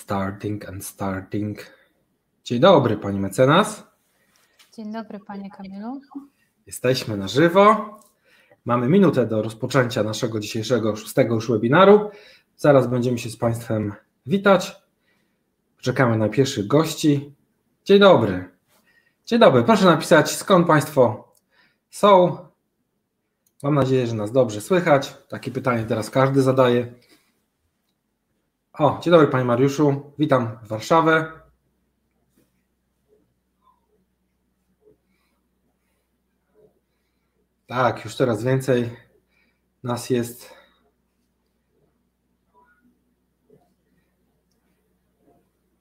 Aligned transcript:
Starting 0.00 0.68
and 0.68 0.84
starting. 0.84 1.58
Dzień 2.44 2.60
dobry, 2.60 2.96
pani 2.96 3.20
mecenas. 3.20 3.82
Dzień 4.72 4.92
dobry, 4.92 5.20
panie 5.20 5.50
Kamilu. 5.50 6.00
Jesteśmy 6.66 7.16
na 7.16 7.28
żywo. 7.28 7.96
Mamy 8.64 8.88
minutę 8.88 9.26
do 9.26 9.42
rozpoczęcia 9.42 10.02
naszego 10.02 10.40
dzisiejszego 10.40 10.96
szóstego 10.96 11.34
już 11.34 11.50
webinaru. 11.50 12.10
Zaraz 12.56 12.86
będziemy 12.86 13.18
się 13.18 13.30
z 13.30 13.36
państwem 13.36 13.92
witać. 14.26 14.76
Czekamy 15.80 16.18
na 16.18 16.28
pierwszych 16.28 16.66
gości. 16.66 17.34
Dzień 17.84 17.98
dobry. 17.98 18.48
Dzień 19.26 19.38
dobry. 19.38 19.62
Proszę 19.64 19.84
napisać, 19.84 20.36
skąd 20.36 20.66
państwo 20.66 21.34
są. 21.90 22.38
Mam 23.62 23.74
nadzieję, 23.74 24.06
że 24.06 24.14
nas 24.14 24.32
dobrze 24.32 24.60
słychać. 24.60 25.16
Takie 25.28 25.50
pytanie 25.50 25.84
teraz 25.84 26.10
każdy 26.10 26.42
zadaje. 26.42 26.94
O, 28.72 29.00
dzień 29.02 29.10
dobry 29.10 29.28
Panie 29.28 29.44
Mariuszu, 29.44 30.12
witam 30.18 30.58
w 30.62 30.68
Warszawę. 30.68 31.32
Tak, 37.66 38.04
już 38.04 38.14
coraz 38.14 38.44
więcej 38.44 38.96
nas 39.82 40.10
jest. 40.10 40.54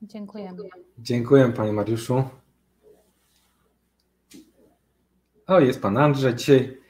Dziękujemy. 0.02 0.63
Dziękuję 0.97 1.53
Panie 1.53 1.73
Mariuszu. 1.73 2.23
O, 5.47 5.59
jest 5.59 5.81
Pan 5.81 5.97
Andrzej. 5.97 6.35
Dzisiaj 6.35 6.81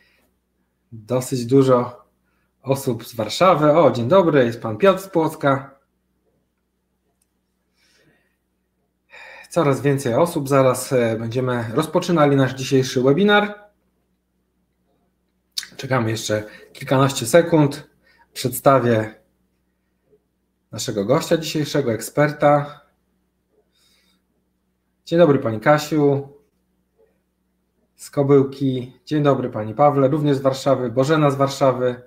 dosyć 0.91 1.45
dużo 1.45 2.05
osób 2.61 3.05
z 3.05 3.15
Warszawy. 3.15 3.71
O, 3.71 3.91
dzień 3.91 4.07
dobry, 4.07 4.45
jest 4.45 4.61
Pan 4.61 4.77
Piotr 4.77 5.01
z 5.01 5.07
Płocka. 5.07 5.78
Coraz 9.49 9.81
więcej 9.81 10.13
osób. 10.13 10.49
Zaraz 10.49 10.93
e, 10.93 11.17
będziemy 11.19 11.65
rozpoczynali 11.73 12.35
nasz 12.35 12.53
dzisiejszy 12.53 13.01
webinar. 13.01 13.69
Czekamy 15.77 16.11
jeszcze 16.11 16.43
kilkanaście 16.73 17.25
sekund. 17.25 17.89
Przedstawię 18.33 19.15
naszego 20.71 21.05
gościa 21.05 21.37
dzisiejszego, 21.37 21.91
eksperta. 21.91 22.81
Dzień 25.05 25.19
dobry 25.19 25.39
Pani 25.39 25.59
Kasiu 25.59 26.27
z 27.95 28.09
Kobyłki. 28.09 28.93
Dzień 29.05 29.23
dobry 29.23 29.49
Pani 29.49 29.73
Pawle, 29.73 30.07
również 30.07 30.37
z 30.37 30.41
Warszawy. 30.41 30.89
Bożena 30.89 31.31
z 31.31 31.35
Warszawy. 31.35 32.01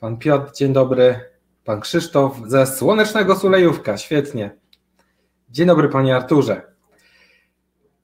Pan 0.00 0.18
Piotr, 0.18 0.52
dzień 0.52 0.72
dobry. 0.72 1.20
Pan 1.64 1.80
Krzysztof 1.80 2.36
ze 2.46 2.66
Słonecznego 2.66 3.36
Sulejówka, 3.36 3.96
świetnie. 3.96 4.63
Dzień 5.50 5.66
dobry 5.66 5.88
Panie 5.88 6.16
Arturze. 6.16 6.62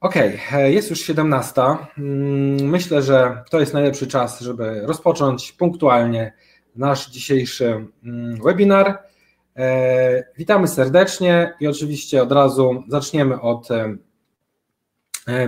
Okej, 0.00 0.40
okay, 0.48 0.72
jest 0.72 0.90
już 0.90 1.00
17. 1.00 1.62
Mm, 1.98 2.68
myślę, 2.68 3.02
że 3.02 3.42
to 3.50 3.60
jest 3.60 3.74
najlepszy 3.74 4.06
czas, 4.06 4.40
żeby 4.40 4.80
rozpocząć 4.86 5.52
punktualnie 5.52 6.32
nasz 6.76 7.10
dzisiejszy 7.10 7.86
mm, 8.04 8.42
webinar. 8.42 8.98
E, 9.56 10.24
witamy 10.38 10.68
serdecznie 10.68 11.54
i 11.60 11.66
oczywiście 11.66 12.22
od 12.22 12.32
razu 12.32 12.84
zaczniemy 12.88 13.40
od 13.40 13.70
e, 13.70 13.96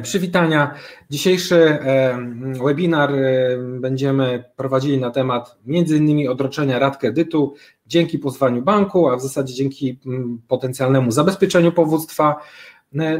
przywitania. 0.02 0.74
Dzisiejszy 1.10 1.56
e, 1.56 2.18
webinar 2.64 3.12
będziemy 3.80 4.44
prowadzili 4.56 4.98
na 4.98 5.10
temat 5.10 5.58
innymi 5.66 6.28
odroczenia 6.28 6.78
rat 6.78 6.96
kredytu 6.96 7.54
dzięki 7.86 8.18
pozwaniu 8.18 8.62
banku, 8.62 9.08
a 9.08 9.16
w 9.16 9.22
zasadzie 9.22 9.54
dzięki 9.54 10.00
mm, 10.06 10.42
potencjalnemu 10.48 11.10
zabezpieczeniu 11.10 11.72
powództwa. 11.72 12.36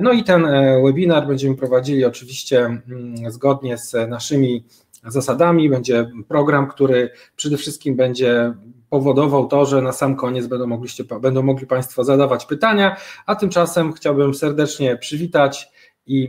No 0.00 0.12
i 0.12 0.25
ten 0.25 0.47
e, 0.47 0.83
webinar 0.84 1.27
będziemy 1.27 1.56
prowadzili 1.56 2.05
oczywiście 2.05 2.64
mm, 2.64 3.31
zgodnie 3.31 3.78
z 3.78 4.09
naszymi 4.09 4.65
zasadami. 5.06 5.71
Będzie 5.71 6.10
program, 6.28 6.69
który 6.69 7.10
przede 7.37 7.56
wszystkim 7.56 7.97
będzie 7.97 8.54
powodował 8.91 9.47
to, 9.47 9.66
że 9.66 9.82
na 9.82 9.93
sam 9.93 10.16
koniec 10.16 10.47
będą, 10.47 10.66
mogliście, 10.66 11.04
będą 11.21 11.43
mogli 11.43 11.66
Państwo 11.66 12.04
zadawać 12.04 12.47
pytania, 12.47 12.97
a 13.27 13.37
tymczasem 13.37 13.93
chciałbym 13.93 14.34
serdecznie 14.34 14.97
przywitać 14.97 15.72
i 16.07 16.29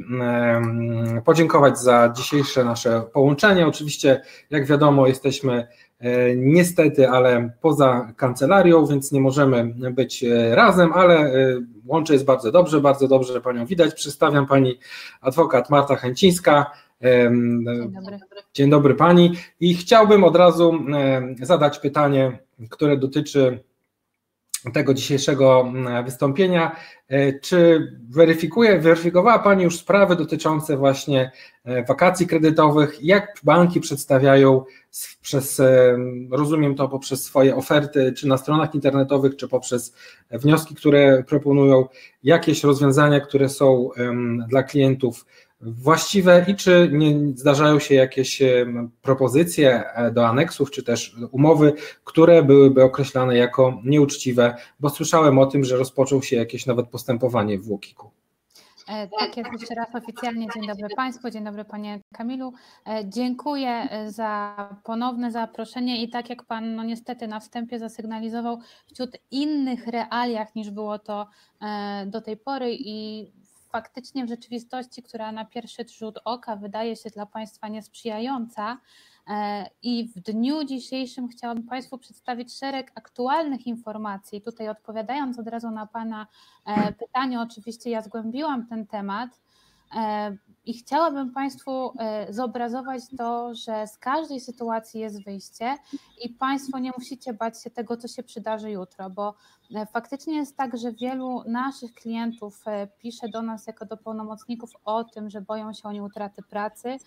podziękować 1.25 1.79
za 1.79 2.13
dzisiejsze 2.15 2.63
nasze 2.63 3.01
połączenie. 3.13 3.67
Oczywiście, 3.67 4.21
jak 4.49 4.65
wiadomo, 4.65 5.07
jesteśmy 5.07 5.67
E, 6.03 6.35
niestety, 6.35 7.09
ale 7.09 7.49
poza 7.61 8.13
kancelarią, 8.17 8.85
więc 8.85 9.11
nie 9.11 9.21
możemy 9.21 9.73
być 9.91 10.23
e, 10.23 10.55
razem, 10.55 10.93
ale 10.93 11.15
e, 11.15 11.61
łącze 11.85 12.13
jest 12.13 12.25
bardzo 12.25 12.51
dobrze, 12.51 12.81
bardzo 12.81 13.07
dobrze, 13.07 13.33
że 13.33 13.41
Panią 13.41 13.65
widać. 13.65 13.93
Przedstawiam 13.93 14.47
Pani 14.47 14.79
adwokat 15.21 15.69
Marta 15.69 15.95
Chęcińska. 15.95 16.71
Dzień 17.01 17.65
dobry. 17.93 18.19
Dzień 18.53 18.69
dobry 18.69 18.95
Pani 18.95 19.31
i 19.59 19.75
chciałbym 19.75 20.23
od 20.23 20.35
razu 20.35 20.79
zadać 21.41 21.79
pytanie, 21.79 22.39
które 22.69 22.97
dotyczy 22.97 23.63
tego 24.71 24.93
dzisiejszego 24.93 25.61
mm, 25.61 26.05
wystąpienia. 26.05 26.75
E, 27.07 27.39
czy 27.39 27.91
weryfikuje, 28.09 28.79
weryfikowała 28.79 29.39
Pani 29.39 29.63
już 29.63 29.79
sprawy 29.79 30.15
dotyczące 30.15 30.77
właśnie 30.77 31.31
e, 31.65 31.83
wakacji 31.83 32.27
kredytowych? 32.27 33.03
Jak 33.03 33.39
banki 33.43 33.79
przedstawiają 33.81 34.63
przez, 35.21 35.59
e, 35.59 35.97
rozumiem 36.31 36.75
to 36.75 36.89
poprzez 36.89 37.23
swoje 37.23 37.55
oferty, 37.55 38.13
czy 38.17 38.27
na 38.27 38.37
stronach 38.37 38.75
internetowych, 38.75 39.35
czy 39.35 39.47
poprzez 39.47 39.95
wnioski, 40.31 40.75
które 40.75 41.23
proponują, 41.23 41.85
jakieś 42.23 42.63
rozwiązania, 42.63 43.19
które 43.19 43.49
są 43.49 43.89
dla 44.47 44.63
klientów 44.63 45.25
właściwe 45.65 46.45
i 46.47 46.55
czy 46.55 46.89
nie 46.93 47.37
zdarzają 47.37 47.79
się 47.79 47.95
jakieś 47.95 48.41
propozycje 49.01 49.83
e, 49.93 50.11
do 50.11 50.27
aneksów, 50.27 50.71
czy 50.71 50.83
też 50.83 51.15
umowy, 51.31 51.73
które 52.03 52.43
byłyby 52.43 52.83
określane 52.83 53.37
jako 53.37 53.81
nieuczciwe, 53.83 54.55
bo 54.79 54.89
słyszałem 54.89 55.39
o 55.39 55.45
tym, 55.45 55.63
że 55.63 55.77
rozpoczął 55.77 56.23
się 56.23 56.35
jakieś 56.35 56.65
nawet 56.65 56.87
postępowanie 56.87 57.59
w 57.59 57.71
Łokiku. 57.71 58.11
E, 58.87 59.07
tak 59.07 59.37
jeszcze 59.37 59.75
raz 59.75 59.95
oficjalnie 59.95 60.47
dzień 60.55 60.67
dobry 60.67 60.87
Państwu, 60.95 61.29
dzień 61.29 61.43
dobry 61.43 61.65
Panie 61.65 61.99
Kamilu. 62.13 62.53
E, 62.87 63.09
dziękuję 63.09 63.89
za 64.07 64.55
ponowne 64.83 65.31
zaproszenie 65.31 66.03
i 66.03 66.09
tak 66.09 66.29
jak 66.29 66.43
Pan 66.43 66.75
no 66.75 66.83
niestety 66.83 67.27
na 67.27 67.39
wstępie 67.39 67.79
zasygnalizował, 67.79 68.59
wśród 68.93 69.17
innych 69.31 69.87
realiach 69.87 70.55
niż 70.55 70.69
było 70.69 70.99
to 70.99 71.27
do 72.05 72.21
tej 72.21 72.37
pory 72.37 72.75
i 72.79 73.27
faktycznie 73.73 74.25
w 74.25 74.29
rzeczywistości, 74.29 75.03
która 75.03 75.31
na 75.31 75.45
pierwszy 75.45 75.85
rzut 75.99 76.19
oka 76.25 76.55
wydaje 76.55 76.95
się 76.95 77.09
dla 77.09 77.25
Państwa 77.25 77.67
niesprzyjająca, 77.67 78.77
e, 79.27 79.69
i 79.81 80.07
w 80.15 80.19
dniu 80.19 80.63
dzisiejszym 80.63 81.27
chciałabym 81.27 81.63
Państwu 81.63 81.97
przedstawić 81.97 82.57
szereg 82.57 82.91
aktualnych 82.95 83.67
informacji. 83.67 84.41
Tutaj 84.41 84.69
odpowiadając 84.69 85.39
od 85.39 85.47
razu 85.47 85.71
na 85.71 85.87
Pana 85.87 86.27
e, 86.65 86.93
pytanie, 86.93 87.41
oczywiście 87.41 87.89
ja 87.89 88.01
zgłębiłam 88.01 88.67
ten 88.67 88.87
temat 88.87 89.41
e, 89.95 90.37
i 90.65 90.73
chciałabym 90.73 91.31
Państwu 91.31 91.93
zobrazować 92.29 93.01
to, 93.17 93.55
że 93.55 93.87
z 93.87 93.97
każdej 93.97 94.39
sytuacji 94.39 95.01
jest 95.01 95.23
wyjście 95.23 95.77
i 96.23 96.29
Państwo 96.29 96.79
nie 96.79 96.91
musicie 96.97 97.33
bać 97.33 97.63
się 97.63 97.69
tego, 97.69 97.97
co 97.97 98.07
się 98.07 98.23
przydarzy 98.23 98.71
jutro, 98.71 99.09
bo 99.09 99.33
E, 99.75 99.85
faktycznie 99.85 100.35
jest 100.35 100.57
tak, 100.57 100.77
że 100.77 100.91
wielu 100.91 101.43
naszych 101.47 101.93
klientów 101.93 102.63
e, 102.67 102.87
pisze 102.87 103.29
do 103.29 103.41
nas 103.41 103.67
jako 103.67 103.85
do 103.85 103.97
pełnomocników 103.97 104.71
o 104.85 105.03
tym, 105.03 105.29
że 105.29 105.41
boją 105.41 105.73
się 105.73 105.83
oni 105.83 106.01
utraty 106.01 106.43
pracy, 106.43 106.97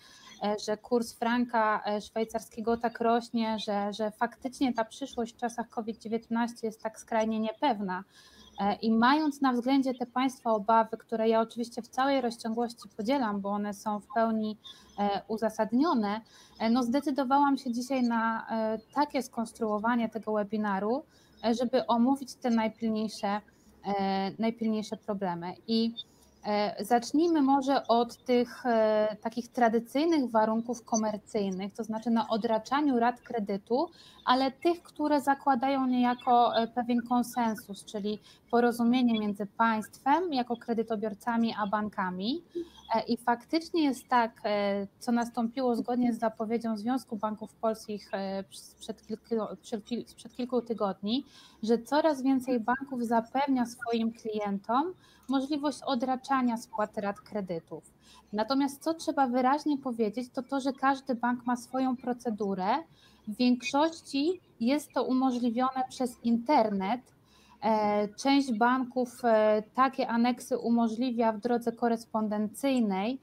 e, 0.43 0.55
że 0.65 0.77
kurs 0.77 1.13
franka 1.13 1.83
szwajcarskiego 2.01 2.77
tak 2.77 3.01
rośnie, 3.01 3.59
że, 3.59 3.93
że 3.93 4.11
faktycznie 4.11 4.73
ta 4.73 4.85
przyszłość 4.85 5.33
w 5.33 5.37
czasach 5.37 5.69
COVID-19 5.69 6.47
jest 6.63 6.83
tak 6.83 6.99
skrajnie 6.99 7.39
niepewna. 7.39 8.03
I 8.81 8.91
mając 8.91 9.41
na 9.41 9.53
względzie 9.53 9.93
te 9.93 10.05
Państwa 10.05 10.51
obawy, 10.51 10.97
które 10.97 11.29
ja 11.29 11.41
oczywiście 11.41 11.81
w 11.81 11.87
całej 11.87 12.21
rozciągłości 12.21 12.89
podzielam, 12.97 13.41
bo 13.41 13.49
one 13.49 13.73
są 13.73 13.99
w 13.99 14.07
pełni 14.15 14.57
uzasadnione, 15.27 16.21
no 16.71 16.83
zdecydowałam 16.83 17.57
się 17.57 17.71
dzisiaj 17.71 18.03
na 18.03 18.47
takie 18.93 19.23
skonstruowanie 19.23 20.09
tego 20.09 20.33
webinaru, 20.33 21.03
E, 21.43 21.53
żeby 21.53 21.87
omówić 21.87 22.35
te 22.35 22.49
najpilniejsze, 22.49 23.41
e, 23.85 24.31
najpilniejsze 24.39 24.97
problemy. 24.97 25.53
I 25.67 25.93
E, 25.95 26.16
zacznijmy 26.79 27.41
może 27.41 27.87
od 27.87 28.17
tych 28.17 28.65
e, 28.65 29.17
takich 29.21 29.47
tradycyjnych 29.47 30.31
warunków 30.31 30.85
komercyjnych, 30.85 31.73
to 31.73 31.83
znaczy 31.83 32.09
na 32.09 32.27
odraczaniu 32.29 32.99
rat 32.99 33.21
kredytu, 33.21 33.89
ale 34.25 34.51
tych, 34.51 34.83
które 34.83 35.21
zakładają 35.21 35.87
niejako 35.87 36.55
e, 36.55 36.67
pewien 36.67 37.01
konsensus, 37.01 37.85
czyli 37.85 38.19
porozumienie 38.51 39.19
między 39.19 39.45
państwem 39.45 40.33
jako 40.33 40.57
kredytobiorcami 40.57 41.55
a 41.59 41.67
bankami. 41.67 42.43
I 43.07 43.17
faktycznie 43.17 43.83
jest 43.83 44.07
tak, 44.07 44.41
co 44.99 45.11
nastąpiło 45.11 45.75
zgodnie 45.75 46.13
z 46.13 46.19
zapowiedzią 46.19 46.77
Związku 46.77 47.15
Banków 47.15 47.53
Polskich 47.53 48.11
przed 48.79 49.07
kilku, 49.07 49.25
przed 50.15 50.35
kilku 50.35 50.61
tygodni, 50.61 51.25
że 51.63 51.77
coraz 51.77 52.21
więcej 52.21 52.59
banków 52.59 53.05
zapewnia 53.05 53.65
swoim 53.65 54.11
klientom 54.13 54.93
możliwość 55.29 55.79
odraczania 55.85 56.57
spłaty 56.57 57.01
rat 57.01 57.19
kredytów. 57.21 57.83
Natomiast 58.33 58.83
co 58.83 58.93
trzeba 58.93 59.27
wyraźnie 59.27 59.77
powiedzieć, 59.77 60.29
to 60.33 60.43
to, 60.43 60.59
że 60.59 60.73
każdy 60.73 61.15
bank 61.15 61.45
ma 61.45 61.55
swoją 61.55 61.97
procedurę. 61.97 62.65
W 63.27 63.35
większości 63.35 64.41
jest 64.59 64.93
to 64.93 65.03
umożliwione 65.03 65.83
przez 65.89 66.23
internet, 66.23 67.01
E, 67.61 68.07
część 68.07 68.51
banków 68.53 69.25
e, 69.25 69.63
takie 69.75 70.07
aneksy 70.07 70.57
umożliwia 70.57 71.31
w 71.31 71.39
drodze 71.39 71.71
korespondencyjnej, 71.71 73.19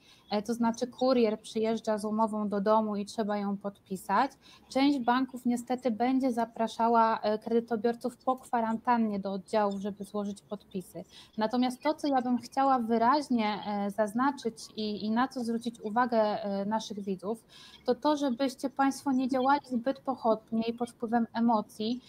to 0.47 0.55
znaczy 0.55 0.87
kurier 0.87 1.41
przyjeżdża 1.41 1.99
z 1.99 2.05
umową 2.05 2.49
do 2.49 2.61
domu 2.61 2.97
i 2.97 3.06
trzeba 3.06 3.38
ją 3.38 3.56
podpisać. 3.56 4.31
Część 4.69 4.99
banków 4.99 5.47
niestety 5.47 5.91
będzie 5.91 6.32
zapraszała 6.32 7.21
kredytobiorców 7.44 8.17
po 8.17 8.37
kwarantannie 8.37 9.21
do 9.21 9.32
oddziałów, 9.32 9.81
żeby 9.81 10.05
złożyć 10.05 10.43
podpisy. 10.43 11.05
Natomiast 11.38 11.82
to, 11.82 11.94
co 11.94 12.09
ja 12.09 12.23
bym 12.23 12.38
chciała 12.38 12.79
wyraźnie 12.79 13.59
zaznaczyć 13.97 14.56
i, 14.76 15.05
i 15.05 15.11
na 15.11 15.29
co 15.29 15.44
zwrócić 15.44 15.81
uwagę 15.81 16.38
naszych 16.67 17.00
widzów, 17.00 17.44
to 17.87 17.94
to, 17.94 18.17
żebyście 18.17 18.71
Państwo 18.71 19.12
nie 19.12 19.29
działali 19.29 19.61
zbyt 19.71 20.00
pochopnie 20.00 20.62
i 20.62 20.73
pod 20.73 20.91
wpływem 20.91 21.26
emocji. 21.35 22.00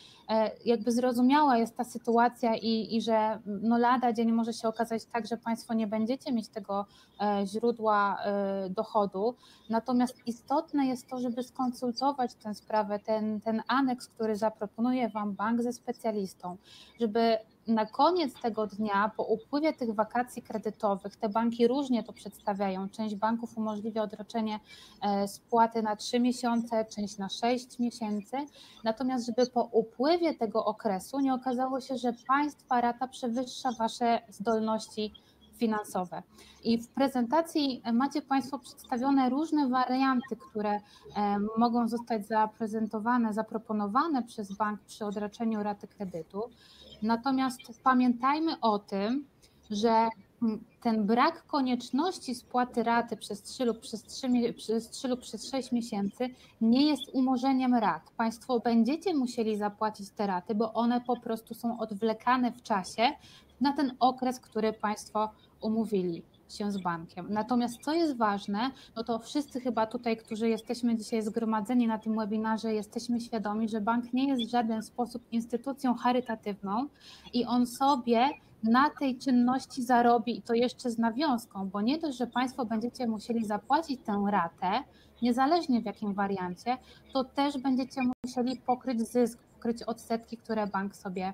Jakby 0.65 0.91
zrozumiała 0.91 1.57
jest 1.57 1.77
ta 1.77 1.83
sytuacja, 1.83 2.55
i, 2.55 2.95
i 2.95 3.01
że 3.01 3.39
no 3.45 3.77
lada 3.77 4.13
dzień 4.13 4.31
może 4.31 4.53
się 4.53 4.67
okazać 4.67 5.05
tak, 5.05 5.27
że 5.27 5.37
Państwo 5.37 5.73
nie 5.73 5.87
będziecie 5.87 6.31
mieć 6.31 6.47
tego 6.47 6.85
e, 7.21 7.47
źródła 7.47 8.04
e, 8.13 8.69
dochodu. 8.69 9.35
Natomiast 9.69 10.15
istotne 10.25 10.85
jest 10.85 11.07
to, 11.09 11.19
żeby 11.19 11.43
skonsultować 11.43 12.35
tę 12.35 12.55
sprawę, 12.55 12.99
ten, 12.99 13.41
ten 13.41 13.63
aneks, 13.67 14.07
który 14.07 14.35
zaproponuje 14.35 15.09
Wam 15.09 15.33
bank 15.33 15.61
ze 15.61 15.73
specjalistą, 15.73 16.57
żeby 16.99 17.37
na 17.67 17.85
koniec 17.85 18.33
tego 18.41 18.67
dnia, 18.67 19.11
po 19.17 19.23
upływie 19.23 19.73
tych 19.73 19.95
wakacji 19.95 20.41
kredytowych, 20.41 21.15
te 21.15 21.29
banki 21.29 21.67
różnie 21.67 22.03
to 22.03 22.13
przedstawiają. 22.13 22.89
Część 22.89 23.15
banków 23.15 23.57
umożliwia 23.57 24.03
odroczenie 24.03 24.59
e, 25.01 25.27
spłaty 25.27 25.83
na 25.83 25.95
3 25.95 26.19
miesiące, 26.19 26.85
część 26.85 27.17
na 27.17 27.29
6 27.29 27.79
miesięcy. 27.79 28.37
Natomiast, 28.83 29.25
żeby 29.25 29.45
po 29.47 29.63
upływie 29.63 30.33
tego 30.33 30.65
okresu 30.65 31.19
nie 31.19 31.33
okazało 31.33 31.81
się, 31.81 31.97
że 31.97 32.13
państwa 32.27 32.81
rata 32.81 33.07
przewyższa 33.07 33.71
wasze 33.71 34.21
zdolności 34.29 35.13
finansowe. 35.57 36.23
I 36.63 36.77
w 36.77 36.87
prezentacji 36.87 37.81
macie 37.93 38.21
Państwo 38.21 38.59
przedstawione 38.59 39.29
różne 39.29 39.69
warianty, 39.69 40.35
które 40.35 40.71
e, 40.71 40.79
mogą 41.57 41.87
zostać 41.87 42.27
zaprezentowane, 42.27 43.33
zaproponowane 43.33 44.23
przez 44.23 44.53
bank 44.53 44.81
przy 44.81 45.05
odraczeniu 45.05 45.63
raty 45.63 45.87
kredytu. 45.87 46.43
Natomiast 47.01 47.61
pamiętajmy 47.83 48.59
o 48.59 48.79
tym, 48.79 49.25
że 49.71 50.09
ten 50.81 51.05
brak 51.05 51.47
konieczności 51.47 52.35
spłaty 52.35 52.83
raty 52.83 53.17
przez 53.17 53.41
3 53.41 53.65
lub 53.65 53.79
przez 53.79 54.03
3, 54.03 54.27
przez 54.57 54.89
3 54.89 55.07
lub 55.07 55.19
przez 55.19 55.51
6 55.51 55.71
miesięcy 55.71 56.29
nie 56.61 56.87
jest 56.87 57.03
umorzeniem 57.13 57.75
rat. 57.75 58.11
Państwo 58.17 58.59
będziecie 58.59 59.13
musieli 59.13 59.57
zapłacić 59.57 60.09
te 60.09 60.27
raty, 60.27 60.55
bo 60.55 60.73
one 60.73 61.01
po 61.01 61.19
prostu 61.19 61.53
są 61.53 61.79
odwlekane 61.79 62.51
w 62.51 62.61
czasie 62.61 63.11
na 63.61 63.73
ten 63.73 63.95
okres, 63.99 64.39
który 64.39 64.73
Państwo 64.73 65.31
umówili 65.61 66.23
się 66.49 66.71
z 66.71 66.77
bankiem. 66.77 67.27
Natomiast 67.29 67.81
co 67.81 67.93
jest 67.93 68.17
ważne, 68.17 68.71
no 68.95 69.03
to 69.03 69.19
wszyscy 69.19 69.59
chyba 69.59 69.87
tutaj, 69.87 70.17
którzy 70.17 70.49
jesteśmy 70.49 70.97
dzisiaj 70.97 71.21
zgromadzeni 71.21 71.87
na 71.87 71.97
tym 71.97 72.15
webinarze, 72.15 72.73
jesteśmy 72.73 73.21
świadomi, 73.21 73.69
że 73.69 73.81
bank 73.81 74.13
nie 74.13 74.27
jest 74.27 74.43
w 74.47 74.51
żaden 74.51 74.83
sposób 74.83 75.23
instytucją 75.31 75.93
charytatywną 75.93 76.87
i 77.33 77.45
on 77.45 77.67
sobie 77.67 78.29
na 78.69 78.89
tej 78.89 79.17
czynności 79.17 79.83
zarobi 79.83 80.37
i 80.37 80.41
to 80.41 80.53
jeszcze 80.53 80.91
z 80.91 80.97
nawiązką, 80.97 81.69
bo 81.69 81.81
nie 81.81 81.97
dość, 81.97 82.17
że 82.17 82.27
Państwo 82.27 82.65
będziecie 82.65 83.07
musieli 83.07 83.45
zapłacić 83.45 84.01
tę 84.05 84.23
ratę, 84.31 84.83
niezależnie 85.21 85.81
w 85.81 85.85
jakim 85.85 86.13
wariancie, 86.13 86.77
to 87.13 87.23
też 87.23 87.57
będziecie 87.57 88.01
musieli 88.23 88.57
pokryć 88.57 89.01
zysk, 89.01 89.39
pokryć 89.53 89.83
odsetki, 89.83 90.37
które 90.37 90.67
bank 90.67 90.95
sobie 90.95 91.33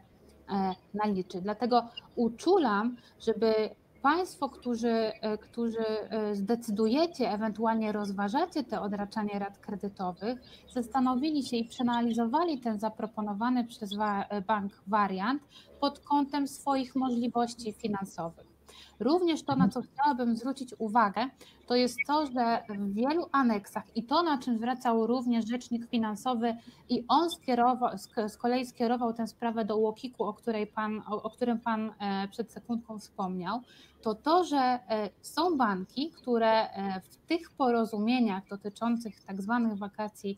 e, 0.50 0.75
naliczy. 0.94 1.42
Dlatego 1.42 1.89
uczulam, 2.16 2.95
żeby 3.19 3.54
Państwo, 4.01 4.50
którzy, 4.50 4.89
e, 4.89 5.38
którzy 5.38 5.86
e, 5.88 6.36
zdecydujecie, 6.36 7.31
ewentualnie 7.31 7.92
rozważacie 7.92 8.63
te 8.63 8.81
odraczanie 8.81 9.39
rat 9.39 9.57
kredytowych, 9.57 10.39
zastanowili 10.74 11.44
się 11.44 11.57
i 11.57 11.65
przeanalizowali 11.65 12.59
ten 12.59 12.80
zaproponowany 12.80 13.63
przez 13.65 13.92
e, 14.00 14.42
bank 14.42 14.81
wariant 14.88 15.44
pod 15.80 16.00
kątem 16.00 16.48
swoich 16.48 16.95
możliwości 16.95 17.74
finansowych. 17.74 18.51
Również 19.00 19.44
to, 19.44 19.56
na 19.56 19.69
co 19.69 19.81
chciałabym 19.81 20.36
zwrócić 20.36 20.75
uwagę, 20.80 21.30
to 21.68 21.75
jest 21.75 21.97
to, 22.07 22.25
że 22.25 22.63
w 22.69 22.94
wielu 22.94 23.25
aneksach 23.31 23.83
i 23.95 24.04
to, 24.04 24.24
na 24.24 24.38
czym 24.38 24.57
zwracał 24.57 25.07
również 25.07 25.47
rzecznik 25.47 25.89
finansowy 25.89 26.57
i 26.89 27.04
on 27.07 27.30
skierował, 27.30 27.89
z 28.27 28.38
kolei 28.38 28.65
skierował 28.65 29.13
tę 29.13 29.27
sprawę 29.27 29.65
do 29.65 29.77
Łokiku, 29.77 30.24
o, 30.24 30.33
której 30.33 30.68
pan, 30.68 31.01
o, 31.09 31.24
o 31.24 31.30
którym 31.30 31.59
Pan 31.59 31.94
przed 32.31 32.51
sekundką 32.51 33.00
wspomniał, 33.00 33.62
to 34.01 34.15
to, 34.15 34.44
że 34.44 34.57
e, 34.57 35.09
są 35.21 35.57
banki, 35.57 36.12
które 36.12 36.69
e, 36.69 37.01
w 37.01 37.18
tych 37.18 37.51
porozumieniach 37.51 38.48
dotyczących 38.48 39.24
tak 39.24 39.42
zwanych 39.42 39.77
wakacji 39.77 40.38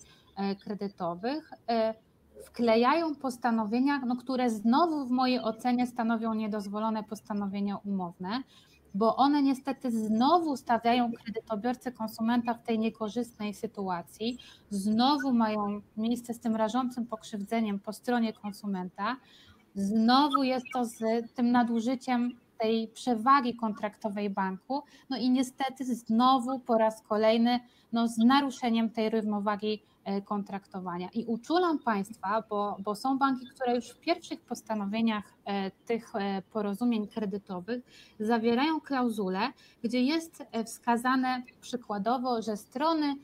kredytowych 0.64 1.52
wklejają 2.46 3.16
postanowienia, 3.16 4.00
no, 4.06 4.16
które 4.16 4.50
znowu 4.50 5.06
w 5.06 5.12
mojej 5.12 5.40
ocenie 5.40 5.88
stanowią 5.88 6.34
niedozwolone 6.34 7.04
postanowienia 7.04 7.78
umowne, 7.78 8.44
bo 8.94 9.16
one 9.16 9.42
niestety 9.42 9.92
znowu 9.92 10.58
stawiają 10.58 11.12
kredytobiorcę 11.12 11.92
konsumenta 11.92 12.54
w 12.54 12.64
tej 12.64 12.80
niekorzystnej 12.80 13.54
sytuacji, 13.54 14.38
znowu 14.70 15.34
mają 15.34 15.82
miejsce 15.98 16.34
z 16.34 16.40
tym 16.40 16.56
rażącym 16.56 17.06
pokrzywdzeniem 17.06 17.80
po 17.80 17.94
stronie 17.94 18.34
konsumenta, 18.34 19.16
znowu 19.76 20.44
jest 20.44 20.66
to 20.74 20.86
z 20.86 21.00
tym 21.36 21.52
nadużyciem 21.52 22.32
tej 22.58 22.88
przewagi 22.88 23.56
kontraktowej 23.56 24.30
banku, 24.30 24.84
no 25.10 25.18
i 25.18 25.30
niestety 25.30 25.96
znowu 25.96 26.60
po 26.60 26.78
raz 26.78 27.02
kolejny 27.02 27.60
no, 27.92 28.08
z 28.08 28.18
naruszeniem 28.18 28.90
tej 28.90 29.10
równowagi 29.10 29.84
E, 30.06 30.22
kontraktowania. 30.22 31.10
I 31.14 31.26
uczulam 31.26 31.80
Państwa, 31.80 32.44
bo, 32.50 32.78
bo 32.80 32.96
są 32.96 33.18
banki, 33.18 33.48
które 33.48 33.76
już 33.76 33.90
w 33.90 34.00
pierwszych 34.00 34.42
postanowieniach 34.42 35.34
e, 35.46 35.72
tych 35.72 36.16
e, 36.16 36.42
porozumień 36.42 37.08
kredytowych 37.08 37.84
zawierają 38.20 38.82
klauzule, 38.82 39.40
gdzie 39.84 40.02
jest 40.02 40.44
wskazane 40.66 41.44
przykładowo, 41.62 42.42
że 42.42 42.58
strony 42.58 43.16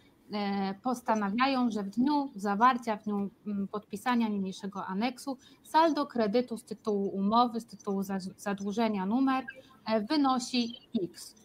postanawiają, 0.84 1.72
że 1.72 1.84
w 1.84 1.90
dniu 1.90 2.32
zawarcia, 2.36 2.98
w 2.98 3.04
dniu 3.04 3.30
podpisania 3.72 4.28
niniejszego 4.28 4.86
aneksu 4.86 5.38
saldo 5.64 6.06
kredytu 6.06 6.58
z 6.58 6.64
tytułu 6.64 7.08
umowy, 7.08 7.62
z 7.62 7.66
tytułu 7.66 8.04
zadłużenia 8.38 9.06
numer 9.06 9.46
wynosi 10.10 10.74
X. 11.04 11.36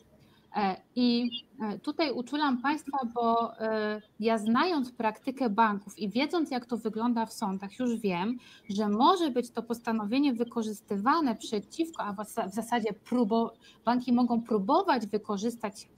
E, 0.54 0.76
I 0.96 1.30
e, 1.61 1.78
tutaj 1.78 2.12
uczulam 2.12 2.62
Państwa, 2.62 2.99
bo 3.14 3.58
e, 3.61 4.02
ja 4.20 4.38
znając 4.38 4.92
praktykę 4.92 5.50
banków 5.50 5.99
i 5.99 6.08
wiedząc, 6.08 6.50
jak 6.50 6.66
to 6.66 6.76
wygląda 6.76 7.26
w 7.26 7.32
sądach, 7.32 7.78
już 7.78 7.96
wiem, 7.96 8.38
że 8.68 8.88
może 8.88 9.30
być 9.30 9.50
to 9.50 9.62
postanowienie 9.62 10.34
wykorzystywane 10.34 11.37
przeciwko, 11.37 12.02
a 12.02 12.25
w 12.49 12.54
zasadzie 12.54 12.92
próbo, 12.92 13.54
banki 13.84 14.12
mogą 14.12 14.42
próbować 14.42 15.06
wykorzystać 15.06 15.88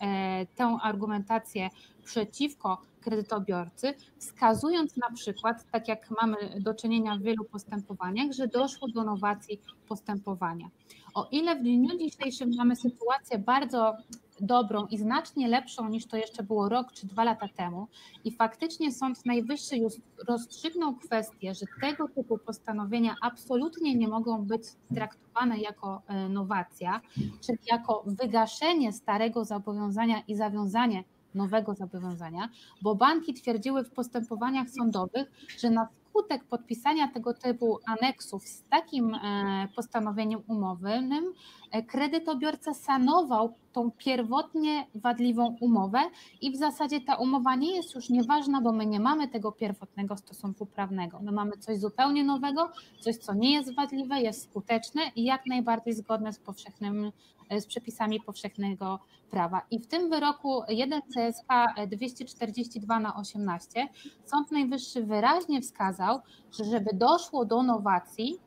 tę 0.54 0.78
argumentację 0.82 1.70
przeciwko 2.04 2.82
kredytobiorcy, 3.00 3.94
wskazując 4.18 4.96
na 4.96 5.10
przykład, 5.10 5.70
tak 5.70 5.88
jak 5.88 6.10
mamy 6.22 6.36
do 6.60 6.74
czynienia 6.74 7.16
w 7.16 7.22
wielu 7.22 7.44
postępowaniach, 7.44 8.32
że 8.32 8.48
doszło 8.48 8.88
do 8.88 9.04
nowacji 9.04 9.60
postępowania. 9.88 10.68
O 11.16 11.28
ile 11.30 11.56
w 11.56 11.62
dniu 11.62 11.98
dzisiejszym 11.98 12.50
mamy 12.56 12.76
sytuację 12.76 13.38
bardzo 13.38 13.96
dobrą 14.40 14.86
i 14.86 14.98
znacznie 14.98 15.48
lepszą 15.48 15.88
niż 15.88 16.06
to 16.06 16.16
jeszcze 16.16 16.42
było 16.42 16.68
rok 16.68 16.92
czy 16.92 17.06
dwa 17.06 17.24
lata 17.24 17.48
temu. 17.48 17.86
I 18.24 18.32
faktycznie 18.32 18.92
Sąd 18.92 19.26
Najwyższy 19.26 19.76
już 19.76 19.92
rozstrzygnął 20.28 20.96
kwestię, 20.96 21.54
że 21.54 21.66
tego 21.80 22.08
typu 22.08 22.38
postanowienia 22.38 23.14
absolutnie 23.22 23.94
nie 23.94 24.08
mogą 24.08 24.44
być 24.44 24.62
traktowane 24.94 25.58
jako 25.58 26.02
e, 26.06 26.28
nowacja, 26.28 27.00
czyli 27.46 27.58
jako 27.70 28.02
wygaszenie 28.06 28.92
starego 28.92 29.44
zobowiązania 29.44 30.22
i 30.28 30.36
zawiązanie 30.36 31.04
nowego 31.34 31.74
zobowiązania, 31.74 32.48
bo 32.82 32.94
banki 32.94 33.34
twierdziły 33.34 33.84
w 33.84 33.90
postępowaniach 33.90 34.70
sądowych, 34.70 35.30
że 35.58 35.70
na 35.70 35.88
skutek 36.16 36.44
podpisania 36.44 37.08
tego 37.08 37.34
typu 37.34 37.78
aneksów 37.86 38.48
z 38.48 38.64
takim 38.68 39.14
e, 39.14 39.68
postanowieniem 39.76 40.42
umownym, 40.48 41.32
e, 41.70 41.82
kredytobiorca 41.82 42.74
sanował 42.74 43.54
tą 43.76 43.90
pierwotnie 43.90 44.86
wadliwą 44.94 45.56
umowę 45.60 45.98
i 46.40 46.52
w 46.52 46.56
zasadzie 46.56 47.00
ta 47.00 47.14
umowa 47.14 47.54
nie 47.54 47.76
jest 47.76 47.94
już 47.94 48.10
nieważna, 48.10 48.60
bo 48.60 48.72
my 48.72 48.86
nie 48.86 49.00
mamy 49.00 49.28
tego 49.28 49.52
pierwotnego 49.52 50.16
stosunku 50.16 50.66
prawnego. 50.66 51.20
My 51.20 51.32
mamy 51.32 51.52
coś 51.58 51.78
zupełnie 51.78 52.24
nowego, 52.24 52.70
coś, 53.00 53.16
co 53.16 53.34
nie 53.34 53.52
jest 53.52 53.74
wadliwe, 53.74 54.20
jest 54.20 54.42
skuteczne 54.42 55.02
i 55.16 55.24
jak 55.24 55.46
najbardziej 55.46 55.94
zgodne 55.94 56.32
z 56.32 56.38
powszechnym 56.38 57.12
z 57.58 57.66
przepisami 57.66 58.20
powszechnego 58.20 58.98
prawa. 59.30 59.62
I 59.70 59.78
w 59.78 59.86
tym 59.86 60.10
wyroku 60.10 60.62
1 60.68 61.00
CSK 61.02 61.48
242 61.86 63.00
na 63.00 63.16
18 63.16 63.88
Sąd 64.24 64.50
Najwyższy 64.50 65.02
wyraźnie 65.02 65.62
wskazał, 65.62 66.20
że 66.52 66.64
żeby 66.64 66.90
doszło 66.94 67.44
do 67.44 67.62
nowacji, 67.62 68.38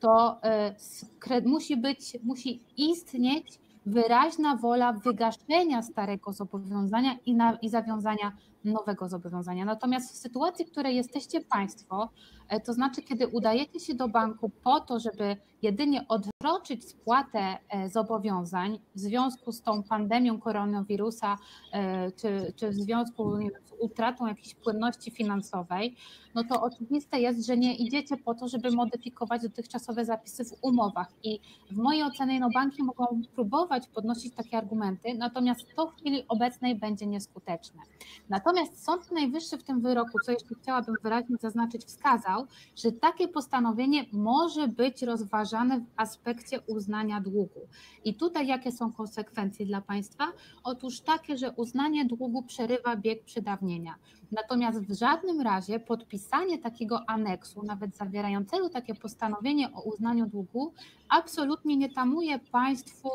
to 0.00 0.42
e, 0.42 1.40
musi 1.44 1.76
być, 1.76 2.16
musi 2.22 2.62
istnieć 2.76 3.61
wyraźna 3.86 4.56
wola 4.56 4.92
wygaszenia 4.92 5.82
starego 5.82 6.32
zobowiązania 6.32 7.16
i, 7.26 7.34
na, 7.34 7.58
i 7.62 7.68
zawiązania 7.68 8.32
nowego 8.64 9.08
zobowiązania. 9.08 9.64
Natomiast 9.64 10.12
w 10.12 10.16
sytuacji, 10.16 10.64
w 10.64 10.70
której 10.70 10.96
jesteście 10.96 11.40
Państwo, 11.40 12.08
e, 12.48 12.60
to 12.60 12.72
znaczy, 12.72 13.02
kiedy 13.02 13.28
udajecie 13.28 13.80
się 13.80 13.94
do 13.94 14.08
banku 14.08 14.50
po 14.64 14.80
to, 14.80 15.00
żeby 15.00 15.36
jedynie 15.62 16.06
odroczyć 16.08 16.88
spłatę 16.88 17.58
e, 17.68 17.88
zobowiązań 17.88 18.78
w 18.94 19.00
związku 19.00 19.52
z 19.52 19.62
tą 19.62 19.82
pandemią 19.82 20.40
koronawirusa, 20.40 21.38
e, 21.72 22.12
czy, 22.12 22.52
czy 22.56 22.70
w 22.70 22.74
związku 22.74 23.36
z 23.36 23.72
utratą 23.80 24.26
jakiejś 24.26 24.54
płynności 24.54 25.10
finansowej, 25.10 25.96
no 26.34 26.44
to 26.44 26.62
oczywiste 26.62 27.20
jest, 27.20 27.46
że 27.46 27.56
nie 27.56 27.76
idziecie 27.76 28.16
po 28.16 28.34
to, 28.34 28.48
żeby 28.48 28.70
modyfikować 28.70 29.42
dotychczasowe 29.42 30.04
zapisy 30.04 30.44
w 30.44 30.54
umowach. 30.62 31.12
I 31.22 31.40
w 31.70 31.76
mojej 31.76 32.02
ocenie 32.02 32.40
no, 32.40 32.48
banki 32.54 32.82
mogą 32.82 33.22
próbować 33.34 33.88
podnosić 33.88 34.34
takie 34.34 34.58
argumenty, 34.58 35.14
natomiast 35.14 35.60
to 35.76 35.86
w 35.86 35.96
chwili 35.96 36.28
obecnej 36.28 36.74
będzie 36.74 37.06
nieskuteczne. 37.06 37.82
Natomiast 38.28 38.84
Sąd 38.84 39.12
Najwyższy 39.12 39.58
w 39.58 39.62
tym 39.62 39.80
wyroku, 39.80 40.18
co 40.26 40.32
jeszcze 40.32 40.54
chciałabym 40.62 40.94
wyraźnie 41.02 41.36
zaznaczyć, 41.40 41.84
wskazał, 41.84 42.46
że 42.76 42.92
takie 42.92 43.28
postanowienie 43.28 44.04
może 44.12 44.68
być 44.68 45.02
rozważane 45.02 45.80
w 45.80 45.84
aspekcie 45.96 46.60
uznania 46.60 47.20
długu. 47.20 47.60
I 48.04 48.14
tutaj 48.14 48.46
jakie 48.46 48.72
są 48.72 48.92
konsekwencje 48.92 49.66
dla 49.66 49.80
państwa? 49.80 50.32
Otóż 50.64 51.00
takie, 51.00 51.38
że 51.38 51.50
uznanie 51.50 52.04
długu 52.04 52.42
przerywa 52.42 52.96
bieg 52.96 53.24
przedawnienia. 53.24 53.94
Natomiast 54.32 54.80
w 54.80 54.98
żadnym 54.98 55.40
razie 55.40 55.80
podpisanie 55.80 56.58
takiego 56.58 57.00
aneksu, 57.06 57.62
nawet 57.62 57.96
zawierającego 57.96 58.68
takie 58.68 58.94
postanowienie 58.94 59.72
o 59.72 59.82
uznaniu 59.82 60.26
długu, 60.26 60.72
absolutnie 61.08 61.76
nie 61.76 61.90
tamuje 61.90 62.38
państwu 62.38 63.08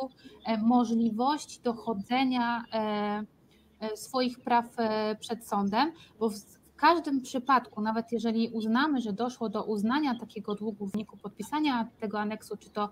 e, 0.45 0.57
możliwości 0.57 1.61
dochodzenia 1.61 2.63
e, 2.73 3.23
e, 3.79 3.97
swoich 3.97 4.39
praw 4.39 4.65
przed 5.19 5.47
sądem, 5.47 5.91
bo 6.19 6.29
w 6.29 6.35
każdym 6.75 7.21
przypadku, 7.21 7.81
nawet 7.81 8.11
jeżeli 8.11 8.49
uznamy, 8.49 9.01
że 9.01 9.13
doszło 9.13 9.49
do 9.49 9.63
uznania 9.63 10.19
takiego 10.19 10.55
długu 10.55 10.85
w 10.85 10.91
wyniku 10.91 11.17
podpisania 11.17 11.87
tego 11.99 12.19
aneksu, 12.19 12.57
czy 12.57 12.69
to 12.69 12.89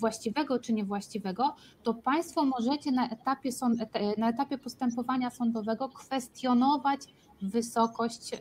właściwego, 0.00 0.58
czy 0.58 0.72
niewłaściwego, 0.72 1.54
to 1.82 1.94
Państwo 1.94 2.44
możecie 2.44 2.92
na 2.92 3.08
etapie, 3.08 3.50
na 4.18 4.28
etapie 4.28 4.58
postępowania 4.58 5.30
sądowego 5.30 5.88
kwestionować 5.88 7.00
wysokość 7.42 8.34
e, 8.34 8.38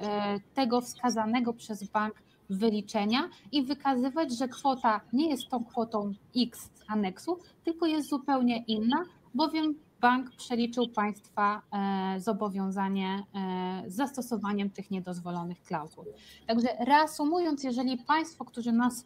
tego 0.54 0.82
wskazanego 0.82 1.54
przez 1.54 1.84
bank 1.84 2.14
wyliczenia 2.50 3.30
i 3.52 3.64
wykazywać, 3.64 4.38
że 4.38 4.48
kwota 4.48 5.02
nie 5.14 5.30
jest 5.30 5.50
tą 5.50 5.66
kwotą 5.66 6.14
X 6.38 6.70
z 6.74 6.84
aneksu, 6.88 7.40
tylko 7.64 7.86
jest 7.86 8.10
zupełnie 8.10 8.64
inna, 8.68 9.04
bowiem 9.34 9.76
bank 10.02 10.36
przeliczył 10.36 10.90
Państwa 10.90 11.62
e, 11.72 12.20
zobowiązanie 12.20 13.24
e, 13.36 13.84
z 13.88 13.96
zastosowaniem 13.96 14.70
tych 14.70 14.92
niedozwolonych 14.92 15.64
klauzul. 15.64 16.06
Także 16.48 16.68
reasumując, 16.80 17.64
jeżeli 17.64 17.98
Państwo, 17.98 18.46
którzy 18.46 18.72
nas 18.72 19.06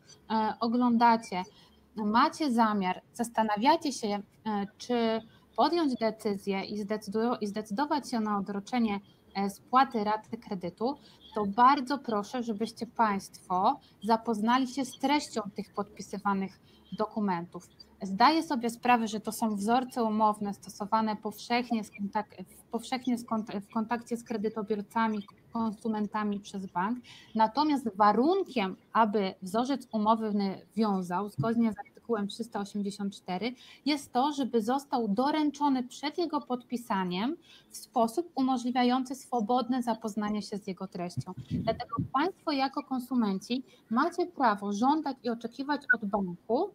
oglądacie, 0.59 1.43
macie 1.95 2.51
zamiar, 2.51 3.01
zastanawiacie 3.13 3.93
się, 3.93 4.19
czy 4.77 5.21
podjąć 5.59 5.95
decyzję 5.95 6.63
i 7.41 7.47
zdecydować 7.47 8.09
się 8.11 8.19
na 8.19 8.37
odroczenie 8.37 8.99
spłaty 9.49 10.03
raty 10.03 10.37
kredytu, 10.37 10.97
to 11.35 11.45
bardzo 11.45 11.97
proszę, 11.97 12.43
żebyście 12.43 12.87
Państwo 12.87 13.79
zapoznali 14.03 14.67
się 14.67 14.85
z 14.85 14.99
treścią 14.99 15.41
tych 15.55 15.73
podpisywanych 15.73 16.59
dokumentów. 16.97 17.67
Zdaję 18.01 18.43
sobie 18.43 18.69
sprawę, 18.69 19.07
że 19.07 19.19
to 19.19 19.31
są 19.31 19.55
wzorce 19.55 20.03
umowne 20.03 20.53
stosowane 20.53 21.15
powszechnie, 21.15 21.81
powszechnie 22.71 23.17
w 23.61 23.73
kontakcie 23.73 24.17
z 24.17 24.23
kredytobiorcami, 24.23 25.25
konsumentami 25.53 26.39
przez 26.39 26.65
bank. 26.65 26.99
Natomiast 27.35 27.95
warunkiem, 27.95 28.75
aby 28.93 29.33
wzorzec 29.41 29.87
umowny 29.91 30.65
wiązał 30.75 31.29
zgodnie 31.29 31.73
z 31.73 31.75
artykułem 32.09 32.27
384 32.27 33.55
jest 33.85 34.13
to, 34.13 34.33
żeby 34.33 34.61
został 34.61 35.07
doręczony 35.07 35.83
przed 35.83 36.17
jego 36.17 36.41
podpisaniem 36.41 37.37
w 37.69 37.77
sposób 37.77 38.31
umożliwiający 38.35 39.15
swobodne 39.15 39.83
zapoznanie 39.83 40.41
się 40.41 40.57
z 40.57 40.67
jego 40.67 40.87
treścią. 40.87 41.33
Dlatego 41.51 41.95
Państwo 42.13 42.51
jako 42.51 42.83
konsumenci 42.83 43.63
macie 43.89 44.25
prawo 44.25 44.73
żądać 44.73 45.17
i 45.23 45.29
oczekiwać 45.29 45.81
od 45.95 46.05
banku, 46.05 46.69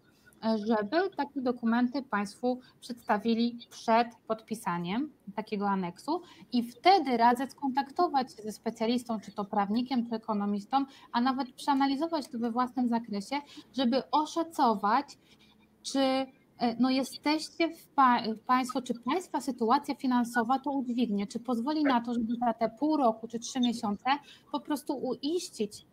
żeby 0.66 1.10
takie 1.16 1.40
dokumenty 1.40 2.02
Państwu 2.02 2.60
przedstawili 2.80 3.58
przed 3.70 4.08
podpisaniem 4.26 5.12
takiego 5.36 5.68
aneksu 5.68 6.22
i 6.52 6.62
wtedy 6.62 7.16
radzę 7.16 7.46
skontaktować 7.46 8.36
się 8.36 8.42
ze 8.42 8.52
specjalistą, 8.52 9.20
czy 9.20 9.32
to 9.32 9.44
prawnikiem, 9.44 10.08
czy 10.08 10.14
ekonomistą, 10.14 10.84
a 11.12 11.20
nawet 11.20 11.52
przeanalizować 11.52 12.28
to 12.28 12.38
we 12.38 12.50
własnym 12.50 12.88
zakresie, 12.88 13.36
żeby 13.76 14.10
oszacować, 14.10 15.06
czy 15.82 16.00
e, 16.00 16.26
no 16.80 16.90
jesteście 16.90 17.68
w, 17.68 17.86
pa, 17.86 18.22
Państwo, 18.46 18.82
czy 18.82 18.94
Państwa 18.94 19.40
sytuacja 19.40 19.94
finansowa 19.94 20.58
to 20.58 20.70
udźwignie, 20.70 21.26
czy 21.26 21.40
pozwoli 21.40 21.82
na 21.82 22.00
to, 22.00 22.14
żeby 22.14 22.36
za 22.36 22.52
te 22.52 22.70
pół 22.78 22.96
roku 22.96 23.28
czy 23.28 23.38
trzy 23.38 23.60
miesiące 23.60 24.10
po 24.52 24.60
prostu 24.60 24.96
uiścić 24.96 25.86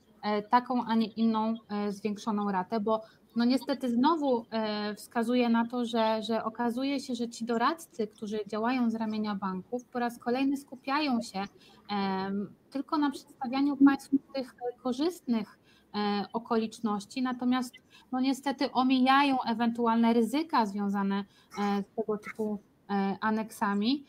taką, 0.50 0.86
a 0.86 0.96
nie 0.96 1.08
inną 1.08 1.56
e, 1.70 1.92
zwiększoną 1.92 2.52
ratę, 2.52 2.80
bo 2.80 3.02
no 3.36 3.46
niestety 3.46 3.90
znowu 3.90 4.46
e, 4.52 4.96
wskazuje 4.96 5.50
na 5.50 5.68
to, 5.68 5.86
że, 5.86 6.24
że 6.24 6.44
okazuje 6.44 7.00
się, 7.00 7.16
że 7.16 7.30
ci 7.30 7.46
doradcy, 7.46 8.08
którzy 8.08 8.40
działają 8.48 8.90
z 8.90 8.96
ramienia 8.96 9.36
banków, 9.36 9.86
po 9.86 10.00
raz 10.00 10.20
kolejny 10.20 10.58
skupiają 10.58 11.22
się 11.22 11.44
tylko 12.70 12.98
na 12.98 13.12
przedstawianiu 13.12 13.78
Państwu 13.78 14.18
tych 14.34 14.56
korzystnych 14.84 15.60
e, 15.96 16.26
okoliczności, 16.34 17.22
natomiast 17.22 17.74
no 18.12 18.20
niestety 18.20 18.72
omijają 18.72 19.42
ewentualne 19.42 20.14
ryzyka 20.14 20.66
związane 20.66 21.16
e, 21.60 21.84
z 21.84 21.96
tego 21.96 22.18
typu 22.18 22.60
aneksami. 23.22 24.06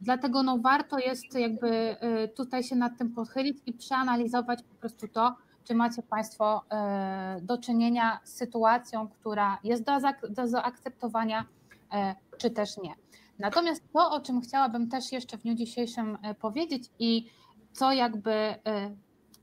Dlatego 0.00 0.42
no 0.42 0.58
warto 0.58 0.98
jest 0.98 1.34
jakby 1.34 1.96
tutaj 2.34 2.62
się 2.62 2.76
nad 2.76 2.98
tym 2.98 3.12
pochylić 3.12 3.58
i 3.66 3.72
przeanalizować 3.72 4.62
po 4.62 4.74
prostu 4.74 5.08
to, 5.08 5.36
czy 5.64 5.74
macie 5.74 6.02
Państwo 6.02 6.64
e, 6.70 7.40
do 7.42 7.58
czynienia 7.58 8.20
z 8.24 8.32
sytuacją, 8.32 9.08
która 9.08 9.58
jest 9.64 9.84
do, 9.84 9.92
do 10.30 10.48
zaakceptowania, 10.48 11.44
e, 11.92 12.14
czy 12.38 12.50
też 12.50 12.78
nie. 12.78 12.94
Natomiast 13.38 13.92
to, 13.92 14.10
o 14.10 14.20
czym 14.20 14.40
chciałabym 14.40 14.88
też 14.88 15.12
jeszcze 15.12 15.38
w 15.38 15.42
dniu 15.42 15.54
dzisiejszym 15.54 16.18
e, 16.22 16.34
powiedzieć 16.34 16.90
i 16.98 17.30
co 17.72 17.92
jakby 17.92 18.54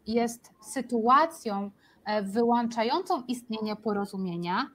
jest 0.08 0.52
sytuacją 0.62 1.72
wyłączającą 2.24 3.24
istnienie 3.28 3.76
porozumienia, 3.76 4.70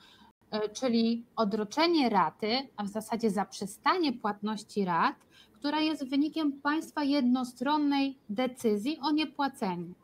czyli 0.73 1.25
odroczenie 1.37 2.09
raty, 2.09 2.69
a 2.77 2.85
w 2.85 2.89
zasadzie 2.89 3.31
zaprzestanie 3.31 4.13
płatności 4.13 4.85
rat, 4.85 5.17
która 5.53 5.81
jest 5.81 6.09
wynikiem 6.09 6.53
Państwa 6.53 7.05
jednostronnej 7.05 8.19
decyzji 8.29 8.99
o 9.03 9.11
niepłaceniu. 9.11 9.95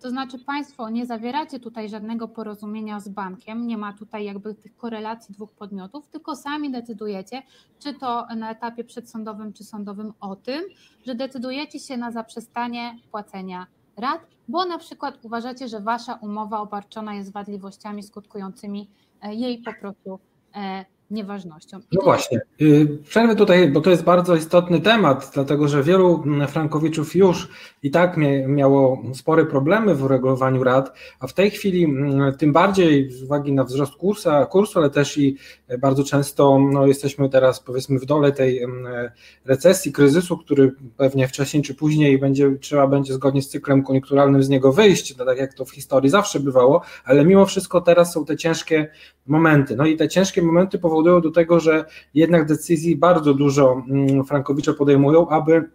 To 0.00 0.10
znaczy 0.10 0.38
Państwo 0.38 0.90
nie 0.90 1.06
zawieracie 1.06 1.60
tutaj 1.60 1.88
żadnego 1.88 2.28
porozumienia 2.28 3.00
z 3.00 3.08
bankiem, 3.08 3.66
nie 3.66 3.78
ma 3.78 3.92
tutaj 3.92 4.24
jakby 4.24 4.54
tych 4.54 4.76
korelacji 4.76 5.34
dwóch 5.34 5.52
podmiotów, 5.52 6.06
tylko 6.06 6.36
sami 6.36 6.70
decydujecie, 6.70 7.42
czy 7.78 7.94
to 7.94 8.26
na 8.36 8.50
etapie 8.50 8.84
przedsądowym 8.84 9.52
czy 9.52 9.64
sądowym 9.64 10.12
o 10.20 10.36
tym, 10.36 10.62
że 11.06 11.14
decydujecie 11.14 11.78
się 11.78 11.96
na 11.96 12.10
zaprzestanie 12.10 12.98
płacenia 13.10 13.66
rat, 13.96 14.20
bo 14.48 14.64
na 14.64 14.78
przykład 14.78 15.18
uważacie, 15.22 15.68
że 15.68 15.80
Wasza 15.80 16.14
umowa 16.14 16.60
obarczona 16.60 17.14
jest 17.14 17.32
wadliwościami 17.32 18.02
skutkującymi 18.02 18.80
e, 18.80 18.86
jej 19.22 19.62
po 19.62 19.72
prostu 19.74 20.20
e, 20.54 20.84
nieważnością. 21.10 21.78
I 21.78 21.96
no 21.96 22.02
właśnie, 22.02 22.40
y, 22.60 22.98
przerwę 23.08 23.36
tutaj, 23.36 23.68
bo 23.70 23.80
to 23.80 23.90
jest 23.90 24.04
bardzo 24.04 24.36
istotny 24.36 24.80
temat, 24.80 25.30
dlatego 25.34 25.68
że 25.68 25.82
wielu 25.82 26.22
mm, 26.26 26.48
frankowiczów 26.48 27.16
już 27.16 27.48
i 27.82 27.90
tak 27.90 28.16
miało 28.46 29.02
spore 29.14 29.46
problemy 29.46 29.94
w 29.94 30.02
uregulowaniu 30.02 30.64
rad, 30.64 30.98
a 31.20 31.26
w 31.26 31.32
tej 31.32 31.50
chwili 31.50 31.84
mm, 31.84 32.36
tym 32.36 32.52
bardziej 32.52 33.10
z 33.10 33.22
uwagi 33.22 33.52
na 33.52 33.64
wzrost 33.64 33.94
kursa, 33.94 34.46
kursu, 34.46 34.78
ale 34.78 34.90
też 34.90 35.18
i 35.18 35.36
bardzo 35.78 36.04
często 36.04 36.58
no, 36.58 36.86
jesteśmy 36.86 37.28
teraz 37.28 37.60
powiedzmy 37.60 37.98
w 37.98 38.06
dole 38.06 38.32
tej 38.32 38.62
mm, 38.62 39.10
recesji, 39.44 39.92
kryzysu, 39.92 40.38
który 40.38 40.72
pewnie 40.96 41.28
wcześniej 41.28 41.62
czy 41.62 41.74
później 41.74 42.18
będzie, 42.18 42.56
trzeba 42.60 42.86
będzie 42.86 43.14
zgodnie 43.14 43.42
z 43.42 43.48
cyklem 43.48 43.82
koniunkturalnym 43.82 44.42
z 44.42 44.48
niego 44.48 44.72
wyjść, 44.72 45.16
no, 45.16 45.24
tak 45.24 45.38
jak 45.38 45.54
to 45.54 45.64
w 45.64 45.70
historii 45.70 46.10
zawsze 46.10 46.40
bywało, 46.40 46.82
ale 47.04 47.24
mimo 47.24 47.46
wszystko 47.46 47.80
teraz 47.80 48.12
są 48.12 48.24
te 48.24 48.36
ciężkie 48.36 48.88
momenty. 49.26 49.76
No 49.76 49.86
i 49.86 49.96
te 49.96 50.08
ciężkie 50.08 50.42
momenty 50.42 50.78
powodują 50.78 50.97
powodują 50.98 51.20
do 51.20 51.30
tego, 51.30 51.60
że 51.60 51.84
jednak 52.14 52.46
decyzji 52.46 52.96
bardzo 52.96 53.34
dużo 53.34 53.82
mm, 53.90 54.24
frankowicze 54.24 54.74
podejmują, 54.74 55.28
aby 55.28 55.70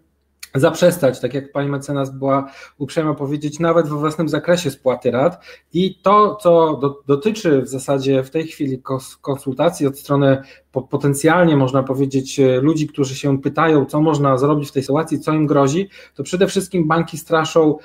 zaprzestać, 0.56 1.20
tak 1.20 1.34
jak 1.34 1.52
pani 1.52 1.70
mecenas 1.70 2.10
była 2.10 2.52
uprzejma 2.78 3.14
powiedzieć, 3.14 3.60
nawet 3.60 3.88
we 3.88 3.96
własnym 3.96 4.30
zakresie 4.30 4.72
spłaty 4.72 5.12
rat. 5.12 5.46
I 5.74 6.00
to, 6.02 6.36
co 6.36 6.78
do, 6.82 7.02
dotyczy 7.08 7.62
w 7.62 7.68
zasadzie 7.68 8.24
w 8.24 8.30
tej 8.30 8.48
chwili 8.48 8.82
konsultacji 9.22 9.88
od 9.88 10.00
strony 10.00 10.42
potencjalnie, 10.90 11.58
można 11.58 11.84
powiedzieć, 11.84 12.40
ludzi, 12.62 12.88
którzy 12.88 13.16
się 13.16 13.42
pytają, 13.42 13.86
co 13.86 14.02
można 14.02 14.38
zrobić 14.38 14.70
w 14.70 14.72
tej 14.72 14.84
sytuacji, 14.84 15.20
co 15.20 15.34
im 15.34 15.48
grozi, 15.48 15.90
to 16.16 16.24
przede 16.24 16.48
wszystkim 16.48 16.88
banki 16.88 17.18
straszą 17.18 17.78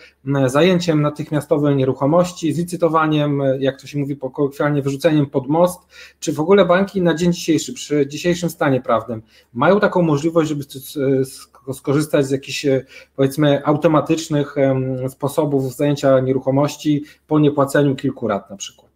zajęciem 0.47 1.03
natychmiastowej 1.03 1.77
nieruchomości, 1.77 2.53
zlicytowaniem, 2.53 3.43
jak 3.59 3.81
to 3.81 3.87
się 3.87 3.99
mówi 3.99 4.17
kolokwialnie, 4.35 4.83
wyrzuceniem 4.83 5.27
pod 5.27 5.49
most, 5.49 5.81
czy 6.21 6.33
w 6.33 6.41
ogóle 6.41 6.65
banki 6.65 7.03
na 7.03 7.15
dzień 7.15 7.33
dzisiejszy, 7.33 7.73
przy 7.73 8.07
dzisiejszym 8.07 8.51
stanie 8.51 8.81
prawnym, 8.81 9.23
mają 9.53 9.81
taką 9.81 10.03
możliwość, 10.03 10.49
żeby 10.49 10.65
skorzystać 11.75 12.27
z 12.27 12.31
jakichś 12.31 12.67
powiedzmy 13.17 13.67
automatycznych 13.67 14.55
sposobów 15.09 15.75
zajęcia 15.75 16.21
nieruchomości 16.21 17.05
po 17.27 17.39
niepłaceniu 17.39 17.97
kilku 17.97 18.29
rat 18.29 18.51
na 18.51 18.57
przykład. 18.57 18.89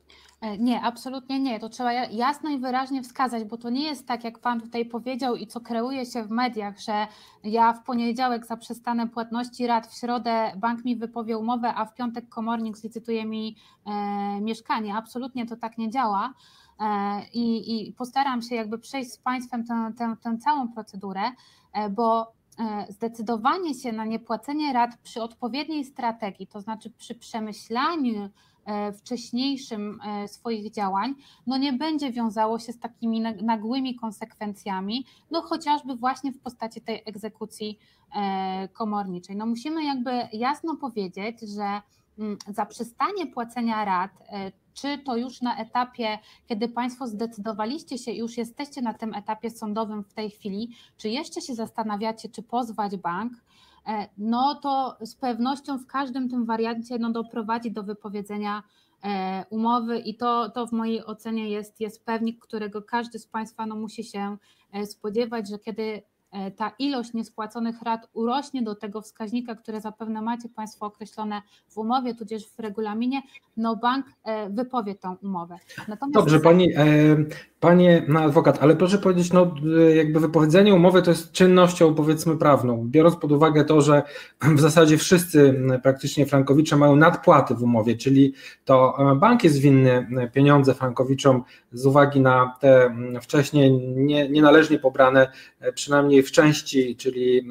E, 0.42 0.58
nie, 0.58 0.82
absolutnie 0.82 1.40
nie. 1.40 1.60
To 1.60 1.68
trzeba 1.68 1.92
jasno 1.92 2.50
i 2.50 2.58
wyraźnie 2.58 3.02
wskazać, 3.02 3.44
bo 3.44 3.56
to 3.56 3.70
nie 3.70 3.82
jest 3.82 4.06
tak, 4.06 4.24
jak 4.24 4.38
Pan 4.38 4.60
tutaj 4.60 4.84
powiedział 4.84 5.36
i 5.36 5.46
co 5.46 5.60
kreuje 5.60 6.06
się 6.06 6.22
w 6.22 6.30
mediach, 6.30 6.80
że 6.80 7.06
ja 7.44 7.72
w 7.72 7.84
poniedziałek 7.84 8.46
zaprzestanę 8.46 9.08
płatności 9.08 9.66
rat, 9.66 9.86
w 9.86 9.98
środę 9.98 10.52
bank 10.56 10.84
mi 10.84 10.96
wypowie 10.96 11.38
umowę, 11.38 11.74
a 11.74 11.84
w 11.84 11.94
piątek 11.94 12.28
komornik 12.28 12.76
zlicytuje 12.76 13.24
mi 13.24 13.56
e, 13.86 14.40
mieszkanie. 14.40 14.94
Absolutnie 14.94 15.46
to 15.46 15.56
tak 15.56 15.78
nie 15.78 15.90
działa. 15.90 16.34
E, 16.80 16.84
i, 17.34 17.88
I 17.88 17.92
postaram 17.92 18.42
się 18.42 18.54
jakby 18.54 18.78
przejść 18.78 19.12
z 19.12 19.18
Państwem 19.18 19.64
tę, 19.66 19.92
tę, 20.22 20.38
całą 20.38 20.68
procedurę, 20.68 21.22
e, 21.72 21.90
bo 21.90 22.32
E, 22.32 22.41
zdecydowanie 22.88 23.74
się 23.74 23.92
na 23.92 24.04
niepłacenie 24.04 24.72
rat 24.72 24.96
przy 25.02 25.22
odpowiedniej 25.22 25.84
strategii, 25.84 26.46
to 26.46 26.60
znaczy 26.60 26.90
przy 26.90 27.14
przemyślaniu 27.14 28.30
e, 28.64 28.92
wcześniejszym 28.92 30.00
e, 30.06 30.28
swoich 30.28 30.70
działań, 30.70 31.14
no 31.46 31.58
nie 31.58 31.72
będzie 31.72 32.12
wiązało 32.12 32.58
się 32.58 32.72
z 32.72 32.78
takimi 32.78 33.20
nagłymi 33.20 33.94
konsekwencjami, 33.94 35.06
no 35.30 35.42
chociażby 35.42 35.96
właśnie 35.96 36.32
w 36.32 36.40
postaci 36.40 36.80
tej 36.80 37.02
egzekucji 37.06 37.78
komorniczej. 38.72 39.36
No 39.36 39.46
musimy 39.46 39.84
jakby 39.84 40.10
jasno 40.32 40.76
powiedzieć, 40.76 41.40
że 41.40 41.80
mm, 42.18 42.38
zaprzestanie 42.48 43.26
płacenia 43.26 43.84
rat 43.84 44.10
czy 44.74 44.98
to 44.98 45.16
już 45.16 45.42
na 45.42 45.56
etapie, 45.56 46.18
kiedy 46.46 46.68
Państwo 46.68 47.06
zdecydowaliście 47.06 47.98
się, 47.98 48.12
już 48.12 48.36
jesteście 48.36 48.82
na 48.82 48.94
tym 48.94 49.14
etapie 49.14 49.50
sądowym 49.50 50.04
w 50.04 50.14
tej 50.14 50.30
chwili, 50.30 50.70
czy 50.96 51.08
jeszcze 51.08 51.40
się 51.40 51.54
zastanawiacie, 51.54 52.28
czy 52.28 52.42
pozwać 52.42 52.96
bank, 52.96 53.32
e, 53.86 54.08
no 54.18 54.54
to 54.54 54.96
z 55.00 55.14
pewnością 55.14 55.78
w 55.78 55.86
każdym 55.86 56.28
tym 56.28 56.44
wariancie 56.44 56.98
no, 56.98 57.10
doprowadzi 57.10 57.70
do 57.72 57.82
wypowiedzenia 57.82 58.62
e, 59.04 59.44
umowy 59.50 59.98
i 59.98 60.16
to, 60.16 60.50
to 60.50 60.66
w 60.66 60.72
mojej 60.72 61.04
ocenie 61.04 61.50
jest, 61.50 61.80
jest 61.80 62.04
pewnik, 62.04 62.40
którego 62.40 62.82
każdy 62.82 63.18
z 63.18 63.26
Państwa 63.26 63.66
no, 63.66 63.76
musi 63.76 64.04
się 64.04 64.36
e, 64.72 64.86
spodziewać, 64.86 65.48
że 65.48 65.58
kiedy 65.58 66.02
ta 66.56 66.72
ilość 66.78 67.12
niespłaconych 67.12 67.82
rat 67.82 68.08
urośnie 68.12 68.62
do 68.62 68.74
tego 68.74 69.02
wskaźnika, 69.02 69.54
które 69.54 69.80
zapewne 69.80 70.22
macie 70.22 70.48
Państwo 70.48 70.86
określone 70.86 71.42
w 71.68 71.78
umowie, 71.78 72.14
tudzież 72.14 72.48
w 72.48 72.58
regulaminie, 72.58 73.22
no 73.56 73.76
bank 73.76 74.06
wypowie 74.50 74.94
tą 74.94 75.16
umowę. 75.22 75.58
Natomiast 75.88 76.14
Dobrze, 76.14 76.40
Pani, 76.40 76.68
Panie 77.62 78.02
no, 78.08 78.20
adwokat, 78.20 78.58
ale 78.62 78.76
proszę 78.76 78.98
powiedzieć, 78.98 79.32
no 79.32 79.54
jakby 79.94 80.20
wypowiedzenie 80.20 80.74
umowy 80.74 81.02
to 81.02 81.10
jest 81.10 81.32
czynnością 81.32 81.94
powiedzmy 81.94 82.36
prawną, 82.36 82.88
biorąc 82.90 83.16
pod 83.16 83.32
uwagę 83.32 83.64
to, 83.64 83.80
że 83.80 84.02
w 84.56 84.60
zasadzie 84.60 84.98
wszyscy 84.98 85.62
praktycznie 85.82 86.26
frankowicze 86.26 86.76
mają 86.76 86.96
nadpłaty 86.96 87.54
w 87.54 87.62
umowie, 87.62 87.96
czyli 87.96 88.34
to 88.64 88.94
e, 89.12 89.14
bank 89.14 89.44
jest 89.44 89.58
winny 89.58 90.06
pieniądze 90.32 90.74
frankowiczom 90.74 91.44
z 91.72 91.86
uwagi 91.86 92.20
na 92.20 92.56
te 92.60 92.96
wcześniej 93.22 93.72
nie, 93.96 94.28
nienależnie 94.28 94.78
pobrane, 94.78 95.32
przynajmniej 95.74 96.22
w 96.22 96.32
części, 96.32 96.96
czyli 96.96 97.48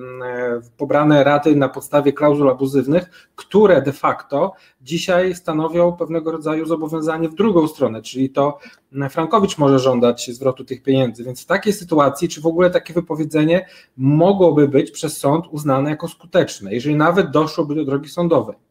pobrane 0.78 1.24
raty 1.24 1.56
na 1.56 1.70
podstawie 1.70 2.14
klauzul 2.14 2.50
abuzywnych, 2.50 3.32
które 3.36 3.82
de 3.82 3.94
facto 3.94 4.54
dzisiaj 4.82 5.36
stanowią 5.36 5.92
pewnego 5.92 6.32
rodzaju 6.32 6.66
zobowiązanie 6.66 7.30
w 7.30 7.36
drugą 7.36 7.68
stronę, 7.68 8.02
czyli 8.02 8.30
to 8.30 8.58
Frankowicz 9.10 9.58
może 9.58 9.80
żądać 9.80 10.30
zwrotu 10.34 10.66
tych 10.66 10.84
pieniędzy. 10.84 11.24
Więc 11.24 11.44
w 11.44 11.46
takiej 11.46 11.74
sytuacji, 11.74 12.30
czy 12.30 12.42
w 12.42 12.46
ogóle 12.46 12.70
takie 12.70 12.94
wypowiedzenie 12.94 13.68
mogłoby 13.98 14.68
być 14.68 14.92
przez 14.92 15.18
sąd 15.18 15.46
uznane 15.52 15.90
jako 15.90 16.08
skuteczne, 16.08 16.74
jeżeli 16.74 16.96
nawet 16.96 17.32
doszłoby 17.32 17.76
do 17.76 17.86
drogi 17.86 18.10
sądowej? 18.10 18.71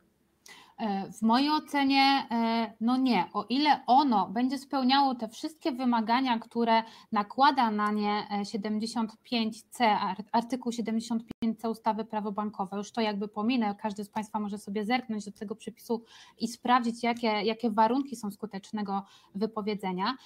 E, 0.80 1.12
w 1.12 1.22
mojej 1.22 1.50
ocenie, 1.50 2.26
e, 2.30 2.72
no 2.80 2.96
nie. 2.96 3.24
O 3.32 3.44
ile 3.48 3.80
ono 3.86 4.28
będzie 4.28 4.58
spełniało 4.58 5.14
te 5.14 5.28
wszystkie 5.28 5.72
wymagania, 5.72 6.38
które 6.38 6.82
nakłada 7.12 7.70
na 7.70 7.92
nie 7.92 8.26
75C, 8.42 9.84
e, 9.84 10.14
artykuł 10.32 10.72
75C 10.72 11.70
ustawy 11.70 12.04
prawo 12.04 12.32
bankowe, 12.32 12.76
już 12.76 12.92
to 12.92 13.00
jakby 13.00 13.28
pominę, 13.28 13.74
każdy 13.82 14.04
z 14.04 14.08
Państwa 14.08 14.40
może 14.40 14.58
sobie 14.58 14.84
zerknąć 14.84 15.24
do 15.24 15.32
tego 15.32 15.56
przepisu 15.56 16.04
i 16.38 16.48
sprawdzić, 16.48 17.02
jakie, 17.02 17.26
jakie 17.26 17.70
warunki 17.70 18.16
są 18.16 18.30
skutecznego 18.30 19.04
wypowiedzenia, 19.34 20.16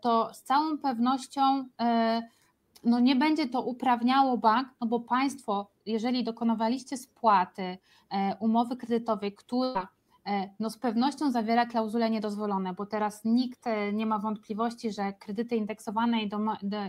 to 0.00 0.34
z 0.34 0.42
całą 0.42 0.78
pewnością 0.78 1.64
no 2.84 3.00
nie 3.00 3.16
będzie 3.16 3.48
to 3.48 3.62
uprawniało 3.62 4.38
bank, 4.38 4.68
no 4.80 4.86
bo 4.86 5.00
państwo, 5.00 5.70
jeżeli 5.86 6.24
dokonywaliście 6.24 6.96
spłaty 6.96 7.78
e, 8.10 8.36
umowy 8.40 8.76
kredytowej, 8.76 9.34
która 9.34 9.88
e, 10.26 10.50
no 10.60 10.70
z 10.70 10.78
pewnością 10.78 11.30
zawiera 11.30 11.66
klauzule 11.66 12.10
niedozwolone, 12.10 12.74
bo 12.74 12.86
teraz 12.86 13.24
nikt 13.24 13.66
e, 13.66 13.92
nie 13.92 14.06
ma 14.06 14.18
wątpliwości, 14.18 14.92
że 14.92 15.12
kredyty 15.12 15.56
indeksowane 15.56 16.22
i 16.22 16.30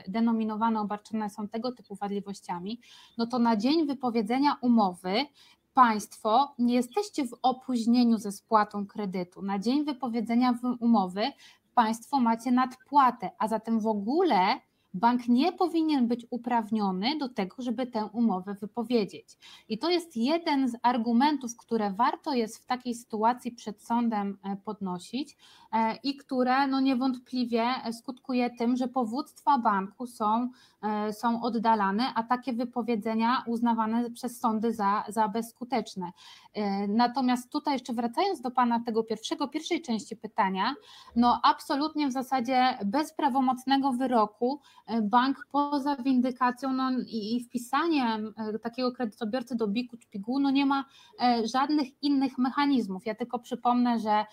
denominowane 0.08 0.82
obarczone 0.82 1.30
są 1.30 1.48
tego 1.48 1.72
typu 1.72 1.96
wadliwościami, 1.96 2.82
no 3.18 3.26
to 3.26 3.40
na 3.40 3.56
dzień 3.56 3.86
wypowiedzenia 3.88 4.58
umowy 4.62 5.26
Państwo 5.74 6.56
nie 6.60 6.74
jesteście 6.74 7.28
w 7.28 7.36
opóźnieniu 7.42 8.18
ze 8.18 8.32
spłatą 8.32 8.88
kredytu. 8.88 9.42
Na 9.42 9.60
dzień 9.60 9.86
wypowiedzenia 9.86 10.60
umowy 10.80 11.22
Państwo 11.76 12.20
macie 12.20 12.52
nadpłatę, 12.52 13.32
a 13.40 13.48
zatem 13.48 13.80
w 13.80 13.88
ogóle 13.88 14.60
bank 14.94 15.28
nie 15.28 15.52
powinien 15.52 16.08
być 16.08 16.26
uprawniony 16.30 17.18
do 17.18 17.30
tego, 17.30 17.56
żeby 17.60 17.88
tę 17.88 18.06
umowę 18.06 18.54
wypowiedzieć. 18.54 19.38
I 19.70 19.78
to 19.78 19.90
jest 19.90 20.18
jeden 20.18 20.70
z 20.70 20.78
argumentów, 20.82 21.58
które 21.58 21.92
warto 21.92 22.34
jest 22.34 22.64
w 22.64 22.66
takiej 22.66 22.96
sytuacji 22.96 23.52
przed 23.52 23.84
sądem 23.84 24.38
e, 24.44 24.56
podnosić 24.56 25.38
e, 25.72 25.96
i 26.04 26.18
które 26.18 26.68
no 26.68 26.80
niewątpliwie 26.80 27.66
skutkuje 27.92 28.50
tym, 28.50 28.78
że 28.78 28.88
powództwa 28.88 29.58
banku 29.58 30.08
są, 30.08 30.50
e, 30.82 31.14
są 31.14 31.42
oddalane, 31.42 32.14
a 32.16 32.24
takie 32.24 32.54
wypowiedzenia 32.54 33.44
uznawane 33.48 34.10
przez 34.10 34.40
sądy 34.40 34.74
za, 34.74 35.04
za 35.08 35.28
bezskuteczne. 35.28 36.12
Natomiast 36.88 37.50
tutaj 37.50 37.74
jeszcze 37.74 37.94
wracając 37.94 38.42
do 38.42 38.52
Pana 38.52 38.80
tego 38.86 39.04
pierwszego, 39.04 39.48
pierwszej 39.48 39.82
części 39.82 40.16
pytania, 40.16 40.76
no 41.16 41.40
absolutnie 41.44 42.08
w 42.08 42.12
zasadzie 42.12 42.78
bez 42.86 43.14
prawomocnego 43.14 43.92
wyroku 43.92 44.60
bank 45.04 45.48
poza 45.52 45.96
windykacją 45.96 46.74
no, 46.74 46.92
i, 47.08 47.36
i 47.36 47.44
wpisaniem 47.44 48.34
takiego 48.62 48.92
kredytobiorcy 48.92 49.56
do 49.56 49.68
BIK-u 49.68 49.98
czy 49.98 50.08
PIG-u 50.08 50.40
no 50.40 50.52
nie 50.52 50.66
ma 50.66 50.86
żadnych 51.54 52.04
innych 52.04 52.38
mechanizmów. 52.38 53.06
Ja 53.06 53.16
tylko 53.16 53.40
przypomnę, 53.40 54.00
że 54.00 54.26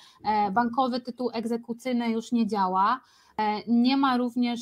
bankowy 0.53 1.01
tytuł 1.01 1.31
egzekucyjny 1.33 2.11
już 2.11 2.33
nie 2.33 2.47
działa. 2.47 3.01
Nie 3.69 3.97
ma 3.97 4.17
również 4.17 4.61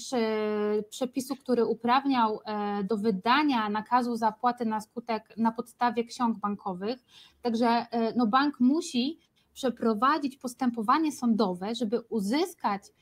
przepisu, 0.90 1.37
który 1.37 1.64
uprawniał 1.64 2.40
do 2.85 2.96
wydania 2.96 3.68
nakazu 3.68 4.16
zapłaty 4.16 4.64
na 4.64 4.81
skutek 4.81 5.35
na 5.37 5.53
podstawie 5.53 6.05
ksiąg 6.05 6.38
bankowych. 6.38 7.05
Także 7.42 7.87
no 8.16 8.27
bank 8.27 8.61
musi 8.61 9.18
przeprowadzić 9.57 10.37
postępowanie 10.37 11.12
sądowe, 11.12 11.75
żeby 11.75 12.01
uzyskać 12.01 12.83
e, 12.83 12.92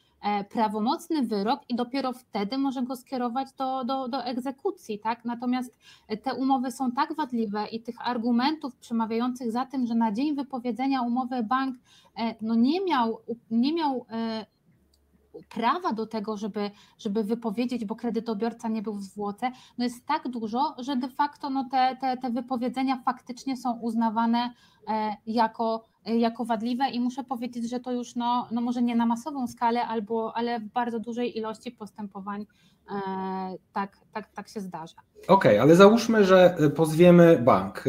prawomocny 0.51 1.23
wyrok 1.23 1.61
i 1.69 1.77
dopiero 1.77 2.13
wtedy 2.13 2.59
może 2.59 2.83
go 2.83 2.97
skierować 2.97 3.53
do, 3.53 3.85
do, 3.85 4.09
do 4.09 4.25
egzekucji. 4.25 4.99
Tak? 4.99 5.25
Natomiast 5.25 5.79
te 6.23 6.35
umowy 6.35 6.71
są 6.71 6.93
tak 6.93 7.17
wadliwe 7.17 7.67
i 7.67 7.83
tych 7.83 8.09
argumentów 8.09 8.77
przemawiających 8.77 9.53
za 9.53 9.67
tym, 9.67 9.87
że 9.87 9.95
na 9.95 10.13
dzień 10.13 10.35
wypowiedzenia 10.35 11.03
umowy 11.03 11.43
bank 11.43 11.77
e, 12.17 12.35
no 12.41 12.55
nie 12.55 12.85
miał, 12.85 13.19
nie 13.51 13.75
miał 13.75 14.07
e, 14.11 14.47
prawa 15.49 15.93
do 15.93 16.07
tego, 16.07 16.37
żeby, 16.37 16.71
żeby 16.99 17.25
wypowiedzieć, 17.25 17.85
bo 17.85 17.97
kredytobiorca 17.97 18.69
nie 18.69 18.83
był 18.83 18.95
w 18.95 19.03
zwłoce, 19.03 19.53
no 19.79 19.85
jest 19.85 20.07
tak 20.07 20.29
dużo, 20.29 20.75
że 20.79 20.97
de 20.97 21.09
facto 21.09 21.51
no 21.51 21.69
te, 21.71 21.97
te, 22.01 22.17
te 22.17 22.31
wypowiedzenia 22.31 23.03
faktycznie 23.05 23.57
są 23.57 23.81
uznawane 23.81 24.55
jako 25.27 25.85
jako 26.07 26.45
wadliwe 26.45 26.91
i 26.91 27.01
muszę 27.01 27.25
powiedzieć, 27.25 27.71
że 27.71 27.81
to 27.81 27.93
już 27.93 28.17
no, 28.17 28.49
no 28.51 28.61
może 28.61 28.83
nie 28.83 28.97
na 28.97 29.07
masową 29.07 29.47
skalę, 29.47 29.87
albo, 29.87 30.37
ale 30.37 30.61
w 30.61 30.65
bardzo 30.65 31.01
dużej 31.01 31.39
ilości 31.39 31.71
postępowań 31.71 32.47
e, 32.91 32.95
tak, 33.73 33.97
tak, 34.13 34.33
tak 34.33 34.49
się 34.49 34.61
zdarza. 34.61 34.97
Okej, 35.29 35.53
okay, 35.53 35.63
ale 35.63 35.77
załóżmy, 35.77 36.25
że 36.25 36.57
pozwiemy 36.77 37.39
bank. 37.39 37.85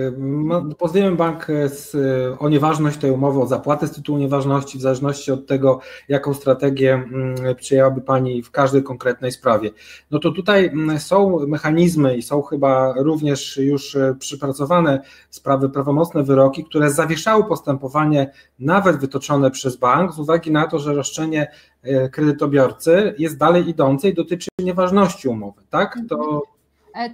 Pozwiemy 0.77 1.15
bank 1.15 1.47
z, 1.65 1.95
o 2.39 2.49
nieważność 2.49 2.97
tej 2.97 3.11
umowy, 3.11 3.41
o 3.41 3.47
zapłatę 3.47 3.87
z 3.87 3.91
tytułu 3.91 4.17
nieważności, 4.17 4.77
w 4.77 4.81
zależności 4.81 5.31
od 5.31 5.47
tego, 5.47 5.79
jaką 6.09 6.33
strategię 6.33 6.93
mm, 6.93 7.35
przyjęłaby 7.55 8.01
Pani 8.01 8.43
w 8.43 8.51
każdej 8.51 8.83
konkretnej 8.83 9.31
sprawie. 9.31 9.71
No 10.11 10.19
to 10.19 10.31
tutaj 10.31 10.65
mm, 10.65 10.99
są 10.99 11.39
mechanizmy 11.47 12.17
i 12.17 12.21
są 12.21 12.41
chyba 12.41 12.93
również 12.97 13.57
już 13.57 13.97
przypracowane 14.19 15.01
sprawy, 15.29 15.69
prawomocne 15.69 16.23
wyroki, 16.23 16.63
które 16.63 16.89
zawieszały 16.89 17.43
postępowanie, 17.43 18.04
nawet 18.59 18.97
wytoczone 18.97 19.51
przez 19.51 19.75
bank, 19.77 20.13
z 20.13 20.19
uwagi 20.19 20.51
na 20.51 20.67
to, 20.67 20.79
że 20.79 20.93
roszczenie 20.93 21.51
e, 21.83 22.09
kredytobiorcy 22.09 23.15
jest 23.17 23.37
dalej 23.37 23.69
idące 23.69 24.09
i 24.09 24.13
dotyczy 24.13 24.49
nieważności 24.59 25.27
umowy, 25.27 25.61
tak? 25.69 25.97
To. 26.09 26.41
E, 26.51 26.54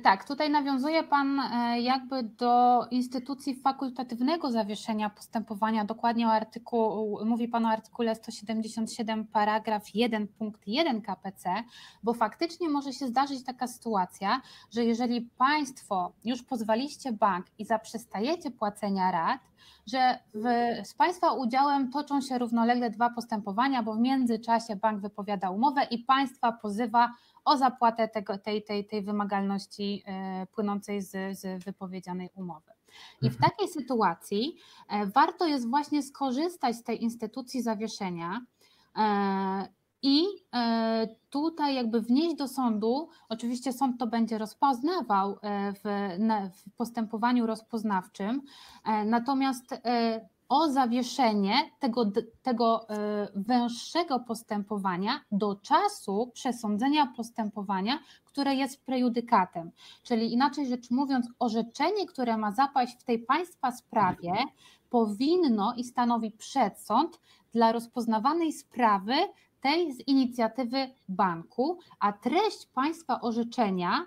tak, 0.04 0.28
tutaj 0.28 0.50
nawiązuje 0.50 1.04
Pan 1.04 1.39
e, 1.39 1.82
jakby 1.82 2.24
do 2.24 2.86
instytucji 2.91 3.56
fakultatywnego 3.56 4.52
zawieszenia 4.52 5.10
postępowania, 5.10 5.86
dokładnie 5.86 6.28
o 6.28 6.32
artykuł, 6.32 7.20
mówi 7.26 7.48
Pan 7.48 7.65
o 7.65 7.70
artykule 7.70 8.15
177 8.15 9.28
paragraf 9.28 9.96
1 9.96 10.28
punkt 10.28 10.67
1 10.67 11.02
KPC, 11.02 11.63
bo 12.04 12.13
faktycznie 12.13 12.70
może 12.70 12.94
się 12.94 13.08
zdarzyć 13.08 13.44
taka 13.44 13.67
sytuacja, 13.67 14.41
że 14.72 14.86
jeżeli 14.86 15.22
Państwo 15.22 16.12
już 16.26 16.44
pozwaliście 16.44 17.12
bank 17.12 17.46
i 17.60 17.65
zaprzestajecie 17.65 18.52
płacenia 18.52 19.12
rat, 19.12 19.41
że 19.88 20.20
w, 20.34 20.46
z 20.88 20.94
Państwa 20.94 21.34
udziałem 21.34 21.91
toczą 21.91 22.22
się 22.22 22.38
równolegle 22.38 22.89
dwa 22.89 23.10
postępowania, 23.10 23.84
bo 23.84 23.94
w 23.94 24.00
międzyczasie 24.00 24.76
bank 24.76 25.02
wypowiada 25.02 25.50
umowę 25.50 25.84
i 25.91 26.00
Państwa 26.00 26.52
pozywa 26.52 27.12
o 27.45 27.58
zapłatę 27.58 28.08
tego, 28.08 28.38
tej, 28.38 28.63
tej, 28.63 28.86
tej 28.86 29.01
wymagalności 29.01 30.04
e, 30.06 30.45
płynącej 30.45 31.01
z, 31.01 31.39
z 31.39 31.63
wypowiedzianej 31.63 32.30
umowy. 32.36 32.71
I 33.21 33.30
w 33.30 33.34
mhm. 33.34 33.51
takiej 33.51 33.67
sytuacji 33.67 34.56
e, 34.89 35.06
warto 35.06 35.47
jest 35.47 35.69
właśnie 35.69 36.04
skorzystać 36.04 36.75
z 36.75 36.84
tej 36.84 37.04
instytucji 37.04 37.62
zawieszenia 37.62 38.41
e, 38.97 39.82
i 40.04 40.23
tutaj 41.30 41.75
jakby 41.75 42.01
wnieść 42.01 42.36
do 42.36 42.47
sądu, 42.47 43.10
oczywiście 43.30 43.73
sąd 43.73 43.99
to 43.99 44.08
będzie 44.08 44.38
rozpoznawał 44.38 45.38
w, 45.73 46.10
w 46.54 46.71
postępowaniu 46.75 47.45
rozpoznawczym, 47.45 48.41
natomiast 49.06 49.65
o 50.52 50.70
zawieszenie 50.72 51.72
tego, 51.80 52.12
tego 52.42 52.90
e, 52.90 53.28
węższego 53.36 54.20
postępowania 54.20 55.22
do 55.32 55.56
czasu 55.56 56.32
przesądzenia 56.34 57.14
postępowania, 57.18 58.00
które 58.26 58.56
jest 58.56 58.86
prejudykatem. 58.86 59.72
Czyli 60.04 60.34
inaczej 60.34 60.68
rzecz 60.68 60.92
mówiąc, 60.92 61.30
orzeczenie, 61.40 62.06
które 62.06 62.38
ma 62.38 62.52
zapaść 62.52 63.00
w 63.00 63.04
tej 63.04 63.20
państwa 63.20 63.72
sprawie, 63.72 64.34
powinno 64.90 65.74
i 65.78 65.84
stanowi 65.84 66.32
przedsąd 66.32 67.20
dla 67.54 67.72
rozpoznawanej 67.72 68.54
sprawy 68.54 69.14
tej 69.62 69.94
z 69.94 70.08
inicjatywy 70.08 70.90
banku, 71.10 71.80
a 72.00 72.14
treść 72.14 72.66
państwa 72.66 73.22
orzeczenia 73.22 74.06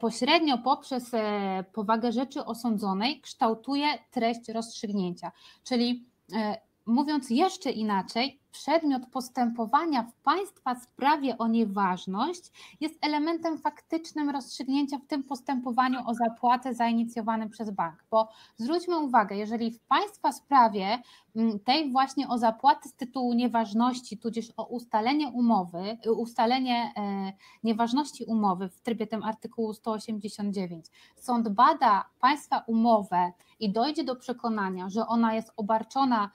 pośrednio 0.00 0.58
poprzez 0.58 1.14
e, 1.14 1.64
powagę 1.72 2.12
rzeczy 2.12 2.44
osądzonej 2.44 3.20
kształtuje 3.20 3.86
treść 4.10 4.48
rozstrzygnięcia. 4.48 5.32
Czyli 5.64 6.08
e, 6.32 6.69
mówiąc 6.86 7.30
jeszcze 7.30 7.70
inaczej, 7.70 8.40
przedmiot 8.52 9.06
postępowania 9.06 10.02
w 10.02 10.14
państwa 10.14 10.74
sprawie 10.74 11.38
o 11.38 11.48
nieważność 11.48 12.76
jest 12.80 12.94
elementem 13.00 13.58
faktycznym 13.58 14.30
rozstrzygnięcia 14.30 14.98
w 14.98 15.06
tym 15.06 15.22
postępowaniu 15.22 15.98
o 16.06 16.14
zapłatę 16.14 16.74
zainicjowanym 16.74 17.50
przez 17.50 17.70
bank. 17.70 18.04
Bo 18.10 18.28
zwróćmy 18.56 18.98
uwagę, 18.98 19.36
jeżeli 19.36 19.70
w 19.70 19.80
państwa 19.80 20.32
sprawie 20.32 21.02
mm, 21.36 21.60
tej 21.60 21.92
właśnie 21.92 22.28
o 22.28 22.38
zapłatę 22.38 22.88
z 22.88 22.94
tytułu 22.94 23.34
nieważności, 23.34 24.18
tudzież 24.18 24.52
o 24.56 24.64
ustalenie 24.64 25.28
umowy, 25.28 25.98
ustalenie 26.16 26.92
e, 26.96 27.32
nieważności 27.64 28.24
umowy 28.24 28.68
w 28.68 28.80
trybie 28.80 29.06
tym 29.06 29.22
artykułu 29.22 29.74
189, 29.74 30.86
sąd 31.16 31.48
bada 31.48 32.04
państwa 32.20 32.64
umowę 32.66 33.32
i 33.60 33.72
dojdzie 33.72 34.04
do 34.04 34.16
przekonania, 34.16 34.88
że 34.88 35.06
ona 35.06 35.34
jest 35.34 35.52
obarczona 35.56 36.30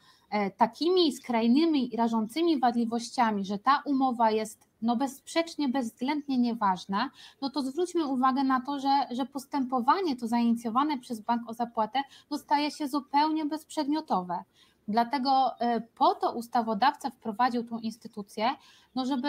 takimi 0.57 1.11
skrajnymi 1.11 1.93
i 1.93 1.97
rażącymi 1.97 2.59
wadliwościami, 2.59 3.45
że 3.45 3.59
ta 3.59 3.81
umowa 3.85 4.31
jest 4.31 4.67
no 4.81 4.95
bezsprzecznie, 4.95 5.69
bezwzględnie 5.69 6.37
nieważna, 6.37 7.09
no 7.41 7.49
to 7.49 7.61
zwróćmy 7.61 8.05
uwagę 8.05 8.43
na 8.43 8.61
to, 8.61 8.79
że, 8.79 9.07
że 9.11 9.25
postępowanie 9.25 10.15
to 10.15 10.27
zainicjowane 10.27 10.97
przez 10.97 11.19
bank 11.19 11.49
o 11.49 11.53
zapłatę 11.53 12.01
no 12.31 12.37
staje 12.37 12.71
się 12.71 12.87
zupełnie 12.87 13.45
bezprzedmiotowe. 13.45 14.43
Dlatego 14.87 15.59
e, 15.59 15.81
po 15.81 16.15
to 16.15 16.33
ustawodawca 16.33 17.09
wprowadził 17.09 17.63
tą 17.63 17.79
instytucję, 17.79 18.49
no 18.95 19.05
żeby 19.05 19.27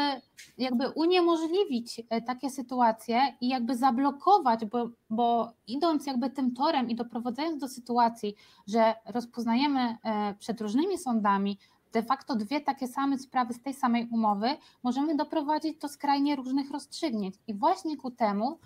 jakby 0.58 0.88
uniemożliwić 0.88 2.02
e, 2.10 2.22
takie 2.22 2.50
sytuacje 2.50 3.20
i 3.40 3.48
jakby 3.48 3.76
zablokować, 3.76 4.64
bo, 4.64 4.88
bo 5.10 5.52
idąc 5.66 6.06
jakby 6.06 6.30
tym 6.30 6.54
torem 6.54 6.90
i 6.90 6.94
doprowadzając 6.94 7.60
do 7.60 7.68
sytuacji, 7.68 8.34
że 8.66 8.94
rozpoznajemy 9.06 9.80
e, 9.80 10.34
przed 10.34 10.60
różnymi 10.60 10.98
sądami 10.98 11.58
de 11.92 12.02
facto 12.02 12.36
dwie 12.36 12.60
takie 12.60 12.88
same 12.88 13.18
sprawy 13.18 13.54
z 13.54 13.62
tej 13.62 13.74
samej 13.74 14.08
umowy, 14.12 14.48
możemy 14.82 15.16
doprowadzić 15.16 15.78
do 15.78 15.88
skrajnie 15.88 16.36
różnych 16.36 16.70
rozstrzygnięć. 16.70 17.34
I 17.46 17.54
właśnie 17.54 17.96
ku 17.96 18.10
temu 18.10 18.58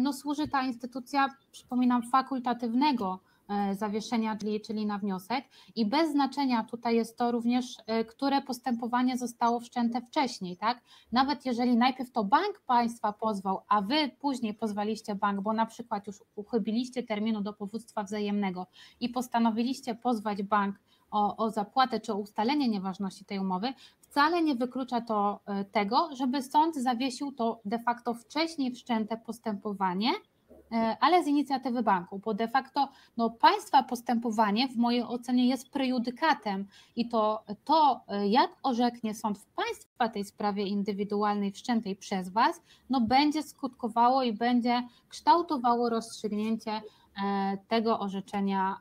no, 0.00 0.12
służy 0.12 0.48
ta 0.48 0.62
instytucja, 0.62 1.28
przypominam, 1.52 2.02
fakultatywnego 2.02 3.20
zawieszenia, 3.74 4.36
czyli, 4.66 4.86
na 4.86 4.98
wniosek. 4.98 5.44
I 5.74 5.86
bez 5.86 6.12
znaczenia 6.12 6.64
tutaj 6.64 6.96
jest 6.96 7.18
to 7.18 7.32
również, 7.32 7.76
e, 7.86 8.04
które 8.04 8.42
postępowanie 8.42 9.18
zostało 9.18 9.60
wszczęte 9.60 10.00
wcześniej, 10.00 10.56
tak? 10.56 10.80
Nawet 11.12 11.46
jeżeli 11.46 11.76
najpierw 11.76 12.10
to 12.10 12.24
bank 12.24 12.62
państwa 12.66 13.12
pozwał, 13.12 13.60
a 13.68 13.80
wy 13.80 14.10
później 14.18 14.54
pozwaliście 14.54 15.14
bank, 15.14 15.40
bo 15.40 15.52
na 15.52 15.66
przykład 15.66 16.06
już 16.06 16.16
uchybiliście 16.34 17.02
terminu 17.02 17.40
do 17.40 17.52
powództwa 17.52 18.02
wzajemnego 18.02 18.66
i 19.00 19.08
postanowiliście 19.08 19.94
pozwać 19.94 20.42
bank 20.42 20.76
o, 21.10 21.36
o 21.36 21.50
zapłatę 21.50 22.00
czy 22.00 22.12
o 22.12 22.16
ustalenie 22.16 22.68
nieważności 22.68 23.24
tej 23.24 23.38
umowy, 23.38 23.74
wcale 24.00 24.42
nie 24.42 24.54
wyklucza 24.54 25.00
to 25.00 25.40
e, 25.46 25.64
tego, 25.64 26.08
żeby 26.16 26.42
sąd 26.42 26.76
zawiesił 26.76 27.32
to 27.32 27.60
de 27.64 27.78
facto 27.78 28.14
wcześniej 28.14 28.72
wszczęte 28.72 29.16
postępowanie 29.16 30.10
E, 30.10 30.33
ale 31.00 31.24
z 31.24 31.26
inicjatywy 31.26 31.82
banku, 31.82 32.18
bo 32.18 32.34
de 32.34 32.48
facto 32.48 32.88
no, 33.16 33.30
państwa 33.30 33.82
postępowanie 33.82 34.68
w 34.68 34.76
mojej 34.76 35.02
ocenie 35.02 35.48
jest 35.48 35.70
prejudykatem 35.70 36.66
i 36.96 37.08
to, 37.08 37.44
to 37.64 38.00
e, 38.08 38.28
jak 38.28 38.50
orzeknie 38.62 39.14
sąd 39.14 39.38
w 39.38 39.46
państwa 39.46 40.08
tej 40.08 40.24
sprawie 40.24 40.66
indywidualnej 40.66 41.52
wszczętej 41.52 41.96
przez 41.96 42.28
Was, 42.28 42.62
no 42.90 43.00
będzie 43.00 43.42
skutkowało 43.42 44.22
i 44.22 44.32
będzie 44.32 44.82
kształtowało 45.08 45.90
rozstrzygnięcie 45.90 46.72
e, 46.72 46.82
tego 47.68 47.98
orzeczenia 47.98 48.76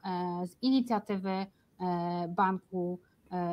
z 0.45 0.55
inicjatywy 0.61 1.45
banku 2.27 2.99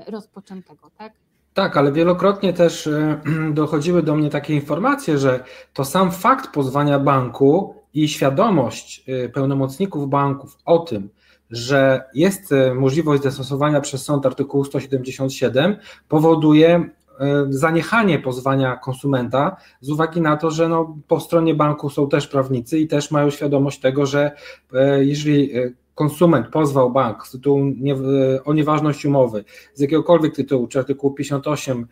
rozpoczętego, 0.07 0.91
tak? 0.99 1.13
Tak, 1.55 1.77
ale 1.77 1.93
wielokrotnie 1.93 2.53
też 2.53 2.87
e, 2.87 3.21
dochodziły 3.53 4.03
do 4.03 4.15
mnie 4.15 4.31
takie 4.31 4.55
informacje, 4.55 5.19
że 5.19 5.45
to 5.75 5.85
sam 5.85 6.11
fakt 6.11 6.51
pozwania 6.51 6.99
banku 6.99 7.80
i 7.95 8.09
świadomość 8.09 9.05
e, 9.09 9.29
pełnomocników 9.29 10.09
banków 10.09 10.59
o 10.65 10.79
tym, 10.79 11.09
że 11.51 12.03
jest 12.15 12.53
e, 12.53 12.75
możliwość 12.75 13.23
zastosowania 13.23 13.81
przez 13.81 14.05
sąd 14.05 14.27
artykułu 14.27 14.65
177, 14.65 15.77
powoduje 16.09 16.91
zaniechanie 17.49 18.19
pozwania 18.19 18.77
konsumenta 18.77 19.57
z 19.81 19.91
uwagi 19.91 20.21
na 20.21 20.37
to, 20.37 20.51
że 20.51 20.69
no, 20.69 20.97
po 21.09 21.21
stronie 21.21 21.55
banku 21.55 21.91
są 21.91 22.09
też 22.09 22.27
prawnicy 22.27 22.79
i 22.79 22.89
też 22.89 23.11
mają 23.11 23.31
świadomość 23.31 23.81
tego, 23.81 24.07
że 24.07 24.33
jeżeli 24.99 25.51
konsument 26.01 26.49
pozwał 26.49 26.91
bank 26.91 27.27
z 27.27 27.31
tytułu 27.31 27.65
nie, 27.81 27.97
o 28.45 28.55
nieważność 28.55 29.05
umowy 29.05 29.45
z 29.75 29.81
jakiegokolwiek 29.81 30.35
tytułu, 30.35 30.67
czy 30.69 30.79
artykułu 30.79 31.15
58 31.15 31.79
e, 31.81 31.87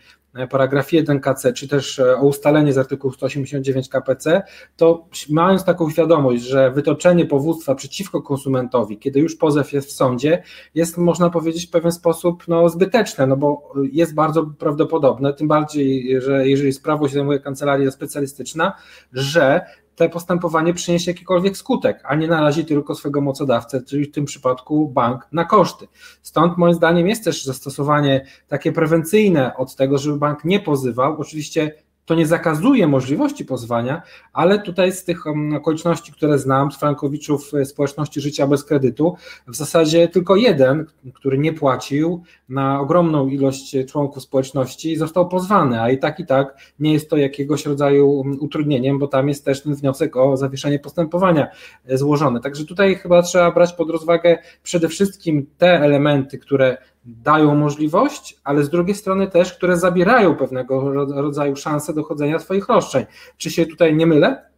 paragraf 0.46 0.92
1 0.92 1.20
KC, 1.20 1.52
czy 1.52 1.68
też 1.68 1.98
e, 1.98 2.16
o 2.16 2.26
ustalenie 2.26 2.72
z 2.72 2.78
artykułu 2.78 3.12
189 3.12 3.88
KPC, 3.88 4.42
to 4.76 5.06
mając 5.30 5.64
taką 5.64 5.90
świadomość, 5.90 6.42
że 6.42 6.70
wytoczenie 6.70 7.26
powództwa 7.26 7.74
przeciwko 7.74 8.22
konsumentowi, 8.22 8.98
kiedy 8.98 9.20
już 9.20 9.36
pozew 9.36 9.72
jest 9.72 9.88
w 9.88 9.92
sądzie, 9.92 10.42
jest 10.74 10.98
można 10.98 11.30
powiedzieć 11.30 11.66
w 11.66 11.70
pewien 11.70 11.92
sposób 11.92 12.44
no, 12.48 12.68
zbyteczne, 12.68 13.26
no 13.26 13.36
bo 13.36 13.72
jest 13.92 14.14
bardzo 14.14 14.46
prawdopodobne, 14.58 15.34
tym 15.34 15.48
bardziej, 15.48 16.20
że 16.20 16.48
jeżeli 16.48 16.72
sprawo 16.72 17.08
się 17.08 17.14
zajmuje 17.14 17.40
kancelaria 17.40 17.90
specjalistyczna, 17.90 18.72
że 19.12 19.60
to 19.98 20.08
postępowanie 20.08 20.74
przyniesie 20.74 21.10
jakikolwiek 21.10 21.56
skutek, 21.56 22.02
a 22.04 22.14
nie 22.14 22.28
narazi 22.28 22.64
tylko 22.64 22.94
swojego 22.94 23.20
mocodawcę, 23.20 23.82
czyli 23.82 24.04
w 24.04 24.12
tym 24.12 24.24
przypadku 24.24 24.88
bank, 24.88 25.28
na 25.32 25.44
koszty. 25.44 25.88
Stąd 26.22 26.58
moim 26.58 26.74
zdaniem 26.74 27.08
jest 27.08 27.24
też 27.24 27.44
zastosowanie 27.44 28.26
takie 28.48 28.72
prewencyjne 28.72 29.56
od 29.56 29.76
tego, 29.76 29.98
żeby 29.98 30.18
bank 30.18 30.44
nie 30.44 30.60
pozywał. 30.60 31.20
Oczywiście 31.20 31.72
to 32.08 32.14
nie 32.14 32.26
zakazuje 32.26 32.86
możliwości 32.86 33.44
pozwania, 33.44 34.02
ale 34.32 34.58
tutaj 34.58 34.92
z 34.92 35.04
tych 35.04 35.26
um, 35.26 35.54
okoliczności, 35.54 36.12
które 36.12 36.38
znam, 36.38 36.72
z 36.72 36.78
frankowiczów 36.78 37.54
e, 37.54 37.64
społeczności 37.64 38.20
życia 38.20 38.46
bez 38.46 38.64
kredytu, 38.64 39.16
w 39.48 39.56
zasadzie 39.56 40.08
tylko 40.08 40.36
jeden, 40.36 40.86
który 41.14 41.38
nie 41.38 41.52
płacił 41.52 42.22
na 42.48 42.80
ogromną 42.80 43.28
ilość 43.28 43.76
członków 43.88 44.22
społeczności, 44.22 44.96
został 44.96 45.28
pozwany, 45.28 45.82
a 45.82 45.90
i 45.90 45.98
tak 45.98 46.20
i 46.20 46.26
tak 46.26 46.56
nie 46.80 46.92
jest 46.92 47.10
to 47.10 47.16
jakiegoś 47.16 47.66
rodzaju 47.66 48.10
um, 48.10 48.36
utrudnieniem, 48.40 48.98
bo 48.98 49.06
tam 49.06 49.28
jest 49.28 49.44
też 49.44 49.62
ten 49.62 49.74
wniosek 49.74 50.16
o 50.16 50.36
zawieszenie 50.36 50.78
postępowania 50.78 51.46
e, 51.86 51.98
złożony. 51.98 52.40
Także 52.40 52.64
tutaj 52.64 52.94
chyba 52.94 53.22
trzeba 53.22 53.50
brać 53.50 53.72
pod 53.72 53.90
rozwagę 53.90 54.38
przede 54.62 54.88
wszystkim 54.88 55.46
te 55.58 55.80
elementy, 55.80 56.38
które 56.38 56.76
dają 57.08 57.54
możliwość, 57.54 58.40
ale 58.44 58.64
z 58.64 58.70
drugiej 58.70 58.94
strony 58.94 59.28
też, 59.28 59.54
które 59.54 59.76
zabierają 59.76 60.36
pewnego 60.36 60.92
rodzaju 61.22 61.56
szansę 61.56 61.94
dochodzenia 61.94 62.38
swoich 62.38 62.68
roszczeń. 62.68 63.06
Czy 63.36 63.50
się 63.50 63.66
tutaj 63.66 63.96
nie 63.96 64.06
mylę? 64.06 64.50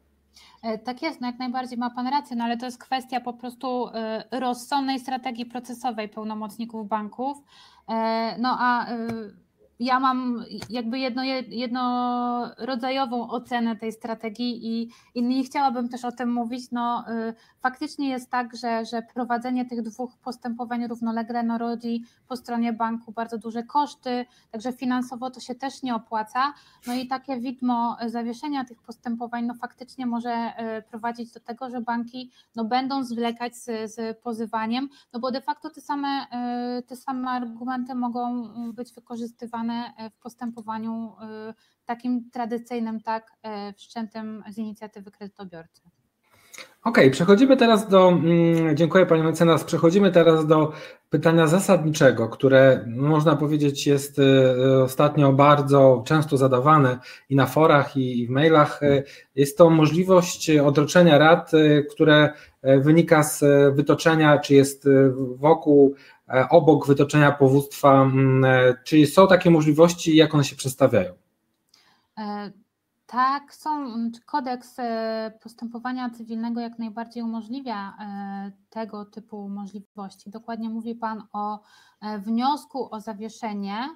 E, 0.62 0.78
tak 0.78 1.02
jest, 1.02 1.20
no 1.20 1.26
jak 1.26 1.38
najbardziej 1.38 1.78
ma 1.78 1.90
Pan 1.90 2.06
rację, 2.06 2.36
no 2.36 2.44
ale 2.44 2.56
to 2.56 2.66
jest 2.66 2.78
kwestia 2.78 3.20
po 3.20 3.32
prostu 3.32 3.88
e, 3.88 4.24
rozsądnej 4.40 5.00
strategii 5.00 5.46
procesowej 5.46 6.08
pełnomocników 6.08 6.88
banków. 6.88 7.38
E, 7.88 8.36
no 8.38 8.56
a 8.60 8.86
ja 9.80 10.00
mam 10.00 10.44
jakby 10.70 10.98
jedno, 10.98 11.22
jednorodzajową 11.48 13.30
ocenę 13.30 13.76
tej 13.76 13.92
strategii 13.92 14.66
i, 14.66 14.90
i 15.14 15.22
nie 15.22 15.44
chciałabym 15.44 15.88
też 15.88 16.04
o 16.04 16.12
tym 16.12 16.32
mówić. 16.32 16.70
No, 16.72 17.04
y, 17.28 17.34
faktycznie 17.60 18.08
jest 18.08 18.30
tak, 18.30 18.56
że, 18.56 18.84
że 18.84 19.02
prowadzenie 19.02 19.64
tych 19.64 19.82
dwóch 19.82 20.16
postępowań 20.18 20.86
równolegle 20.86 21.42
no, 21.42 21.58
rodzi 21.58 22.04
po 22.28 22.36
stronie 22.36 22.72
banku 22.72 23.12
bardzo 23.12 23.38
duże 23.38 23.62
koszty, 23.62 24.26
także 24.50 24.72
finansowo 24.72 25.30
to 25.30 25.40
się 25.40 25.54
też 25.54 25.82
nie 25.82 25.94
opłaca. 25.94 26.54
No 26.86 26.94
i 26.94 27.06
takie 27.06 27.40
widmo 27.40 27.96
zawieszenia 28.06 28.64
tych 28.64 28.82
postępowań 28.82 29.46
no, 29.46 29.54
faktycznie 29.54 30.06
może 30.06 30.52
y, 30.78 30.82
prowadzić 30.82 31.32
do 31.32 31.40
tego, 31.40 31.70
że 31.70 31.80
banki 31.80 32.30
no, 32.56 32.64
będą 32.64 33.04
zwlekać 33.04 33.56
z, 33.56 33.94
z 33.94 34.18
pozywaniem, 34.18 34.88
no 35.12 35.20
bo 35.20 35.30
de 35.30 35.40
facto 35.40 35.70
te 35.70 35.80
same, 35.80 36.26
y, 36.78 36.82
te 36.82 36.96
same 36.96 37.30
argumenty 37.30 37.94
mogą 37.94 38.48
być 38.72 38.92
wykorzystywane 38.92 39.69
E, 39.70 40.10
w 40.10 40.18
postępowaniu 40.22 41.12
e, 41.22 41.54
takim 41.84 42.30
tradycyjnym, 42.30 43.00
tak, 43.00 43.32
e, 43.42 43.72
wszczętym 43.72 44.42
z 44.50 44.58
inicjatywy 44.58 45.10
kredytobiorcy. 45.10 45.82
Okej, 46.84 47.04
okay, 47.04 47.10
przechodzimy 47.10 47.56
teraz 47.56 47.88
do, 47.88 48.08
mm, 48.08 48.76
dziękuję 48.76 49.06
Pani 49.06 49.22
mecenas, 49.22 49.64
przechodzimy 49.64 50.12
teraz 50.12 50.46
do 50.46 50.72
pytania 51.10 51.46
zasadniczego, 51.46 52.28
które 52.28 52.84
można 52.86 53.36
powiedzieć 53.36 53.86
jest 53.86 54.20
ostatnio 54.84 55.32
bardzo 55.32 56.02
często 56.06 56.36
zadawane 56.36 56.98
i 57.28 57.36
na 57.36 57.46
forach 57.46 57.96
i 57.96 58.26
w 58.26 58.30
mailach. 58.30 58.80
Jest 59.34 59.58
to 59.58 59.70
możliwość 59.70 60.50
odroczenia 60.50 61.18
rat, 61.18 61.50
które 61.90 62.32
wynika 62.62 63.22
z 63.22 63.44
wytoczenia, 63.74 64.38
czy 64.38 64.54
jest 64.54 64.88
wokół 65.36 65.94
obok 66.50 66.86
wytoczenia 66.86 67.32
powództwa. 67.32 68.02
Mm, 68.02 68.44
e, 68.44 68.74
czy 68.84 69.06
są 69.06 69.28
takie 69.28 69.50
możliwości 69.50 70.16
jak 70.16 70.34
one 70.34 70.44
się 70.44 70.56
przedstawiają? 70.56 71.12
E, 72.18 72.50
tak, 73.06 73.54
są. 73.54 73.94
Kodeks 74.26 74.76
postępowania 75.42 76.10
cywilnego 76.10 76.60
jak 76.60 76.78
najbardziej 76.78 77.22
umożliwia 77.22 77.96
tego 78.70 79.04
typu 79.04 79.48
możliwości. 79.48 80.30
Dokładnie 80.30 80.70
mówi 80.70 80.94
Pan 80.94 81.22
o 81.32 81.60
wniosku 82.18 82.94
o 82.94 83.00
zawieszenie, 83.00 83.88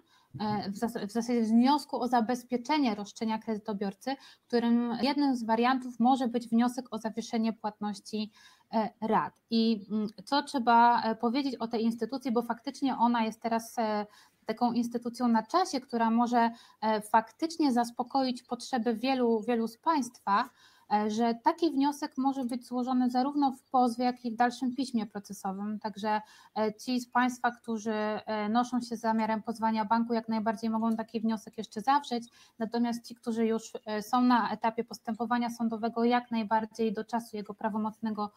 w 1.07 1.11
zasadzie 1.13 1.43
wniosku 1.43 2.01
o 2.01 2.09
zabezpieczenie 2.09 2.95
roszczenia 2.95 3.39
kredytobiorcy, 3.39 4.17
którym 4.47 4.97
jednym 5.03 5.37
z 5.37 5.45
wariantów 5.45 6.01
może 6.01 6.29
być 6.29 6.49
wniosek 6.49 6.87
o 6.91 6.99
zawieszenie 6.99 7.53
płatności 7.53 8.31
E, 8.64 8.64
rad. 9.01 9.43
I 9.51 9.87
mm, 9.91 10.09
co 10.25 10.43
trzeba 10.43 11.03
e, 11.03 11.17
powiedzieć 11.17 11.57
o 11.57 11.69
tej 11.69 11.83
instytucji, 11.83 12.33
bo 12.33 12.43
faktycznie 12.43 12.97
ona 12.97 13.25
jest 13.25 13.41
teraz 13.41 13.79
e, 13.79 14.07
taką 14.47 14.73
instytucją 14.73 15.29
na 15.29 15.43
czasie, 15.43 15.81
która 15.81 16.11
może 16.11 16.51
faktycznie 17.11 17.73
zaspokoić 17.73 18.43
potrzeby 18.43 18.95
wielu, 18.95 19.41
wielu 19.41 19.69
z 19.69 19.79
Państwa, 19.79 20.45
E, 20.45 20.49
że 21.09 21.35
taki 21.35 21.71
wniosek 21.71 22.13
może 22.17 22.45
być 22.45 22.67
złożony 22.67 23.11
zarówno 23.11 23.53
w 23.53 23.63
pozwie, 23.63 24.05
jak 24.05 24.25
i 24.25 24.31
w 24.31 24.37
dalszym 24.37 24.75
piśmie 24.75 25.07
procesowym. 25.07 25.79
Także 25.79 26.21
e, 26.59 26.75
ci 26.75 27.01
z 27.01 27.11
Państwa, 27.11 27.51
którzy 27.51 27.93
e, 27.93 28.49
noszą 28.49 28.81
się 28.81 28.97
z 28.97 29.01
zamiarem 29.01 29.43
pozwania 29.43 29.85
banku, 29.85 30.15
jak 30.15 30.29
najbardziej 30.29 30.71
mogą 30.71 30.97
taki 30.97 31.21
wniosek 31.21 31.59
jeszcze 31.59 31.81
zawrzeć, 31.81 32.25
natomiast 32.59 33.07
ci, 33.07 33.15
którzy 33.15 33.47
już 33.47 33.73
są 34.01 34.21
na 34.21 34.51
etapie 34.51 34.85
postępowania 34.85 35.51
sądowego, 35.51 36.05
jak 36.05 36.31
najbardziej 36.31 36.93
do 36.93 37.05
czasu 37.05 37.37
jego 37.37 37.55
prawomocnego 37.55 38.33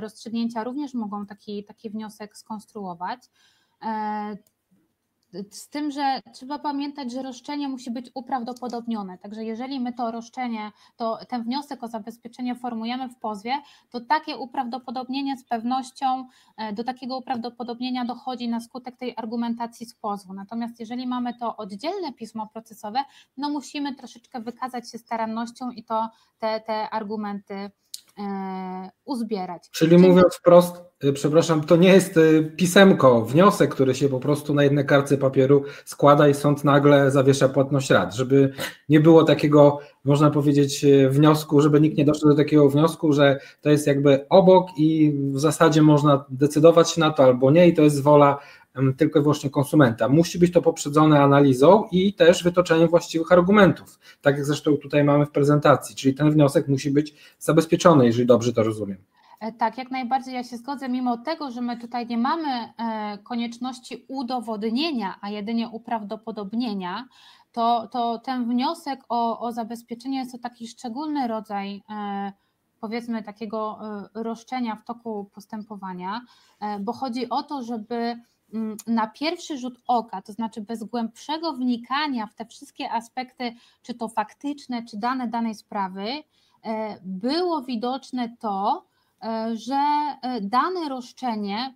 rozstrzygnięcia 0.00 0.64
również 0.64 0.94
mogą 0.94 1.26
taki, 1.26 1.64
taki 1.64 1.90
wniosek 1.90 2.36
skonstruować. 2.36 3.30
Z 5.50 5.68
tym, 5.68 5.90
że 5.90 6.20
trzeba 6.32 6.58
pamiętać, 6.58 7.12
że 7.12 7.22
roszczenie 7.22 7.68
musi 7.68 7.90
być 7.90 8.10
uprawdopodobnione. 8.14 9.18
Także 9.18 9.44
jeżeli 9.44 9.80
my 9.80 9.92
to 9.92 10.10
roszczenie, 10.10 10.72
to 10.96 11.18
ten 11.28 11.42
wniosek 11.42 11.82
o 11.82 11.88
zabezpieczenie 11.88 12.54
formujemy 12.54 13.08
w 13.08 13.18
pozwie, 13.18 13.62
to 13.90 14.00
takie 14.00 14.36
uprawdopodobnienie 14.36 15.36
z 15.36 15.44
pewnością, 15.44 16.28
e, 16.56 16.72
do 16.72 16.84
takiego 16.84 17.18
uprawdopodobnienia 17.18 18.04
dochodzi 18.04 18.48
na 18.48 18.60
skutek 18.60 18.96
tej 18.96 19.14
argumentacji 19.16 19.86
z 19.86 19.94
pozwu. 19.94 20.34
Natomiast 20.34 20.80
jeżeli 20.80 21.06
mamy 21.06 21.34
to 21.34 21.56
oddzielne 21.56 22.12
pismo 22.12 22.46
procesowe, 22.46 23.04
no 23.36 23.50
musimy 23.50 23.94
troszeczkę 23.94 24.40
wykazać 24.40 24.90
się 24.90 24.98
starannością 24.98 25.70
i 25.70 25.84
to 25.84 26.08
te, 26.38 26.60
te 26.60 26.90
argumenty 26.90 27.70
uzbierać. 29.04 29.70
Czyli 29.70 29.98
mówiąc 29.98 30.34
wprost, 30.34 30.76
y, 31.04 31.12
przepraszam, 31.12 31.60
to 31.64 31.76
nie 31.76 31.88
jest 31.88 32.16
y, 32.16 32.52
pisemko, 32.56 33.22
wniosek, 33.22 33.74
który 33.74 33.94
się 33.94 34.08
po 34.08 34.20
prostu 34.20 34.54
na 34.54 34.64
jednej 34.64 34.86
kartce 34.86 35.18
papieru 35.18 35.64
składa 35.84 36.28
i 36.28 36.34
sąd 36.34 36.64
nagle 36.64 37.10
zawiesza 37.10 37.48
płatność 37.48 37.90
rad, 37.90 38.14
żeby 38.14 38.52
nie 38.88 39.00
było 39.00 39.24
takiego, 39.24 39.78
można 40.04 40.30
powiedzieć, 40.30 40.86
wniosku, 41.08 41.60
żeby 41.60 41.80
nikt 41.80 41.98
nie 41.98 42.04
doszedł 42.04 42.28
do 42.28 42.36
takiego 42.36 42.68
wniosku, 42.68 43.12
że 43.12 43.38
to 43.60 43.70
jest 43.70 43.86
jakby 43.86 44.26
obok 44.28 44.68
i 44.76 45.12
w 45.32 45.40
zasadzie 45.40 45.82
można 45.82 46.24
decydować 46.30 46.90
się 46.90 47.00
na 47.00 47.10
to 47.10 47.24
albo 47.24 47.50
nie 47.50 47.68
i 47.68 47.74
to 47.74 47.82
jest 47.82 48.02
wola 48.02 48.38
tylko 48.96 49.18
i 49.18 49.22
wyłącznie 49.22 49.50
konsumenta. 49.50 50.08
Musi 50.08 50.38
być 50.38 50.52
to 50.52 50.62
poprzedzone 50.62 51.20
analizą 51.20 51.88
i 51.92 52.14
też 52.14 52.42
wytoczeniem 52.42 52.88
właściwych 52.88 53.32
argumentów, 53.32 53.98
tak 54.20 54.36
jak 54.36 54.44
zresztą 54.44 54.76
tutaj 54.76 55.04
mamy 55.04 55.26
w 55.26 55.30
prezentacji, 55.30 55.96
czyli 55.96 56.14
ten 56.14 56.30
wniosek 56.30 56.68
musi 56.68 56.90
być 56.90 57.14
zabezpieczony, 57.38 58.06
jeżeli 58.06 58.26
dobrze 58.26 58.52
to 58.52 58.62
rozumiem. 58.62 58.98
E, 59.40 59.52
tak, 59.52 59.78
jak 59.78 59.90
najbardziej 59.90 60.34
ja 60.34 60.44
się 60.44 60.56
zgodzę, 60.56 60.88
mimo 60.88 61.16
tego, 61.16 61.50
że 61.50 61.60
my 61.60 61.76
tutaj 61.76 62.06
nie 62.06 62.18
mamy 62.18 62.48
e, 62.48 63.18
konieczności 63.18 64.04
udowodnienia, 64.08 65.18
a 65.20 65.30
jedynie 65.30 65.68
uprawdopodobnienia, 65.68 67.08
to, 67.52 67.88
to 67.92 68.18
ten 68.18 68.44
wniosek 68.44 69.00
o, 69.08 69.40
o 69.40 69.52
zabezpieczenie 69.52 70.18
jest 70.18 70.32
to 70.32 70.38
taki 70.38 70.68
szczególny 70.68 71.28
rodzaj 71.28 71.82
e, 71.90 72.32
powiedzmy 72.80 73.22
takiego 73.22 73.78
roszczenia 74.14 74.76
w 74.76 74.84
toku 74.84 75.30
postępowania, 75.34 76.20
bo 76.80 76.92
chodzi 76.92 77.28
o 77.28 77.42
to, 77.42 77.62
żeby 77.62 78.16
na 78.86 79.06
pierwszy 79.06 79.58
rzut 79.58 79.78
oka, 79.86 80.22
to 80.22 80.32
znaczy 80.32 80.60
bez 80.60 80.84
głębszego 80.84 81.52
wnikania 81.52 82.26
w 82.26 82.34
te 82.34 82.46
wszystkie 82.46 82.90
aspekty, 82.90 83.54
czy 83.82 83.94
to 83.94 84.08
faktyczne, 84.08 84.84
czy 84.84 84.96
dane 84.96 85.28
danej 85.28 85.54
sprawy, 85.54 86.06
e, 86.08 86.98
było 87.02 87.62
widoczne 87.62 88.36
to, 88.40 88.86
e, 89.22 89.56
że 89.56 89.82
dane 90.40 90.88
roszczenie 90.88 91.74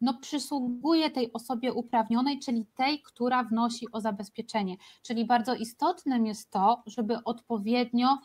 no, 0.00 0.14
przysługuje 0.14 1.10
tej 1.10 1.32
osobie 1.32 1.72
uprawnionej, 1.72 2.38
czyli 2.38 2.66
tej, 2.74 3.02
która 3.02 3.44
wnosi 3.44 3.92
o 3.92 4.00
zabezpieczenie. 4.00 4.76
Czyli 5.02 5.24
bardzo 5.24 5.54
istotnym 5.54 6.26
jest 6.26 6.50
to, 6.50 6.82
żeby 6.86 7.24
odpowiednio 7.24 8.18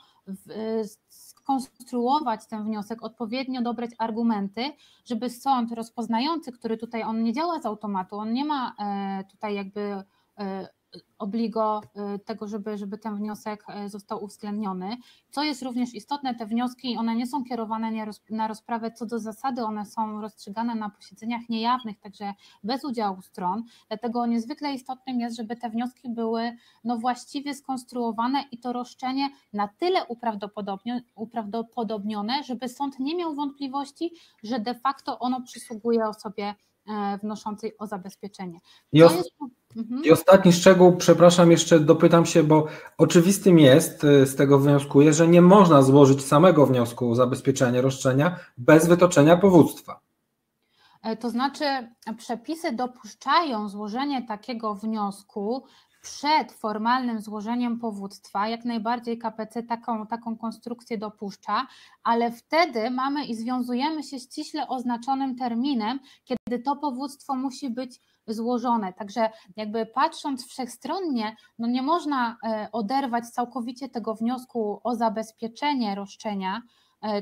skonstruować 1.41 2.47
ten 2.47 2.63
wniosek, 2.63 3.03
odpowiednio 3.03 3.61
dobrać 3.61 3.91
argumenty, 3.97 4.71
żeby 5.05 5.29
sąd 5.29 5.71
rozpoznający, 5.71 6.51
który 6.51 6.77
tutaj 6.77 7.03
on 7.03 7.23
nie 7.23 7.33
działa 7.33 7.59
z 7.59 7.65
automatu, 7.65 8.15
on 8.15 8.33
nie 8.33 8.45
ma 8.45 8.75
e, 8.79 9.23
tutaj 9.31 9.55
jakby 9.55 10.03
e, 10.39 10.69
obligo 11.17 11.81
y, 12.15 12.19
tego, 12.19 12.47
żeby, 12.47 12.77
żeby 12.77 12.97
ten 12.97 13.15
wniosek 13.15 13.65
y, 13.85 13.89
został 13.89 14.23
uwzględniony. 14.23 14.97
Co 15.31 15.43
jest 15.43 15.61
również 15.61 15.93
istotne, 15.93 16.35
te 16.35 16.45
wnioski, 16.45 16.97
one 16.97 17.15
nie 17.15 17.27
są 17.27 17.43
kierowane 17.43 18.05
na 18.29 18.47
rozprawę 18.47 18.91
co 18.91 19.05
do 19.05 19.19
zasady, 19.19 19.63
one 19.63 19.85
są 19.85 20.21
rozstrzygane 20.21 20.75
na 20.75 20.89
posiedzeniach 20.89 21.49
niejawnych, 21.49 21.99
także 21.99 22.33
bez 22.63 22.85
udziału 22.85 23.21
stron, 23.21 23.63
dlatego 23.87 24.25
niezwykle 24.25 24.73
istotnym 24.73 25.19
jest, 25.19 25.37
żeby 25.37 25.55
te 25.55 25.69
wnioski 25.69 26.09
były 26.09 26.57
no 26.83 26.97
właściwie 26.97 27.53
skonstruowane 27.53 28.43
i 28.51 28.57
to 28.57 28.73
roszczenie 28.73 29.29
na 29.53 29.67
tyle 29.67 30.05
uprawdopodobnione, 31.15 32.43
żeby 32.43 32.69
sąd 32.69 32.99
nie 32.99 33.15
miał 33.15 33.35
wątpliwości, 33.35 34.13
że 34.43 34.59
de 34.59 34.75
facto 34.75 35.19
ono 35.19 35.41
przysługuje 35.41 36.07
osobie 36.07 36.55
wnoszącej 37.21 37.77
o 37.77 37.87
zabezpieczenie. 37.87 38.59
I, 38.91 39.03
os- 39.03 39.15
jest... 39.15 39.31
Mhm. 39.77 40.03
I 40.03 40.11
ostatni 40.11 40.53
szczegół, 40.53 40.97
przepraszam, 40.97 41.51
jeszcze 41.51 41.79
dopytam 41.79 42.25
się, 42.25 42.43
bo 42.43 42.67
oczywistym 42.97 43.59
jest, 43.59 44.03
y, 44.03 44.25
z 44.25 44.35
tego 44.35 44.59
wnioskuję, 44.59 45.13
że 45.13 45.27
nie 45.27 45.41
można 45.41 45.81
złożyć 45.81 46.25
samego 46.25 46.65
wniosku 46.65 47.11
o 47.11 47.15
zabezpieczenie 47.15 47.81
roszczenia 47.81 48.39
bez 48.57 48.87
wytoczenia 48.87 49.37
powództwa. 49.37 49.99
E, 51.03 51.17
to 51.17 51.29
znaczy, 51.29 51.65
przepisy 52.17 52.71
dopuszczają 52.71 53.69
złożenie 53.69 54.27
takiego 54.27 54.75
wniosku 54.75 55.63
przed 56.01 56.51
formalnym 56.51 57.21
złożeniem 57.21 57.79
powództwa, 57.79 58.47
jak 58.47 58.65
najbardziej 58.65 59.17
KPC 59.17 59.63
taką, 59.63 60.07
taką 60.07 60.37
konstrukcję 60.37 60.97
dopuszcza, 60.97 61.67
ale 62.03 62.31
wtedy 62.31 62.91
mamy 62.91 63.25
i 63.25 63.35
związujemy 63.35 64.03
się 64.03 64.19
ściśle 64.19 64.67
oznaczonym 64.67 65.35
terminem, 65.35 65.99
kiedy 66.23 66.59
to 66.59 66.75
powództwo 66.75 67.35
musi 67.35 67.69
być 67.69 68.01
złożone. 68.27 68.93
Także 68.93 69.29
jakby 69.55 69.85
patrząc 69.85 70.47
wszechstronnie, 70.47 71.35
no 71.59 71.67
nie 71.67 71.81
można 71.81 72.37
e, 72.43 72.69
oderwać 72.71 73.29
całkowicie 73.29 73.89
tego 73.89 74.15
wniosku 74.15 74.81
o 74.83 74.95
zabezpieczenie 74.95 75.95
roszczenia, 75.95 76.61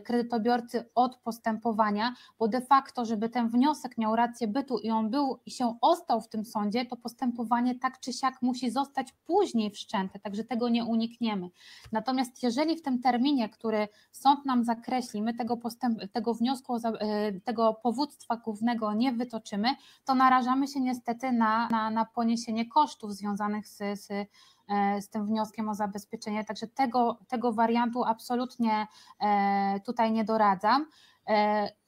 kredytobiorcy 0.04 0.86
od 0.96 1.16
postępowania, 1.16 2.16
bo 2.40 2.48
de 2.48 2.62
facto, 2.62 3.06
żeby 3.06 3.30
ten 3.30 3.50
wniosek 3.50 3.98
miał 3.98 4.16
rację 4.16 4.48
bytu 4.48 4.78
i 4.80 4.90
on 4.90 5.10
był 5.10 5.40
i 5.46 5.52
się 5.52 5.78
ostał 5.82 6.22
w 6.22 6.30
tym 6.30 6.46
sądzie, 6.46 6.86
to 6.86 6.96
postępowanie 6.96 7.76
tak 7.76 8.00
czy 8.00 8.14
siak 8.14 8.42
musi 8.42 8.72
zostać 8.72 9.12
później 9.12 9.72
wszczęte, 9.72 10.20
także 10.20 10.44
tego 10.44 10.70
nie 10.70 10.86
unikniemy. 10.86 11.50
Natomiast 11.92 12.44
jeżeli 12.44 12.76
w 12.76 12.82
tym 12.82 13.02
terminie, 13.02 13.50
który 13.50 13.88
sąd 14.12 14.46
nam 14.46 14.64
zakreśli, 14.64 15.22
my 15.22 15.34
tego, 15.34 15.58
postęp, 15.58 16.12
tego 16.12 16.34
wniosku, 16.34 16.76
e, 16.76 17.40
tego 17.40 17.74
powództwa 17.74 18.38
głównego 18.38 18.94
nie 18.94 19.12
wytoczymy, 19.12 19.70
to 20.06 20.16
narażamy 20.16 20.68
się 20.68 20.80
niestety 20.80 21.32
na, 21.32 21.70
na, 21.70 21.90
na 21.90 22.06
poniesienie 22.06 22.66
kosztów 22.66 23.14
związanych 23.14 23.68
z, 23.68 23.78
z 23.78 24.12
E, 24.12 24.59
z 25.02 25.10
tym 25.10 25.26
wnioskiem 25.26 25.70
o 25.70 25.76
zabezpieczenie. 25.76 26.46
Także 26.46 26.68
tego, 26.68 27.20
tego 27.28 27.54
wariantu 27.54 28.04
absolutnie 28.04 28.88
e, 29.22 29.80
tutaj 29.86 30.12
nie 30.12 30.24
doradzam. 30.24 30.86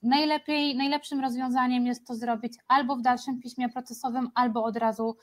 E, 0.03 0.07
najlepiej, 0.07 0.75
najlepszym 0.75 1.21
rozwiązaniem 1.21 1.85
jest 1.85 2.07
to 2.07 2.15
zrobić 2.15 2.53
albo 2.67 2.95
w 2.95 3.01
dalszym 3.01 3.39
piśmie 3.39 3.69
procesowym, 3.69 4.29
albo 4.35 4.63
od 4.63 4.77
razu 4.77 5.17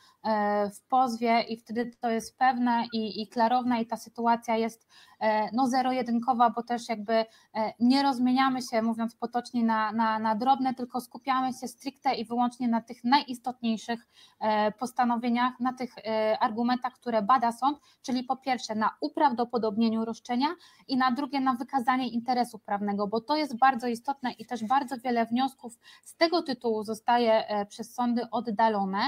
w 0.75 0.89
pozwie 0.89 1.41
i 1.41 1.57
wtedy 1.57 1.91
to 2.01 2.11
jest 2.11 2.39
pewne 2.39 2.85
i, 2.93 3.23
i 3.23 3.29
klarowne 3.29 3.83
i 3.83 3.87
ta 3.87 3.97
sytuacja 3.97 4.57
jest 4.57 4.89
no 5.53 5.67
zero-jedynkowa, 5.67 6.51
bo 6.51 6.63
też 6.63 6.89
jakby 6.89 7.25
nie 7.81 8.03
rozmieniamy 8.03 8.63
się, 8.63 8.83
mówiąc 8.83 9.17
potocznie, 9.17 9.65
na, 9.65 9.93
na, 9.93 10.19
na 10.19 10.35
drobne, 10.35 10.75
tylko 10.75 11.01
skupiamy 11.01 11.53
się 11.53 11.69
stricte 11.69 12.15
i 12.15 12.25
wyłącznie 12.25 12.69
na 12.69 12.81
tych 12.81 13.05
najistotniejszych 13.05 14.09
postanowieniach, 14.79 15.61
na 15.61 15.73
tych 15.73 15.95
argumentach, 16.41 16.93
które 16.93 17.23
bada 17.23 17.53
sąd, 17.53 17.79
czyli 18.03 18.25
po 18.25 18.37
pierwsze 18.37 18.75
na 18.75 18.91
uprawdopodobnieniu 19.01 20.05
roszczenia 20.05 20.49
i 20.89 20.97
na 20.97 21.13
drugie 21.13 21.41
na 21.41 21.55
wykazanie 21.55 22.09
interesu 22.09 22.59
prawnego, 22.59 23.07
bo 23.07 23.21
to 23.21 23.37
jest 23.37 23.59
bardzo 23.59 23.87
istotne 23.87 24.33
i 24.33 24.47
też 24.47 24.65
bardzo 24.69 24.97
wiele 24.99 25.27
wniosków 25.27 25.79
z 26.05 26.17
tego 26.17 26.43
tytułu 26.43 26.85
zostaje 26.85 27.49
e, 27.49 27.67
przez 27.67 27.95
sądy 27.95 28.31
oddalone, 28.31 29.03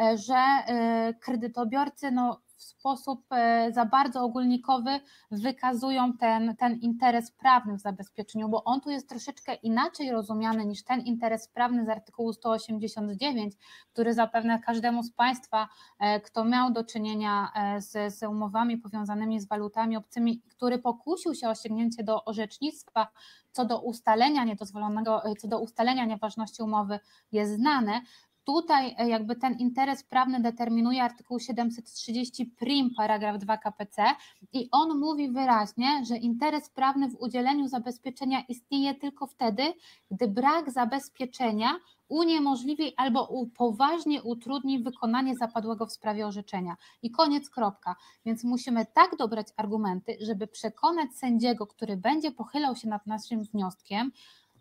e, 0.00 0.18
że 0.18 0.34
e, 0.36 1.14
kredytobiorcy 1.20 2.10
no, 2.10 2.40
w 2.58 2.62
sposób 2.62 3.24
e, 3.30 3.72
za 3.72 3.84
bardzo 3.84 4.22
ogólnikowy 4.22 5.00
wykazują 5.30 6.12
ten, 6.12 6.56
ten 6.56 6.74
interes 6.80 7.30
prawny 7.30 7.78
w 7.78 7.80
zabezpieczeniu, 7.80 8.48
bo 8.48 8.64
on 8.64 8.80
tu 8.80 8.90
jest 8.90 9.08
troszeczkę 9.08 9.54
inaczej 9.54 10.10
rozumiany 10.10 10.66
niż 10.66 10.84
ten 10.84 11.00
interes 11.00 11.48
prawny 11.48 11.84
z 11.84 11.88
artykułu 11.88 12.32
189, 12.32 13.54
który 13.92 14.14
zapewne 14.14 14.60
każdemu 14.60 15.02
z 15.02 15.12
Państwa, 15.12 15.68
e, 15.98 16.20
kto 16.20 16.44
miał 16.44 16.72
do 16.72 16.84
czynienia 16.84 17.48
e, 17.54 17.80
z, 17.80 18.14
z 18.14 18.22
umowami 18.22 18.78
powiązanymi 18.78 19.40
z 19.40 19.48
walutami 19.48 19.96
obcymi, 19.96 20.42
który 20.50 20.78
pokusił 20.78 21.34
się 21.34 21.48
o 21.48 21.54
sięgnięcie 21.54 22.04
do 22.04 22.24
orzecznictwa 22.24 23.08
co 23.52 23.64
do 23.64 23.80
ustalenia 23.80 24.44
niedozwolonego, 24.44 25.22
co 25.38 25.48
do 25.48 25.60
ustalenia 25.60 26.04
nieważności 26.04 26.62
umowy 26.62 27.00
jest 27.32 27.52
znane, 27.52 28.02
Tutaj 28.48 28.94
e, 28.98 29.08
jakby 29.08 29.36
ten 29.36 29.58
interes 29.58 30.04
prawny 30.04 30.40
determinuje 30.40 31.02
artykuł 31.02 31.38
730 31.40 32.46
prim 32.46 32.90
paragraf 32.96 33.38
2 33.38 33.56
KPC 33.56 34.04
i 34.52 34.68
on 34.72 34.98
mówi 34.98 35.28
wyraźnie, 35.28 36.04
że 36.04 36.16
interes 36.16 36.70
prawny 36.70 37.08
w 37.08 37.20
udzieleniu 37.20 37.68
zabezpieczenia 37.68 38.42
istnieje 38.48 38.94
tylko 38.94 39.26
wtedy, 39.26 39.62
gdy 40.10 40.28
brak 40.28 40.70
zabezpieczenia 40.70 41.76
uniemożliwi 42.08 42.94
albo 42.96 43.46
poważnie 43.56 44.22
utrudni 44.22 44.82
wykonanie 44.82 45.34
zapadłego 45.36 45.86
w 45.86 45.92
sprawie 45.92 46.26
orzeczenia. 46.26 46.76
I 47.02 47.10
koniec, 47.10 47.50
kropka. 47.50 47.96
Więc 48.26 48.44
musimy 48.44 48.86
tak 48.86 49.16
dobrać 49.16 49.46
argumenty, 49.56 50.16
żeby 50.20 50.46
przekonać 50.46 51.14
sędziego, 51.14 51.66
który 51.66 51.96
będzie 51.96 52.30
pochylał 52.30 52.76
się 52.76 52.88
nad 52.88 53.06
naszym 53.06 53.42
wnioskiem, 53.42 54.12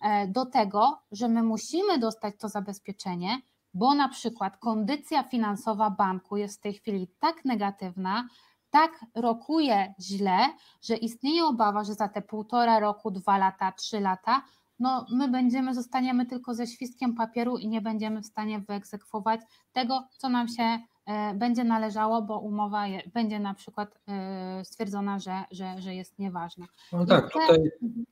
e, 0.01 0.27
do 0.27 0.45
tego, 0.45 0.99
że 1.11 1.27
my 1.27 1.43
musimy 1.43 1.99
dostać 1.99 2.35
to 2.39 2.49
zabezpieczenie, 2.49 3.41
bo 3.77 3.95
na 3.95 4.09
przykład 4.09 4.57
kondycja 4.57 5.23
finansowa 5.23 5.89
banku 5.89 6.37
jest 6.37 6.59
w 6.59 6.61
tej 6.61 6.73
chwili 6.73 7.07
tak 7.19 7.45
negatywna, 7.45 8.27
tak 8.69 9.05
rokuje 9.15 9.93
źle, 9.99 10.37
że 10.81 10.95
istnieje 10.95 11.45
obawa, 11.45 11.83
że 11.83 11.93
za 11.93 12.07
te 12.07 12.21
półtora 12.21 12.79
roku, 12.79 13.11
dwa 13.11 13.37
lata, 13.37 13.71
trzy 13.71 13.99
lata, 13.99 14.41
no 14.79 15.05
my 15.11 15.27
będziemy, 15.27 15.73
zostaniemy 15.73 16.25
tylko 16.25 16.53
ze 16.53 16.67
świstkiem 16.67 17.15
papieru 17.15 17.57
i 17.57 17.67
nie 17.67 17.81
będziemy 17.81 18.21
w 18.21 18.25
stanie 18.25 18.59
wyegzekwować 18.59 19.41
tego, 19.73 20.07
co 20.17 20.29
nam 20.29 20.47
się 20.47 20.79
będzie 21.35 21.63
należało, 21.63 22.21
bo 22.21 22.39
umowa 22.39 22.83
będzie 23.13 23.39
na 23.39 23.53
przykład 23.53 23.99
e, 24.07 24.65
stwierdzona, 24.65 25.19
że, 25.19 25.43
że, 25.51 25.81
że 25.81 25.95
jest 25.95 26.19
nieważna. 26.19 26.65
No 26.93 27.05
tak, 27.05 27.31
tutaj 27.31 27.71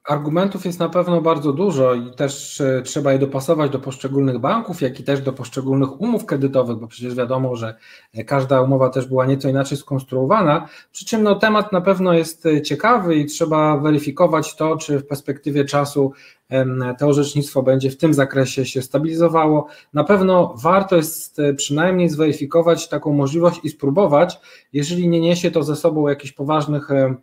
argumentów 0.10 0.65
jest 0.65 0.79
na 0.79 0.89
pewno 0.89 1.21
bardzo 1.21 1.53
dużo 1.53 1.93
i 1.93 2.12
też 2.12 2.62
e, 2.62 2.81
trzeba 2.81 3.13
je 3.13 3.19
dopasować 3.19 3.71
do 3.71 3.79
poszczególnych 3.79 4.39
banków, 4.39 4.81
jak 4.81 4.99
i 4.99 5.03
też 5.03 5.21
do 5.21 5.34
poszczególnych 5.34 6.01
umów 6.01 6.25
kredytowych, 6.25 6.77
bo 6.77 6.88
przecież 6.88 7.15
wiadomo, 7.15 7.55
że 7.55 7.75
każda 8.25 8.62
umowa 8.62 8.89
też 8.89 9.05
była 9.05 9.25
nieco 9.25 9.49
inaczej 9.49 9.77
skonstruowana. 9.77 10.67
Przy 10.91 11.05
czym 11.05 11.23
no, 11.23 11.36
temat 11.36 11.71
na 11.71 11.81
pewno 11.81 12.13
jest 12.13 12.47
ciekawy 12.63 13.15
i 13.15 13.25
trzeba 13.25 13.77
weryfikować 13.77 14.55
to, 14.55 14.77
czy 14.77 14.99
w 14.99 15.08
perspektywie 15.08 15.65
czasu 15.65 16.13
to 16.99 17.08
orzecznictwo 17.08 17.63
będzie 17.63 17.91
w 17.91 17.97
tym 17.97 18.13
zakresie 18.13 18.65
się 18.65 18.81
stabilizowało. 18.81 19.67
Na 19.93 20.03
pewno 20.03 20.53
warto 20.58 20.95
jest 20.95 21.39
e, 21.39 21.53
przynajmniej 21.53 22.10
zweryfikować 22.10 22.89
taką 22.89 23.13
możliwość 23.13 23.60
i 23.63 23.69
spróbować, 23.69 24.39
jeżeli 24.73 25.10
nie 25.10 25.21
niesie 25.21 25.51
to 25.51 25.63
ze 25.63 25.75
sobą 25.75 26.08
jakichś 26.08 26.34
poważnych 26.34 26.91
e, 26.91 27.15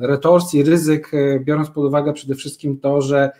retorsji, 0.00 0.62
ryzyk, 0.62 1.10
e, 1.14 1.40
biorąc 1.40 1.70
pod 1.70 1.84
uwagę 1.84 2.12
przede 2.12 2.34
wszystkim 2.34 2.80
to, 2.80 3.00
że 3.00 3.30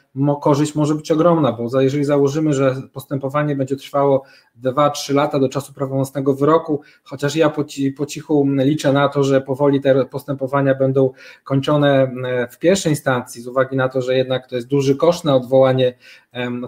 korzyść 0.40 0.74
może 0.74 0.94
być 0.94 1.10
ogromna, 1.10 1.52
bo 1.52 1.80
jeżeli 1.80 2.04
założymy, 2.04 2.52
że 2.52 2.76
postępowanie 2.92 3.56
będzie 3.56 3.76
trwało 3.76 4.22
2-3 4.62 5.14
lata 5.14 5.38
do 5.38 5.48
czasu 5.48 5.72
prawomocnego 5.72 6.34
wyroku, 6.34 6.80
chociaż 7.04 7.36
ja 7.36 7.50
po, 7.50 7.64
po 7.96 8.06
cichu 8.06 8.46
liczę 8.56 8.92
na 8.92 9.08
to, 9.08 9.24
że 9.24 9.40
powoli 9.40 9.80
te 9.80 10.04
postępowania 10.04 10.74
będą 10.74 11.10
kończone 11.44 12.14
w 12.50 12.58
pierwszej 12.58 12.92
instancji, 12.92 13.42
z 13.42 13.46
uwagi 13.46 13.76
na 13.76 13.88
to, 13.88 14.02
że 14.02 14.16
jednak 14.16 14.46
to 14.46 14.56
jest 14.56 14.68
duży 14.68 14.96
koszt 14.96 15.24
na 15.24 15.36
odwołanie 15.36 15.94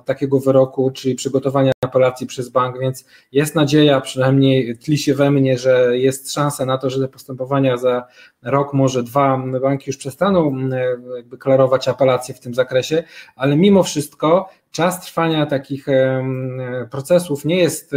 takiego 0.05 0.41
wyroku, 0.41 0.91
czyli 0.91 1.15
przygotowania 1.15 1.73
apelacji 1.85 2.27
przez 2.27 2.49
bank, 2.49 2.81
więc 2.81 3.05
jest 3.33 3.55
nadzieja, 3.55 4.01
przynajmniej 4.01 4.79
tli 4.79 4.99
się 4.99 5.15
we 5.15 5.31
mnie, 5.31 5.59
że 5.59 5.99
jest 5.99 6.33
szansa 6.33 6.67
na 6.67 6.79
to, 6.79 6.91
że 6.91 7.01
te 7.01 7.09
postępowania 7.09 7.77
za 7.77 8.05
rok, 8.43 8.73
może 8.73 9.03
dwa 9.03 9.43
banki 9.63 9.85
już 9.87 9.97
przestaną 9.97 10.57
jakby 11.17 11.39
klarować 11.39 11.89
apelacje 11.89 12.35
w 12.35 12.41
tym 12.41 12.55
zakresie, 12.55 13.05
ale 13.37 13.57
mimo 13.57 13.83
wszystko 13.83 14.49
czas 14.77 15.01
trwania 15.01 15.47
takich 15.47 15.87
procesów 16.91 17.45
nie 17.45 17.57
jest 17.57 17.93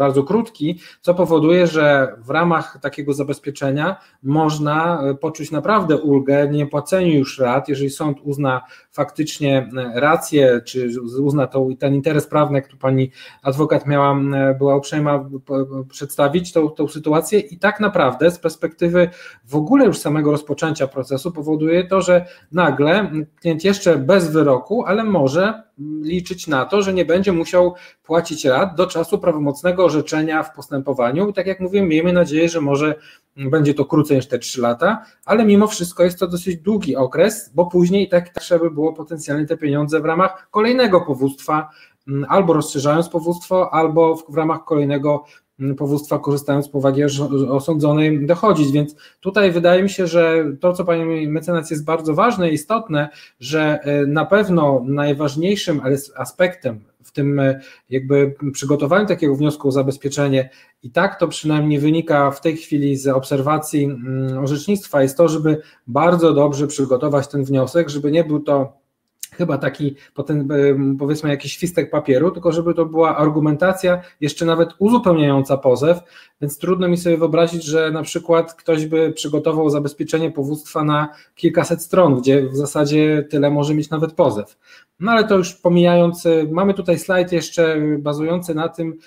bardzo 0.00 0.22
krótki, 0.22 0.80
co 1.00 1.14
powoduje, 1.14 1.66
że 1.66 2.14
w 2.18 2.30
ramach 2.30 2.78
takiego 2.82 3.12
zabezpieczenia 3.12 3.96
można 4.22 5.02
e, 5.02 5.14
poczuć 5.14 5.50
naprawdę 5.50 5.96
ulgę 5.96 6.48
w 6.48 6.52
niepłaceniu 6.52 7.18
już 7.18 7.38
rat, 7.38 7.68
jeżeli 7.68 7.90
sąd 7.90 8.18
uzna 8.22 8.62
faktycznie 8.92 9.70
rację, 9.94 10.60
czy 10.64 10.90
uzna 11.22 11.46
to, 11.46 11.66
ten 11.78 11.94
interes 11.94 12.26
prawny, 12.26 12.62
który 12.62 12.78
pani 12.78 13.10
adwokat 13.42 13.86
miała, 13.86 14.16
była 14.58 14.76
uprzejma 14.76 15.28
przedstawić 15.90 16.52
tą, 16.52 16.70
tą 16.70 16.88
sytuację. 16.88 17.40
I 17.40 17.58
tak 17.58 17.80
naprawdę 17.80 18.30
z 18.30 18.38
perspektywy 18.38 19.08
w 19.44 19.56
ogóle 19.56 19.86
już 19.86 19.98
samego 19.98 20.30
rozpoczęcia 20.30 20.86
procesu 20.86 21.32
powoduje 21.32 21.84
to, 21.84 22.00
że 22.00 22.26
nagle 22.52 23.10
klient 23.40 23.64
jeszcze 23.64 23.98
bez 23.98 24.30
wyroku, 24.30 24.84
ale 24.86 25.04
może 25.04 25.69
liczyć 26.02 26.46
na 26.46 26.64
to, 26.64 26.82
że 26.82 26.92
nie 26.92 27.04
będzie 27.04 27.32
musiał 27.32 27.74
płacić 28.02 28.44
rat 28.44 28.74
do 28.74 28.86
czasu 28.86 29.18
prawomocnego 29.18 29.84
orzeczenia 29.84 30.42
w 30.42 30.54
postępowaniu. 30.54 31.28
I 31.28 31.32
tak 31.32 31.46
jak 31.46 31.60
mówiłem, 31.60 31.88
miejmy 31.88 32.12
nadzieję, 32.12 32.48
że 32.48 32.60
może 32.60 32.94
będzie 33.36 33.74
to 33.74 33.84
krócej 33.84 34.16
niż 34.16 34.26
te 34.26 34.38
3 34.38 34.60
lata, 34.60 35.04
ale 35.24 35.44
mimo 35.44 35.66
wszystko 35.66 36.04
jest 36.04 36.18
to 36.18 36.26
dosyć 36.26 36.56
długi 36.56 36.96
okres, 36.96 37.50
bo 37.54 37.66
później 37.66 38.08
tak, 38.08 38.28
tak 38.28 38.42
trzeba 38.42 38.64
by 38.64 38.70
było 38.70 38.92
potencjalnie 38.92 39.46
te 39.46 39.56
pieniądze 39.56 40.00
w 40.00 40.04
ramach 40.04 40.48
kolejnego 40.50 41.00
powództwa, 41.00 41.70
mm, 42.08 42.26
albo 42.28 42.52
rozszerzając 42.52 43.08
powództwo, 43.08 43.74
albo 43.74 44.16
w, 44.16 44.32
w 44.32 44.36
ramach 44.36 44.64
kolejnego 44.64 45.24
powództwa, 45.78 46.18
korzystając 46.18 46.66
z 46.66 46.68
powagi 46.68 47.04
osądzonej, 47.48 48.26
dochodzić. 48.26 48.72
Więc 48.72 48.96
tutaj 49.20 49.52
wydaje 49.52 49.82
mi 49.82 49.90
się, 49.90 50.06
że 50.06 50.44
to, 50.60 50.72
co 50.72 50.84
pani 50.84 51.28
mecenas 51.28 51.70
jest 51.70 51.84
bardzo 51.84 52.14
ważne 52.14 52.50
i 52.50 52.54
istotne, 52.54 53.08
że 53.40 53.78
e, 53.82 54.06
na 54.06 54.24
pewno 54.24 54.82
najważniejszym 54.86 55.80
aspektem 56.16 56.80
w 57.04 57.12
tym 57.12 57.40
e, 57.40 57.60
jakby 57.90 58.34
przygotowaniu 58.52 59.06
takiego 59.06 59.36
wniosku 59.36 59.68
o 59.68 59.72
zabezpieczenie 59.72 60.50
i 60.82 60.90
tak 60.90 61.20
to 61.20 61.28
przynajmniej 61.28 61.78
wynika 61.78 62.30
w 62.30 62.40
tej 62.40 62.56
chwili 62.56 62.96
z 62.96 63.08
obserwacji 63.08 63.84
mm, 63.84 64.38
orzecznictwa, 64.38 65.02
jest 65.02 65.16
to, 65.16 65.28
żeby 65.28 65.62
bardzo 65.86 66.34
dobrze 66.34 66.66
przygotować 66.66 67.28
ten 67.28 67.44
wniosek, 67.44 67.88
żeby 67.88 68.10
nie 68.10 68.24
był 68.24 68.40
to 68.40 68.80
chyba 69.40 69.58
taki 69.58 69.94
potem, 70.14 70.48
powiedzmy 70.98 71.30
jakiś 71.30 71.52
świstek 71.52 71.90
papieru, 71.90 72.30
tylko 72.30 72.52
żeby 72.52 72.74
to 72.74 72.86
była 72.86 73.16
argumentacja 73.16 74.02
jeszcze 74.20 74.44
nawet 74.44 74.68
uzupełniająca 74.78 75.56
pozew, 75.56 75.98
więc 76.40 76.58
trudno 76.58 76.88
mi 76.88 76.96
sobie 76.96 77.16
wyobrazić, 77.16 77.64
że 77.64 77.90
na 77.90 78.02
przykład 78.02 78.54
ktoś 78.54 78.86
by 78.86 79.12
przygotował 79.12 79.70
zabezpieczenie 79.70 80.30
powództwa 80.30 80.84
na 80.84 81.08
kilkaset 81.34 81.82
stron, 81.82 82.20
gdzie 82.20 82.48
w 82.48 82.56
zasadzie 82.56 83.26
tyle 83.30 83.50
może 83.50 83.74
mieć 83.74 83.90
nawet 83.90 84.12
pozew. 84.12 84.56
No 85.00 85.12
ale 85.12 85.24
to 85.24 85.38
już 85.38 85.54
pomijając, 85.54 86.24
mamy 86.50 86.74
tutaj 86.74 86.98
slajd 86.98 87.32
jeszcze 87.32 87.76
bazujący 87.98 88.54
na 88.54 88.68
tym, 88.68 88.98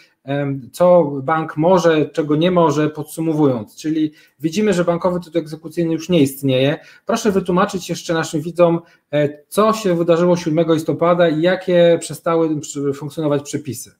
co 0.72 1.04
bank 1.04 1.58
może, 1.58 2.10
czego 2.10 2.36
nie 2.36 2.52
może, 2.52 2.90
podsumowując. 2.90 3.76
Czyli 3.76 4.12
widzimy, 4.40 4.74
że 4.74 4.84
bankowy 4.84 5.20
tytuł 5.20 5.42
egzekucyjny 5.42 5.94
już 5.94 6.10
nie 6.10 6.22
istnieje. 6.22 6.80
Proszę 7.06 7.32
wytłumaczyć 7.32 7.90
jeszcze 7.90 8.14
naszym 8.14 8.42
widzom, 8.42 8.80
e, 9.12 9.30
co 9.48 9.74
się 9.74 9.96
wydarzyło 9.96 10.38
7 10.38 10.74
listopada 10.74 11.30
i 11.30 11.42
jakie 11.42 11.98
przestały 12.02 12.60
funkcjonować 12.94 13.44
przepisy. 13.44 13.92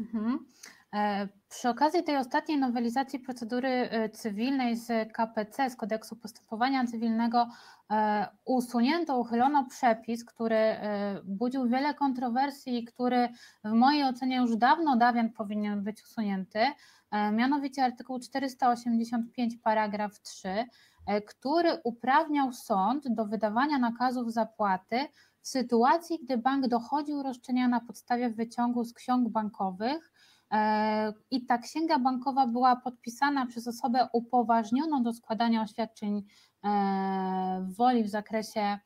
Mhm. 0.00 0.38
E, 1.56 1.58
przy 1.58 1.68
okazji 1.68 2.04
tej 2.04 2.16
ostatniej 2.16 2.58
nowelizacji 2.58 3.18
procedury 3.18 3.68
e, 3.68 4.08
cywilnej 4.08 4.76
z 4.76 5.12
KPC, 5.12 5.70
z 5.70 5.76
kodeksu 5.76 6.16
postępowania 6.16 6.86
cywilnego, 6.86 7.48
e, 7.90 8.26
usunięto, 8.44 9.18
uchylono 9.18 9.64
przepis, 9.64 10.24
który 10.24 10.76
budził 11.24 11.68
wiele 11.68 11.94
kontrowersji 11.94 12.78
i 12.78 12.84
który 12.84 13.28
w 13.64 13.72
mojej 13.72 14.04
ocenie 14.04 14.36
już 14.36 14.56
dawno, 14.56 14.96
dawien 14.96 15.32
powinien 15.32 15.82
być 15.82 16.02
usunięty, 16.02 16.58
mianowicie 17.32 17.84
artykuł 17.84 18.20
485 18.20 19.56
paragraf 19.56 20.20
3, 20.20 20.48
który 21.26 21.80
uprawniał 21.84 22.52
sąd 22.52 23.08
do 23.08 23.24
wydawania 23.24 23.78
nakazów 23.78 24.32
zapłaty 24.32 25.08
w 25.40 25.48
sytuacji, 25.48 26.18
gdy 26.24 26.38
bank 26.38 26.68
dochodził 26.68 27.22
roszczenia 27.22 27.68
na 27.68 27.80
podstawie 27.80 28.30
wyciągu 28.30 28.84
z 28.84 28.94
ksiąg 28.94 29.28
bankowych 29.28 30.12
E, 30.12 30.15
I 31.30 31.46
ta 31.46 31.58
księga 31.58 31.98
bankowa 31.98 32.46
była 32.46 32.76
podpisana 32.76 33.46
przez 33.46 33.68
osobę 33.68 34.08
upoważnioną 34.12 35.02
do 35.02 35.12
składania 35.12 35.62
oświadczeń 35.62 36.22
e, 36.64 37.66
woli 37.76 38.04
w 38.04 38.08
zakresie 38.08 38.60
E, 38.60 38.78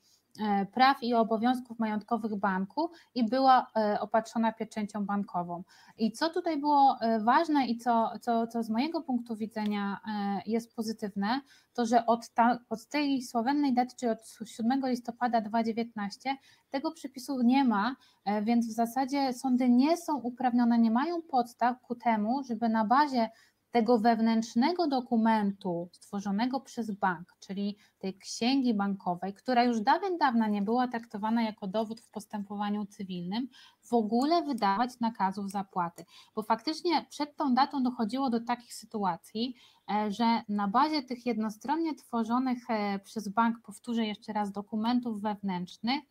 praw 0.73 1.03
i 1.03 1.15
obowiązków 1.15 1.79
majątkowych 1.79 2.37
banku 2.37 2.91
i 3.15 3.25
była 3.25 3.67
e, 3.77 4.01
opatrzona 4.01 4.53
pieczęcią 4.53 5.07
bankową. 5.07 5.63
I 5.99 6.13
co 6.13 6.29
tutaj 6.29 6.61
było 6.61 6.97
e, 7.01 7.21
ważne 7.21 7.67
i 7.67 7.79
co, 7.79 8.13
co, 8.21 8.47
co 8.47 8.63
z 8.63 8.71
mojego 8.71 9.01
punktu 9.01 9.37
widzenia 9.37 10.01
jest 10.47 10.77
pozytywne, 10.77 11.41
to 11.75 11.87
że 11.87 12.07
od, 12.07 12.29
ta, 12.29 12.59
od 12.69 12.87
tej 12.87 13.23
sławetnej 13.23 13.75
daty, 13.75 13.97
czyli 13.97 14.13
od 14.13 14.49
7 14.49 14.81
listopada 14.85 15.41
2019, 15.41 16.37
tego 16.71 16.93
przepisu 16.93 17.43
nie 17.43 17.65
ma, 17.65 17.97
więc 18.43 18.67
w 18.67 18.73
zasadzie 18.73 19.33
sądy 19.33 19.69
nie 19.69 19.97
są 19.97 20.17
uprawnione, 20.17 20.79
nie 20.79 20.91
mają 20.91 21.23
podstaw 21.23 21.81
ku 21.81 21.95
temu, 21.95 22.43
żeby 22.45 22.69
na 22.69 22.85
bazie 22.85 23.31
tego 23.71 23.99
wewnętrznego 23.99 24.87
dokumentu 24.87 25.89
stworzonego 25.93 26.61
przez 26.61 26.91
bank, 26.91 27.35
czyli 27.41 27.77
tej 27.99 28.19
księgi 28.19 28.75
bankowej, 28.75 29.35
która 29.35 29.65
już 29.65 29.81
dawien 29.81 30.19
dawna 30.19 30.49
nie 30.49 30.63
była 30.63 30.89
traktowana 30.89 31.43
jako 31.43 31.67
dowód 31.67 32.01
w 32.01 32.11
postępowaniu 32.11 32.87
cywilnym, 32.87 33.49
w 33.83 33.95
ogóle 33.95 34.43
wydawać 34.43 35.01
nakazów 35.01 35.51
zapłaty. 35.51 36.05
Bo 36.35 36.43
faktycznie 36.43 37.07
przed 37.09 37.37
tą 37.37 37.55
datą 37.55 37.83
dochodziło 37.83 38.31
do 38.31 38.41
takich 38.41 38.75
sytuacji, 38.75 39.55
e, 39.91 40.11
że 40.11 40.43
na 40.49 40.69
bazie 40.69 41.03
tych 41.03 41.27
jednostronnie 41.27 41.95
tworzonych 41.95 42.71
e, 42.71 42.99
przez 42.99 43.29
bank, 43.29 43.57
powtórzę 43.63 44.07
jeszcze 44.07 44.33
raz, 44.33 44.53
dokumentów 44.53 45.21
wewnętrznych, 45.21 46.03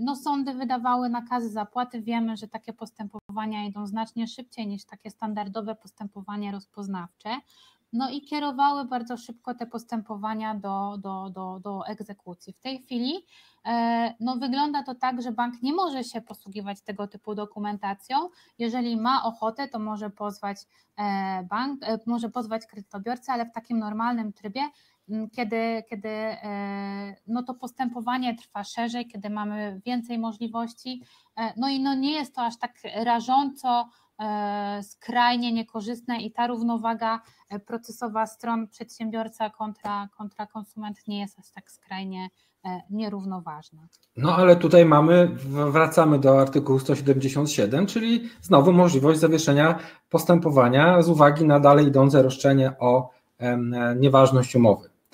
no, 0.00 0.16
sądy 0.16 0.54
wydawały 0.54 1.08
nakazy 1.08 1.48
zapłaty. 1.48 2.02
Wiemy, 2.02 2.36
że 2.36 2.48
takie 2.48 2.72
postępowania 2.72 3.64
idą 3.64 3.86
znacznie 3.86 4.26
szybciej 4.28 4.66
niż 4.66 4.84
takie 4.84 5.10
standardowe 5.10 5.74
postępowania 5.74 6.52
rozpoznawcze. 6.52 7.40
No 7.92 8.10
i 8.10 8.22
kierowały 8.22 8.84
bardzo 8.84 9.16
szybko 9.16 9.54
te 9.54 9.66
postępowania 9.66 10.54
do, 10.54 10.98
do, 10.98 11.30
do, 11.30 11.60
do 11.60 11.86
egzekucji. 11.86 12.52
W 12.52 12.60
tej 12.60 12.78
chwili 12.82 13.26
e, 13.66 14.14
no, 14.20 14.36
wygląda 14.36 14.82
to 14.82 14.94
tak, 14.94 15.22
że 15.22 15.32
bank 15.32 15.62
nie 15.62 15.72
może 15.72 16.04
się 16.04 16.20
posługiwać 16.20 16.80
tego 16.80 17.06
typu 17.06 17.34
dokumentacją. 17.34 18.16
Jeżeli 18.58 18.96
ma 18.96 19.24
ochotę, 19.24 19.68
to 19.68 19.78
może 19.78 20.10
pozwać 20.10 20.58
e, 20.96 21.42
bank, 21.50 21.80
może 22.06 22.28
pozwać 22.28 22.66
kredytobiorcę, 22.66 23.32
ale 23.32 23.46
w 23.46 23.52
takim 23.52 23.78
normalnym 23.78 24.32
trybie 24.32 24.60
kiedy, 25.32 25.82
kiedy 25.90 26.08
e, 26.08 27.16
no 27.26 27.42
to 27.42 27.54
postępowanie 27.54 28.36
trwa 28.36 28.64
szerzej, 28.64 29.06
kiedy 29.06 29.30
mamy 29.30 29.80
więcej 29.86 30.18
możliwości, 30.18 31.02
e, 31.36 31.52
no 31.56 31.68
i 31.68 31.80
no 31.80 31.94
nie 31.94 32.12
jest 32.12 32.34
to 32.34 32.42
aż 32.42 32.58
tak 32.58 32.72
rażąco 33.04 33.88
e, 34.18 34.80
skrajnie 34.82 35.52
niekorzystne 35.52 36.18
i 36.18 36.32
ta 36.32 36.46
równowaga 36.46 37.20
procesowa 37.66 38.26
stron 38.26 38.68
przedsiębiorca 38.68 39.50
kontra, 39.50 40.08
kontra 40.16 40.46
konsument 40.46 40.96
nie 41.08 41.20
jest 41.20 41.38
aż 41.38 41.50
tak 41.50 41.70
skrajnie 41.70 42.28
nierównoważna. 42.90 43.88
No 44.16 44.36
ale 44.36 44.56
tutaj 44.56 44.84
mamy, 44.84 45.28
wracamy 45.72 46.18
do 46.18 46.40
artykułu 46.40 46.78
177, 46.78 47.86
czyli 47.86 48.28
znowu 48.42 48.72
możliwość 48.72 49.20
zawieszenia 49.20 49.78
postępowania 50.08 51.02
z 51.02 51.08
uwagi 51.08 51.44
na 51.44 51.60
dalej 51.60 51.86
idące 51.86 52.22
roszczenie 52.22 52.72
o 52.78 53.10
nieważność 53.96 54.56
umowy. 54.56 54.91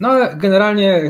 No 0.00 0.08
ale 0.08 0.36
generalnie 0.36 1.02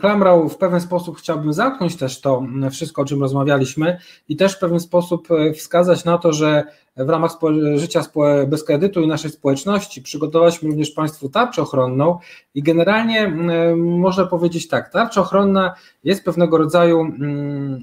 klamrał 0.00 0.48
w 0.48 0.56
pewien 0.56 0.80
sposób 0.80 1.18
chciałbym 1.18 1.52
zamknąć 1.52 1.96
też 1.96 2.20
to 2.20 2.42
wszystko, 2.70 3.02
o 3.02 3.04
czym 3.04 3.20
rozmawialiśmy 3.20 3.98
i 4.28 4.36
też 4.36 4.56
w 4.56 4.58
pewien 4.58 4.80
sposób 4.80 5.28
wskazać 5.54 6.04
na 6.04 6.18
to, 6.18 6.32
że 6.32 6.64
w 6.96 7.08
ramach 7.08 7.32
życia 7.76 8.02
bez 8.46 8.64
kredytu 8.64 9.00
i 9.00 9.06
naszej 9.06 9.30
społeczności 9.30 10.02
przygotowaliśmy 10.02 10.68
również 10.68 10.90
Państwu 10.90 11.28
tarczę 11.28 11.62
ochronną 11.62 12.18
i 12.54 12.62
generalnie 12.62 13.28
można 13.76 14.26
powiedzieć 14.26 14.68
tak, 14.68 14.92
tarcza 14.92 15.20
ochronna 15.20 15.74
jest 16.04 16.24
pewnego 16.24 16.58
rodzaju 16.58 17.00
mm, 17.00 17.80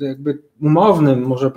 jakby 0.00 0.38
umownym, 0.60 1.22
może 1.22 1.52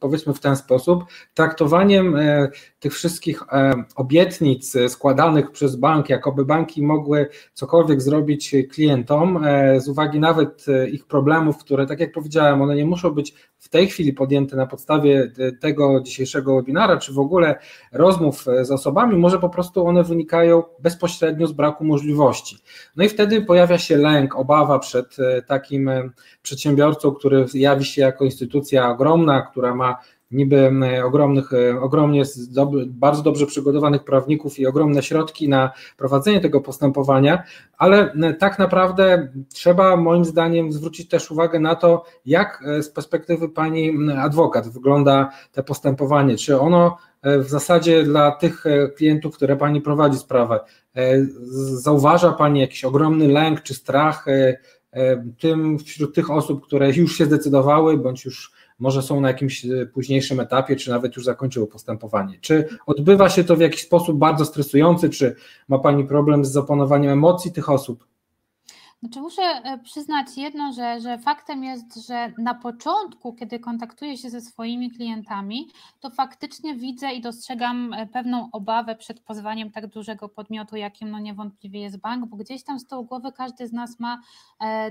powiedzmy 0.00 0.34
w 0.34 0.40
ten 0.40 0.56
sposób, 0.56 1.04
traktowaniem 1.34 2.16
e, 2.16 2.48
tych 2.80 2.94
wszystkich 2.94 3.42
e, 3.52 3.84
obietnic 3.96 4.74
składanych 4.88 5.50
przez 5.50 5.76
bank, 5.76 6.08
jakoby 6.08 6.44
banki 6.44 6.82
mogły 6.82 7.28
cokolwiek 7.54 8.02
zrobić 8.02 8.54
klientom, 8.72 9.44
e, 9.44 9.80
z 9.80 9.88
uwagi 9.88 10.20
nawet 10.20 10.66
ich 10.92 11.06
problemów, 11.06 11.58
które, 11.58 11.86
tak 11.86 12.00
jak 12.00 12.12
powiedziałem, 12.12 12.62
one 12.62 12.76
nie 12.76 12.84
muszą 12.84 13.10
być 13.10 13.34
w 13.58 13.68
tej 13.68 13.88
chwili 13.88 14.12
podjęte 14.12 14.56
na 14.56 14.66
podstawie 14.66 15.32
tego 15.60 16.00
dzisiejszego 16.00 16.56
webinara, 16.56 16.96
czy 16.96 17.12
w 17.12 17.18
ogóle 17.18 17.58
rozmów 17.92 18.44
z 18.62 18.70
osobami, 18.70 19.16
może 19.16 19.38
po 19.38 19.48
prostu 19.48 19.86
one 19.86 20.04
wynikają 20.04 20.62
bezpośrednio 20.78 21.46
z 21.46 21.52
braku 21.52 21.84
możliwości. 21.84 22.58
No 22.96 23.04
i 23.04 23.08
wtedy 23.08 23.42
pojawia 23.42 23.78
się 23.78 23.96
lęk, 23.96 24.36
obawa 24.36 24.78
przed 24.78 25.16
takim 25.46 25.90
przedsiębiorcą, 26.42 27.12
który 27.12 27.46
jawi 27.54 27.84
się 27.84 28.02
jako 28.02 28.24
instytucja 28.24 28.90
ogromna, 28.90 29.42
która 29.42 29.74
ma 29.74 29.96
niby 30.32 30.70
ogromnych, 31.04 31.50
ogromnie 31.80 32.22
bardzo 32.86 33.22
dobrze 33.22 33.46
przygotowanych 33.46 34.04
prawników 34.04 34.58
i 34.58 34.66
ogromne 34.66 35.02
środki 35.02 35.48
na 35.48 35.70
prowadzenie 35.96 36.40
tego 36.40 36.60
postępowania, 36.60 37.42
ale 37.78 38.12
tak 38.38 38.58
naprawdę 38.58 39.28
trzeba 39.54 39.96
moim 39.96 40.24
zdaniem 40.24 40.72
zwrócić 40.72 41.08
też 41.08 41.30
uwagę 41.30 41.60
na 41.60 41.74
to, 41.74 42.04
jak 42.26 42.64
z 42.80 42.88
perspektywy 42.88 43.48
pani 43.48 43.92
adwokat 44.18 44.68
wygląda 44.68 45.30
to 45.52 45.62
postępowanie, 45.62 46.36
czy 46.36 46.60
ono 46.60 46.96
w 47.22 47.48
zasadzie 47.48 48.04
dla 48.04 48.30
tych 48.30 48.64
klientów, 48.96 49.36
które 49.36 49.56
pani 49.56 49.80
prowadzi 49.80 50.18
sprawę, 50.18 50.60
zauważa 51.74 52.32
pani 52.32 52.60
jakiś 52.60 52.84
ogromny 52.84 53.28
lęk 53.28 53.62
czy 53.62 53.74
strach 53.74 54.26
E, 54.92 55.24
tym 55.40 55.78
wśród 55.78 56.14
tych 56.14 56.30
osób, 56.30 56.66
które 56.66 56.90
już 56.90 57.16
się 57.18 57.24
zdecydowały, 57.24 57.98
bądź 57.98 58.24
już 58.24 58.52
może 58.78 59.02
są 59.02 59.20
na 59.20 59.28
jakimś 59.28 59.64
e, 59.64 59.86
późniejszym 59.86 60.40
etapie, 60.40 60.76
czy 60.76 60.90
nawet 60.90 61.16
już 61.16 61.24
zakończyły 61.24 61.66
postępowanie. 61.66 62.38
Czy 62.40 62.68
odbywa 62.86 63.28
się 63.28 63.44
to 63.44 63.56
w 63.56 63.60
jakiś 63.60 63.82
sposób 63.82 64.18
bardzo 64.18 64.44
stresujący, 64.44 65.10
czy 65.10 65.36
ma 65.68 65.78
Pani 65.78 66.04
problem 66.04 66.44
z 66.44 66.52
zapanowaniem 66.52 67.12
emocji 67.12 67.52
tych 67.52 67.70
osób? 67.70 68.12
Znaczy 69.02 69.20
muszę 69.20 69.42
e, 69.42 69.78
przyznać 69.78 70.26
jedno, 70.36 70.72
że, 70.72 71.00
że 71.00 71.18
faktem 71.18 71.64
jest, 71.64 72.06
że 72.06 72.32
na 72.38 72.54
początku, 72.54 73.34
kiedy 73.34 73.58
kontaktuję 73.58 74.16
się 74.16 74.30
ze 74.30 74.40
swoimi 74.40 74.90
klientami, 74.90 75.68
to 76.00 76.10
faktycznie 76.10 76.74
widzę 76.74 77.12
i 77.12 77.20
dostrzegam 77.20 77.92
e, 77.92 78.06
pewną 78.06 78.48
obawę 78.52 78.96
przed 78.96 79.20
pozwaniem 79.20 79.70
tak 79.70 79.86
dużego 79.86 80.28
podmiotu, 80.28 80.76
jakim 80.76 81.10
no 81.10 81.18
niewątpliwie 81.18 81.80
jest 81.80 82.00
bank, 82.00 82.26
bo 82.26 82.36
gdzieś 82.36 82.64
tam 82.64 82.78
z 82.78 82.86
tyłu 82.86 83.04
głowy 83.04 83.32
każdy 83.32 83.68
z 83.68 83.72
nas 83.72 84.00
ma 84.00 84.20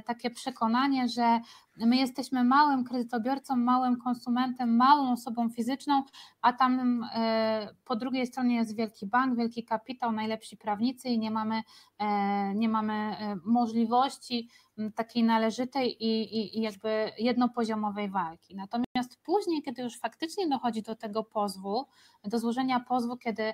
takie 0.06 0.30
przekonanie, 0.30 1.10
że 1.10 1.40
My 1.86 1.98
jesteśmy 1.98 2.44
małym 2.44 2.84
kredytobiorcą, 2.84 3.56
małym 3.56 3.98
konsumentem, 3.98 4.76
małą 4.76 5.12
osobą 5.12 5.50
fizyczną, 5.50 6.04
a 6.42 6.54
tam 6.54 7.04
e, 7.16 7.70
po 7.86 7.96
drugiej 7.96 8.28
stronie 8.28 8.56
jest 8.56 8.76
wielki 8.76 9.08
bank, 9.08 9.38
wielki 9.38 9.64
kapitał, 9.64 10.12
najlepsi 10.12 10.58
prawnicy 10.58 11.10
i 11.10 11.20
nie 11.20 11.32
mamy, 11.32 11.62
e, 11.98 12.56
nie 12.56 12.70
mamy 12.70 12.94
e, 12.94 13.36
możliwości 13.46 14.50
takiej 14.96 15.24
należytej 15.24 16.04
i, 16.04 16.38
i, 16.38 16.58
i 16.58 16.62
jakby 16.62 17.12
jednopoziomowej 17.18 18.10
walki. 18.10 18.56
Natomiast 18.56 19.18
później, 19.24 19.64
kiedy 19.64 19.82
już 19.82 20.00
faktycznie 20.00 20.48
dochodzi 20.48 20.82
do 20.82 20.96
tego 20.96 21.24
pozwu, 21.24 21.86
do 22.24 22.40
złożenia 22.40 22.80
pozwu, 22.80 23.18
kiedy 23.18 23.54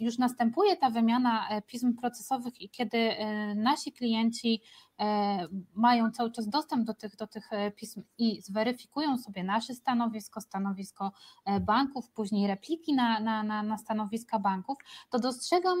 już 0.00 0.18
następuje 0.18 0.76
ta 0.76 0.90
wymiana 0.90 1.48
pism 1.66 1.94
procesowych 1.94 2.60
i 2.60 2.70
kiedy 2.70 3.10
nasi 3.54 3.92
klienci 3.92 4.62
E, 5.00 5.48
mają 5.74 6.10
cały 6.10 6.30
czas 6.30 6.48
dostęp 6.48 6.84
do 6.84 6.94
tych, 6.94 7.16
do 7.16 7.26
tych 7.26 7.52
e, 7.52 7.70
pism 7.70 8.02
i 8.18 8.42
zweryfikują 8.42 9.18
sobie 9.18 9.44
nasze 9.44 9.74
stanowisko, 9.74 10.40
stanowisko 10.40 11.12
e, 11.44 11.60
banków, 11.60 12.10
później 12.10 12.46
repliki 12.46 12.94
na, 12.94 13.20
na, 13.20 13.42
na, 13.42 13.62
na 13.62 13.78
stanowiska 13.78 14.38
banków, 14.38 14.78
to 15.10 15.18
dostrzegam 15.18 15.78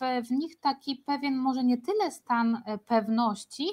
w, 0.00 0.26
w 0.26 0.30
nich 0.30 0.60
taki 0.60 0.96
pewien, 0.96 1.36
może 1.36 1.64
nie 1.64 1.78
tyle 1.78 2.10
stan 2.10 2.62
pewności, 2.86 3.68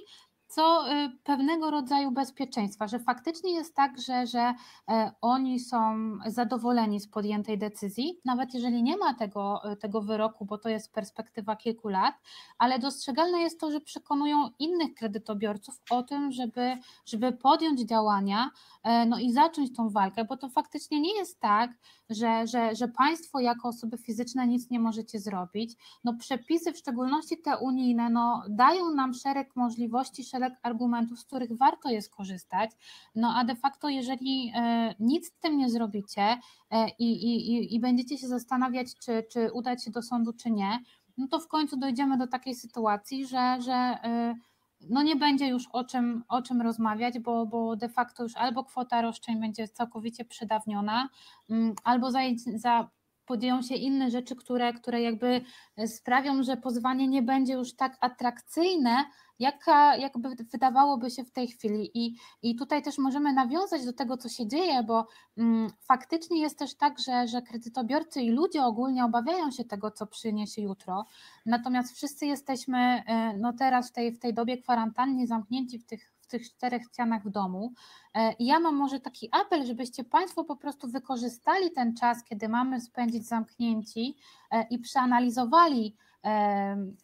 co 0.56 0.92
y, 0.92 1.10
pewnego 1.24 1.72
rodzaju 1.72 2.12
bezpieczeństwa, 2.12 2.88
że 2.88 3.00
faktycznie 3.00 3.54
jest 3.54 3.76
tak, 3.76 4.02
że, 4.02 4.28
że 4.28 4.54
e, 4.90 5.12
oni 5.22 5.60
są 5.60 5.96
zadowoleni 6.26 7.00
z 7.00 7.08
podjętej 7.08 7.58
decyzji, 7.58 8.20
nawet 8.26 8.54
jeżeli 8.54 8.84
nie 8.84 8.98
ma 8.98 9.14
tego, 9.14 9.72
e, 9.72 9.76
tego 9.76 10.02
wyroku, 10.02 10.46
bo 10.46 10.58
to 10.58 10.70
jest 10.70 10.94
perspektywa 10.94 11.56
kilku 11.56 11.88
lat, 11.88 12.16
ale 12.58 12.80
dostrzegalne 12.80 13.40
jest 13.40 13.60
to, 13.60 13.72
że 13.72 13.82
przekonują 13.82 14.50
innych 14.60 14.94
kredytobiorców 14.94 15.82
o 15.90 16.04
tym, 16.04 16.32
żeby, 16.32 16.78
żeby 17.06 17.32
podjąć 17.32 17.82
działania 17.82 18.50
e, 18.84 19.06
no 19.06 19.20
i 19.20 19.32
zacząć 19.32 19.76
tą 19.76 19.90
walkę, 19.90 20.26
bo 20.26 20.38
to 20.38 20.50
faktycznie 20.50 21.02
nie 21.02 21.16
jest 21.16 21.40
tak, 21.40 21.72
że, 22.10 22.48
że, 22.48 22.76
że 22.76 22.88
państwo 22.88 23.40
jako 23.40 23.68
osoby 23.68 23.98
fizyczne 23.98 24.48
nic 24.48 24.70
nie 24.70 24.80
możecie 24.80 25.20
zrobić. 25.20 25.76
No 26.04 26.14
przepisy, 26.14 26.74
w 26.74 26.78
szczególności 26.78 27.38
te 27.38 27.58
unijne, 27.58 28.10
no, 28.10 28.44
dają 28.50 28.92
nam 28.92 29.14
szereg 29.14 29.56
możliwości, 29.56 30.24
szereg 30.24 30.45
argumentów, 30.62 31.20
z 31.20 31.26
których 31.26 31.58
warto 31.58 31.90
jest 31.90 32.16
korzystać, 32.16 32.72
no 33.16 33.34
a 33.36 33.44
de 33.44 33.56
facto 33.56 33.90
jeżeli 33.90 34.52
e, 34.56 34.96
nic 35.00 35.28
z 35.28 35.40
tym 35.40 35.58
nie 35.58 35.70
zrobicie 35.70 36.38
e, 36.72 36.90
i, 37.00 37.12
i, 37.12 37.76
i 37.76 37.80
będziecie 37.80 38.18
się 38.18 38.28
zastanawiać, 38.28 38.96
czy, 38.96 39.24
czy 39.32 39.52
udać 39.54 39.84
się 39.84 39.92
do 39.92 40.02
sądu, 40.02 40.34
czy 40.34 40.52
nie, 40.52 40.80
no 41.18 41.28
to 41.28 41.40
w 41.40 41.48
końcu 41.48 41.78
dojdziemy 41.78 42.18
do 42.18 42.28
takiej 42.28 42.56
sytuacji, 42.56 43.26
że, 43.26 43.58
że 43.62 43.74
e, 43.74 44.36
no 44.82 45.04
nie 45.04 45.16
będzie 45.16 45.48
już 45.48 45.68
o 45.74 45.84
czym, 45.84 46.24
o 46.28 46.42
czym 46.42 46.62
rozmawiać, 46.62 47.20
bo, 47.20 47.46
bo 47.46 47.76
de 47.76 47.90
facto 47.90 48.24
już 48.24 48.36
albo 48.36 48.64
kwota 48.64 49.02
roszczeń 49.02 49.40
będzie 49.40 49.68
całkowicie 49.68 50.26
przedawniona, 50.26 51.10
mm, 51.50 51.74
albo 51.84 52.12
za, 52.12 52.20
za 52.56 52.90
podzieją 53.26 53.62
się 53.62 53.76
inne 53.76 54.12
rzeczy, 54.12 54.36
które, 54.36 54.74
które 54.74 55.02
jakby 55.02 55.42
sprawią, 55.86 56.44
że 56.44 56.58
pozwanie 56.58 57.08
nie 57.08 57.22
będzie 57.22 57.54
już 57.54 57.76
tak 57.76 57.98
atrakcyjne, 58.02 59.06
jaka 59.40 59.96
jakby 59.96 60.30
wydawałoby 60.52 61.12
się 61.12 61.24
w 61.24 61.32
tej 61.32 61.48
chwili. 61.48 61.92
I, 61.94 62.16
I 62.42 62.56
tutaj 62.56 62.84
też 62.84 62.98
możemy 62.98 63.34
nawiązać 63.34 63.86
do 63.86 63.94
tego, 63.94 64.18
co 64.18 64.30
się 64.30 64.48
dzieje, 64.48 64.84
bo 64.84 65.08
mm, 65.38 65.70
faktycznie 65.82 66.42
jest 66.42 66.60
też 66.60 66.76
tak, 66.76 67.00
że, 67.00 67.28
że 67.28 67.42
kredytobiorcy 67.42 68.22
i 68.22 68.30
ludzie 68.30 68.64
ogólnie 68.64 69.06
obawiają 69.06 69.52
się 69.52 69.64
tego, 69.64 69.92
co 69.92 70.08
przyniesie 70.08 70.62
jutro. 70.62 71.06
Natomiast 71.46 71.96
wszyscy 71.96 72.26
jesteśmy 72.26 72.78
e, 72.78 73.38
no 73.38 73.54
teraz 73.54 73.90
w 73.90 73.94
tej, 73.94 74.12
w 74.12 74.20
tej 74.20 74.34
dobie 74.34 74.58
kwarantanny 74.58 75.28
zamknięci 75.28 75.80
w 75.80 75.86
tych 75.86 76.15
w 76.26 76.28
tych 76.28 76.52
czterech 76.52 76.84
ścianach 76.84 77.24
w 77.24 77.30
domu. 77.30 77.74
E, 78.14 78.34
I 78.34 78.46
ja 78.46 78.60
mam 78.60 78.76
może 78.76 79.00
taki 79.00 79.30
apel, 79.32 79.66
żebyście 79.66 80.04
Państwo 80.04 80.44
po 80.44 80.56
prostu 80.56 80.88
wykorzystali 80.88 81.72
ten 81.72 81.96
czas, 81.96 82.24
kiedy 82.24 82.50
mamy 82.50 82.82
spędzić 82.82 83.28
zamknięci 83.28 84.18
e, 84.52 84.68
i 84.70 84.80
przeanalizowali 84.80 85.96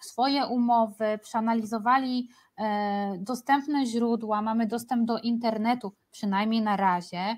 swoje 0.02 0.46
umowy, 0.46 1.20
przeanalizowali 1.24 2.30
e, 2.58 3.18
dostępne 3.18 3.86
źródła, 3.86 4.42
mamy 4.42 4.68
dostęp 4.68 5.06
do 5.06 5.20
internetu, 5.20 5.94
przynajmniej 6.12 6.62
na 6.62 6.78
razie, 6.78 7.18
e, 7.20 7.38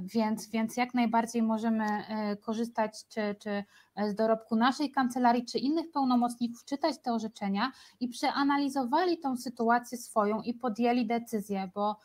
więc, 0.00 0.50
więc 0.50 0.76
jak 0.76 0.94
najbardziej 0.94 1.42
możemy 1.42 1.84
e, 1.84 2.36
korzystać 2.36 3.06
czy, 3.08 3.36
czy 3.38 3.64
z 4.08 4.14
dorobku 4.14 4.56
naszej 4.56 4.90
kancelarii, 4.90 5.44
czy 5.44 5.58
innych 5.58 5.90
pełnomocników, 5.90 6.64
czytać 6.64 6.98
te 7.02 7.12
orzeczenia 7.12 7.72
i 8.00 8.08
przeanalizowali 8.08 9.18
tą 9.18 9.36
sytuację 9.36 9.98
swoją 9.98 10.42
i 10.42 10.54
podjęli 10.54 11.06
decyzję, 11.06 11.70
bo 11.74 11.96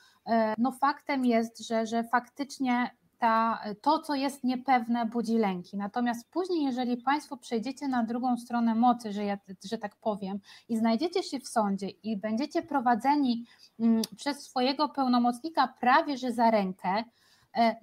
no 0.57 0.71
faktem 0.71 1.25
jest, 1.25 1.67
że, 1.67 1.85
że 1.85 2.03
faktycznie 2.03 2.89
ta, 3.23 3.63
to, 3.81 3.99
co 3.99 4.15
jest 4.15 4.43
niepewne, 4.43 5.05
budzi 5.05 5.37
lęki. 5.37 5.77
Natomiast 5.77 6.31
później, 6.31 6.63
jeżeli 6.63 6.97
Państwo 6.97 7.37
przejdziecie 7.37 7.87
na 7.87 8.03
drugą 8.03 8.37
stronę 8.37 8.75
mocy, 8.75 9.13
że, 9.13 9.25
ja, 9.25 9.37
że 9.65 9.77
tak 9.77 9.95
powiem, 9.95 10.39
i 10.69 10.77
znajdziecie 10.77 11.23
się 11.23 11.39
w 11.39 11.47
sądzie 11.47 11.89
i 11.89 12.17
będziecie 12.17 12.61
prowadzeni 12.61 13.45
mm, 13.79 14.01
przez 14.17 14.43
swojego 14.43 14.89
pełnomocnika 14.89 15.67
prawie 15.79 16.17
że 16.17 16.31
za 16.31 16.51
rękę, 16.51 16.89
e, 16.89 17.03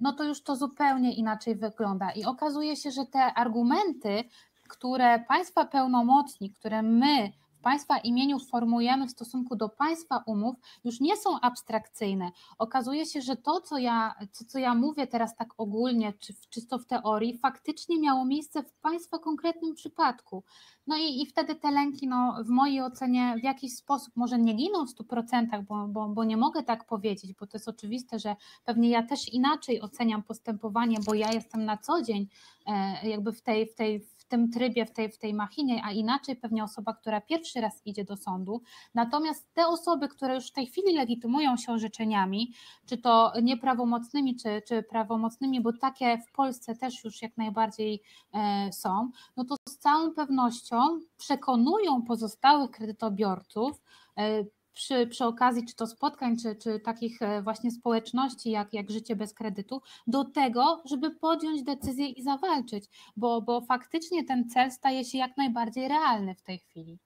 no 0.01 0.13
to 0.13 0.23
już 0.23 0.43
to 0.43 0.55
zupełnie 0.55 1.13
inaczej 1.13 1.55
wygląda. 1.55 2.11
I 2.11 2.25
okazuje 2.25 2.75
się, 2.75 2.91
że 2.91 3.05
te 3.05 3.33
argumenty, 3.33 4.23
które 4.69 5.19
Państwa 5.19 5.65
pełnomocnik, 5.65 6.59
które 6.59 6.81
my 6.81 7.31
Państwa 7.61 7.97
imieniu 7.97 8.39
formułujemy 8.39 9.07
w 9.07 9.11
stosunku 9.11 9.55
do 9.55 9.69
Państwa 9.69 10.23
umów, 10.25 10.55
już 10.83 10.99
nie 10.99 11.17
są 11.17 11.39
abstrakcyjne. 11.39 12.31
Okazuje 12.57 13.05
się, 13.05 13.21
że 13.21 13.35
to, 13.35 13.61
co 13.61 13.77
ja, 13.77 14.15
to, 14.39 14.45
co 14.45 14.59
ja 14.59 14.75
mówię 14.75 15.07
teraz 15.07 15.35
tak 15.35 15.49
ogólnie, 15.57 16.13
czy 16.13 16.33
czysto 16.49 16.79
w 16.79 16.85
teorii, 16.85 17.37
faktycznie 17.37 17.99
miało 17.99 18.25
miejsce 18.25 18.63
w 18.63 18.73
Państwa 18.73 19.19
konkretnym 19.19 19.75
przypadku. 19.75 20.43
No 20.87 20.97
i, 20.97 21.21
i 21.21 21.25
wtedy 21.25 21.55
te 21.55 21.71
lęki, 21.71 22.07
no, 22.07 22.35
w 22.43 22.49
mojej 22.49 22.81
ocenie, 22.81 23.35
w 23.39 23.43
jakiś 23.43 23.75
sposób 23.75 24.15
może 24.15 24.39
nie 24.39 24.53
giną 24.53 24.85
w 24.85 24.95
100%, 24.95 25.63
bo, 25.63 25.87
bo, 25.87 26.09
bo 26.09 26.23
nie 26.23 26.37
mogę 26.37 26.63
tak 26.63 26.85
powiedzieć, 26.85 27.33
bo 27.33 27.47
to 27.47 27.57
jest 27.57 27.67
oczywiste, 27.67 28.19
że 28.19 28.35
pewnie 28.65 28.89
ja 28.89 29.03
też 29.03 29.33
inaczej 29.33 29.81
oceniam 29.81 30.23
postępowanie, 30.23 30.97
bo 31.05 31.13
ja 31.13 31.31
jestem 31.31 31.65
na 31.65 31.77
co 31.77 32.01
dzień 32.01 32.27
e, 32.67 33.09
jakby 33.09 33.31
w 33.31 33.41
tej, 33.41 33.67
w 33.67 33.75
tej, 33.75 34.07
tym 34.31 34.51
trybie, 34.51 34.85
w 34.85 34.91
tej, 34.91 35.11
w 35.11 35.17
tej 35.17 35.33
machinie, 35.33 35.81
a 35.85 35.91
inaczej 35.91 36.35
pewnie 36.35 36.63
osoba, 36.63 36.93
która 36.93 37.21
pierwszy 37.21 37.61
raz 37.61 37.81
idzie 37.85 38.03
do 38.03 38.17
sądu. 38.17 38.61
Natomiast 38.93 39.53
te 39.53 39.67
osoby, 39.67 40.07
które 40.07 40.35
już 40.35 40.47
w 40.47 40.51
tej 40.51 40.67
chwili 40.67 40.95
legitymują 40.95 41.57
się 41.57 41.71
orzeczeniami, 41.71 42.53
czy 42.85 42.97
to 42.97 43.33
nieprawomocnymi, 43.41 44.35
czy, 44.35 44.61
czy 44.67 44.83
prawomocnymi, 44.83 45.61
bo 45.61 45.73
takie 45.73 46.17
w 46.17 46.31
Polsce 46.31 46.75
też 46.75 47.03
już 47.03 47.21
jak 47.21 47.37
najbardziej 47.37 48.01
e, 48.33 48.69
są, 48.73 49.11
no 49.37 49.45
to 49.45 49.55
z 49.69 49.77
całą 49.77 50.11
pewnością 50.11 50.77
przekonują 51.17 52.01
pozostałych 52.01 52.71
kredytobiorców, 52.71 53.81
e, 54.17 54.43
przy, 54.73 55.07
przy 55.07 55.25
okazji 55.25 55.65
czy 55.65 55.75
to 55.75 55.87
spotkań, 55.87 56.37
czy, 56.37 56.55
czy 56.55 56.79
takich 56.79 57.21
e, 57.21 57.41
właśnie 57.41 57.71
społeczności 57.71 58.51
jak, 58.51 58.73
jak 58.73 58.91
Życie 58.91 59.15
bez 59.15 59.33
kredytu, 59.33 59.81
do 60.07 60.25
tego, 60.25 60.83
żeby 60.85 61.11
podjąć 61.11 61.63
decyzję 61.63 62.07
i 62.07 62.23
zawalczyć, 62.23 62.85
bo, 63.17 63.41
bo 63.41 63.61
faktycznie 63.61 64.23
ten 64.23 64.49
cel 64.49 64.71
staje 64.71 65.05
się 65.05 65.17
jak 65.17 65.37
najbardziej 65.37 65.87
realny 65.87 66.35
w 66.35 66.41
tej 66.41 66.59
chwili. 66.59 66.99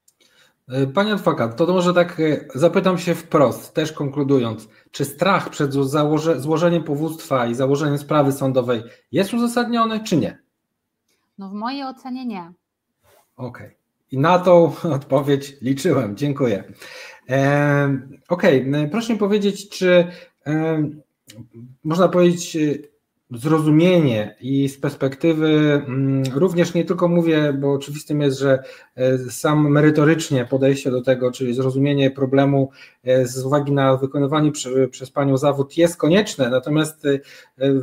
E, 0.68 0.88
Panie 0.88 1.14
adwokat, 1.14 1.56
to 1.56 1.68
może 1.68 1.94
tak 1.94 2.20
e, 2.20 2.46
zapytam 2.56 2.98
się 2.98 3.16
wprost, 3.16 3.74
też 3.74 3.92
konkludując, 3.92 4.70
czy 4.92 5.06
strach 5.06 5.50
przed 5.50 5.74
założe, 5.74 6.40
złożeniem 6.40 6.84
powództwa 6.84 7.46
i 7.46 7.56
założeniem 7.56 7.98
sprawy 7.98 8.32
sądowej 8.32 8.84
jest 9.12 9.34
uzasadniony, 9.34 10.00
czy 10.00 10.18
nie? 10.18 10.38
No 11.38 11.50
w 11.50 11.54
mojej 11.54 11.84
ocenie 11.84 12.26
nie. 12.26 12.52
Okej. 13.38 13.66
Okay. 13.68 13.76
I 14.12 14.18
na 14.18 14.40
tą 14.40 14.74
odpowiedź 14.84 15.62
liczyłem. 15.62 16.18
Dziękuję. 16.18 16.64
Okej, 18.30 18.70
okay. 18.70 18.90
proszę 18.92 19.14
mi 19.14 19.20
powiedzieć, 19.20 19.70
czy 19.70 20.08
można 21.84 22.08
powiedzieć 22.08 22.58
zrozumienie 23.32 24.36
i 24.42 24.70
z 24.70 24.78
perspektywy 24.78 25.48
mm, 25.88 26.24
również 26.34 26.74
nie 26.74 26.86
tylko 26.86 27.08
mówię, 27.08 27.54
bo 27.54 27.74
oczywistym 27.74 28.22
jest, 28.22 28.40
że 28.40 28.64
e, 28.96 29.18
sam 29.18 29.72
merytorycznie 29.72 30.46
podejście 30.46 30.92
do 30.92 31.02
tego, 31.02 31.32
czyli 31.32 31.54
zrozumienie 31.54 32.12
problemu 32.12 32.70
e, 33.04 33.28
z 33.28 33.46
uwagi 33.46 33.72
na 33.72 33.98
wykonywany 33.98 34.52
przez 34.92 35.12
Panią 35.12 35.38
zawód 35.38 35.78
jest 35.78 35.98
konieczne, 35.98 36.50
natomiast 36.50 37.06
e, 37.06 37.20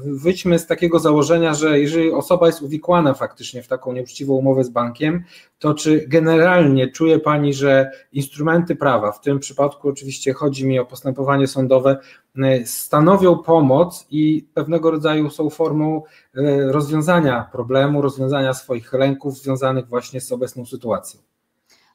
wyjdźmy 0.04 0.58
z 0.58 0.66
takiego 0.66 0.98
założenia, 0.98 1.54
że 1.54 1.80
jeżeli 1.80 2.12
osoba 2.12 2.46
jest 2.46 2.62
uwikłana 2.62 3.14
faktycznie 3.14 3.62
w 3.62 3.68
taką 3.68 3.92
nieuczciwą 3.92 4.34
umowę 4.34 4.64
z 4.64 4.68
bankiem, 4.68 5.24
to 5.58 5.74
czy 5.74 6.04
generalnie 6.08 6.88
czuje 6.88 7.18
Pani, 7.18 7.54
że 7.54 7.90
instrumenty 8.12 8.76
prawa, 8.76 9.12
w 9.12 9.20
tym 9.20 9.38
przypadku 9.38 9.88
oczywiście 9.88 10.32
chodzi 10.32 10.66
mi 10.66 10.78
o 10.78 10.84
postępowanie 10.84 11.46
sądowe, 11.46 11.98
stanowią 12.64 13.38
pomoc 13.38 14.06
i 14.10 14.48
pewnego 14.54 14.90
rodzaju 14.90 15.30
są 15.30 15.50
formą 15.50 16.02
e, 16.34 16.72
rozwiązania 16.72 17.48
problemu, 17.52 18.02
rozwiązania 18.02 18.54
swoich 18.54 18.92
lęków 18.92 19.38
związanych 19.38 19.88
właśnie 19.88 20.20
z 20.20 20.32
obecną 20.32 20.66
sytuacją? 20.66 21.20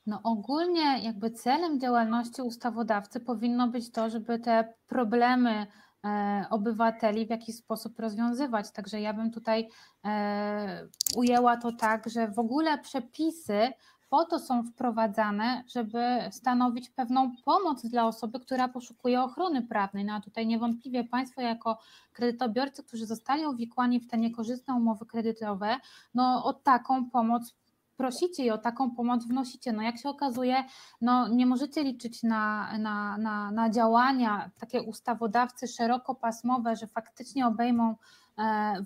No 0.08 0.20
ogólnie 0.24 1.04
jakby 1.04 1.32
celem 1.32 1.80
działalności 1.80 2.42
ustawodawcy 2.42 3.20
powinno 3.20 3.68
być 3.68 3.92
to, 3.92 4.10
żeby 4.10 4.40
te 4.40 4.74
problemy 4.88 5.68
e, 6.06 6.46
obywateli 6.50 7.26
w 7.26 7.30
jakiś 7.30 7.56
sposób 7.56 8.00
rozwiązywać. 8.00 8.72
Także 8.72 9.02
ja 9.02 9.14
bym 9.14 9.32
tutaj 9.32 9.70
e, 10.06 10.88
ujęła 11.16 11.58
to 11.58 11.72
tak, 11.72 12.10
że 12.10 12.28
w 12.28 12.40
ogóle 12.40 12.78
przepisy 12.78 13.72
po 14.10 14.26
to 14.26 14.40
są 14.40 14.64
wprowadzane, 14.64 15.64
żeby 15.68 16.04
stanowić 16.32 16.90
pewną 16.90 17.32
pomoc 17.46 17.86
dla 17.86 18.08
osoby, 18.08 18.40
która 18.40 18.68
poszukuje 18.68 19.22
ochrony 19.22 19.62
prawnej. 19.62 20.06
No 20.06 20.14
a 20.14 20.22
tutaj 20.22 20.48
niewątpliwie 20.48 21.04
Państwo 21.04 21.42
jako 21.42 21.80
kredytobiorcy, 22.14 22.84
którzy 22.84 23.06
zostali 23.06 23.46
uwikłani 23.46 24.00
w 24.00 24.08
te 24.08 24.18
niekorzystne 24.18 24.74
umowy 24.74 25.06
kredytowe, 25.06 25.76
no 26.14 26.46
o 26.46 26.54
taką 26.54 27.10
pomoc 27.10 27.56
prosicie 27.98 28.46
i 28.46 28.52
o 28.52 28.58
taką 28.58 28.92
pomoc 28.92 29.26
wnosicie. 29.26 29.74
No 29.74 29.82
jak 29.82 29.98
się 29.98 30.10
okazuje, 30.10 30.64
no 31.02 31.28
nie 31.28 31.46
możecie 31.46 31.84
liczyć 31.84 32.24
na, 32.24 32.78
na, 32.78 33.18
na, 33.18 33.52
na 33.52 33.70
działania 33.70 34.52
takie 34.60 34.82
ustawodawcy 34.82 35.68
szerokopasmowe, 35.68 36.76
że 36.76 36.88
faktycznie 36.88 37.48
obejmą 37.48 37.96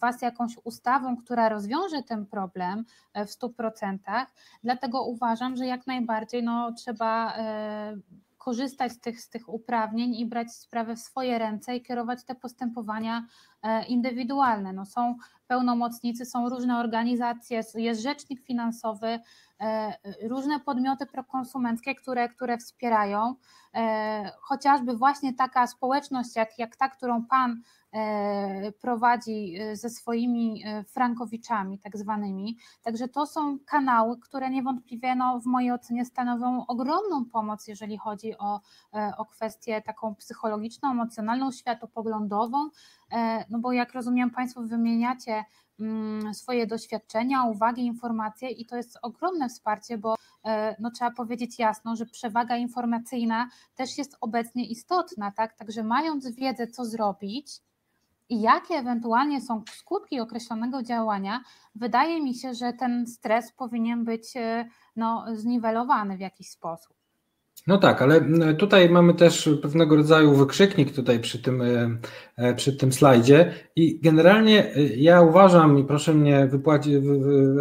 Was 0.01 0.21
jakąś 0.21 0.57
ustawą, 0.63 1.17
która 1.17 1.49
rozwiąże 1.49 2.03
ten 2.03 2.25
problem 2.25 2.85
e, 3.13 3.25
w 3.25 3.29
100%. 3.29 3.97
Dlatego 4.63 5.03
uważam, 5.03 5.55
że 5.55 5.65
jak 5.65 5.87
najbardziej 5.87 6.43
no, 6.43 6.71
trzeba 6.71 7.33
e, 7.37 7.97
korzystać 8.37 8.91
z 8.91 8.99
tych, 8.99 9.21
z 9.21 9.29
tych 9.29 9.49
uprawnień 9.49 10.15
i 10.15 10.25
brać 10.25 10.51
sprawę 10.51 10.95
w 10.95 10.99
swoje 10.99 11.39
ręce 11.39 11.75
i 11.75 11.81
kierować 11.81 12.23
te 12.23 12.35
postępowania 12.35 13.25
indywidualne. 13.87 14.73
No, 14.73 14.85
są 14.85 15.15
pełnomocnicy, 15.47 16.25
są 16.25 16.49
różne 16.49 16.77
organizacje, 16.79 17.61
jest 17.75 18.01
rzecznik 18.01 18.41
finansowy, 18.41 19.19
różne 20.23 20.59
podmioty 20.59 21.05
prokonsumenckie, 21.05 21.95
które, 21.95 22.29
które 22.29 22.57
wspierają. 22.57 23.35
Chociażby 24.41 24.97
właśnie 24.97 25.33
taka 25.33 25.67
społeczność, 25.67 26.35
jak, 26.35 26.59
jak 26.59 26.75
ta, 26.75 26.89
którą 26.89 27.25
Pan 27.25 27.61
E, 27.93 28.71
prowadzi 28.71 29.55
e, 29.59 29.75
ze 29.75 29.89
swoimi 29.89 30.63
e, 30.65 30.83
frankowiczami, 30.83 31.79
tak 31.79 31.97
zwanymi. 31.97 32.57
Także 32.81 33.07
to 33.07 33.25
są 33.25 33.59
kanały, 33.65 34.19
które 34.19 34.49
niewątpliwie 34.49 35.15
no, 35.15 35.39
w 35.39 35.45
mojej 35.45 35.71
ocenie 35.71 36.05
stanowią 36.05 36.65
ogromną 36.67 37.25
pomoc, 37.25 37.67
jeżeli 37.67 37.97
chodzi 37.97 38.37
o, 38.37 38.61
o 39.17 39.25
kwestię 39.25 39.81
taką 39.81 40.15
psychologiczną, 40.15 40.91
emocjonalną, 40.91 41.51
światopoglądową. 41.51 42.69
No 43.49 43.59
bo 43.59 43.71
jak 43.71 43.93
rozumiem, 43.93 44.29
Państwo 44.29 44.61
wymieniacie 44.61 45.45
swoje 46.33 46.67
doświadczenia, 46.67 47.43
uwagi, 47.43 47.85
informacje 47.85 48.49
i 48.49 48.65
to 48.65 48.75
jest 48.77 48.97
ogromne 49.01 49.49
wsparcie, 49.49 49.97
bo 49.97 50.15
no, 50.79 50.91
trzeba 50.91 51.11
powiedzieć 51.11 51.59
jasno, 51.59 51.95
że 51.95 52.05
przewaga 52.05 52.57
informacyjna 52.57 53.49
też 53.75 53.97
jest 53.97 54.17
obecnie 54.21 54.65
istotna, 54.65 55.31
tak? 55.31 55.53
Także 55.53 55.83
mając 55.83 56.35
wiedzę, 56.35 56.67
co 56.67 56.85
zrobić, 56.85 57.61
i 58.31 58.41
jakie 58.41 58.75
ewentualnie 58.75 59.41
są 59.41 59.63
skutki 59.71 60.19
określonego 60.19 60.83
działania, 60.83 61.43
wydaje 61.75 62.21
mi 62.21 62.35
się, 62.35 62.53
że 62.53 62.73
ten 62.73 63.07
stres 63.07 63.51
powinien 63.51 64.05
być 64.05 64.37
e, 64.37 64.69
no, 64.95 65.25
zniwelowany 65.33 66.17
w 66.17 66.19
jakiś 66.19 66.49
sposób. 66.49 67.00
No 67.67 67.77
tak, 67.77 68.01
ale 68.01 68.21
tutaj 68.57 68.89
mamy 68.89 69.13
też 69.13 69.49
pewnego 69.61 69.95
rodzaju 69.95 70.33
wykrzyknik 70.33 70.95
tutaj 70.95 71.19
przy 71.19 71.41
tym, 71.41 71.61
e, 71.61 71.97
e, 72.37 72.55
przy 72.55 72.73
tym 72.73 72.93
slajdzie. 72.93 73.53
I 73.75 73.99
generalnie 73.99 74.71
ja 74.95 75.21
uważam 75.21 75.79
i 75.79 75.83
proszę 75.83 76.13
mnie 76.13 76.47
wypłacić, 76.47 76.93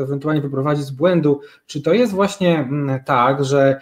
ewentualnie 0.02 0.42
wyprowadzić 0.42 0.84
z 0.84 0.90
błędu, 0.90 1.40
czy 1.66 1.82
to 1.82 1.92
jest 1.92 2.12
właśnie 2.12 2.68
tak, 3.06 3.44
że 3.44 3.80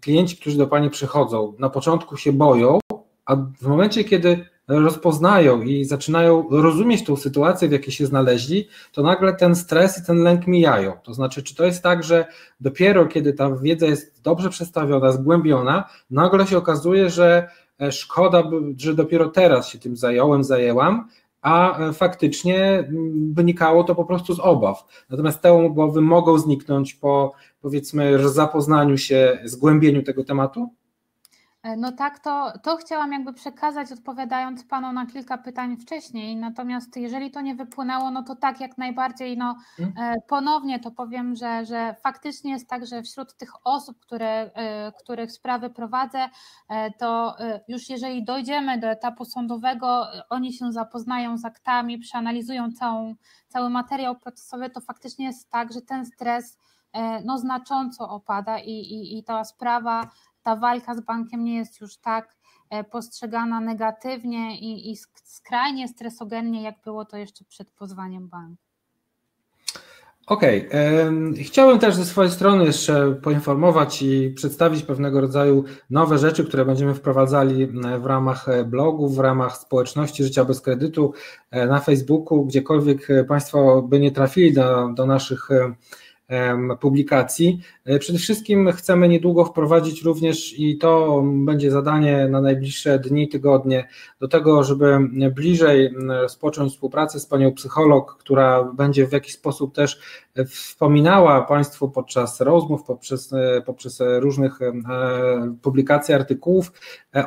klienci, 0.00 0.36
którzy 0.36 0.58
do 0.58 0.66
Pani 0.66 0.90
przychodzą, 0.90 1.54
na 1.58 1.70
początku 1.70 2.16
się 2.16 2.32
boją, 2.32 2.78
a 3.26 3.36
w 3.36 3.66
momencie, 3.66 4.04
kiedy 4.04 4.44
rozpoznają 4.80 5.62
i 5.62 5.84
zaczynają 5.84 6.48
rozumieć 6.50 7.04
tą 7.04 7.16
sytuację, 7.16 7.68
w 7.68 7.72
jakiej 7.72 7.92
się 7.92 8.06
znaleźli, 8.06 8.68
to 8.92 9.02
nagle 9.02 9.34
ten 9.34 9.56
stres 9.56 9.98
i 9.98 10.06
ten 10.06 10.18
lęk 10.22 10.46
mijają. 10.46 10.92
To 11.02 11.14
znaczy, 11.14 11.42
czy 11.42 11.54
to 11.54 11.64
jest 11.64 11.82
tak, 11.82 12.04
że 12.04 12.24
dopiero 12.60 13.06
kiedy 13.06 13.32
ta 13.32 13.56
wiedza 13.56 13.86
jest 13.86 14.22
dobrze 14.22 14.50
przedstawiona, 14.50 15.12
zgłębiona, 15.12 15.84
nagle 16.10 16.46
się 16.46 16.58
okazuje, 16.58 17.10
że 17.10 17.48
e, 17.80 17.92
szkoda, 17.92 18.42
że 18.76 18.94
dopiero 18.94 19.28
teraz 19.28 19.68
się 19.68 19.78
tym 19.78 19.96
zająłem, 19.96 20.44
zajęłam, 20.44 21.08
a 21.42 21.78
e, 21.78 21.92
faktycznie 21.92 22.88
wynikało 23.32 23.84
to 23.84 23.94
po 23.94 24.04
prostu 24.04 24.34
z 24.34 24.40
obaw. 24.40 24.84
Natomiast 25.10 25.40
te 25.40 25.52
obawy 25.52 26.00
mogą 26.00 26.38
zniknąć 26.38 26.94
po 26.94 27.32
powiedzmy 27.60 28.28
zapoznaniu 28.28 28.98
się, 28.98 29.38
zgłębieniu 29.44 30.02
tego 30.02 30.24
tematu? 30.24 30.68
E, 31.62 31.76
no 31.76 31.92
tak, 31.92 32.18
to, 32.18 32.52
to 32.62 32.76
chciałam 32.76 33.12
jakby 33.12 33.32
przekazać, 33.32 33.92
odpowiadając 33.92 34.64
Panu 34.64 34.92
na 34.92 35.06
kilka 35.06 35.38
pytań 35.38 35.76
wcześniej. 35.76 36.36
Natomiast 36.36 36.96
jeżeli 36.96 37.30
to 37.30 37.40
nie 37.40 37.54
wypłynęło, 37.54 38.10
no 38.10 38.22
to 38.22 38.36
tak, 38.36 38.60
jak 38.60 38.78
najbardziej. 38.78 39.36
No, 39.38 39.56
mhm. 39.78 40.14
e, 40.16 40.20
ponownie 40.28 40.80
to 40.80 40.90
powiem, 40.90 41.36
że, 41.36 41.64
że 41.64 41.94
faktycznie 42.02 42.52
jest 42.52 42.68
tak, 42.68 42.86
że 42.86 43.02
wśród 43.02 43.36
tych 43.36 43.66
osób, 43.66 44.00
które, 44.00 44.50
e, 44.54 44.92
których 44.92 45.32
sprawy 45.32 45.70
prowadzę, 45.70 46.28
to 46.98 47.36
już 47.68 47.88
jeżeli 47.88 48.24
dojdziemy 48.24 48.78
do 48.78 48.86
etapu 48.86 49.24
sądowego, 49.24 50.06
oni 50.30 50.52
się 50.52 50.72
zapoznają 50.72 51.38
z 51.38 51.44
aktami, 51.44 51.98
przeanalizują 51.98 52.72
całą, 52.72 53.14
cały 53.48 53.70
materiał 53.70 54.16
procesowy, 54.16 54.70
to 54.70 54.80
faktycznie 54.80 55.26
jest 55.26 55.50
tak, 55.50 55.72
że 55.72 55.80
ten 55.80 56.06
stres 56.06 56.58
no, 57.24 57.38
znacząco 57.38 58.08
opada 58.10 58.58
i, 58.58 58.70
i, 58.70 59.18
i 59.18 59.24
ta 59.24 59.44
sprawa, 59.44 60.10
ta 60.42 60.56
walka 60.56 60.94
z 60.94 61.00
bankiem 61.00 61.44
nie 61.44 61.56
jest 61.56 61.80
już 61.80 61.96
tak 61.96 62.36
postrzegana 62.90 63.60
negatywnie 63.60 64.60
i, 64.60 64.90
i 64.90 64.96
skrajnie 65.24 65.88
stresogennie, 65.88 66.62
jak 66.62 66.74
było 66.84 67.04
to 67.04 67.16
jeszcze 67.16 67.44
przed 67.44 67.70
pozwaniem 67.70 68.28
banku. 68.28 68.62
Okej. 70.26 70.68
Okay. 70.68 71.78
Też 71.78 71.94
ze 71.94 72.04
swojej 72.04 72.30
strony 72.30 72.64
jeszcze 72.64 73.14
poinformować 73.22 74.02
i 74.02 74.30
przedstawić 74.30 74.82
pewnego 74.82 75.20
rodzaju 75.20 75.64
nowe 75.90 76.18
rzeczy, 76.18 76.44
które 76.44 76.64
będziemy 76.64 76.94
wprowadzali 76.94 77.66
w 78.00 78.06
ramach 78.06 78.46
blogów, 78.66 79.16
w 79.16 79.18
ramach 79.18 79.56
społeczności 79.56 80.24
Życia 80.24 80.44
bez 80.44 80.60
kredytu 80.60 81.12
e, 81.50 81.66
na 81.66 81.80
Facebooku, 81.80 82.44
gdziekolwiek 82.44 83.08
Państwo 83.28 83.82
by 83.82 84.00
nie 84.00 84.10
trafili 84.10 84.52
do, 84.52 84.88
do 84.94 85.06
naszych 85.06 85.48
publikacji. 86.80 87.60
E, 87.84 87.98
przede 87.98 88.18
wszystkim 88.18 88.72
chcemy 88.72 89.08
niedługo 89.08 89.44
wprowadzić 89.44 90.02
również, 90.02 90.58
i 90.58 90.78
to 90.78 91.22
będzie 91.24 91.70
zadanie 91.70 92.28
na 92.28 92.40
najbliższe 92.40 92.98
dni, 92.98 93.28
tygodnie, 93.28 93.88
do 94.20 94.28
tego, 94.28 94.64
żeby 94.64 94.98
bliżej 95.34 95.90
rozpocząć 96.08 96.72
współpracę 96.72 97.20
z 97.20 97.26
panią 97.26 97.52
psycholog, 97.52 98.16
która 98.18 98.64
będzie 98.64 99.06
w 99.06 99.12
jakiś 99.12 99.34
sposób 99.34 99.74
też 99.74 100.00
wspominała 100.48 101.42
Państwu 101.42 101.90
podczas 101.90 102.40
rozmów, 102.40 102.84
poprzez, 102.84 103.32
e, 103.32 103.62
poprzez 103.66 104.02
różnych 104.18 104.62
e, 104.62 104.72
publikacji, 105.62 106.14
artykułów 106.14 106.72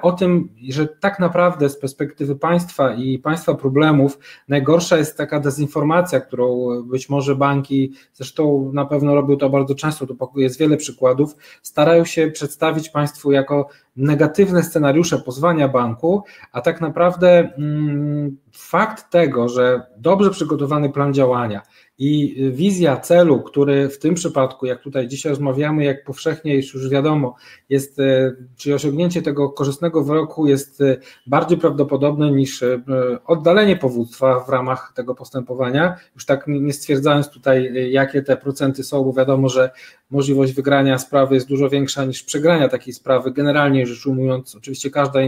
o 0.01 0.11
tym, 0.11 0.49
że 0.69 0.87
tak 0.87 1.19
naprawdę 1.19 1.69
z 1.69 1.79
perspektywy 1.79 2.35
państwa 2.35 2.93
i 2.93 3.19
państwa 3.19 3.53
problemów 3.55 4.19
najgorsza 4.47 4.97
jest 4.97 5.17
taka 5.17 5.39
dezinformacja, 5.39 6.19
którą 6.19 6.67
być 6.83 7.09
może 7.09 7.35
banki, 7.35 7.93
zresztą 8.13 8.71
na 8.73 8.85
pewno 8.85 9.15
robią 9.15 9.37
to 9.37 9.49
bardzo 9.49 9.75
często, 9.75 10.07
to 10.07 10.31
jest 10.35 10.59
wiele 10.59 10.77
przykładów, 10.77 11.35
starają 11.61 12.05
się 12.05 12.27
przedstawić 12.27 12.89
Państwu 12.89 13.31
jako 13.31 13.69
negatywne 13.95 14.63
scenariusze 14.63 15.17
pozwania 15.17 15.67
banku, 15.67 16.23
a 16.51 16.61
tak 16.61 16.81
naprawdę 16.81 17.53
mm, 17.57 18.37
fakt 18.51 19.09
tego, 19.09 19.49
że 19.49 19.85
dobrze 19.97 20.31
przygotowany 20.31 20.89
plan 20.89 21.13
działania, 21.13 21.61
i 21.97 22.35
wizja 22.51 22.97
celu, 22.97 23.41
który 23.41 23.89
w 23.89 23.99
tym 23.99 24.15
przypadku, 24.15 24.65
jak 24.65 24.81
tutaj 24.81 25.07
dzisiaj 25.07 25.29
rozmawiamy, 25.29 25.83
jak 25.83 26.03
powszechnie 26.03 26.55
już 26.55 26.89
wiadomo, 26.89 27.35
jest, 27.69 27.99
e, 27.99 28.35
czyli 28.55 28.75
osiągnięcie 28.75 29.21
tego 29.21 29.49
korzystnego 29.49 30.03
wyroku 30.03 30.47
jest 30.47 30.81
e, 30.81 30.97
bardziej 31.27 31.57
prawdopodobne 31.57 32.31
niż 32.31 32.63
e, 32.63 32.81
oddalenie 33.25 33.77
powództwa 33.77 34.39
w 34.39 34.49
ramach 34.49 34.91
tego 34.95 35.15
postępowania. 35.15 35.95
Już 36.15 36.25
tak 36.25 36.45
nie 36.47 36.73
stwierdzając 36.73 37.29
tutaj, 37.29 37.73
jakie 37.91 38.21
te 38.21 38.37
procenty 38.37 38.83
są, 38.83 39.03
bo 39.03 39.13
wiadomo, 39.13 39.49
że 39.49 39.69
możliwość 40.09 40.53
wygrania 40.53 40.97
sprawy 40.97 41.35
jest 41.35 41.47
dużo 41.47 41.69
większa 41.69 42.05
niż 42.05 42.23
przegrania 42.23 42.69
takiej 42.69 42.93
sprawy. 42.93 43.31
Generalnie 43.31 43.87
rzecz 43.87 44.05
ujmując, 44.05 44.55
oczywiście 44.55 44.89
każda 44.89 45.19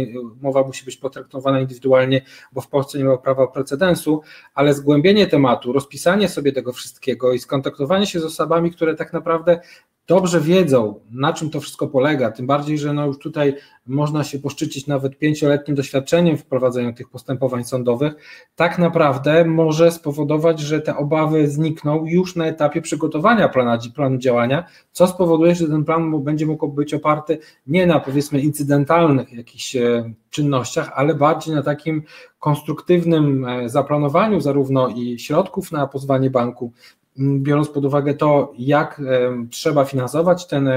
umowa 0.42 0.64
musi 0.64 0.86
być 0.86 0.98
potraktowana 0.98 1.60
indywidualnie, 1.60 2.22
bo 2.52 2.62
w 2.62 2.68
Polsce 2.68 2.98
nie 2.98 3.04
ma 3.04 3.18
prawa 3.18 3.48
precedensu, 3.48 4.22
ale 4.54 4.74
zgłębienie 4.74 5.28
tematu, 5.28 5.74
rozpisanie 5.74 6.30
sobie 6.30 6.52
tego 6.52 6.74
wszystkiego 6.74 7.34
i 7.34 7.40
skontaktowanie 7.40 8.06
się 8.08 8.20
z 8.20 8.24
osobami, 8.24 8.72
które 8.72 8.96
tak 8.96 9.14
naprawdę 9.14 9.60
dobrze 10.08 10.42
wiedzą, 10.42 11.00
na 11.12 11.34
czym 11.34 11.50
to 11.50 11.60
wszystko 11.62 11.88
polega, 11.88 12.32
tym 12.32 12.48
bardziej, 12.48 12.78
że 12.78 12.94
no 12.94 13.06
już 13.06 13.20
tutaj 13.20 13.56
można 13.88 14.24
się 14.24 14.40
poszczycić 14.40 14.88
nawet 14.88 15.18
pięcioletnim 15.18 15.76
doświadczeniem 15.76 16.38
w 16.38 16.46
prowadzeniu 16.46 16.94
tych 16.94 17.10
postępowań 17.10 17.64
sądowych, 17.64 18.14
tak 18.56 18.80
naprawdę 18.80 19.46
może 19.46 19.92
spowodować, 19.92 20.60
że 20.60 20.82
te 20.82 20.98
obawy 20.98 21.48
znikną 21.48 22.06
już 22.06 22.36
na 22.36 22.46
etapie 22.46 22.82
przygotowania 22.82 23.50
planu, 23.50 23.92
planu 23.96 24.18
działania, 24.18 24.66
co 24.92 25.08
spowoduje, 25.08 25.56
że 25.56 25.68
ten 25.68 25.84
plan 25.84 26.24
będzie 26.24 26.46
mógł 26.46 26.68
być 26.68 26.94
oparty 26.94 27.40
nie 27.68 27.88
na 27.88 28.00
powiedzmy 28.00 28.40
incydentalnych 28.40 29.34
jakichś 29.34 29.76
e, 29.76 30.14
czynnościach, 30.30 30.92
ale 30.96 31.16
bardziej 31.16 31.56
na 31.56 31.64
takim 31.64 32.04
konstruktywnym 32.40 33.46
e, 33.46 33.70
zaplanowaniu 33.70 34.42
zarówno 34.42 34.88
i 34.88 35.20
środków 35.20 35.72
na 35.72 35.88
pozwanie 35.88 36.30
banku, 36.30 36.72
biorąc 37.20 37.70
pod 37.70 37.86
uwagę 37.86 38.14
to, 38.14 38.54
jak 38.58 39.02
trzeba 39.50 39.86
finansować 39.86 40.48
ten, 40.48 40.70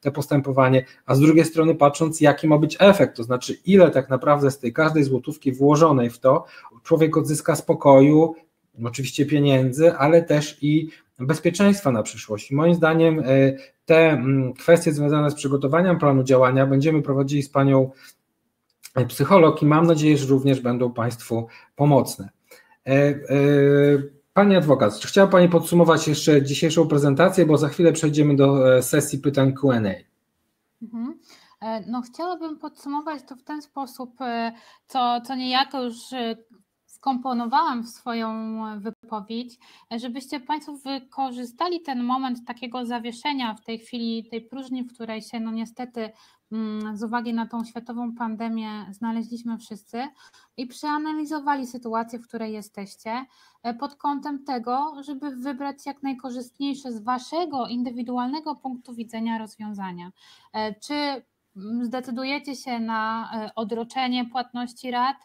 te 0.00 0.10
postępowanie, 0.10 0.84
a 1.06 1.14
z 1.14 1.20
drugiej 1.20 1.44
strony 1.44 1.74
patrząc, 1.74 2.20
jaki 2.20 2.48
ma 2.48 2.58
być 2.58 2.76
efekt, 2.80 3.16
to 3.16 3.22
znaczy 3.22 3.54
ile 3.66 3.90
tak 3.90 4.10
naprawdę 4.10 4.50
z 4.50 4.58
tej 4.58 4.72
każdej 4.72 5.04
złotówki 5.04 5.52
włożonej 5.52 6.10
w 6.10 6.18
to 6.18 6.44
człowiek 6.82 7.16
odzyska 7.16 7.56
spokoju, 7.56 8.34
oczywiście 8.84 9.26
pieniędzy, 9.26 9.92
ale 9.92 10.22
też 10.22 10.58
i 10.62 10.88
bezpieczeństwa 11.18 11.92
na 11.92 12.02
przyszłość. 12.02 12.50
Moim 12.50 12.74
zdaniem 12.74 13.20
e, 13.20 13.24
te 13.84 14.24
kwestie 14.58 14.92
związane 14.92 15.30
z 15.30 15.34
przygotowaniem 15.34 15.98
planu 15.98 16.22
działania 16.22 16.66
będziemy 16.66 17.02
prowadzili 17.02 17.42
z 17.42 17.48
panią 17.48 17.90
e, 18.94 19.06
psycholog 19.06 19.62
i 19.62 19.66
mam 19.66 19.86
nadzieję, 19.86 20.16
że 20.16 20.26
również 20.26 20.60
będą 20.60 20.92
Państwu 20.92 21.46
pomocne. 21.76 22.28
Pani 24.34 24.56
adwokat, 24.56 24.98
czy 24.98 25.08
chciała 25.08 25.26
Pani 25.26 25.48
podsumować 25.48 26.08
jeszcze 26.08 26.42
dzisiejszą 26.42 26.88
prezentację, 26.88 27.46
bo 27.46 27.58
za 27.58 27.68
chwilę 27.68 27.92
przejdziemy 27.92 28.36
do 28.36 28.76
e, 28.76 28.82
sesji 28.82 29.18
pytań 29.18 29.52
QA. 29.52 29.80
Mhm. 30.82 31.18
E, 31.60 31.90
no, 31.90 32.02
chciałabym 32.02 32.58
podsumować 32.58 33.22
to 33.28 33.36
w 33.36 33.42
ten 33.42 33.62
sposób, 33.62 34.20
e, 34.20 34.52
co, 34.86 35.20
co 35.20 35.34
niejako 35.34 35.82
już 35.82 35.96
skomponowałam 36.86 37.82
w 37.82 37.88
swoją 37.88 38.62
wypowiedź, 38.80 39.58
żebyście 39.96 40.40
Państwo 40.40 40.72
wykorzystali 40.72 41.80
ten 41.80 42.02
moment 42.02 42.46
takiego 42.46 42.86
zawieszenia 42.86 43.54
w 43.54 43.64
tej 43.64 43.78
chwili, 43.78 44.28
tej 44.30 44.40
próżni, 44.40 44.82
w 44.82 44.94
której 44.94 45.22
się 45.22 45.40
no 45.40 45.50
niestety 45.50 46.10
z 46.94 47.02
uwagi 47.02 47.34
na 47.34 47.46
tą 47.46 47.64
światową 47.64 48.14
pandemię 48.14 48.86
znaleźliśmy 48.90 49.58
wszyscy 49.58 50.02
i 50.56 50.66
przeanalizowali 50.66 51.66
sytuację, 51.66 52.18
w 52.18 52.28
której 52.28 52.52
jesteście, 52.52 53.26
e, 53.62 53.74
pod 53.74 53.94
kątem 53.94 54.44
tego, 54.44 55.02
żeby 55.02 55.36
wybrać 55.36 55.86
jak 55.86 56.02
najkorzystniejsze 56.02 56.92
z 56.92 57.02
waszego 57.02 57.66
indywidualnego 57.66 58.56
punktu 58.56 58.94
widzenia 58.94 59.38
rozwiązania. 59.38 60.10
E, 60.52 60.74
czy 60.74 60.94
mm, 61.56 61.84
zdecydujecie 61.84 62.56
się 62.56 62.80
na 62.80 63.30
e, 63.34 63.54
odroczenie 63.54 64.24
płatności 64.24 64.90
rat? 64.90 65.16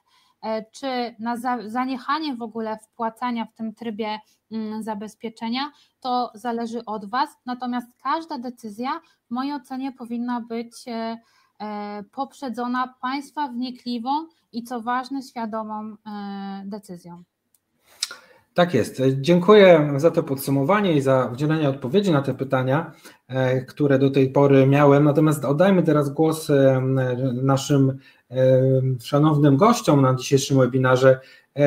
Czy 0.71 1.15
na 1.19 1.37
zaniechanie 1.65 2.35
w 2.35 2.41
ogóle 2.41 2.77
wpłacania 2.77 3.45
w 3.45 3.53
tym 3.53 3.73
trybie 3.73 4.19
mm, 4.51 4.83
zabezpieczenia, 4.83 5.71
to 5.99 6.31
zależy 6.35 6.85
od 6.85 7.09
Was. 7.09 7.29
Natomiast 7.45 7.87
każda 8.03 8.37
decyzja 8.37 9.01
w 9.27 9.31
mojej 9.31 9.53
ocenie 9.53 9.91
powinna 9.91 10.41
być 10.41 10.87
e, 10.87 11.17
e, 11.59 12.03
poprzedzona 12.11 12.93
Państwa 13.01 13.47
wnikliwą 13.47 14.09
i 14.51 14.63
co 14.63 14.81
ważne, 14.81 15.21
świadomą 15.21 15.95
e, 16.05 16.63
decyzją. 16.65 17.23
Tak 18.53 18.73
jest. 18.73 19.01
Dziękuję 19.21 19.93
za 19.97 20.11
to 20.11 20.23
podsumowanie 20.23 20.93
i 20.93 21.01
za 21.01 21.29
udzielenie 21.33 21.69
odpowiedzi 21.69 22.11
na 22.11 22.21
te 22.21 22.33
pytania, 22.33 22.91
które 23.67 23.99
do 23.99 24.09
tej 24.09 24.29
pory 24.29 24.67
miałem. 24.67 25.03
Natomiast 25.03 25.45
oddajmy 25.45 25.83
teraz 25.83 26.09
głos 26.09 26.51
naszym 27.33 27.99
szanownym 29.01 29.57
gościom 29.57 30.01
na 30.01 30.15
dzisiejszym 30.15 30.57
webinarze. 30.57 31.19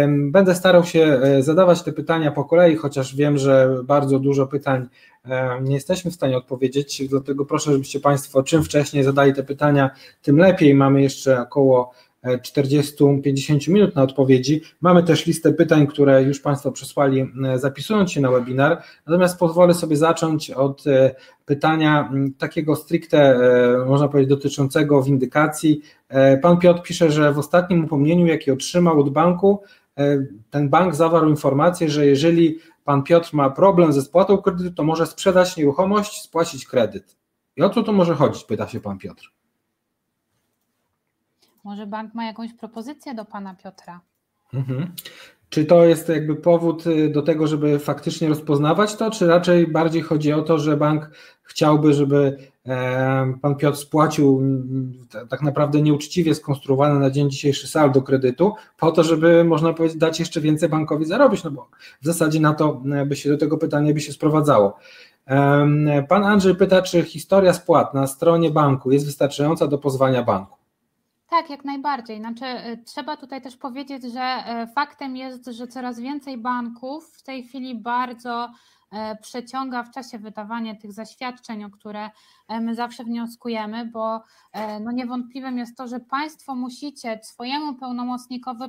Będę 0.09 0.55
starał 0.55 0.85
się 0.85 1.21
zadawać 1.41 1.83
te 1.83 1.93
pytania 1.93 2.33
po 2.33 2.45
kolei, 2.45 2.77
chociaż 2.77 3.17
wiem, 3.17 3.39
że 3.39 3.77
bardzo 3.85 4.19
dużo 4.19 4.47
pytań 4.47 4.89
nie 5.63 5.75
jesteśmy 5.75 6.11
w 6.11 6.15
stanie 6.15 6.37
odpowiedzieć, 6.37 7.09
dlatego 7.09 7.45
proszę, 7.45 7.73
żebyście 7.73 8.01
Państwo 8.01 8.43
czym 8.43 8.63
wcześniej 8.63 9.05
zadali 9.05 9.35
te 9.35 9.43
pytania, 9.43 9.91
tym 10.23 10.37
lepiej. 10.37 10.75
Mamy 10.75 11.03
jeszcze 11.03 11.41
około 11.41 11.93
40-50 12.25 13.69
minut 13.69 13.95
na 13.97 14.03
odpowiedzi. 14.03 14.63
Mamy 14.81 15.03
też 15.03 15.27
listę 15.27 15.53
pytań, 15.53 15.87
które 15.87 16.23
już 16.23 16.41
Państwo 16.41 16.73
przesłali, 16.73 17.33
zapisując 17.57 18.13
się 18.13 18.21
na 18.21 18.31
webinar. 18.31 18.83
Natomiast 19.07 19.39
pozwolę 19.39 19.75
sobie 19.75 19.97
zacząć 19.97 20.51
od 20.51 20.87
e, 20.87 21.15
pytania 21.45 22.13
takiego 22.39 22.77
stricte, 22.77 23.19
e, 23.19 23.85
można 23.87 24.09
powiedzieć, 24.09 24.31
dotyczącego 24.31 25.03
windykacji. 25.03 25.81
E, 26.09 26.39
pan 26.39 26.59
Piotr 26.59 26.83
pisze, 26.83 27.11
że 27.11 27.33
w 27.33 27.39
ostatnim 27.39 27.85
upomnieniu, 27.85 28.27
jakie 28.27 28.53
otrzymał 28.53 29.01
od 29.01 29.11
banku, 29.11 29.63
ten 30.51 30.69
bank 30.69 30.95
zawarł 30.95 31.29
informację, 31.29 31.89
że 31.89 32.07
jeżeli 32.07 32.59
pan 32.85 33.03
Piotr 33.03 33.31
ma 33.33 33.51
problem 33.51 33.93
ze 33.93 34.03
spłatą 34.03 34.39
kredytu, 34.39 34.71
to 34.75 34.85
może 34.85 35.07
sprzedać 35.07 35.57
nieruchomość, 35.57 36.23
spłacić 36.23 36.67
kredyt. 36.67 37.17
I 37.57 37.63
o 37.63 37.71
co 37.71 37.83
to 37.83 37.93
może 37.93 38.15
chodzić, 38.15 38.45
pyta 38.45 38.69
się 38.69 38.81
pan 38.81 38.99
Piotr. 38.99 39.33
Może 41.65 41.87
bank 41.87 42.15
ma 42.15 42.25
jakąś 42.25 42.53
propozycję 42.53 43.15
do 43.15 43.25
pana 43.25 43.55
Piotra? 43.55 44.01
Mhm. 44.55 44.93
Czy 45.49 45.65
to 45.65 45.85
jest 45.85 46.09
jakby 46.09 46.37
powód 46.37 46.87
y, 46.87 47.09
do 47.09 47.23
tego, 47.23 47.47
żeby 47.47 47.79
faktycznie 47.79 48.29
rozpoznawać 48.29 48.97
to, 48.97 49.11
czy 49.11 49.27
raczej 49.27 49.67
bardziej 49.67 50.03
chodzi 50.03 50.33
o 50.33 50.43
to, 50.43 50.59
że 50.59 50.77
bank 50.77 51.11
chciałby, 51.43 51.95
żeby 51.95 52.37
pan 53.43 53.57
Piotr 53.57 53.79
spłacił 53.79 54.43
tak 55.29 55.43
naprawdę 55.43 55.83
nieuczciwie 55.83 56.35
skonstruowany 56.35 57.01
na 57.01 57.11
dzień 57.11 57.31
dzisiejszy 57.31 57.69
saldo 57.69 58.03
kredytu, 58.03 58.55
po 58.79 58.93
to, 58.93 59.03
żeby 59.03 59.45
można 59.45 59.73
powiedzieć 59.73 59.99
dać 59.99 60.21
jeszcze 60.21 60.41
więcej 60.41 60.69
bankowi 60.69 61.05
zarobić, 61.05 61.45
no 61.45 61.51
bo 61.51 61.69
w 62.03 62.07
zasadzie 62.07 62.41
na 62.41 62.55
to 62.55 62.83
by 63.07 63.17
się 63.17 63.31
do 63.31 63.39
tego 63.39 63.59
pytania 63.59 63.95
by 63.95 64.01
się 64.01 64.13
sprowadzało. 64.13 64.79
Pan 66.09 66.25
Andrzej 66.25 66.57
pyta, 66.57 66.83
czy 66.83 67.03
historia 67.03 67.53
spłat 67.53 67.95
na 67.95 68.07
stronie 68.07 68.51
banku 68.51 68.91
jest 68.91 69.07
wystarczająca 69.07 69.67
do 69.67 69.79
pozwania 69.79 70.23
banku? 70.23 70.62
Tak, 71.33 71.51
jak 71.51 71.65
najbardziej. 71.65 72.19
Znaczy, 72.19 72.45
trzeba 72.85 73.17
tutaj 73.17 73.43
też 73.43 73.57
powiedzieć, 73.57 74.03
że 74.03 74.45
faktem 74.75 75.17
jest, 75.17 75.47
że 75.47 75.67
coraz 75.67 76.01
więcej 76.01 76.39
banków 76.39 77.13
w 77.19 77.23
tej 77.23 77.45
chwili 77.45 77.75
bardzo 77.75 78.49
E, 78.93 79.17
przeciąga 79.17 79.83
w 79.83 79.91
czasie 79.91 80.19
wydawania 80.19 80.75
tych 80.75 80.93
zaświadczeń, 80.93 81.65
o 81.65 81.71
które 81.71 82.05
e, 82.05 82.11
my 82.61 82.75
zawsze 82.75 83.05
wnioskujemy, 83.05 83.87
bo 83.87 84.23
e, 84.53 84.81
no 84.81 84.93
niewątpliwym 84.93 85.59
jest 85.59 85.77
to, 85.77 85.89
że 85.89 86.01
Państwo 86.01 86.55
musicie 86.55 87.21
swojemu 87.23 87.75
pełnomocnikowi, 87.75 88.65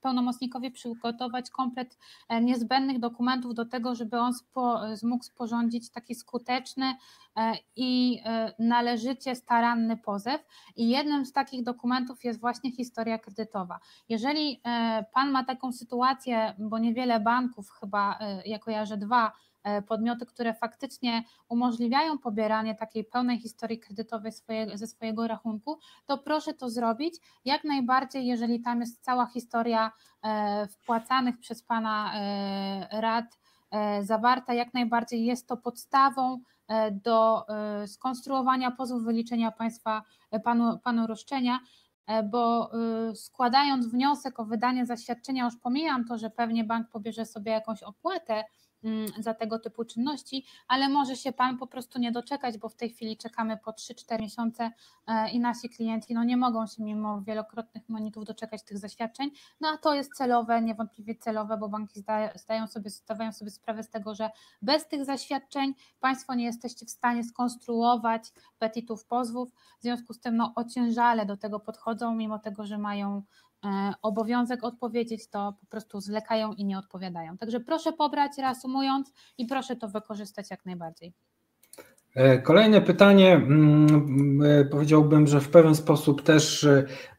pełnomocnikowi 0.00 0.70
przygotować 0.70 1.50
komplet 1.50 1.98
niezbędnych 2.42 2.98
dokumentów 2.98 3.54
do 3.54 3.64
tego, 3.64 3.94
żeby 3.94 4.18
on 4.18 4.34
spo, 4.34 4.80
mógł 5.02 5.24
sporządzić 5.24 5.90
taki 5.90 6.14
skuteczny 6.14 6.94
i 7.76 8.20
należycie 8.58 9.34
staranny 9.34 9.96
pozew. 9.96 10.46
I 10.76 10.88
jednym 10.88 11.26
z 11.26 11.32
takich 11.32 11.62
dokumentów 11.62 12.24
jest 12.24 12.40
właśnie 12.40 12.72
historia 12.72 13.18
kredytowa. 13.18 13.78
Jeżeli 14.08 14.60
Pan 15.12 15.30
ma 15.30 15.44
taką 15.44 15.72
sytuację, 15.72 16.54
bo 16.58 16.78
niewiele 16.78 17.20
banków, 17.20 17.70
chyba 17.70 18.18
ja 18.46 18.58
kojarzę 18.58 18.96
dwa, 18.96 19.32
E, 19.64 19.82
podmioty, 19.82 20.26
które 20.26 20.54
faktycznie 20.54 21.22
umożliwiają 21.48 22.18
pobieranie 22.18 22.74
takiej 22.74 23.04
pełnej 23.04 23.23
historii 23.38 23.80
kredytowej 23.80 24.32
swoje, 24.32 24.78
ze 24.78 24.86
swojego 24.86 25.26
rachunku, 25.26 25.78
to 26.06 26.18
proszę 26.18 26.54
to 26.54 26.70
zrobić. 26.70 27.14
Jak 27.44 27.64
najbardziej, 27.64 28.26
jeżeli 28.26 28.60
tam 28.60 28.80
jest 28.80 29.04
cała 29.04 29.26
historia 29.26 29.92
e, 30.22 30.66
wpłacanych 30.66 31.38
przez 31.38 31.62
Pana 31.62 32.12
e, 32.14 33.00
rad 33.00 33.24
zawarta, 34.02 34.54
jak 34.54 34.74
najbardziej 34.74 35.24
jest 35.24 35.48
to 35.48 35.56
podstawą 35.56 36.40
do 36.92 37.46
skonstruowania 37.86 38.70
pozwu 38.70 39.00
wyliczenia 39.00 39.52
państwa 39.52 40.02
panu, 40.44 40.78
panu 40.78 41.06
roszczenia, 41.06 41.60
bo 42.30 42.70
składając 43.14 43.86
wniosek 43.86 44.40
o 44.40 44.44
wydanie 44.44 44.86
zaświadczenia, 44.86 45.44
już 45.44 45.56
pomijam 45.56 46.04
to, 46.04 46.18
że 46.18 46.30
pewnie 46.30 46.64
bank 46.64 46.88
pobierze 46.88 47.26
sobie 47.26 47.52
jakąś 47.52 47.82
opłatę 47.82 48.44
za 49.18 49.34
tego 49.34 49.58
typu 49.58 49.84
czynności, 49.84 50.44
ale 50.68 50.88
może 50.88 51.16
się 51.16 51.32
Pan 51.32 51.58
po 51.58 51.66
prostu 51.66 51.98
nie 51.98 52.12
doczekać, 52.12 52.58
bo 52.58 52.68
w 52.68 52.74
tej 52.74 52.90
chwili 52.90 53.16
czekamy 53.16 53.56
po 53.56 53.70
3-4 53.70 54.20
miesiące 54.20 54.70
e, 55.06 55.30
i 55.30 55.40
nasi 55.40 55.70
klienci 55.70 56.14
no 56.14 56.24
nie 56.24 56.36
mogą 56.36 56.66
się 56.66 56.82
mimo 56.82 57.22
wielokrotnych 57.22 57.88
monitów 57.88 58.24
doczekać 58.24 58.62
tych 58.62 58.78
zaświadczeń, 58.78 59.30
no 59.60 59.68
a 59.68 59.78
to 59.78 59.94
jest 59.94 60.14
celowe, 60.14 60.62
niewątpliwie 60.62 61.14
celowe, 61.14 61.56
bo 61.56 61.68
banki 61.68 62.04
zdają 62.34 62.66
sobie, 62.66 62.90
zdawają 62.90 63.32
sobie 63.32 63.50
sprawę 63.50 63.82
z 63.82 63.90
tego, 63.90 64.14
że 64.14 64.30
bez 64.62 64.88
tych 64.88 65.04
zaświadczeń 65.04 65.74
Państwo 66.00 66.34
nie 66.34 66.44
jesteście 66.44 66.86
w 66.86 66.90
stanie 66.90 67.24
skonstruować 67.24 68.32
petitów 68.58 69.04
pozwów, 69.04 69.52
w 69.78 69.82
związku 69.82 70.12
z 70.12 70.20
tym 70.20 70.36
no 70.36 70.52
ociężale 70.54 71.26
do 71.26 71.36
tego 71.36 71.60
podchodzą, 71.60 72.14
mimo 72.14 72.38
tego, 72.38 72.66
że 72.66 72.78
mają 72.78 73.22
obowiązek 74.02 74.64
odpowiedzieć, 74.64 75.28
to 75.28 75.54
po 75.60 75.66
prostu 75.66 76.00
zwlekają 76.00 76.52
i 76.52 76.64
nie 76.64 76.78
odpowiadają. 76.78 77.36
Także 77.36 77.60
proszę 77.60 77.92
pobrać, 77.92 78.32
reasumując, 78.38 79.12
i 79.38 79.46
proszę 79.46 79.76
to 79.76 79.88
wykorzystać 79.88 80.50
jak 80.50 80.66
najbardziej. 80.66 81.12
E, 82.14 82.38
kolejne 82.38 82.80
pytanie, 82.80 83.34
mm, 83.34 84.42
e, 84.42 84.64
powiedziałbym, 84.64 85.26
że 85.26 85.40
w 85.40 85.48
pewien 85.48 85.74
sposób 85.74 86.22
też 86.22 86.68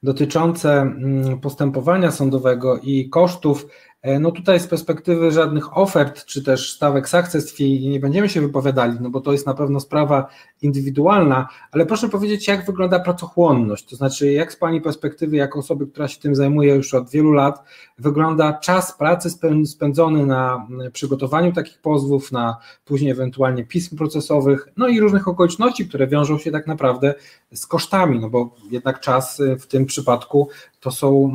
dotyczące 0.04 0.82
mm, 0.82 1.40
postępowania 1.40 2.12
sądowego 2.12 2.80
i 2.80 3.10
kosztów 3.10 3.66
E, 3.66 3.85
no 4.20 4.32
tutaj 4.32 4.60
z 4.60 4.68
perspektywy 4.68 5.32
żadnych 5.32 5.78
ofert, 5.78 6.26
czy 6.26 6.44
też 6.44 6.74
stawek 6.74 7.10
success 7.10 7.52
fee 7.52 7.90
nie 7.90 8.00
będziemy 8.00 8.30
się 8.30 8.42
wypowiadali, 8.42 8.98
no 9.02 9.10
bo 9.10 9.22
to 9.22 9.32
jest 9.32 9.46
na 9.46 9.54
pewno 9.54 9.80
sprawa 9.80 10.28
indywidualna, 10.62 11.48
ale 11.72 11.86
proszę 11.86 12.10
powiedzieć, 12.10 12.48
jak 12.48 12.66
wygląda 12.66 13.00
pracochłonność, 13.00 13.90
to 13.90 13.96
znaczy 13.96 14.32
jak 14.32 14.54
z 14.54 14.56
Pani 14.56 14.82
perspektywy, 14.82 15.36
jako 15.36 15.60
osoby, 15.60 15.88
która 15.88 16.08
się 16.08 16.20
tym 16.20 16.36
zajmuje 16.36 16.76
już 16.76 16.94
od 16.94 17.10
wielu 17.10 17.32
lat, 17.32 17.64
wygląda 18.00 18.54
czas 18.54 18.98
pracy 18.98 19.30
spędzony 19.66 20.26
na 20.26 20.68
przygotowaniu 20.94 21.54
takich 21.54 21.82
pozwów, 21.82 22.32
na 22.32 22.58
później 22.86 23.12
ewentualnie 23.12 23.66
pism 23.66 23.98
procesowych, 23.98 24.68
no 24.78 24.88
i 24.88 25.00
różnych 25.00 25.28
okoliczności, 25.28 25.88
które 25.88 26.08
wiążą 26.08 26.38
się 26.38 26.52
tak 26.52 26.68
naprawdę 26.68 27.14
z 27.54 27.68
kosztami, 27.68 28.20
no 28.20 28.30
bo 28.30 28.56
jednak 28.72 29.00
czas 29.00 29.42
w 29.60 29.68
tym 29.68 29.86
przypadku 29.86 30.50
to 30.80 30.92
są 30.92 31.34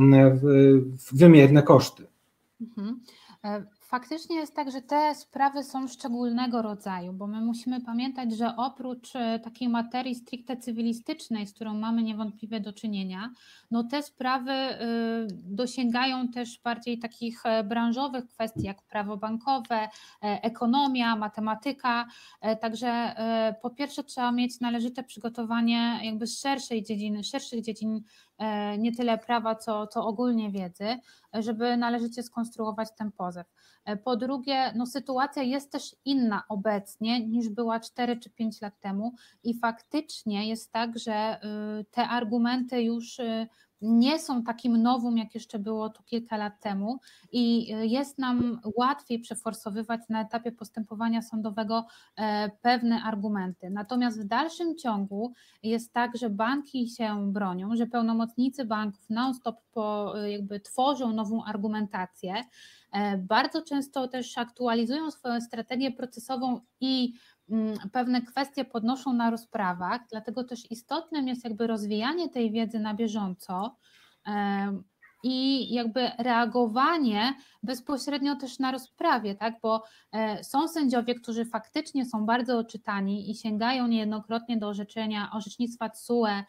wymierne 1.12 1.62
koszty. 1.62 2.09
Mhm. 2.60 3.00
E, 3.44 3.66
faktycznie 3.80 4.36
jest 4.36 4.56
tak, 4.56 4.70
że 4.70 4.82
te 4.82 5.14
sprawy 5.14 5.64
są 5.64 5.88
szczególnego 5.88 6.62
rodzaju, 6.62 7.12
bo 7.12 7.26
my 7.26 7.40
musimy 7.40 7.80
pamiętać, 7.80 8.32
że 8.32 8.56
oprócz 8.56 9.16
e, 9.16 9.38
takiej 9.38 9.68
materii 9.68 10.14
stricte 10.14 10.56
cywilistycznej, 10.56 11.46
z 11.46 11.54
którą 11.54 11.74
mamy 11.74 12.02
niewątpliwie 12.02 12.60
do 12.60 12.72
czynienia, 12.72 13.30
no 13.70 13.84
te 13.84 14.02
sprawy 14.02 14.52
y, 14.52 14.76
dosięgają 15.30 16.28
też 16.28 16.60
bardziej 16.64 16.98
takich 16.98 17.46
e, 17.46 17.64
branżowych 17.64 18.28
kwestii, 18.28 18.62
jak 18.62 18.82
prawo 18.82 19.16
bankowe, 19.16 19.88
ekonomia, 20.20 21.16
matematyka. 21.16 22.06
Także 22.60 23.14
po 23.62 23.70
pierwsze 23.70 24.04
trzeba 24.04 24.32
mieć 24.32 24.60
należyte 24.60 25.02
przygotowanie 25.02 26.00
jakby 26.02 26.26
z 26.26 26.40
szerszej 26.40 26.82
dziedziny, 26.82 27.24
szerszych 27.24 27.62
dziedzin 27.62 28.02
nie 28.78 28.92
tyle 28.92 29.18
prawa, 29.18 29.54
co, 29.54 29.86
co 29.86 30.06
ogólnie 30.06 30.50
wiedzy, 30.50 30.98
żeby 31.32 31.76
należycie 31.76 32.22
skonstruować 32.22 32.88
ten 32.98 33.12
pozew. 33.12 33.46
E, 33.84 33.96
po 33.96 34.16
drugie, 34.16 34.72
no 34.76 34.86
sytuacja 34.86 35.42
jest 35.42 35.72
też 35.72 35.96
inna 36.04 36.42
obecnie 36.48 37.26
niż 37.26 37.48
była 37.48 37.80
4 37.80 38.16
czy 38.16 38.30
5 38.30 38.60
lat 38.60 38.80
temu 38.80 39.14
i 39.44 39.58
faktycznie 39.58 40.48
jest 40.48 40.72
tak, 40.72 40.98
że 40.98 41.40
y, 41.80 41.84
te 41.84 42.08
argumenty 42.08 42.82
już 42.82 43.18
y, 43.18 43.48
nie 43.82 44.18
są 44.18 44.42
takim 44.42 44.82
nowym, 44.82 45.18
jak 45.18 45.34
jeszcze 45.34 45.58
było 45.58 45.90
to 45.90 46.02
kilka 46.02 46.36
lat 46.36 46.60
temu, 46.60 47.00
i 47.32 47.74
y, 47.74 47.86
jest 47.86 48.18
nam 48.18 48.60
łatwiej 48.76 49.18
przeforsowywać 49.18 50.00
na 50.08 50.20
etapie 50.20 50.52
postępowania 50.52 51.22
sądowego 51.22 51.86
e, 52.16 52.50
pewne 52.62 53.02
argumenty. 53.02 53.70
Natomiast 53.70 54.22
w 54.22 54.24
dalszym 54.24 54.76
ciągu 54.76 55.32
jest 55.62 55.92
tak, 55.92 56.16
że 56.16 56.30
banki 56.30 56.88
się 56.88 57.32
bronią, 57.32 57.76
że 57.76 57.86
pełnomocnicy 57.86 58.64
banków 58.64 59.10
non-stop 59.10 59.56
po, 59.72 60.14
jakby 60.26 60.60
tworzą 60.60 61.12
nową 61.12 61.44
argumentację. 61.44 62.34
E, 62.92 63.18
bardzo 63.18 63.62
często 63.62 64.08
też 64.08 64.38
aktualizują 64.38 65.10
swoją 65.10 65.40
strategię 65.40 65.92
procesową 65.92 66.60
i 66.80 67.12
pewne 67.92 68.22
kwestie 68.22 68.64
podnoszą 68.64 69.12
na 69.12 69.30
rozprawach, 69.30 70.00
dlatego 70.10 70.44
też 70.44 70.70
istotnym 70.70 71.28
jest 71.28 71.44
jakby 71.44 71.66
rozwijanie 71.66 72.28
tej 72.28 72.52
wiedzy 72.52 72.78
na 72.78 72.94
bieżąco 72.94 73.76
i 75.22 75.74
jakby 75.74 76.10
reagowanie 76.18 77.34
bezpośrednio 77.62 78.36
też 78.36 78.58
na 78.58 78.72
rozprawie, 78.72 79.34
tak? 79.34 79.54
bo 79.62 79.82
e, 80.12 80.44
są 80.44 80.68
sędziowie, 80.68 81.14
którzy 81.14 81.44
faktycznie 81.44 82.06
są 82.06 82.26
bardzo 82.26 82.58
oczytani 82.58 83.30
i 83.30 83.34
sięgają 83.34 83.86
niejednokrotnie 83.86 84.56
do 84.56 84.68
orzeczenia 84.68 85.30
orzecznictwa 85.32 85.88
TSUE 85.88 86.26
Mm, 86.26 86.44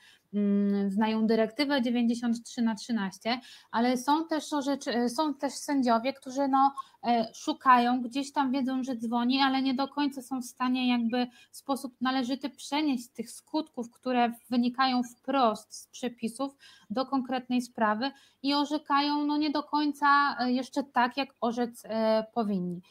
znają 0.88 1.28
dyrektywę 1.28 1.82
93 1.82 2.62
na 2.62 2.76
13, 2.76 3.40
ale 3.72 3.98
są 3.98 4.28
też, 4.28 4.50
rzeczy, 4.66 5.10
są 5.10 5.34
też 5.34 5.54
sędziowie, 5.54 6.14
którzy 6.14 6.48
no, 6.48 6.74
e, 7.04 7.32
szukają, 7.34 8.02
gdzieś 8.02 8.32
tam 8.32 8.52
wiedzą, 8.52 8.84
że 8.84 8.96
dzwoni, 8.96 9.42
ale 9.42 9.62
nie 9.62 9.74
do 9.74 9.88
końca 9.88 10.22
są 10.22 10.42
w 10.42 10.46
stanie 10.46 10.90
jakby 10.90 11.28
w 11.52 11.58
sposób 11.58 11.96
należyty 12.02 12.50
przenieść 12.50 13.10
tych 13.10 13.32
skutków, 13.32 13.92
które 13.92 14.34
wynikają 14.50 15.04
wprost 15.04 15.76
z 15.76 15.88
przepisów 15.88 16.56
do 16.90 17.06
konkretnej 17.06 17.62
sprawy 17.62 18.12
i 18.44 18.54
orzekają 18.54 19.26
no, 19.26 19.38
nie 19.38 19.50
do 19.50 19.64
końca 19.64 20.38
e, 20.40 20.52
jeszcze 20.52 20.84
tak, 20.84 21.18
jak 21.18 21.30
orzec 21.42 21.84
e, 21.86 22.26
powinni. 22.34 22.82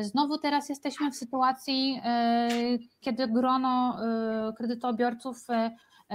Znowu 0.00 0.38
teraz 0.38 0.68
jesteśmy 0.68 1.10
w 1.10 1.16
sytuacji, 1.16 2.00
kiedy 3.00 3.28
grono 3.28 3.98
kredytobiorców 4.56 5.46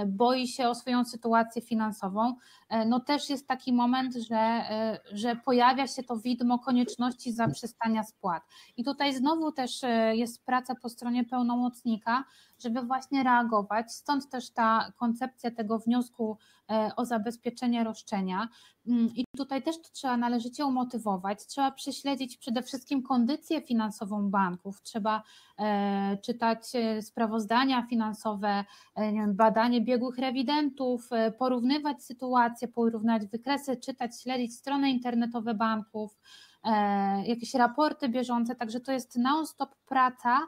boi 0.06 0.48
się 0.48 0.68
o 0.68 0.74
swoją 0.74 1.04
sytuację 1.04 1.62
finansową, 1.62 2.34
e, 2.68 2.84
no 2.84 3.00
też 3.00 3.30
jest 3.30 3.48
taki 3.48 3.72
moment, 3.72 4.14
że, 4.14 4.36
e, 4.36 5.00
że 5.12 5.36
pojawia 5.36 5.86
się 5.86 6.02
to 6.02 6.16
widmo 6.16 6.58
konieczności 6.58 7.32
zaprzestania 7.32 8.04
spłat. 8.04 8.42
I 8.76 8.84
tutaj 8.84 9.14
znowu 9.14 9.52
też 9.52 9.84
e, 9.84 10.16
jest 10.16 10.44
praca 10.44 10.74
po 10.74 10.88
stronie 10.88 11.24
pełnomocnika, 11.24 12.24
żeby 12.58 12.82
właśnie 12.82 13.22
reagować. 13.22 13.92
Stąd 13.92 14.30
też 14.30 14.50
ta 14.50 14.92
koncepcja 14.96 15.50
tego 15.50 15.78
wniosku 15.78 16.38
o 16.96 17.04
zabezpieczenie 17.04 17.84
roszczenia. 17.84 18.48
Mm, 18.86 19.10
I 19.16 19.24
tutaj 19.36 19.62
też 19.62 19.82
to 19.82 19.88
trzeba 19.92 20.16
należycie 20.16 20.66
umotywować. 20.66 21.46
Trzeba 21.46 21.70
prześledzić 21.70 22.36
przede 22.36 22.62
wszystkim 22.62 23.02
kondycję 23.02 23.62
finansową 23.62 24.30
banków. 24.30 24.82
Trzeba 24.82 25.22
czytać 26.22 26.72
sprawozdania 27.00 27.86
finansowe, 27.86 28.64
badanie 29.28 29.80
biegłych 29.82 30.18
rewidentów, 30.18 31.08
porównywać 31.38 32.04
sytuację, 32.04 32.68
porównywać 32.68 33.26
wykresy, 33.26 33.76
czytać, 33.76 34.22
śledzić 34.22 34.54
strony 34.54 34.90
internetowe 34.90 35.54
banków, 35.54 36.18
jakieś 37.24 37.54
raporty 37.54 38.08
bieżące. 38.08 38.54
Także 38.54 38.80
to 38.80 38.92
jest 38.92 39.16
non-stop 39.16 39.74
praca 39.86 40.38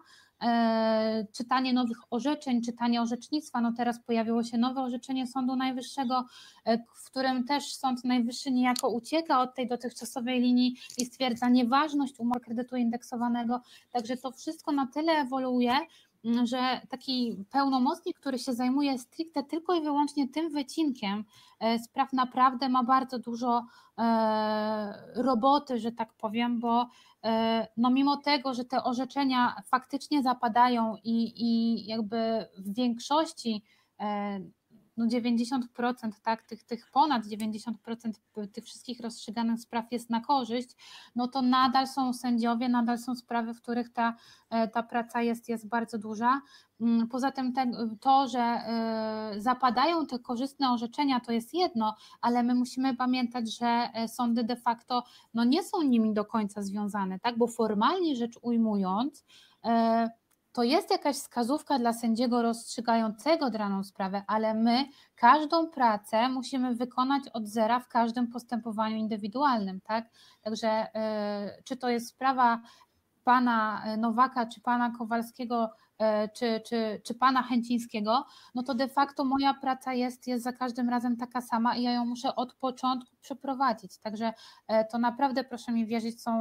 e, 0.42 1.26
czytanie 1.32 1.72
nowych 1.72 1.98
orzeczeń, 2.10 2.62
czytanie 2.62 3.02
orzecznictwa. 3.02 3.60
No 3.60 3.72
teraz 3.76 4.00
pojawiło 4.06 4.42
się 4.42 4.58
nowe 4.58 4.82
orzeczenie 4.82 5.26
Sądu 5.26 5.56
Najwyższego, 5.56 6.24
e, 6.64 6.78
w 6.78 7.10
którym 7.10 7.44
też 7.44 7.74
Sąd 7.74 8.04
Najwyższy 8.04 8.50
niejako 8.50 8.88
ucieka 8.88 9.40
od 9.40 9.54
tej 9.54 9.68
dotychczasowej 9.68 10.40
linii 10.40 10.76
i 10.98 11.06
stwierdza 11.06 11.48
nieważność 11.48 12.18
umowy 12.18 12.40
kredytu 12.40 12.76
indeksowanego. 12.76 13.60
Także 13.92 14.16
to 14.16 14.32
wszystko 14.32 14.72
na 14.72 14.86
tyle 14.86 15.12
ewoluuje, 15.12 15.72
że 16.44 16.80
taki 16.88 17.44
pełnomocnik, 17.50 18.20
który 18.20 18.38
się 18.38 18.52
zajmuje 18.52 18.98
stricte 18.98 19.42
tylko 19.42 19.74
i 19.74 19.82
wyłącznie 19.82 20.28
tym 20.28 20.50
wycinkiem 20.50 21.24
e, 21.60 21.78
spraw, 21.78 22.12
naprawdę 22.12 22.68
ma 22.68 22.84
bardzo 22.84 23.18
dużo 23.18 23.66
e, 23.98 25.22
roboty, 25.22 25.78
że 25.78 25.92
tak 25.92 26.12
powiem, 26.12 26.60
bo 26.60 26.88
e, 27.24 27.68
no 27.76 27.90
mimo 27.90 28.16
tego, 28.16 28.54
że 28.54 28.64
te 28.64 28.84
orzeczenia 28.84 29.56
faktycznie 29.66 30.22
zapadają 30.22 30.96
i, 31.04 31.32
i 31.36 31.86
jakby 31.86 32.46
w 32.58 32.74
większości 32.74 33.62
no 34.96 35.06
90% 35.06 35.60
tak, 36.22 36.42
tych, 36.42 36.64
tych 36.64 36.90
ponad 36.90 37.26
90% 37.26 38.12
tych 38.52 38.64
wszystkich 38.64 39.00
rozstrzyganych 39.00 39.60
spraw 39.60 39.92
jest 39.92 40.10
na 40.10 40.20
korzyść, 40.20 40.68
no 41.16 41.28
to 41.28 41.42
nadal 41.42 41.86
są 41.86 42.12
sędziowie, 42.12 42.68
nadal 42.68 42.98
są 42.98 43.14
sprawy, 43.14 43.54
w 43.54 43.62
których 43.62 43.92
ta, 43.92 44.16
e, 44.50 44.68
ta 44.68 44.82
praca 44.82 45.22
jest, 45.22 45.48
jest 45.48 45.68
bardzo 45.68 45.98
duża. 45.98 46.40
Mm, 46.80 47.08
poza 47.08 47.30
tym 47.30 47.52
te, 47.52 47.70
to, 48.00 48.28
że 48.28 48.40
e, 48.40 49.34
zapadają 49.38 50.06
te 50.06 50.18
korzystne 50.18 50.72
orzeczenia, 50.72 51.20
to 51.20 51.32
jest 51.32 51.54
jedno, 51.54 51.96
ale 52.20 52.42
my 52.42 52.54
musimy 52.54 52.96
pamiętać, 52.96 53.56
że 53.56 53.66
e, 53.94 54.08
sądy 54.08 54.44
de 54.44 54.56
facto 54.56 55.04
no 55.34 55.44
nie 55.44 55.62
są 55.62 55.82
nimi 55.82 56.14
do 56.14 56.24
końca 56.24 56.62
związane, 56.62 57.18
tak? 57.18 57.38
bo 57.38 57.46
formalnie 57.46 58.16
rzecz 58.16 58.38
ujmując, 58.42 59.24
to 60.54 60.62
jest 60.62 60.90
jakaś 60.90 61.16
wskazówka 61.16 61.78
dla 61.78 61.92
sędziego 61.92 62.42
rozstrzygającego 62.42 63.50
daną 63.50 63.84
sprawę, 63.84 64.22
ale 64.26 64.54
my 64.54 64.84
każdą 65.14 65.70
pracę 65.70 66.28
musimy 66.28 66.74
wykonać 66.74 67.22
od 67.32 67.48
zera 67.48 67.80
w 67.80 67.88
każdym 67.88 68.28
postępowaniu 68.28 68.96
indywidualnym, 68.96 69.80
tak? 69.80 70.04
Także 70.42 70.86
yy, 70.94 71.62
czy 71.64 71.76
to 71.76 71.88
jest 71.88 72.08
sprawa 72.08 72.60
pana 73.24 73.84
Nowaka 73.96 74.46
czy 74.46 74.60
pana 74.60 74.90
Kowalskiego 74.98 75.70
E, 75.98 76.28
czy, 76.28 76.60
czy, 76.66 77.00
czy 77.04 77.14
pana 77.14 77.42
Chęcińskiego, 77.42 78.24
no 78.54 78.62
to 78.62 78.74
de 78.74 78.88
facto 78.88 79.24
moja 79.24 79.54
praca 79.54 79.92
jest, 79.92 80.26
jest 80.26 80.44
za 80.44 80.52
każdym 80.52 80.88
razem 80.88 81.16
taka 81.16 81.40
sama 81.40 81.76
i 81.76 81.82
ja 81.82 81.92
ją 81.92 82.06
muszę 82.06 82.36
od 82.36 82.54
początku 82.54 83.16
przeprowadzić. 83.20 83.98
Także 83.98 84.32
to 84.90 84.98
naprawdę, 84.98 85.44
proszę 85.44 85.72
mi 85.72 85.86
wierzyć, 85.86 86.22
są, 86.22 86.32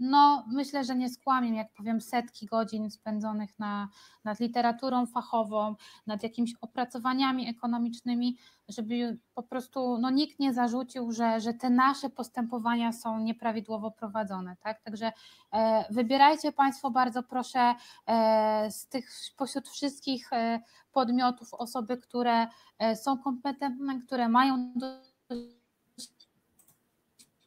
no 0.00 0.44
myślę, 0.48 0.84
że 0.84 0.96
nie 0.96 1.10
skłamię, 1.10 1.56
jak 1.56 1.72
powiem, 1.72 2.00
setki 2.00 2.46
godzin 2.46 2.90
spędzonych 2.90 3.58
na, 3.58 3.88
nad 4.24 4.40
literaturą 4.40 5.06
fachową, 5.06 5.74
nad 6.06 6.22
jakimiś 6.22 6.54
opracowaniami 6.60 7.48
ekonomicznymi, 7.48 8.36
żeby 8.68 9.18
po 9.34 9.42
prostu 9.42 9.98
no, 9.98 10.10
nikt 10.10 10.38
nie 10.38 10.54
zarzucił, 10.54 11.12
że, 11.12 11.40
że 11.40 11.54
te 11.54 11.70
nasze 11.70 12.10
postępowania 12.10 12.92
są 12.92 13.18
nieprawidłowo 13.18 13.90
prowadzone. 13.90 14.56
Tak? 14.60 14.82
Także 14.82 15.12
e, 15.52 15.84
wybierajcie 15.90 16.52
Państwo 16.52 16.90
bardzo 16.90 17.22
proszę 17.22 17.74
e, 18.06 18.70
z 18.70 18.86
tych 18.86 19.10
pośród 19.36 19.68
wszystkich 19.68 20.32
e, 20.32 20.60
podmiotów 20.92 21.54
osoby, 21.54 21.98
które 21.98 22.46
e, 22.78 22.96
są 22.96 23.18
kompetentne, 23.18 24.00
które 24.06 24.28
mają 24.28 24.72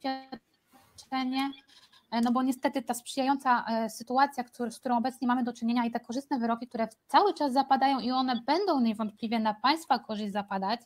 doświadczenie, 0.03 1.51
no 2.21 2.31
bo 2.31 2.43
niestety 2.43 2.81
ta 2.81 2.93
sprzyjająca 2.93 3.65
e, 3.65 3.89
sytuacja, 3.89 4.43
z 4.69 4.79
którą 4.79 4.97
obecnie 4.97 5.27
mamy 5.27 5.43
do 5.43 5.53
czynienia 5.53 5.85
i 5.85 5.91
te 5.91 5.99
korzystne 5.99 6.39
wyroki, 6.39 6.67
które 6.67 6.87
cały 7.07 7.33
czas 7.33 7.53
zapadają 7.53 7.99
i 7.99 8.11
one 8.11 8.41
będą 8.45 8.81
niewątpliwie 8.81 9.39
na 9.39 9.53
Państwa 9.53 9.99
korzyść 9.99 10.33
zapadać, 10.33 10.81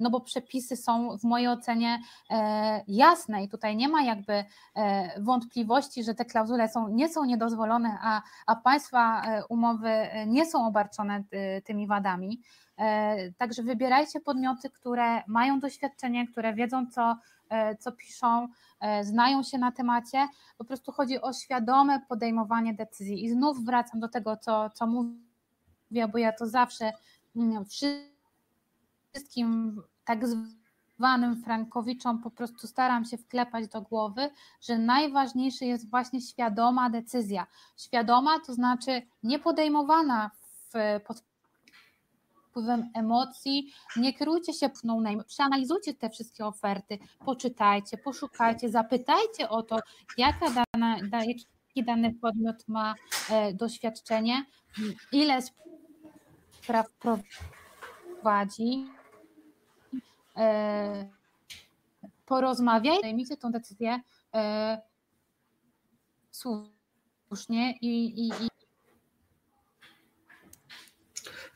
no 0.00 0.10
bo 0.10 0.20
przepisy 0.20 0.76
są 0.76 1.18
w 1.18 1.24
mojej 1.24 1.48
ocenie 1.48 1.98
e, 2.30 2.84
jasne 2.88 3.44
i 3.44 3.48
tutaj 3.48 3.76
nie 3.76 3.88
ma 3.88 4.02
jakby 4.02 4.44
wątpliwości, 5.18 6.04
że 6.04 6.14
te 6.14 6.24
klauzule 6.24 6.68
są, 6.68 6.88
nie 6.88 7.08
są 7.08 7.24
niedozwolone, 7.24 7.98
a, 8.02 8.22
a 8.46 8.56
Państwa 8.56 9.22
umowy 9.48 10.08
nie 10.26 10.46
są 10.46 10.66
obarczone 10.66 11.24
tymi 11.64 11.86
wadami. 11.86 12.40
Także 13.38 13.62
wybierajcie 13.62 14.20
podmioty, 14.20 14.70
które 14.70 15.22
mają 15.26 15.60
doświadczenie, 15.60 16.26
które 16.28 16.54
wiedzą, 16.54 16.86
co, 16.86 17.16
co 17.78 17.92
piszą, 17.92 18.48
E, 18.71 18.71
znają 19.02 19.42
się 19.42 19.58
na 19.58 19.72
temacie. 19.72 20.28
Po 20.58 20.64
prostu 20.64 20.92
chodzi 20.92 21.20
o 21.20 21.32
świadome 21.32 22.00
podejmowanie 22.08 22.74
decyzji. 22.74 23.24
I 23.24 23.30
znów 23.30 23.64
wracam 23.64 24.00
do 24.00 24.08
tego, 24.08 24.36
co, 24.36 24.70
co 24.70 24.86
mówię, 24.86 26.08
bo 26.12 26.18
ja 26.18 26.32
to 26.32 26.46
zawsze 26.46 26.92
mm, 27.36 27.64
wszystkim 29.12 29.82
tak 30.04 30.24
zwanym 30.98 31.42
Frankowiczom 31.42 32.22
po 32.22 32.30
prostu 32.30 32.66
staram 32.66 33.04
się 33.04 33.18
wklepać 33.18 33.68
do 33.68 33.82
głowy, 33.82 34.30
że 34.60 34.78
najważniejsze 34.78 35.64
jest 35.64 35.90
właśnie 35.90 36.20
świadoma 36.20 36.90
decyzja. 36.90 37.46
Świadoma 37.76 38.40
to 38.46 38.54
znaczy 38.54 39.02
nie 39.22 39.38
podejmowana 39.38 40.30
w, 40.40 41.00
pod 41.06 41.31
wpływem 42.52 42.90
emocji. 42.94 43.72
Nie 43.96 44.14
kierujcie 44.14 44.52
się 44.52 44.70
no 44.84 45.00
name, 45.00 45.24
przeanalizujcie 45.24 45.94
te 45.94 46.10
wszystkie 46.10 46.46
oferty, 46.46 46.98
poczytajcie, 47.24 47.98
poszukajcie, 47.98 48.68
zapytajcie 48.68 49.48
o 49.48 49.62
to, 49.62 49.78
jaka 50.18 50.46
dana, 50.50 50.96
jaki 51.12 51.84
dany 51.84 52.14
podmiot 52.14 52.68
ma 52.68 52.94
e, 53.30 53.54
doświadczenie, 53.54 54.44
ile 55.12 55.38
spraw 56.62 56.86
prowadzi. 58.22 58.86
E, 60.36 61.08
porozmawiajcie, 62.26 63.02
zajmijcie 63.02 63.36
tą 63.36 63.50
decyzję 63.50 64.00
e, 64.34 64.82
słusznie 66.30 67.78
i, 67.80 68.04
i, 68.04 68.28
i 68.28 68.52
E, 71.22 71.51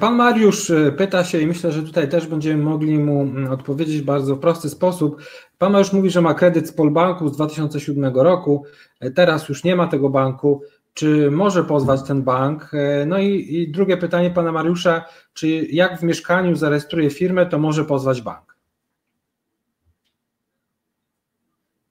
pan 0.00 0.14
Mariusz 0.14 0.70
e, 0.70 0.92
pyta 0.92 1.24
się 1.24 1.40
i 1.40 1.46
myślę, 1.46 1.72
że 1.72 1.82
tutaj 1.82 2.08
też 2.08 2.26
będziemy 2.26 2.62
mogli 2.62 2.98
mu 2.98 3.22
mm, 3.22 3.52
odpowiedzieć 3.52 4.00
w 4.02 4.04
bardzo 4.04 4.36
prosty 4.36 4.70
sposób. 4.70 5.22
Pan 5.58 5.72
Mariusz 5.72 5.92
mówi, 5.92 6.10
że 6.10 6.20
ma 6.20 6.34
kredyt 6.34 6.68
z 6.68 6.72
Polbanku 6.72 7.28
z 7.28 7.32
2007 7.32 8.16
roku, 8.16 8.64
e, 9.00 9.10
teraz 9.10 9.48
już 9.48 9.64
nie 9.64 9.76
ma 9.76 9.86
tego 9.86 10.08
banku. 10.08 10.62
Czy 10.94 11.30
może 11.30 11.64
pozwać 11.64 12.02
ten 12.02 12.22
bank? 12.22 12.70
No 13.06 13.18
i, 13.18 13.54
i 13.54 13.70
drugie 13.70 13.96
pytanie 13.96 14.30
pana 14.30 14.52
Mariusza, 14.52 15.04
czy 15.32 15.48
jak 15.48 16.00
w 16.00 16.02
mieszkaniu 16.02 16.56
zarejestruje 16.56 17.10
firmę, 17.10 17.46
to 17.46 17.58
może 17.58 17.84
pozwać 17.84 18.22
bank? 18.22 18.56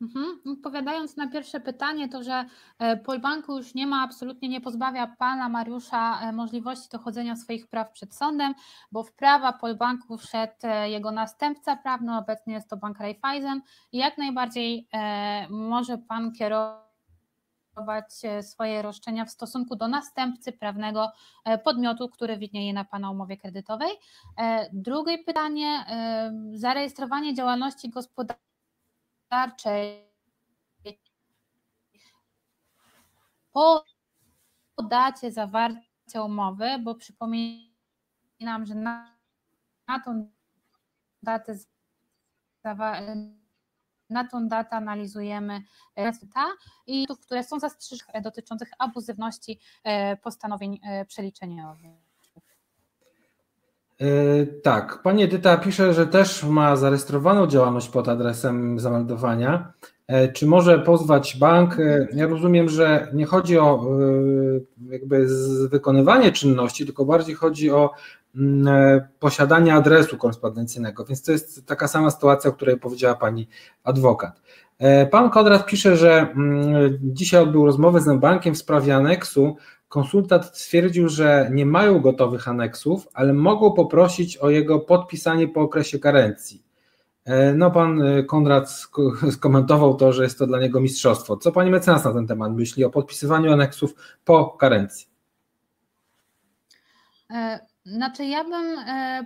Mhm. 0.02 0.29
Odpowiadając 0.46 1.18
na 1.18 1.28
pierwsze 1.28 1.60
pytanie, 1.60 2.10
to 2.10 2.24
że 2.24 2.46
e, 2.80 2.98
Polbanku 2.98 3.58
już 3.58 3.74
nie 3.76 3.88
ma, 3.88 4.04
absolutnie 4.04 4.50
nie 4.50 4.62
pozbawia 4.62 5.08
pana 5.08 5.50
Mariusza 5.50 6.20
e, 6.22 6.32
możliwości 6.32 6.90
dochodzenia 6.92 7.36
swoich 7.36 7.68
praw 7.68 7.92
przed 7.92 8.16
sądem, 8.16 8.54
bo 8.92 9.04
w 9.04 9.14
prawa 9.14 9.54
Polbanku 9.54 10.18
wszedł 10.18 10.54
e, 10.64 10.90
jego 10.90 11.12
następca 11.12 11.76
prawny, 11.76 12.18
obecnie 12.18 12.54
jest 12.54 12.70
to 12.70 12.78
bank 12.78 13.00
Raiffeisen 13.00 13.62
i 13.92 13.98
jak 13.98 14.18
najbardziej 14.18 14.88
może 15.50 15.98
pan 15.98 16.32
kierować 16.32 16.80
swoje 18.42 18.82
roszczenia 18.82 19.26
w 19.26 19.30
stosunku 19.30 19.76
do 19.76 19.88
następcy 19.88 20.52
prawnego 20.52 21.12
podmiotu, 21.64 22.10
który 22.10 22.38
widnieje 22.38 22.74
na 22.74 22.86
Pana 22.86 23.12
umowie 23.12 23.38
kredytowej. 23.38 23.92
Drugie 24.74 25.18
pytanie, 25.18 25.86
zarejestrowanie 26.54 27.34
działalności 27.34 27.90
gospodarczej 27.90 28.50
gospodarczej 29.30 30.10
po 33.54 33.84
dacie 34.84 35.32
zawarcia 35.32 36.24
umowy, 36.26 36.70
bo 36.84 36.96
przypominam, 36.96 38.66
że 38.66 38.76
na, 38.76 39.16
na 39.88 40.00
tą 40.00 40.30
datę 41.24 41.56
na 44.10 44.28
tą 44.28 44.48
datę 44.48 44.76
analizujemy 44.76 45.62
ta 46.34 46.46
i 46.88 47.08
które 47.26 47.44
są 47.44 47.60
zastrzeżone 47.60 48.22
dotyczących 48.22 48.70
abuzywności 48.80 49.60
e, 49.84 50.18
postanowień 50.18 50.80
e, 50.84 51.06
przeliczeniowych. 51.06 52.10
E, 54.02 54.46
tak, 54.46 55.02
pani 55.02 55.24
Edyta 55.24 55.58
pisze, 55.58 55.94
że 55.94 56.08
też 56.08 56.44
ma 56.44 56.76
zarejestrowaną 56.76 57.48
działalność 57.48 57.90
pod 57.90 58.08
adresem 58.08 58.80
zameldowania. 58.80 59.74
E, 60.10 60.28
czy 60.28 60.46
może 60.46 60.80
pozwać 60.80 61.38
bank? 61.38 61.80
E, 61.80 62.08
ja 62.14 62.28
rozumiem, 62.28 62.70
że 62.70 63.08
nie 63.14 63.26
chodzi 63.26 63.58
o 63.58 63.86
jakby 64.90 65.28
wykonywanie 65.70 66.32
czynności, 66.32 66.86
tylko 66.86 67.06
bardziej 67.06 67.36
chodzi 67.36 67.72
o 67.72 67.92
mm, 68.36 69.02
posiadanie 69.20 69.74
adresu 69.74 70.18
korespondencyjnego, 70.18 71.06
więc 71.06 71.24
to 71.24 71.32
jest 71.32 71.66
taka 71.66 71.88
sama 71.88 72.12
sytuacja, 72.12 72.50
o 72.50 72.54
której 72.54 72.78
powiedziała 72.78 73.16
pani 73.16 73.48
adwokat. 73.84 74.42
Pan 75.12 75.30
Konrad 75.30 75.66
pisze, 75.66 75.98
że 75.98 76.28
mm, 76.36 76.98
dzisiaj 77.02 77.44
odbył 77.44 77.66
rozmowę 77.66 78.02
z 78.02 78.20
bankiem 78.20 78.56
w 78.56 78.58
sprawie 78.58 78.96
aneksu 78.96 79.56
konsultant 79.90 80.46
stwierdził, 80.46 81.10
że 81.10 81.50
nie 81.54 81.66
mają 81.66 82.00
gotowych 82.00 82.48
aneksów, 82.48 83.08
ale 83.14 83.34
mogą 83.34 83.72
poprosić 83.72 84.38
o 84.38 84.50
jego 84.50 84.80
podpisanie 84.80 85.48
po 85.48 85.62
okresie 85.62 86.00
karencji. 86.00 86.69
E, 87.30 87.54
no, 87.54 87.72
pan 87.72 88.02
e, 88.02 88.24
Konrad 88.24 88.70
skomentował 89.38 89.96
to, 89.96 90.14
że 90.14 90.24
jest 90.24 90.40
to 90.40 90.48
dla 90.48 90.60
niego 90.60 90.82
mistrzostwo. 90.82 91.38
Co 91.38 91.52
pani 91.52 91.72
mecenas 91.72 92.06
na 92.06 92.14
ten 92.14 92.28
temat 92.28 92.54
myśli 92.54 92.84
o 92.84 92.90
podpisywaniu 92.90 93.54
aneksów 93.54 93.94
po 94.26 94.50
karencji? 94.50 95.08
E, 97.32 97.60
znaczy, 97.86 98.26
ja 98.26 98.44
bym 98.44 98.78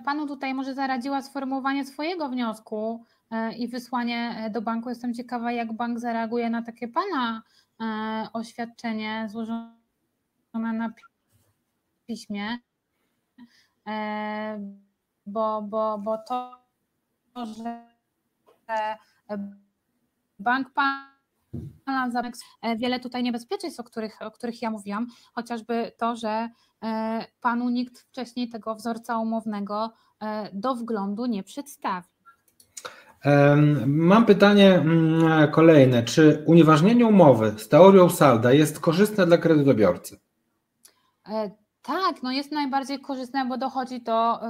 panu 0.06 0.28
tutaj 0.28 0.54
może 0.54 0.74
zaradziła 0.74 1.22
sformułowanie 1.22 1.86
swojego 1.86 2.30
wniosku 2.30 3.06
i 3.58 3.68
wysłanie 3.68 4.50
do 4.54 4.62
banku. 4.62 4.90
Jestem 4.90 5.14
ciekawa, 5.14 5.52
jak 5.52 5.74
bank 5.74 6.00
zareaguje 6.00 6.50
na 6.50 6.62
takie 6.62 6.88
pana 6.88 7.42
oświadczenie 8.34 9.28
złożone 9.32 9.74
na 10.54 10.94
piśmie, 12.08 12.58
bo, 15.26 15.62
bo, 15.62 15.98
bo 15.98 16.18
to, 16.18 16.52
że 17.36 17.93
bank 20.40 20.74
pana 21.86 22.12
zamyk 22.12 22.36
wiele 22.78 23.00
tutaj 23.00 23.24
niebezpieczeństw, 23.24 23.80
o 23.80 23.84
których, 23.84 24.22
o 24.22 24.32
których 24.32 24.62
ja 24.62 24.70
mówiłam, 24.70 25.08
chociażby 25.34 25.92
to, 25.98 26.16
że 26.16 26.50
e, 26.84 27.26
panu 27.42 27.70
nikt 27.70 28.00
wcześniej 28.00 28.50
tego 28.50 28.76
wzorca 28.76 29.18
umownego 29.18 29.94
e, 30.22 30.50
do 30.54 30.76
wglądu 30.76 31.26
nie 31.26 31.44
przedstawi. 31.44 32.08
Mam 33.86 34.26
pytanie 34.26 34.74
mm, 34.74 35.52
kolejne. 35.52 36.04
Czy 36.04 36.44
unieważnienie 36.46 37.06
umowy 37.06 37.54
z 37.58 37.70
teorią 37.70 38.10
salda 38.10 38.54
jest 38.54 38.80
korzystne 38.80 39.26
dla 39.26 39.38
kredytobiorcy? 39.38 40.20
E, 41.84 41.94
tak, 41.94 42.24
no 42.24 42.32
jest 42.32 42.52
najbardziej 42.52 43.00
korzystne, 43.00 43.46
bo 43.46 43.58
dochodzi 43.58 44.02
do 44.02 44.36
y, 44.36 44.48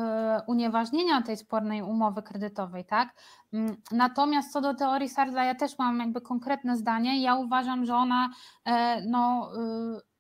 unieważnienia 0.48 1.22
tej 1.22 1.38
spornej 1.38 1.82
umowy 1.82 2.24
kredytowej, 2.24 2.86
tak? 2.86 3.10
Mm, 3.54 3.76
natomiast 3.92 4.52
co 4.52 4.62
do 4.62 4.74
teorii 4.74 5.10
Sarda, 5.10 5.44
ja 5.44 5.56
też 5.56 5.78
mam 5.78 6.00
jakby 6.00 6.22
konkretne 6.22 6.78
zdanie. 6.78 7.22
Ja 7.22 7.36
uważam, 7.36 7.86
że 7.86 7.96
ona 7.96 8.30
y, 8.68 8.72
no, 9.08 9.52
y, 9.56 10.14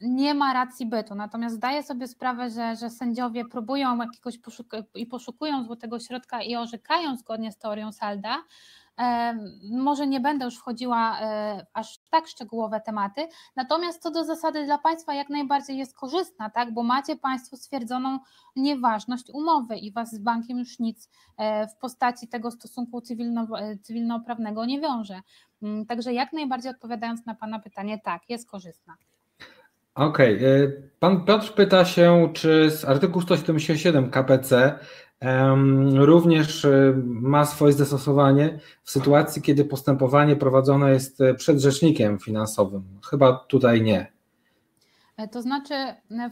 nie 0.00 0.34
ma 0.34 0.52
racji 0.52 0.86
bytu. 0.86 1.14
Natomiast 1.14 1.54
zdaję 1.54 1.82
sobie 1.82 2.08
sprawę, 2.08 2.50
że, 2.50 2.76
że 2.76 2.90
sędziowie 2.90 3.44
próbują 3.44 3.96
jakiegoś 3.96 4.38
i 4.94 5.06
poszukują 5.06 5.64
złotego 5.64 6.00
środka 6.00 6.42
i 6.42 6.56
orzekają 6.56 7.16
zgodnie 7.16 7.52
z 7.52 7.58
teorią 7.58 7.92
Salda, 7.92 8.36
może 9.72 10.06
nie 10.06 10.20
będę 10.20 10.44
już 10.44 10.56
wchodziła 10.56 11.20
e, 11.20 11.66
aż 11.72 11.98
w 11.98 12.08
tak 12.08 12.26
szczegółowe 12.26 12.80
tematy, 12.80 13.28
natomiast 13.56 14.02
co 14.02 14.10
do 14.10 14.24
zasady 14.24 14.64
dla 14.64 14.78
Państwa 14.78 15.14
jak 15.14 15.30
najbardziej 15.30 15.78
jest 15.78 15.96
korzystna, 15.96 16.50
tak? 16.50 16.74
bo 16.74 16.82
macie 16.82 17.16
Państwo 17.16 17.56
stwierdzoną 17.56 18.18
nieważność 18.56 19.30
umowy 19.32 19.76
i 19.76 19.92
Was 19.92 20.10
z 20.10 20.18
bankiem 20.18 20.58
już 20.58 20.78
nic 20.78 21.10
e, 21.36 21.66
w 21.68 21.76
postaci 21.76 22.28
tego 22.28 22.50
stosunku 22.50 23.00
cywilno, 23.00 23.46
e, 23.58 23.78
cywilnoprawnego 23.78 24.64
nie 24.64 24.80
wiąże. 24.80 25.20
Mm, 25.62 25.86
także 25.86 26.12
jak 26.12 26.32
najbardziej 26.32 26.70
odpowiadając 26.70 27.26
na 27.26 27.34
Pana 27.34 27.58
pytanie, 27.58 28.00
tak, 28.04 28.22
jest 28.28 28.50
korzystna. 28.50 28.94
Okej. 29.94 30.36
Okay. 30.36 30.90
Pan 31.00 31.24
Piotr 31.24 31.54
pyta 31.54 31.84
się, 31.84 32.30
czy 32.32 32.70
z 32.70 32.84
artykułu 32.84 33.22
177 33.22 34.10
KPC 34.10 34.78
również 35.94 36.64
y, 36.64 36.94
ma 37.06 37.44
swoje 37.44 37.72
zastosowanie 37.72 38.58
w 38.82 38.90
sytuacji, 38.90 39.42
kiedy 39.42 39.64
postępowanie 39.64 40.36
prowadzone 40.36 40.90
jest 40.90 41.20
y, 41.20 41.34
przed 41.34 41.60
rzecznikiem 41.60 42.18
finansowym. 42.18 42.82
Chyba 43.10 43.44
tutaj 43.48 43.82
nie. 43.82 44.14
E, 45.16 45.28
to 45.28 45.42
znaczy, 45.42 45.74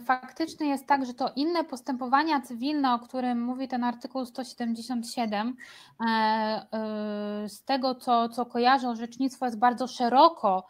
faktycznie 0.05 0.67
jest 0.67 0.87
tak, 0.87 1.05
że 1.05 1.13
to 1.13 1.31
inne 1.35 1.63
postępowania 1.63 2.41
cywilne, 2.41 2.93
o 2.93 2.99
którym 2.99 3.41
mówi 3.41 3.67
ten 3.67 3.83
artykuł 3.83 4.25
177, 4.25 5.55
e, 5.99 6.03
e, 6.05 7.49
z 7.49 7.63
tego 7.63 7.95
co, 7.95 8.29
co 8.29 8.45
kojarzę, 8.45 8.89
orzecznictwo 8.89 9.45
jest 9.45 9.59
bardzo 9.59 9.87
szeroko 9.87 10.65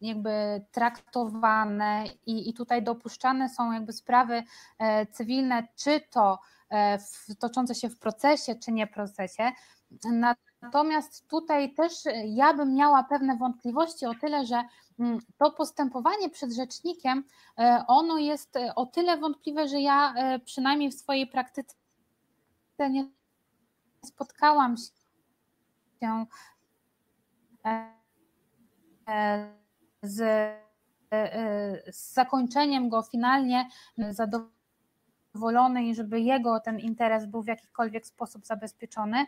jakby 0.00 0.30
traktowane 0.72 2.04
i, 2.26 2.50
i 2.50 2.54
tutaj 2.54 2.82
dopuszczane 2.82 3.48
są 3.48 3.72
jakby 3.72 3.92
sprawy 3.92 4.42
cywilne, 5.12 5.68
czy 5.76 6.00
to 6.10 6.38
E, 6.38 6.55
toczące 7.38 7.74
się 7.74 7.88
w 7.88 7.98
procesie 7.98 8.54
czy 8.54 8.72
nie 8.72 8.86
procesie. 8.86 9.52
Natomiast 10.62 11.28
tutaj 11.28 11.74
też 11.74 11.92
ja 12.24 12.54
bym 12.54 12.74
miała 12.74 13.04
pewne 13.04 13.36
wątpliwości 13.36 14.06
o 14.06 14.14
tyle, 14.14 14.46
że 14.46 14.62
mm, 14.98 15.18
to 15.38 15.50
postępowanie 15.50 16.30
przed 16.30 16.52
rzecznikiem, 16.52 17.24
e, 17.58 17.84
ono 17.88 18.18
jest 18.18 18.58
o 18.76 18.86
tyle 18.86 19.16
wątpliwe, 19.16 19.68
że 19.68 19.80
ja 19.80 20.14
e, 20.16 20.38
przynajmniej 20.38 20.90
w 20.90 20.94
swojej 20.94 21.26
praktyce 21.26 21.74
nie 22.90 23.08
spotkałam 24.04 24.76
się 24.76 26.26
z, 30.02 30.24
z 31.86 32.14
zakończeniem 32.14 32.88
go 32.88 33.02
finalnie 33.02 33.68
zadowolenia 34.10 34.55
zadowolony 35.36 35.84
i 35.84 35.94
żeby 35.94 36.20
jego 36.20 36.60
ten 36.60 36.78
interes 36.78 37.26
był 37.26 37.42
w 37.42 37.46
jakikolwiek 37.46 38.06
sposób 38.06 38.46
zabezpieczony. 38.46 39.26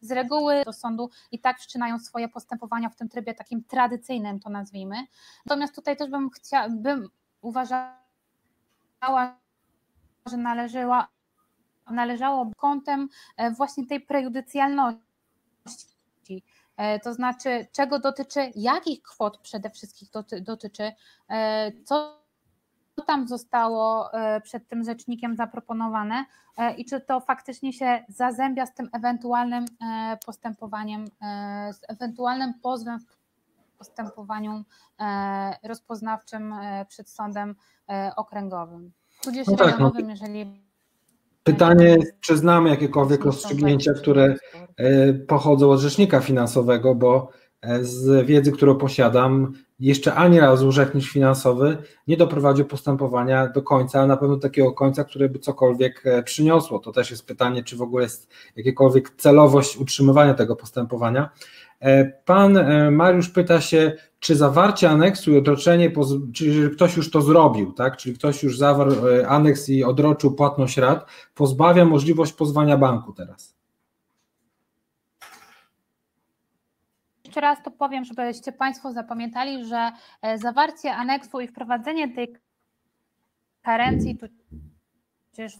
Z 0.00 0.10
reguły 0.10 0.62
do 0.64 0.72
sądu 0.72 1.10
i 1.32 1.38
tak 1.38 1.58
wszczynają 1.60 1.98
swoje 1.98 2.28
postępowania 2.28 2.88
w 2.88 2.96
tym 2.96 3.08
trybie 3.08 3.34
takim 3.34 3.64
tradycyjnym, 3.64 4.40
to 4.40 4.50
nazwijmy. 4.50 4.96
Natomiast 5.46 5.74
tutaj 5.74 5.96
też 5.96 6.10
bym 6.10 6.30
chciała, 6.30 6.68
bym 6.68 7.08
uważała, 7.40 7.96
że 10.26 10.36
należała, 10.36 11.08
należało 11.90 12.50
kątem 12.56 13.08
e, 13.36 13.50
właśnie 13.50 13.86
tej 13.86 14.00
prejudycjalności. 14.00 15.02
E, 16.76 17.00
to 17.00 17.14
znaczy, 17.14 17.66
czego 17.72 17.98
dotyczy, 17.98 18.50
jakich 18.54 19.02
kwot 19.02 19.38
przede 19.38 19.70
wszystkim 19.70 20.08
dotyczy, 20.42 20.92
e, 21.28 21.72
co 21.84 22.21
co 22.96 23.02
tam 23.02 23.28
zostało 23.28 24.12
e, 24.12 24.40
przed 24.40 24.68
tym 24.68 24.84
rzecznikiem 24.84 25.36
zaproponowane 25.36 26.24
e, 26.56 26.74
i 26.74 26.84
czy 26.84 27.00
to 27.00 27.20
faktycznie 27.20 27.72
się 27.72 28.04
zazębia 28.08 28.66
z 28.66 28.74
tym 28.74 28.88
ewentualnym 28.92 29.64
e, 29.64 30.18
postępowaniem, 30.26 31.06
z 31.72 31.80
ewentualnym 31.88 32.54
pozwem 32.62 32.98
w 33.00 33.78
postępowaniu 33.78 34.64
rozpoznawczym 35.62 36.54
przed 36.88 37.10
sądem 37.10 37.54
okręgowym, 38.16 38.92
tudzież 39.22 39.46
no 39.46 39.56
tak, 39.56 39.78
no. 39.78 39.92
jeżeli 40.08 40.62
Pytanie, 41.44 41.96
czy 42.20 42.36
znamy 42.36 42.70
jakiekolwiek 42.70 43.24
rozstrzygnięcia, 43.24 43.92
które 43.94 44.34
pochodzą 45.28 45.70
od 45.70 45.80
rzecznika 45.80 46.20
finansowego, 46.20 46.94
bo 46.94 47.30
z 47.80 48.26
wiedzy, 48.26 48.52
którą 48.52 48.74
posiadam, 48.74 49.52
jeszcze 49.80 50.14
ani 50.14 50.40
razu 50.40 50.72
rzecznik 50.72 51.04
finansowy 51.04 51.76
nie 52.06 52.16
doprowadził 52.16 52.64
postępowania 52.64 53.48
do 53.48 53.62
końca, 53.62 54.00
a 54.00 54.06
na 54.06 54.16
pewno 54.16 54.36
takiego 54.36 54.72
końca, 54.72 55.04
które 55.04 55.28
by 55.28 55.38
cokolwiek 55.38 56.06
e, 56.06 56.22
przyniosło. 56.22 56.78
To 56.78 56.92
też 56.92 57.10
jest 57.10 57.26
pytanie, 57.26 57.64
czy 57.64 57.76
w 57.76 57.82
ogóle 57.82 58.02
jest 58.02 58.30
jakakolwiek 58.56 59.10
celowość 59.10 59.76
utrzymywania 59.76 60.34
tego 60.34 60.56
postępowania. 60.56 61.30
E, 61.80 62.04
pan 62.04 62.56
e, 62.56 62.90
Mariusz 62.90 63.28
pyta 63.28 63.60
się, 63.60 63.92
czy 64.20 64.36
zawarcie 64.36 64.90
aneksu 64.90 65.32
i 65.32 65.38
odroczenie, 65.38 65.92
czyli 66.34 66.70
ktoś 66.70 66.96
już 66.96 67.10
to 67.10 67.22
zrobił, 67.22 67.72
tak? 67.72 67.96
czyli 67.96 68.14
ktoś 68.14 68.42
już 68.42 68.58
zawarł 68.58 68.92
aneks 69.28 69.68
i 69.68 69.84
odroczył 69.84 70.34
płatność 70.34 70.76
rat, 70.76 71.06
pozbawia 71.34 71.84
możliwość 71.84 72.32
pozwania 72.32 72.76
banku 72.76 73.12
teraz. 73.12 73.61
Jeszcze 77.32 77.40
raz 77.40 77.62
to 77.62 77.70
powiem, 77.70 78.04
żebyście 78.04 78.52
Państwo 78.52 78.92
zapamiętali, 78.92 79.64
że 79.64 79.92
e, 80.22 80.38
zawarcie 80.38 80.94
aneksu 80.94 81.40
i 81.40 81.48
wprowadzenie 81.48 82.14
tej 82.14 82.36
karencji, 83.62 84.18
tudzież 85.30 85.58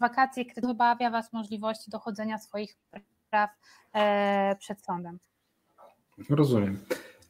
wakacji 0.00 0.46
kredytu 0.46 0.68
wybawia 0.68 1.10
Was 1.10 1.32
możliwości 1.32 1.90
dochodzenia 1.90 2.38
swoich 2.38 2.76
praw 3.30 3.50
e, 3.94 4.56
przed 4.56 4.84
sądem. 4.84 5.18
Rozumiem. 6.30 6.78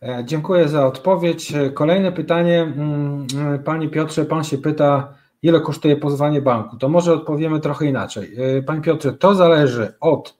E, 0.03 0.24
dziękuję 0.24 0.68
za 0.68 0.87
odpowiedź. 0.87 1.53
Kolejne 1.74 2.12
pytanie. 2.12 2.62
Mm, 2.62 3.26
Panie 3.64 3.89
Piotrze, 3.89 4.24
Pan 4.24 4.45
się 4.45 4.59
pyta, 4.59 5.14
ile 5.43 5.61
kosztuje 5.61 5.97
pozwanie 5.97 6.43
banku? 6.43 6.76
To 6.76 6.89
może 6.89 7.12
odpowiemy 7.12 7.61
trochę 7.61 7.87
inaczej. 7.87 8.37
Panie 8.66 8.81
Piotrze, 8.83 9.12
to 9.12 9.35
zależy 9.35 9.95
od 10.01 10.39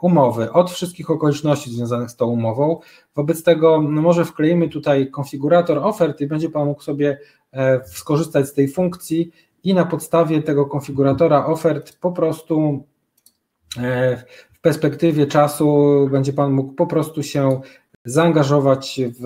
umowy, 0.00 0.52
od 0.52 0.70
wszystkich 0.70 1.10
okoliczności 1.10 1.70
związanych 1.70 2.10
z 2.10 2.16
tą 2.16 2.26
umową. 2.26 2.80
Wobec 3.14 3.42
tego 3.42 3.82
no 3.82 4.02
może 4.02 4.24
wkleimy 4.24 4.68
tutaj 4.68 5.10
konfigurator 5.10 5.78
ofert 5.78 6.20
i 6.20 6.26
będzie 6.26 6.50
Pan 6.50 6.66
mógł 6.66 6.82
sobie 6.82 7.18
e, 7.52 7.84
skorzystać 7.84 8.48
z 8.48 8.52
tej 8.52 8.68
funkcji 8.68 9.30
i 9.64 9.74
na 9.74 9.84
podstawie 9.84 10.42
tego 10.42 10.66
konfiguratora 10.66 11.46
ofert 11.46 11.98
po 11.98 12.12
prostu 12.12 12.84
e, 13.78 14.16
w 14.52 14.60
perspektywie 14.60 15.26
czasu 15.26 16.08
będzie 16.12 16.32
Pan 16.32 16.52
mógł 16.52 16.72
po 16.72 16.86
prostu 16.86 17.22
się 17.22 17.60
zaangażować 18.04 19.00
w, 19.20 19.22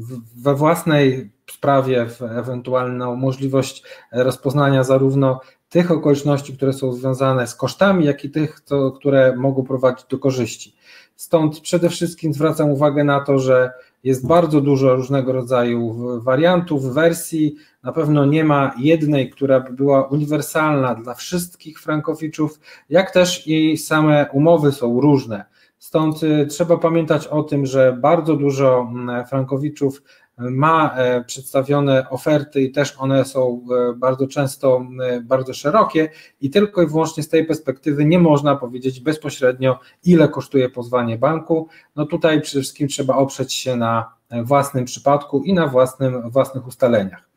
w, 0.00 0.42
we 0.42 0.54
własnej 0.54 1.30
sprawie, 1.50 2.06
w 2.06 2.22
ewentualną 2.22 3.16
możliwość 3.16 3.84
rozpoznania 4.12 4.84
zarówno 4.84 5.40
tych 5.74 5.90
okoliczności, 5.90 6.56
które 6.56 6.72
są 6.72 6.92
związane 6.92 7.46
z 7.46 7.54
kosztami, 7.54 8.04
jak 8.04 8.24
i 8.24 8.30
tych, 8.30 8.60
to, 8.60 8.92
które 8.92 9.36
mogą 9.36 9.64
prowadzić 9.64 10.06
do 10.06 10.18
korzyści. 10.18 10.74
Stąd 11.16 11.60
przede 11.60 11.88
wszystkim 11.88 12.34
zwracam 12.34 12.70
uwagę 12.70 13.04
na 13.04 13.20
to, 13.20 13.38
że 13.38 13.72
jest 14.04 14.26
bardzo 14.26 14.60
dużo 14.60 14.94
różnego 14.94 15.32
rodzaju 15.32 15.94
wariantów, 16.20 16.94
wersji. 16.94 17.56
Na 17.82 17.92
pewno 17.92 18.26
nie 18.26 18.44
ma 18.44 18.74
jednej, 18.78 19.30
która 19.30 19.60
by 19.60 19.72
była 19.72 20.02
uniwersalna 20.06 20.94
dla 20.94 21.14
wszystkich 21.14 21.80
frankowiczów, 21.80 22.60
jak 22.90 23.10
też 23.10 23.46
i 23.46 23.76
same 23.76 24.26
umowy 24.32 24.72
są 24.72 25.00
różne. 25.00 25.44
Stąd 25.78 26.22
y, 26.22 26.46
trzeba 26.46 26.76
pamiętać 26.76 27.26
o 27.26 27.42
tym, 27.42 27.66
że 27.66 27.98
bardzo 28.00 28.36
dużo 28.36 28.88
mm, 28.90 29.26
frankowiczów 29.26 30.02
ma 30.38 30.94
e, 30.96 31.24
przedstawione 31.24 32.10
oferty 32.10 32.62
i 32.62 32.72
też 32.72 32.94
one 32.98 33.24
są 33.24 33.66
e, 33.90 33.94
bardzo 33.94 34.26
często 34.26 34.86
bardzo 35.22 35.54
szerokie 35.54 36.08
i 36.40 36.50
tylko 36.50 36.82
i 36.82 36.86
wyłącznie 36.86 37.22
z 37.22 37.28
tej 37.28 37.46
perspektywy 37.46 38.04
nie 38.04 38.18
można 38.18 38.56
powiedzieć 38.56 39.00
bezpośrednio, 39.00 39.78
ile 40.04 40.28
kosztuje 40.28 40.68
pozwanie 40.68 41.18
banku. 41.18 41.68
No 41.96 42.06
tutaj 42.06 42.40
przede 42.40 42.62
wszystkim 42.62 42.88
trzeba 42.88 43.14
oprzeć 43.14 43.54
się 43.54 43.76
na 43.76 44.14
własnym 44.42 44.84
przypadku 44.84 45.42
i 45.42 45.54
na 45.54 45.66
własnym, 45.66 46.30
własnych 46.30 46.66
ustaleniach. 46.66 47.28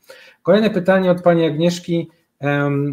Kolejne 0.43 0.69
pytanie 0.69 1.11
od 1.11 1.21
Pani 1.21 1.45
Agnieszki. 1.45 2.09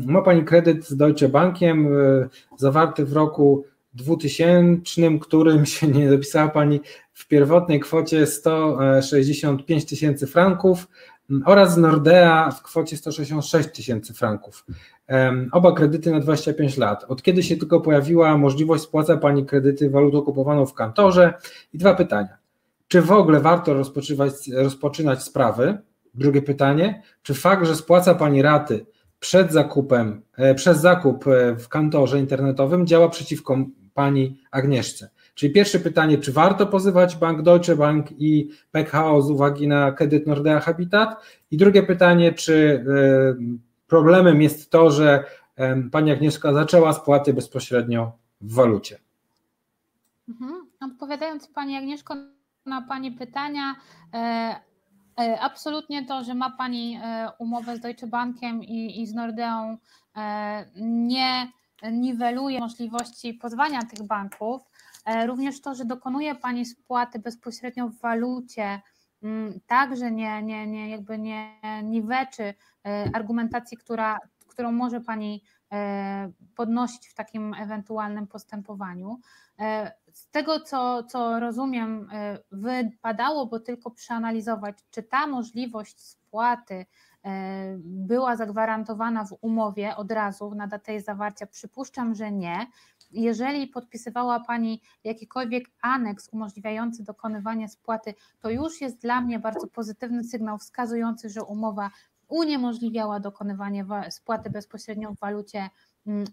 Ma 0.06 0.22
Pani 0.22 0.44
kredyt 0.44 0.86
z 0.88 0.96
Deutsche 0.96 1.28
Bankiem 1.28 1.86
e, 1.86 2.28
zawarty 2.56 3.04
w 3.04 3.12
roku 3.12 3.64
2000, 3.94 5.18
którym 5.20 5.66
się 5.66 5.88
nie 5.88 6.10
dopisała 6.10 6.48
Pani 6.48 6.80
w 7.12 7.28
pierwotnej 7.28 7.80
kwocie 7.80 8.26
165 8.26 9.84
tysięcy 9.84 10.26
franków 10.26 10.88
oraz 11.44 11.76
Nordea 11.76 12.50
w 12.50 12.62
kwocie 12.62 12.96
166 12.96 13.68
tysięcy 13.68 14.14
franków. 14.14 14.66
Oba 15.52 15.72
kredyty 15.72 16.10
na 16.10 16.20
25 16.20 16.76
lat. 16.76 17.04
Od 17.08 17.22
kiedy 17.22 17.42
się 17.42 17.56
tylko 17.56 17.80
pojawiła 17.80 18.38
możliwość 18.38 18.84
spłaca 18.84 19.16
Pani 19.16 19.46
kredyty 19.46 19.90
walutą 19.90 20.22
kupowaną 20.22 20.66
w 20.66 20.74
kantorze? 20.74 21.34
I 21.72 21.78
dwa 21.78 21.94
pytania. 21.94 22.36
Czy 22.88 23.02
w 23.02 23.12
ogóle 23.12 23.40
warto 23.40 23.74
rozpoczynać 24.54 25.22
sprawy? 25.22 25.78
Drugie 26.14 26.42
pytanie. 26.42 27.02
Czy 27.22 27.34
fakt, 27.34 27.66
że 27.66 27.76
spłaca 27.76 28.14
Pani 28.14 28.42
raty 28.42 28.86
przed 29.20 29.52
zakupem, 29.52 30.22
e, 30.36 30.54
przez 30.54 30.80
zakup 30.80 31.26
e, 31.26 31.56
w 31.56 31.68
kantorze 31.68 32.18
internetowym 32.18 32.86
działa 32.86 33.08
przeciwko 33.08 33.56
Pani 33.94 34.40
Agnieszce? 34.50 35.10
Czyli 35.34 35.52
pierwsze 35.52 35.80
pytanie, 35.80 36.18
czy 36.18 36.32
warto 36.32 36.66
pozywać 36.66 37.16
Bank 37.16 37.42
Deutsche 37.42 37.76
Bank 37.76 38.06
i 38.18 38.50
PKO 38.72 39.22
z 39.22 39.30
uwagi 39.30 39.68
na 39.68 39.92
kredyt 39.92 40.26
Nordea 40.26 40.60
Habitat? 40.60 41.22
I 41.50 41.56
drugie 41.56 41.82
pytanie, 41.82 42.32
czy 42.32 42.84
e, 42.88 43.64
problemem 43.86 44.42
jest 44.42 44.70
to, 44.70 44.90
że 44.90 45.24
Pani 45.92 46.10
Agnieszka 46.10 46.52
zaczęła 46.52 46.92
spłaty 46.92 47.34
bezpośrednio 47.34 48.12
w 48.40 48.54
walucie? 48.54 48.98
Mhm. 50.28 50.66
Odpowiadając 50.80 51.48
Pani 51.48 51.76
Agnieszko 51.76 52.14
na 52.66 52.82
Pani 52.82 53.12
pytania, 53.12 53.74
e, 54.14 54.16
e, 55.20 55.40
absolutnie 55.40 56.06
to, 56.06 56.24
że 56.24 56.34
ma 56.34 56.50
Pani 56.50 57.00
umowę 57.38 57.76
z 57.76 57.80
Deutsche 57.80 58.06
Bankiem 58.06 58.64
i, 58.64 59.02
i 59.02 59.06
z 59.06 59.14
Nordeą 59.14 59.76
nie 60.76 61.52
niweluje 61.92 62.60
możliwości 62.60 63.34
pozwania 63.34 63.82
tych 63.82 64.06
banków. 64.06 64.62
E, 65.04 65.26
również 65.26 65.60
to, 65.60 65.74
że 65.74 65.84
dokonuje 65.84 66.34
Pani 66.34 66.66
spłaty 66.66 67.18
bezpośrednio 67.18 67.88
w 67.88 68.00
walucie, 68.00 68.80
mm, 69.22 69.60
także 69.66 70.10
nie, 70.10 70.42
nie, 70.42 70.66
nie, 70.66 70.90
jakby 70.90 71.18
nie 71.18 71.60
niweczy 71.82 72.42
e, 72.84 73.10
argumentacji, 73.14 73.76
która, 73.76 74.20
którą 74.48 74.72
może 74.72 75.00
Pani 75.00 75.44
e, 75.72 76.32
podnosić 76.56 77.08
w 77.08 77.14
takim 77.14 77.54
ewentualnym 77.54 78.26
postępowaniu. 78.26 79.20
Z 80.12 80.30
tego, 80.30 80.60
co, 80.60 81.02
co 81.02 81.40
rozumiem, 81.40 82.08
wypadałoby 82.52 83.60
tylko 83.60 83.90
przeanalizować, 83.90 84.76
czy 84.90 85.02
ta 85.02 85.26
możliwość 85.26 86.00
spłaty 86.00 86.86
była 87.84 88.36
zagwarantowana 88.36 89.24
w 89.24 89.34
umowie 89.40 89.96
od 89.96 90.12
razu 90.12 90.54
na 90.54 90.66
datę 90.66 90.92
jej 90.92 91.02
zawarcia. 91.02 91.46
Przypuszczam, 91.46 92.14
że 92.14 92.32
nie. 92.32 92.66
Jeżeli 93.10 93.66
podpisywała 93.66 94.40
Pani 94.40 94.82
jakikolwiek 95.04 95.64
aneks 95.80 96.28
umożliwiający 96.28 97.04
dokonywanie 97.04 97.68
spłaty, 97.68 98.14
to 98.40 98.50
już 98.50 98.80
jest 98.80 99.02
dla 99.02 99.20
mnie 99.20 99.38
bardzo 99.38 99.66
pozytywny 99.66 100.24
sygnał 100.24 100.58
wskazujący, 100.58 101.28
że 101.28 101.42
umowa 101.42 101.90
uniemożliwiała 102.28 103.20
dokonywanie 103.20 103.86
spłaty 104.10 104.50
bezpośrednio 104.50 105.12
w 105.12 105.18
walucie 105.18 105.70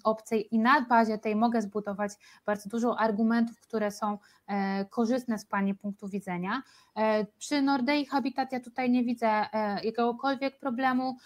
obcej 0.03 0.55
i 0.55 0.59
na 0.59 0.81
bazie 0.81 1.17
tej 1.17 1.35
mogę 1.35 1.61
zbudować 1.61 2.11
bardzo 2.45 2.69
dużo 2.69 2.99
argumentów, 2.99 3.59
które 3.59 3.91
są 3.91 4.17
e, 4.47 4.85
korzystne 4.85 5.39
z 5.39 5.45
Pani 5.45 5.75
punktu 5.75 6.09
widzenia. 6.09 6.61
E, 6.97 7.25
przy 7.25 7.61
Nordei 7.61 8.05
Habitat 8.05 8.51
ja 8.51 8.59
tutaj 8.59 8.89
nie 8.91 9.03
widzę 9.03 9.27
e, 9.27 9.73
jakiegokolwiek 9.83 10.59
problemu. 10.59 11.17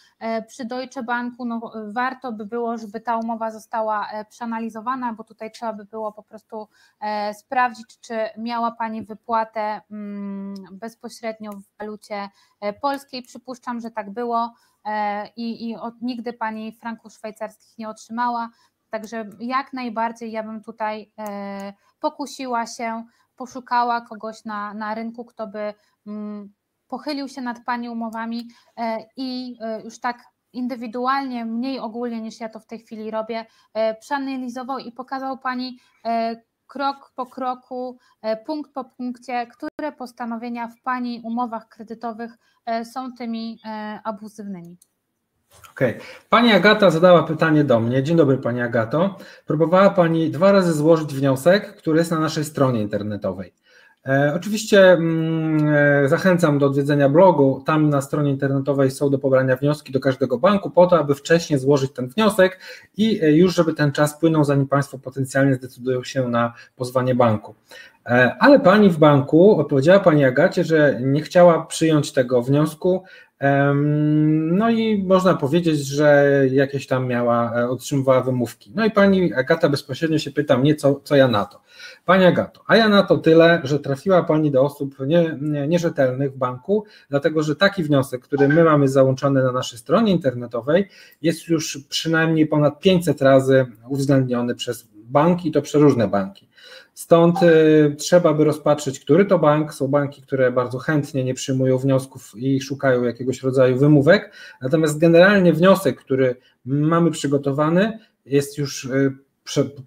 Przy 0.48 0.66
Deutsche 0.66 1.04
Banku 1.04 1.46
no, 1.46 1.72
warto 1.88 2.32
by 2.32 2.46
było, 2.46 2.78
żeby 2.78 3.00
ta 3.00 3.18
umowa 3.18 3.52
została 3.52 4.10
przeanalizowana, 4.30 5.14
bo 5.14 5.24
tutaj 5.24 5.52
trzeba 5.52 5.74
by 5.74 5.86
było 5.86 6.12
po 6.12 6.24
prostu 6.24 6.68
sprawdzić, 7.34 8.00
czy 8.00 8.18
miała 8.38 8.72
Pani 8.72 9.04
wypłatę 9.04 9.82
mm, 9.92 10.56
bezpośrednio 10.72 11.52
w 11.52 11.78
walucie 11.80 12.30
polskiej. 12.82 13.24
Przypuszczam, 13.24 13.80
że 13.80 13.92
tak 13.92 14.10
było. 14.10 14.54
E, 14.86 15.28
i, 15.36 15.70
i 15.70 15.76
od, 15.76 16.02
nigdy 16.02 16.34
pani 16.34 16.72
franków 16.72 17.14
szwajcarskich 17.14 17.78
nie 17.78 17.90
otrzymała. 17.90 18.49
Także 18.90 19.30
jak 19.40 19.74
najbardziej 19.74 20.32
ja 20.32 20.44
bym 20.44 20.64
tutaj 20.64 21.12
e, 21.20 21.74
pokusiła 21.99 22.68
się, 22.68 23.03
poszukała 23.36 24.02
kogoś 24.02 24.45
na, 24.45 24.74
na 24.74 24.95
rynku, 24.95 25.26
kto 25.26 25.48
by 25.48 25.74
mm, 26.07 26.53
pochylił 26.88 27.28
się 27.28 27.41
nad 27.41 27.64
Pani 27.66 27.90
umowami 27.90 28.48
e, 28.78 29.06
i 29.18 29.57
już 29.84 29.99
tak 29.99 30.24
indywidualnie, 30.53 31.45
mniej 31.45 31.80
ogólnie 31.80 32.22
niż 32.22 32.40
ja 32.40 32.49
to 32.49 32.60
w 32.60 32.66
tej 32.66 32.80
chwili 32.80 33.12
robię, 33.12 33.45
przeanalizował 33.99 34.80
i 34.80 34.91
pokazał 34.91 35.38
Pani 35.38 35.80
krok 36.68 37.12
po 37.16 37.26
kroku, 37.26 37.98
punkt 38.46 38.74
po 38.74 38.86
punkcie, 38.86 39.48
które 39.48 39.92
postanowienia 39.92 40.68
w 40.68 40.82
Pani 40.82 41.22
umowach 41.24 41.68
kredytowych 41.70 42.38
E, 42.66 42.86
są 42.86 43.14
tymi 43.14 43.60
e, 43.66 44.00
abuzywnymi. 44.04 44.78
Okej. 45.72 45.96
Okay. 45.96 46.08
Pani 46.30 46.52
Agata 46.52 46.90
zadała 46.90 47.24
pytanie 47.24 47.64
do 47.64 47.80
mnie. 47.80 48.04
Dzień 48.04 48.18
dobry 48.18 48.38
Pani 48.38 48.62
Agato. 48.62 49.18
Próbowała 49.46 49.90
Pani 49.90 50.32
dwa 50.32 50.52
razy 50.52 50.74
złożyć 50.74 51.14
wniosek, 51.14 51.76
który 51.76 51.98
jest 51.98 52.12
na 52.12 52.20
naszej 52.20 52.46
stronie 52.46 52.82
internetowej. 52.82 53.54
E, 54.07 54.34
oczywiście 54.36 54.91
mm, 54.91 55.68
e, 56.03 56.07
zachęcam 56.07 56.60
do 56.60 56.65
odwiedzenia 56.65 57.10
blogu. 57.10 57.64
Tam 57.65 57.90
na 57.90 58.02
stronie 58.02 58.32
internetowej 58.32 58.91
są 58.91 59.10
do 59.10 59.19
pobrania 59.19 59.56
wnioski 59.56 59.91
do 59.91 59.99
każdego 59.99 60.38
banku, 60.38 60.69
po 60.69 60.88
to, 60.88 60.99
aby 60.99 61.15
wcześniej 61.15 61.60
złożyć 61.60 61.91
ten 61.91 62.07
wniosek 62.07 62.60
i 62.98 63.22
e, 63.22 63.32
już, 63.32 63.56
żeby 63.56 63.73
ten 63.73 63.91
czas 63.91 64.19
płynął, 64.19 64.44
zanim 64.44 64.68
Państwo 64.68 64.99
potencjalnie 64.99 65.56
zdecydują 65.56 66.03
się 66.03 66.27
na 66.30 66.53
pozwanie 66.76 67.15
banku. 67.15 67.56
Ale 68.40 68.60
Pani 68.60 68.90
w 68.90 68.98
banku 68.98 69.60
odpowiedziała 69.60 69.99
Pani 69.99 70.26
Agacie, 70.26 70.64
że 70.64 70.99
nie 71.02 71.22
chciała 71.22 71.65
przyjąć 71.65 72.11
tego 72.11 72.41
wniosku. 72.41 73.03
No 74.52 74.70
i 74.70 75.03
można 75.03 75.34
powiedzieć, 75.34 75.88
że 75.88 76.26
jakieś 76.52 76.88
tam 76.88 77.07
miała, 77.07 77.53
otrzymywała 77.70 78.22
wymówki. 78.22 78.72
No 78.76 78.86
i 78.86 78.91
Pani 78.91 79.34
Agata 79.34 79.70
bezpośrednio 79.70 80.20
się 80.20 80.32
pyta 80.32 80.57
mnie, 80.57 80.76
co, 80.76 81.02
co 81.03 81.16
ja 81.16 81.28
na 81.28 81.45
to. 81.45 81.62
Pani 82.06 82.26
Agato, 82.26 82.62
a 82.68 82.76
ja 82.76 82.90
na 82.90 83.03
to 83.03 83.18
tyle, 83.18 83.62
że 83.64 83.80
trafiła 83.80 84.24
Pani 84.24 84.52
do 84.52 84.62
osób 84.62 84.95
nie, 85.07 85.38
nie, 85.41 85.68
nierzetelnych 85.68 86.34
w 86.34 86.38
banku, 86.38 86.86
dlatego 87.10 87.44
że 87.44 87.56
taki 87.56 87.84
wniosek, 87.84 88.22
który 88.22 88.48
my 88.48 88.64
mamy 88.64 88.88
załączony 88.88 89.44
na 89.44 89.52
naszej 89.52 89.80
stronie 89.80 90.12
internetowej, 90.12 90.90
jest 91.22 91.48
już 91.48 91.80
przynajmniej 91.90 92.48
ponad 92.48 92.80
500 92.80 93.22
razy 93.22 93.66
uwzględniony 93.90 94.56
przez 94.56 94.88
banki, 94.94 95.52
to 95.52 95.62
przeróżne 95.62 96.07
banki. 96.07 96.45
Stąd 96.96 97.44
y, 97.44 97.96
trzeba 97.98 98.34
by 98.34 98.44
rozpatrzyć, 98.44 99.00
który 99.00 99.26
to 99.26 99.40
bank. 99.40 99.74
Są 99.74 99.88
banki, 99.88 100.22
które 100.22 100.52
bardzo 100.52 100.80
chętnie 100.80 101.24
nie 101.24 101.34
przyjmują 101.34 101.78
wniosków 101.78 102.34
i 102.36 102.62
szukają 102.62 103.04
jakiegoś 103.04 103.44
rodzaju 103.44 103.78
wymówek. 103.78 104.32
Natomiast 104.62 104.98
generalnie 104.98 105.54
wniosek, 105.54 106.00
który 106.02 106.36
mamy 106.66 107.12
przygotowany, 107.12 108.00
jest 108.26 108.58
już 108.58 108.86
y, 108.86 109.18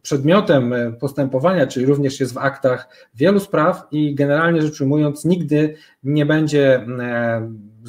przedmiotem 0.03 0.75
postępowania, 1.01 1.67
czyli 1.67 1.87
również 1.87 2.21
jest 2.21 2.35
w 2.35 2.39
aktach 2.39 3.09
wielu 3.15 3.41
spraw 3.41 3.87
i 3.91 4.15
generalnie 4.15 4.63
rzecz 4.63 4.81
ujmując, 4.81 5.25
nigdy 5.25 5.75
nie 6.03 6.27
będzie 6.27 6.87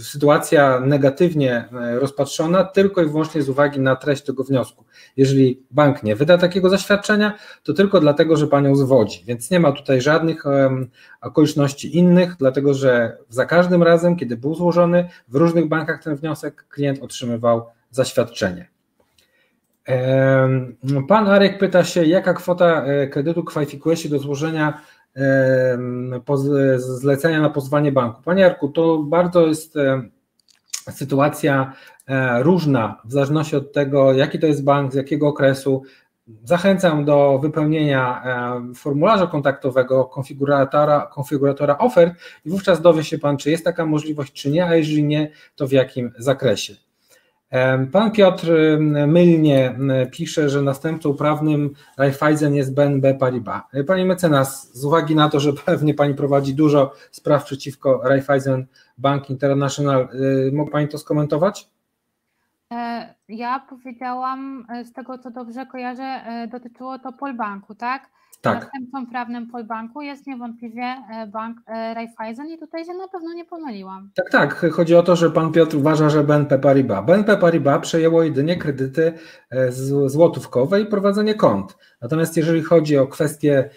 sytuacja 0.04 0.80
negatywnie 0.80 1.66
e, 1.72 2.00
rozpatrzona 2.00 2.64
tylko 2.64 3.02
i 3.02 3.06
wyłącznie 3.06 3.42
z 3.42 3.50
uwagi 3.50 3.80
na 3.80 3.96
treść 3.96 4.24
tego 4.24 4.44
wniosku. 4.44 4.86
Jeżeli 5.18 5.64
bank 5.72 6.04
nie 6.04 6.16
wyda 6.16 6.38
takiego 6.38 6.70
zaświadczenia, 6.70 7.38
to 7.64 7.74
tylko 7.74 8.00
dlatego, 8.00 8.38
że 8.38 8.48
panią 8.48 8.76
zwodzi, 8.76 9.24
więc 9.26 9.52
nie 9.52 9.60
ma 9.60 9.72
tutaj 9.72 10.02
żadnych 10.02 10.44
okoliczności 11.22 11.98
innych, 11.98 12.36
dlatego 12.40 12.74
że 12.74 13.18
za 13.30 13.46
każdym 13.46 13.84
razem, 13.84 14.16
kiedy 14.16 14.38
był 14.38 14.56
złożony 14.56 15.10
w 15.28 15.36
różnych 15.36 15.68
bankach 15.68 16.04
ten 16.04 16.16
wniosek, 16.16 16.66
klient 16.70 17.04
otrzymywał 17.04 17.66
zaświadczenie. 17.92 18.79
Pan 21.08 21.28
Arek 21.28 21.58
pyta 21.58 21.84
się, 21.84 22.06
jaka 22.06 22.34
kwota 22.34 22.86
e, 22.86 23.08
kredytu 23.08 23.44
kwalifikuje 23.44 23.98
się 23.98 24.10
do 24.10 24.20
złożenia 24.20 24.82
zlecenia 26.78 27.42
na 27.42 27.50
pozwanie 27.50 27.92
banku. 27.92 28.22
Panie 28.24 28.42
Jarku, 28.42 28.70
to 28.70 28.98
bardzo 28.98 29.48
jest 29.48 29.76
sytuacja 30.92 31.74
e, 32.08 32.44
różna 32.44 33.02
w 33.06 33.12
zależności 33.12 33.56
od 33.56 33.74
tego, 33.74 34.14
jaki 34.14 34.40
to 34.40 34.48
jest 34.48 34.64
bank, 34.64 34.92
z 34.92 34.96
jakiego 34.96 35.28
okresu. 35.28 35.84
Zachęcam 36.44 37.06
do 37.06 37.40
wypełnienia 37.42 38.24
formularza 38.76 39.28
kontaktowego 39.28 40.06
konfiguratora, 40.06 41.10
konfiguratora 41.14 41.78
ofert 41.78 42.14
i 42.46 42.50
wówczas 42.50 42.82
dowie 42.82 43.04
się 43.04 43.18
Pan, 43.18 43.38
czy 43.38 43.52
jest 43.52 43.64
taka 43.64 43.86
możliwość, 43.86 44.34
czy 44.34 44.52
nie, 44.52 44.66
a 44.66 44.76
jeżeli 44.76 45.04
nie, 45.04 45.32
to 45.56 45.68
w 45.68 45.72
jakim 45.72 46.12
zakresie. 46.18 46.89
Pan 47.92 48.12
Piotr 48.12 48.52
mylnie 49.08 49.76
pisze, 50.12 50.50
że 50.50 50.62
następcą 50.62 51.14
prawnym 51.14 51.74
Raiffeisen 51.98 52.56
jest 52.56 52.76
BNB 52.76 53.14
Paribas. 53.14 53.62
Pani 53.88 54.06
mecenas, 54.06 54.74
z 54.74 54.86
uwagi 54.86 55.16
na 55.16 55.30
to, 55.30 55.40
że 55.40 55.54
pewnie 55.66 55.94
Pani 55.94 56.14
prowadzi 56.14 56.56
dużo 56.56 56.94
spraw 57.12 57.44
przeciwko 57.44 58.02
Raiffeisen 58.04 58.66
Bank 58.98 59.30
International, 59.30 60.10
y, 60.14 60.52
mógł 60.54 60.72
Pani 60.72 60.88
to 60.88 60.98
skomentować? 60.98 61.70
E, 62.72 63.14
ja 63.30 63.60
powiedziałam, 63.70 64.66
e, 64.70 64.86
z 64.86 64.94
tego 64.94 65.18
co 65.18 65.32
dobrze 65.32 65.66
kojarzę, 65.66 66.04
e, 66.04 66.48
dotyczyło 66.48 67.00
to 67.00 67.12
Polbanku, 67.12 67.76
tak? 67.76 68.10
Tak. 68.42 68.62
Następcą 68.64 69.12
prawnym 69.12 69.48
Polbanku 69.48 70.02
jest 70.02 70.28
niewątpliwie 70.28 70.84
e, 70.84 71.28
bank 71.28 71.58
e, 71.68 71.94
Raiffeisen 71.94 72.50
i 72.50 72.58
tutaj 72.58 72.86
się 72.86 72.94
na 72.94 73.08
pewno 73.08 73.34
nie 73.34 73.46
pomyliłam. 73.46 74.10
Tak, 74.16 74.30
tak. 74.32 74.72
Chodzi 74.72 74.96
o 74.96 75.04
to, 75.04 75.16
że 75.16 75.32
pan 75.32 75.52
Piotr 75.52 75.78
uważa, 75.78 76.10
że 76.10 76.24
BNP 76.24 76.60
Paribas. 76.60 77.06
BNP 77.06 77.38
Paribas 77.38 77.82
przejęło 77.82 78.24
jedynie 78.24 78.56
kredyty 78.56 79.14
e, 79.50 79.72
złotówkowe 80.10 80.82
i 80.82 80.86
prowadzenie 80.86 81.36
kont. 81.36 81.78
Natomiast 82.02 82.38
jeżeli 82.38 82.64
chodzi 82.64 82.98
o 82.98 83.08
kwestię 83.08 83.70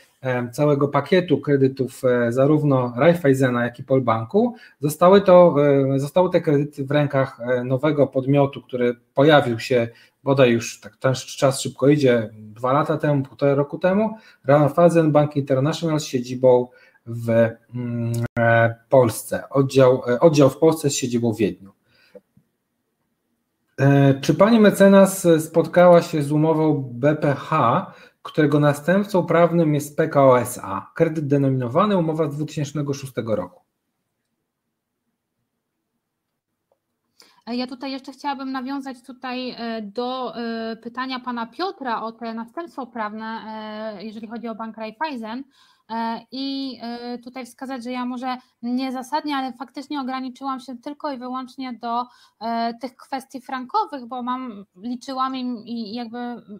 całego 0.53 0.89
pakietu 0.89 1.39
kredytów 1.39 2.03
zarówno 2.29 2.93
Raiffeisena, 2.97 3.65
jak 3.65 3.79
i 3.79 3.85
Polbanku, 3.85 4.55
zostały, 4.81 5.21
to, 5.21 5.55
zostały 5.97 6.31
te 6.31 6.41
kredyty 6.41 6.85
w 6.85 6.91
rękach 6.91 7.39
nowego 7.65 8.07
podmiotu, 8.07 8.63
który 8.63 8.95
pojawił 9.15 9.59
się 9.59 9.89
bodaj 10.25 10.53
już 10.53 10.81
tak 10.81 10.97
ten 10.97 11.15
czas 11.15 11.61
szybko 11.61 11.89
idzie, 11.89 12.31
dwa 12.63 12.73
lata 12.73 12.97
temu, 12.97 13.23
półtora 13.23 13.55
roku 13.55 13.79
temu, 13.79 14.17
Raiffeisen 14.45 15.13
Bank 15.13 15.37
International 15.37 16.01
z 16.01 16.05
siedzibą 16.05 16.69
w 17.07 17.29
mm, 17.29 18.13
e, 18.39 18.75
Polsce, 18.89 19.49
oddział, 19.51 20.03
e, 20.09 20.21
oddział 20.21 20.51
w 20.51 20.59
Polsce 20.59 20.91
z 20.91 20.95
siedzibą 20.95 21.33
w 21.33 21.39
Wiedniu. 21.39 21.73
E, 23.81 24.15
czy 24.21 24.35
pani 24.35 24.61
mecenas 24.61 25.29
spotkała 25.39 26.03
się 26.03 26.23
z 26.23 26.33
umową 26.33 26.91
BPH, 26.93 27.51
którego 28.23 28.61
następcą 28.61 29.27
prawnym 29.27 29.75
jest 29.75 29.97
PKOSA, 29.97 30.91
kredyt 30.95 31.27
denominowany, 31.27 31.97
umowa 31.97 32.31
z 32.31 32.37
2006 32.37 33.13
roku? 33.27 33.62
Ja 37.47 37.67
tutaj 37.67 37.93
jeszcze 37.93 38.13
chciałabym 38.13 38.53
nawiązać 38.53 39.03
tutaj 39.03 39.51
e, 39.51 39.83
do 39.83 40.37
e, 40.37 40.77
pytania 40.77 41.21
pana 41.21 41.47
Piotra 41.47 42.03
o 42.03 42.13
te 42.13 42.35
następstwo 42.35 42.87
prawne, 42.87 43.45
e, 43.97 44.05
jeżeli 44.05 44.27
chodzi 44.27 44.49
o 44.49 44.55
bank 44.55 44.77
Raiffeisen. 44.77 45.45
I 46.33 46.79
tutaj 47.25 47.47
wskazać, 47.47 47.85
że 47.85 47.93
ja 47.93 48.05
może 48.05 48.37
niezasadnie, 48.63 49.37
ale 49.37 49.53
faktycznie 49.53 50.01
ograniczyłam 50.01 50.61
się 50.61 50.77
tylko 50.77 51.13
i 51.13 51.19
wyłącznie 51.19 51.73
do 51.73 52.07
tych 52.81 52.97
kwestii 52.97 53.41
frankowych, 53.41 54.07
bo 54.07 54.23
mam, 54.23 54.65
liczyłam 54.77 55.37
i 55.37 55.95
jakby 55.95 56.19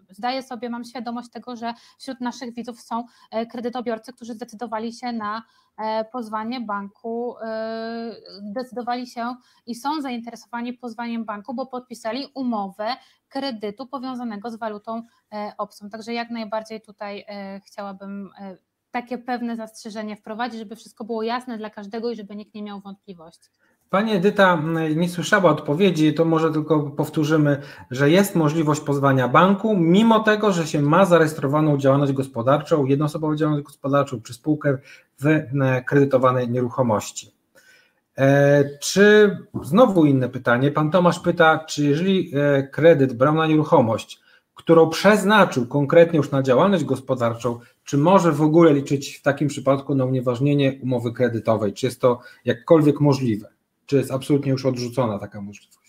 zdaję 0.09 0.43
sobie, 0.43 0.69
mam 0.69 0.83
świadomość 0.83 1.29
tego, 1.29 1.55
że 1.55 1.73
wśród 1.99 2.21
naszych 2.21 2.53
widzów 2.53 2.81
są 2.81 3.03
kredytobiorcy, 3.51 4.13
którzy 4.13 4.33
zdecydowali 4.33 4.93
się 4.93 5.11
na 5.11 5.43
E, 5.77 6.05
pozwanie 6.05 6.61
banku, 6.61 7.35
e, 7.41 8.15
decydowali 8.41 9.07
się 9.07 9.35
i 9.65 9.75
są 9.75 10.01
zainteresowani 10.01 10.73
pozwaniem 10.73 11.25
banku, 11.25 11.53
bo 11.53 11.65
podpisali 11.65 12.27
umowę 12.35 12.95
kredytu 13.29 13.87
powiązanego 13.87 14.51
z 14.51 14.55
walutą 14.55 15.01
e, 15.33 15.53
obcą. 15.57 15.89
Także 15.89 16.13
jak 16.13 16.29
najbardziej 16.29 16.81
tutaj 16.81 17.25
chciałabym 17.65 18.29
takie 18.93 19.17
pewne 19.17 19.55
zastrzeżenie 19.55 20.15
wprowadzić, 20.15 20.59
żeby 20.59 20.75
wszystko 20.75 21.03
było 21.03 21.23
jasne 21.23 21.57
dla 21.57 21.69
każdego 21.69 22.11
i 22.11 22.15
żeby 22.15 22.35
nikt 22.35 22.55
nie 22.55 22.63
miał 22.63 22.79
wątpliwości. 22.79 23.49
Pani 23.89 24.13
Edyta 24.13 24.61
nie 24.95 25.09
słyszała 25.09 25.51
odpowiedzi, 25.51 26.13
to 26.13 26.25
może 26.25 26.51
tylko 26.51 26.79
powtórzymy, 26.79 27.61
że 27.91 28.09
jest 28.09 28.35
możliwość 28.35 28.81
pozwania 28.81 29.27
banku, 29.27 29.77
mimo 29.77 30.19
tego, 30.19 30.51
że 30.51 30.67
się 30.67 30.81
ma 30.81 31.05
zarejestrowaną 31.05 31.77
działalność 31.77 32.13
gospodarczą, 32.13 32.85
jednoosobową 32.85 33.35
działalność 33.35 33.65
gospodarczą 33.65 34.21
czy 34.21 34.33
spółkę 34.33 34.77
w 35.21 35.41
kredytowanej 35.85 36.49
nieruchomości. 36.49 37.31
E, 38.17 38.77
czy 38.79 39.37
znowu 39.63 40.05
inne 40.05 40.29
pytanie? 40.29 40.71
Pan 40.71 40.91
Tomasz 40.91 41.19
pyta, 41.19 41.59
czy 41.59 41.83
jeżeli 41.83 42.31
e, 42.35 42.63
kredyt 42.67 43.13
brał 43.13 43.35
na 43.35 43.47
nieruchomość, 43.47 44.19
którą 44.53 44.89
przeznaczył 44.89 45.67
konkretnie 45.67 46.17
już 46.17 46.31
na 46.31 46.43
działalność 46.43 46.83
gospodarczą, 46.83 47.59
czy 47.83 47.97
może 47.97 48.31
w 48.31 48.41
ogóle 48.41 48.73
liczyć 48.73 49.17
w 49.17 49.21
takim 49.21 49.47
przypadku 49.47 49.95
na 49.95 50.05
unieważnienie 50.05 50.79
umowy 50.83 51.13
kredytowej? 51.13 51.73
Czy 51.73 51.85
jest 51.85 52.01
to 52.01 52.19
jakkolwiek 52.45 52.99
możliwe? 52.99 53.49
Czy 53.85 53.97
jest 53.97 54.11
absolutnie 54.11 54.51
już 54.51 54.65
odrzucona 54.65 55.19
taka 55.19 55.41
możliwość? 55.41 55.83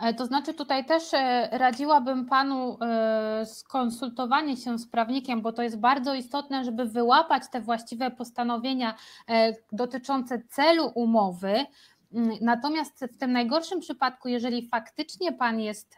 E, 0.00 0.14
to 0.14 0.26
znaczy, 0.26 0.54
tutaj 0.54 0.84
też 0.84 1.14
e, 1.14 1.48
radziłabym 1.52 2.26
panu 2.26 2.78
e, 2.80 3.46
skonsultowanie 3.46 4.56
się 4.56 4.78
z 4.78 4.88
prawnikiem, 4.88 5.42
bo 5.42 5.52
to 5.52 5.62
jest 5.62 5.80
bardzo 5.80 6.14
istotne, 6.14 6.64
żeby 6.64 6.84
wyłapać 6.84 7.42
te 7.52 7.60
właściwe 7.60 8.10
postanowienia 8.10 8.94
dotyczące 9.72 10.42
celu 10.48 10.92
umowy. 10.94 11.66
Mm, 12.14 12.30
natomiast 12.40 13.04
w 13.12 13.18
tym 13.18 13.32
najgorszym 13.32 13.80
przypadku, 13.80 14.28
jeżeli 14.28 14.68
faktycznie 14.68 15.32
pan 15.32 15.60
jest 15.60 15.96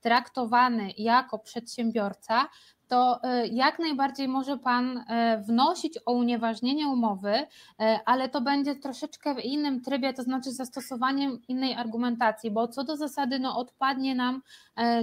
traktowany 0.00 0.90
jako 0.98 1.38
przedsiębiorca, 1.38 2.48
to 2.88 3.22
e, 3.22 3.46
jak 3.46 3.78
najbardziej 3.78 4.28
może 4.28 4.58
Pan 4.58 4.98
e, 4.98 5.42
wnosić 5.46 5.98
o 6.06 6.12
unieważnienie 6.12 6.88
umowy, 6.88 7.32
e, 7.80 8.00
ale 8.04 8.28
to 8.28 8.40
będzie 8.40 8.74
troszeczkę 8.74 9.34
w 9.34 9.44
innym 9.44 9.80
trybie, 9.80 10.12
to 10.12 10.22
znaczy 10.22 10.52
zastosowaniem 10.52 11.38
innej 11.48 11.74
argumentacji, 11.74 12.50
bo 12.50 12.68
co 12.68 12.84
do 12.84 12.96
zasady 12.96 13.38
no, 13.38 13.58
odpadnie 13.58 14.14
nam 14.14 14.42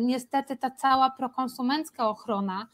niestety 0.02 0.58
ta 0.58 0.72
cała 0.72 1.10
prokonsumencka 1.10 2.10
ochrona 2.10 2.68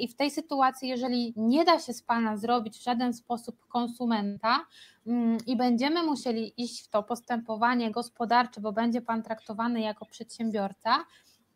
i 0.00 0.08
w 0.08 0.16
tej 0.16 0.30
sytuacji, 0.30 0.88
jeżeli 0.88 1.34
nie 1.36 1.64
da 1.64 1.78
się 1.78 1.92
z 1.92 2.02
Pana 2.02 2.36
zrobić 2.36 2.78
w 2.78 2.82
żaden 2.82 3.12
sposób 3.14 3.66
konsumenta, 3.68 4.66
mm, 5.06 5.38
i 5.46 5.56
będziemy 5.56 6.02
musieli 6.02 6.52
iść 6.56 6.84
w 6.84 6.88
to 6.88 7.02
postępowanie 7.02 7.90
gospodarcze, 7.90 8.60
bo 8.60 8.72
będzie 8.72 9.02
Pan 9.02 9.22
traktowany 9.22 9.80
jako 9.80 10.06
przedsiębiorca, 10.06 11.04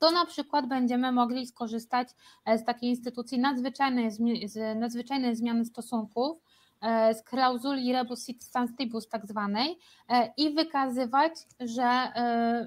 to 0.01 0.11
na 0.11 0.27
przykład 0.27 0.69
będziemy 0.69 1.13
mogli 1.13 1.47
skorzystać 1.47 2.09
e, 2.45 2.59
z 2.59 2.65
takiej 2.65 2.91
instytucji 2.91 3.39
nadzwyczajnej, 3.39 4.11
z 4.45 4.79
nadzwyczajnej 4.81 5.37
zmiany 5.37 5.65
stosunków, 5.65 6.39
e, 6.81 7.15
z 7.15 7.23
klauzuli 7.23 7.93
rebus 7.93 8.25
sit 8.25 8.45
stantibus 8.45 9.09
tak 9.09 9.27
zwanej 9.27 9.79
e, 10.09 10.33
i 10.37 10.55
wykazywać, 10.55 11.33
że 11.61 12.13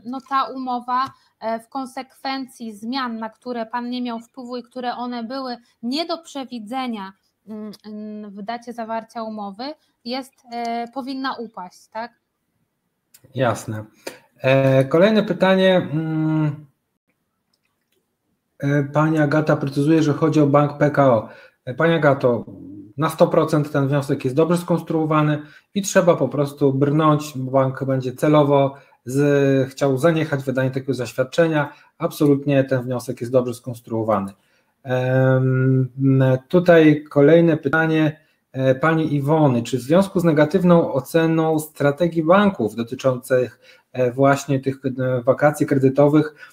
no 0.06 0.22
ta 0.30 0.44
umowa 0.44 1.12
w 1.64 1.70
konsekwencji 1.70 2.74
zmian, 2.74 3.18
na 3.18 3.30
które 3.30 3.66
Pan 3.66 3.90
nie 3.90 4.02
miał 4.02 4.20
wpływu 4.20 4.58
i 4.58 4.64
które 4.64 4.96
one 4.96 5.24
były 5.24 5.58
nie 5.84 6.06
do 6.06 6.18
przewidzenia 6.18 7.14
mm, 7.48 7.72
w 8.32 8.44
dacie 8.44 8.74
zawarcia 8.74 9.24
umowy, 9.24 9.74
jest, 10.06 10.34
powinna 10.94 11.36
upaść, 11.36 11.88
tak? 11.88 12.14
Jasne. 13.36 13.86
Kolejne 14.90 15.24
pytanie. 15.24 15.88
E, 18.60 18.84
pani 18.84 19.20
Agata 19.20 19.58
precyzuje, 19.58 20.04
że 20.04 20.14
chodzi 20.14 20.42
o 20.42 20.48
bank 20.48 20.78
PKO. 20.78 21.30
E, 21.66 21.74
Pani 21.74 21.94
Agato, 21.94 22.46
na 22.98 23.10
100% 23.10 23.70
ten 23.70 23.88
wniosek 23.88 24.24
jest 24.24 24.36
dobrze 24.36 24.58
skonstruowany 24.58 25.42
i 25.74 25.82
trzeba 25.82 26.16
po 26.16 26.28
prostu 26.28 26.74
brnąć, 26.74 27.34
bo 27.36 27.52
bank 27.52 27.84
będzie 27.84 28.14
celowo 28.14 28.76
z, 29.06 29.70
chciał 29.70 29.98
zaniechać 29.98 30.44
wydania 30.44 30.70
takiego 30.70 30.94
zaświadczenia. 30.94 31.74
Absolutnie 31.98 32.64
ten 32.64 32.82
wniosek 32.82 33.22
jest 33.22 33.34
dobrze 33.34 33.54
skonstruowany. 33.54 34.34
Tutaj 36.48 37.04
kolejne 37.10 37.58
pytanie 37.58 38.20
e, 38.52 38.76
pani 38.76 39.16
Iwony. 39.16 39.64
Czy 39.64 39.78
w 39.78 39.82
związku 39.82 40.20
z 40.20 40.24
negatywną 40.24 40.94
oceną 40.94 41.60
strategii 41.60 42.24
banków 42.24 42.76
dotyczących 42.76 43.60
właśnie 44.14 44.60
tych 44.60 44.80
wakacji 45.24 45.66
kredytowych, 45.66 46.53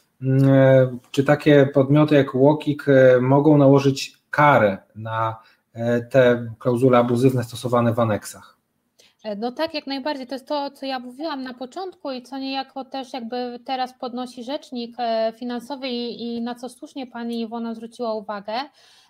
czy 1.11 1.25
takie 1.25 1.67
podmioty 1.67 2.15
jak 2.15 2.35
Łokik 2.35 2.87
mogą 3.21 3.59
nałożyć 3.59 4.19
karę 4.31 4.79
na 4.97 5.37
te 6.11 6.53
klauzule 6.59 6.99
abuzywne 6.99 7.45
stosowane 7.45 7.95
w 7.95 8.01
aneksach? 8.01 8.60
No 9.37 9.53
tak, 9.53 9.75
jak 9.75 9.87
najbardziej. 9.87 10.27
To 10.27 10.35
jest 10.35 10.49
to, 10.49 10.71
co 10.71 10.87
ja 10.87 10.99
mówiłam 10.99 11.43
na 11.43 11.55
początku 11.55 12.13
i 12.13 12.23
co 12.23 12.39
niejako 12.39 12.85
też 12.85 13.13
jakby 13.13 13.61
teraz 13.65 13.95
podnosi 13.99 14.45
rzecznik 14.45 14.97
finansowy 15.37 15.89
i, 15.89 16.41
na 16.41 16.55
co 16.55 16.69
słusznie 16.69 17.07
pani 17.07 17.41
Iwona 17.41 17.75
zwróciła 17.75 18.15
uwagę, 18.15 18.53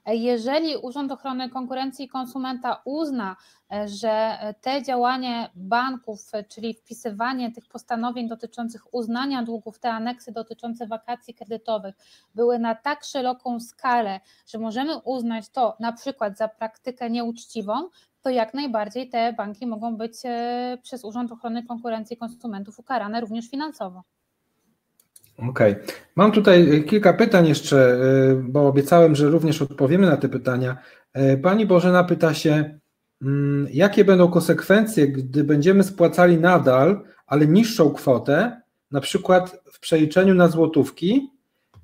jeżeli 0.07 0.77
Urząd 0.77 1.13
Ochrony 1.13 1.51
Konkurencji 1.51 2.05
i 2.05 2.09
Konsumenta 2.09 2.83
uzna, 2.85 3.37
e, 3.73 3.89
że 3.89 4.39
te 4.61 4.83
działanie 4.83 5.51
banków, 5.55 6.21
czyli 6.49 6.75
wpisywanie 6.75 7.53
tych 7.53 7.69
postanowień 7.69 8.29
dotyczących 8.29 8.95
uznania 8.95 9.43
długów, 9.43 9.79
te 9.79 9.93
aneksy 9.93 10.33
dotyczące 10.33 10.87
wakacji 10.87 11.35
kredytowych 11.35 11.95
były 12.35 12.59
na 12.59 12.75
tak 12.75 13.05
szeroką 13.05 13.61
skalę, 13.61 14.21
że 14.47 14.59
możemy 14.59 14.99
uznać 14.99 15.49
to 15.49 15.77
na 15.81 15.93
przykład 15.93 16.39
za 16.39 16.49
praktykę 16.49 17.11
nieuczciwą, 17.11 17.89
to 18.23 18.31
jak 18.31 18.55
najbardziej 18.55 19.09
te 19.09 19.33
banki 19.33 19.67
mogą 19.67 19.97
być 19.97 20.13
e, 20.25 20.79
przez 20.83 21.05
Urząd 21.05 21.33
Ochrony 21.33 21.67
Konkurencji 21.67 22.15
i 22.15 22.19
Konsumentów 22.19 22.79
ukarane 22.79 23.21
również 23.21 23.51
finansowo. 23.51 24.03
Okej. 25.39 25.73
Okay. 25.73 25.85
Mam 26.17 26.33
tutaj 26.33 26.77
e, 26.77 26.81
kilka 26.81 27.13
pytań 27.13 27.49
jeszcze, 27.49 27.77
e, 27.79 28.35
bo 28.35 28.69
obiecałem, 28.69 29.15
że 29.15 29.29
również 29.29 29.63
odpowiemy 29.63 30.07
na 30.07 30.17
te 30.17 30.29
pytania. 30.29 30.77
Pani 31.43 31.67
Bożena 31.67 32.05
pyta 32.05 32.35
się, 32.35 32.79
mm, 33.23 33.67
jakie 33.73 34.05
będą 34.05 34.29
konsekwencje, 34.29 35.09
gdy 35.09 35.45
będziemy 35.45 35.85
spłacali 35.85 36.39
nadal, 36.39 37.03
ale 37.27 37.47
niższą 37.47 37.91
kwotę, 37.91 38.61
na 38.91 39.01
przykład 39.01 39.63
w 39.73 39.81
przeliczeniu 39.81 40.35
na 40.35 40.49
złotówki, 40.49 41.31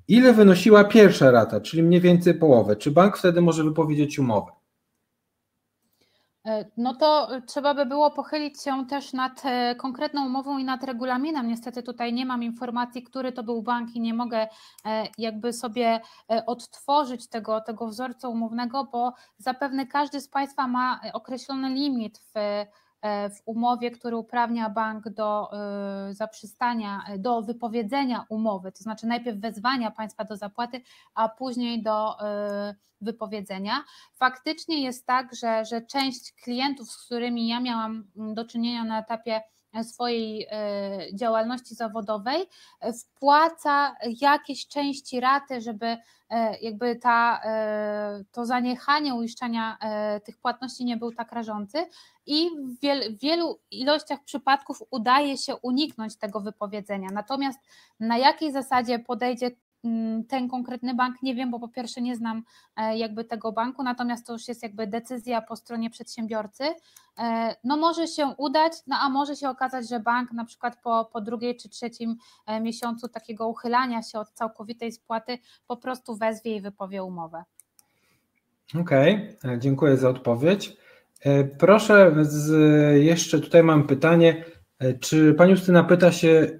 ile 0.07 0.33
wynosiła 0.33 0.83
pierwsza 0.83 1.31
rata, 1.31 1.61
czyli 1.61 1.83
mniej 1.83 2.01
więcej 2.01 2.33
połowę? 2.33 2.75
Czy 2.75 2.91
bank 2.91 3.17
wtedy 3.17 3.41
może 3.41 3.63
wypowiedzieć 3.63 4.19
umowę? 4.19 4.51
E, 6.47 6.65
no 6.77 6.95
to 6.95 7.29
trzeba 7.45 7.73
by 7.73 7.85
było 7.85 8.11
pochylić 8.11 8.63
się 8.63 8.85
też 8.85 9.13
nad 9.13 9.41
e, 9.45 9.75
konkretną 9.75 10.25
umową 10.25 10.57
i 10.57 10.63
nad 10.63 10.83
regulaminem. 10.83 11.47
Niestety 11.47 11.83
tutaj 11.83 12.13
nie 12.13 12.25
mam 12.25 12.43
informacji, 12.43 13.03
który 13.03 13.31
to 13.31 13.43
był 13.43 13.61
bank 13.61 13.95
i 13.95 14.01
nie 14.01 14.13
mogę 14.13 14.47
e, 14.85 15.07
jakby 15.17 15.53
sobie 15.53 16.01
odtworzyć 16.45 17.29
tego, 17.29 17.61
tego 17.61 17.87
wzorca 17.87 18.27
umownego, 18.27 18.83
bo 18.91 19.13
zapewne 19.37 19.87
każdy 19.87 20.21
z 20.21 20.29
Państwa 20.29 20.67
ma 20.67 20.99
określony 21.13 21.69
limit 21.69 22.17
w 22.17 22.33
w 23.29 23.41
umowie, 23.45 23.91
który 23.91 24.17
uprawnia 24.17 24.69
bank 24.69 25.09
do 25.09 25.49
e, 25.53 26.13
zaprzestania, 26.13 27.05
do 27.17 27.41
wypowiedzenia 27.41 28.25
umowy, 28.29 28.71
to 28.71 28.83
znaczy 28.83 29.07
najpierw 29.07 29.37
wezwania 29.37 29.91
państwa 29.91 30.23
do 30.23 30.35
zapłaty, 30.35 30.81
a 31.15 31.29
później 31.29 31.83
do 31.83 32.21
e, 32.21 32.75
wypowiedzenia. 33.01 33.83
Faktycznie 34.13 34.83
jest 34.83 35.05
tak, 35.05 35.35
że, 35.35 35.65
że 35.65 35.81
część 35.81 36.33
klientów, 36.33 36.91
z 36.91 37.05
którymi 37.05 37.47
ja 37.47 37.59
miałam 37.59 38.07
do 38.15 38.45
czynienia 38.45 38.83
na 38.83 38.99
etapie 38.99 39.41
swojej 39.83 40.47
działalności 41.13 41.75
zawodowej, 41.75 42.45
wpłaca 42.99 43.95
jakieś 44.21 44.67
części 44.67 45.19
raty, 45.19 45.61
żeby 45.61 45.97
jakby 46.61 46.95
ta, 46.95 47.41
to 48.31 48.45
zaniechanie 48.45 49.15
uiszczania 49.15 49.77
tych 50.23 50.37
płatności 50.37 50.85
nie 50.85 50.97
był 50.97 51.11
tak 51.11 51.31
rażący 51.31 51.85
i 52.25 52.49
w, 52.49 52.75
w 53.15 53.19
wielu 53.19 53.59
ilościach 53.71 54.23
przypadków 54.23 54.83
udaje 54.91 55.37
się 55.37 55.55
uniknąć 55.55 56.15
tego 56.15 56.39
wypowiedzenia. 56.39 57.09
Natomiast 57.13 57.59
na 57.99 58.17
jakiej 58.17 58.51
zasadzie 58.51 58.99
podejdzie 58.99 59.51
ten 60.29 60.49
konkretny 60.49 60.95
bank, 60.95 61.21
nie 61.21 61.35
wiem, 61.35 61.51
bo 61.51 61.59
po 61.59 61.67
pierwsze 61.67 62.01
nie 62.01 62.15
znam 62.15 62.43
e, 62.75 62.97
jakby 62.97 63.23
tego 63.23 63.51
banku, 63.51 63.83
natomiast 63.83 64.27
to 64.27 64.33
już 64.33 64.47
jest 64.47 64.63
jakby 64.63 64.87
decyzja 64.87 65.41
po 65.41 65.55
stronie 65.55 65.89
przedsiębiorcy. 65.89 66.63
E, 67.19 67.55
no 67.63 67.77
może 67.77 68.07
się 68.07 68.25
udać, 68.37 68.73
no 68.87 68.95
a 69.01 69.09
może 69.09 69.35
się 69.35 69.49
okazać, 69.49 69.89
że 69.89 69.99
bank 69.99 70.31
na 70.31 70.45
przykład 70.45 70.81
po, 70.83 71.09
po 71.13 71.21
drugiej 71.21 71.57
czy 71.57 71.69
trzecim 71.69 72.17
e, 72.45 72.61
miesiącu 72.61 73.07
takiego 73.07 73.47
uchylania 73.47 74.01
się 74.01 74.19
od 74.19 74.31
całkowitej 74.31 74.91
spłaty 74.91 75.37
po 75.67 75.77
prostu 75.77 76.15
wezwie 76.15 76.55
i 76.55 76.61
wypowie 76.61 77.03
umowę. 77.03 77.43
Okej, 78.81 79.29
okay, 79.39 79.59
dziękuję 79.59 79.97
za 79.97 80.09
odpowiedź. 80.09 80.77
Proszę, 81.59 82.15
z, 82.21 82.51
jeszcze 83.03 83.39
tutaj 83.39 83.63
mam 83.63 83.87
pytanie. 83.87 84.45
Czy 84.99 85.33
pani 85.33 85.51
Justyna 85.51 85.83
pyta 85.83 86.11
się, 86.11 86.59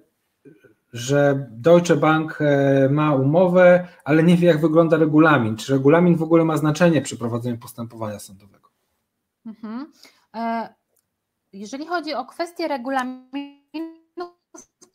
że 0.93 1.47
Deutsche 1.51 1.95
Bank 1.95 2.41
e, 2.41 2.89
ma 2.89 3.15
umowę, 3.15 3.87
ale 4.03 4.23
nie 4.23 4.37
wie, 4.37 4.47
jak 4.47 4.61
wygląda 4.61 4.97
regulamin? 4.97 5.57
Czy 5.57 5.73
regulamin 5.73 6.15
w 6.15 6.23
ogóle 6.23 6.45
ma 6.45 6.57
znaczenie 6.57 7.01
przy 7.01 7.17
prowadzeniu 7.17 7.57
postępowania 7.57 8.19
sądowego? 8.19 8.69
Mhm. 9.45 9.91
Jeżeli 11.53 11.85
chodzi 11.85 12.13
o 12.13 12.25
kwestię 12.25 12.67
regulaminu, 12.67 14.33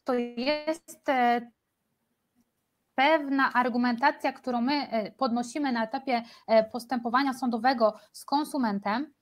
to 0.04 0.14
jest 0.14 1.06
pewna 2.94 3.52
argumentacja, 3.52 4.32
którą 4.32 4.60
my 4.60 5.12
podnosimy 5.16 5.72
na 5.72 5.84
etapie 5.84 6.22
postępowania 6.72 7.32
sądowego 7.32 7.94
z 8.12 8.24
konsumentem, 8.24 9.12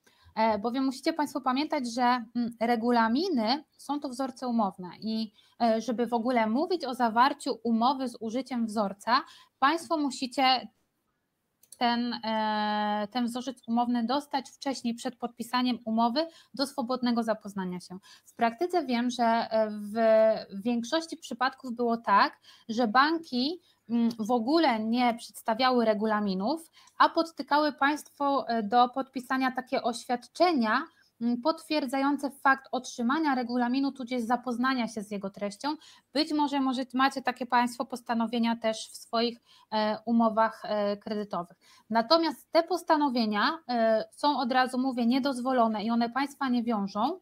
bowiem 0.61 0.85
musicie 0.85 1.13
Państwo 1.13 1.41
pamiętać, 1.41 1.93
że 1.93 2.01
mm, 2.01 2.55
regulaminy 2.59 3.63
są 3.77 3.99
to 3.99 4.09
wzorce 4.09 4.47
umowne 4.47 4.89
i 4.99 5.33
e, 5.61 5.81
żeby 5.81 6.07
w 6.07 6.13
ogóle 6.13 6.47
mówić 6.47 6.85
o 6.85 6.93
zawarciu 6.93 7.59
umowy 7.63 8.07
z 8.07 8.17
użyciem 8.19 8.65
wzorca, 8.65 9.21
Państwo 9.59 9.97
musicie 9.97 10.67
ten, 11.77 12.13
e, 12.13 13.07
ten 13.11 13.25
wzorzec 13.25 13.67
umowny 13.67 14.05
dostać 14.05 14.49
wcześniej 14.49 14.93
przed 14.93 15.15
podpisaniem 15.15 15.77
umowy 15.85 16.27
do 16.53 16.67
swobodnego 16.67 17.23
zapoznania 17.23 17.79
się. 17.79 17.97
W 18.25 18.35
praktyce 18.35 18.85
wiem, 18.85 19.09
że 19.09 19.49
w 19.69 19.95
większości 20.63 21.17
przypadków 21.17 21.75
było 21.75 21.97
tak, 21.97 22.39
że 22.69 22.87
banki 22.87 23.61
w 24.19 24.31
ogóle 24.31 24.79
nie 24.79 25.13
przedstawiały 25.13 25.85
regulaminów, 25.85 26.71
a 26.97 27.09
podtykały 27.09 27.73
Państwo 27.73 28.47
e, 28.47 28.63
do 28.63 28.89
podpisania 28.89 29.51
takie 29.51 29.83
oświadczenia 29.83 30.83
mm, 31.21 31.41
potwierdzające 31.41 32.31
fakt 32.31 32.67
otrzymania 32.71 33.35
regulaminu, 33.35 33.91
tudzież 33.91 34.21
zapoznania 34.21 34.87
się 34.87 35.01
z 35.01 35.11
jego 35.11 35.29
treścią. 35.29 35.75
Być 36.13 36.33
może, 36.33 36.59
może 36.59 36.85
macie 36.93 37.21
takie 37.21 37.45
Państwo 37.45 37.85
postanowienia 37.85 38.55
też 38.55 38.89
w 38.89 38.95
swoich 38.95 39.39
e, 39.71 39.97
umowach 40.05 40.61
e, 40.63 40.97
kredytowych. 40.97 41.57
Natomiast 41.89 42.51
te 42.51 42.63
postanowienia 42.63 43.59
są 44.11 44.39
od 44.39 44.51
razu 44.51 44.77
mówię 44.77 45.05
niedozwolone 45.05 45.83
i 45.83 45.91
one 45.91 46.09
Państwa 46.09 46.49
nie 46.49 46.63
wiążą, 46.63 47.19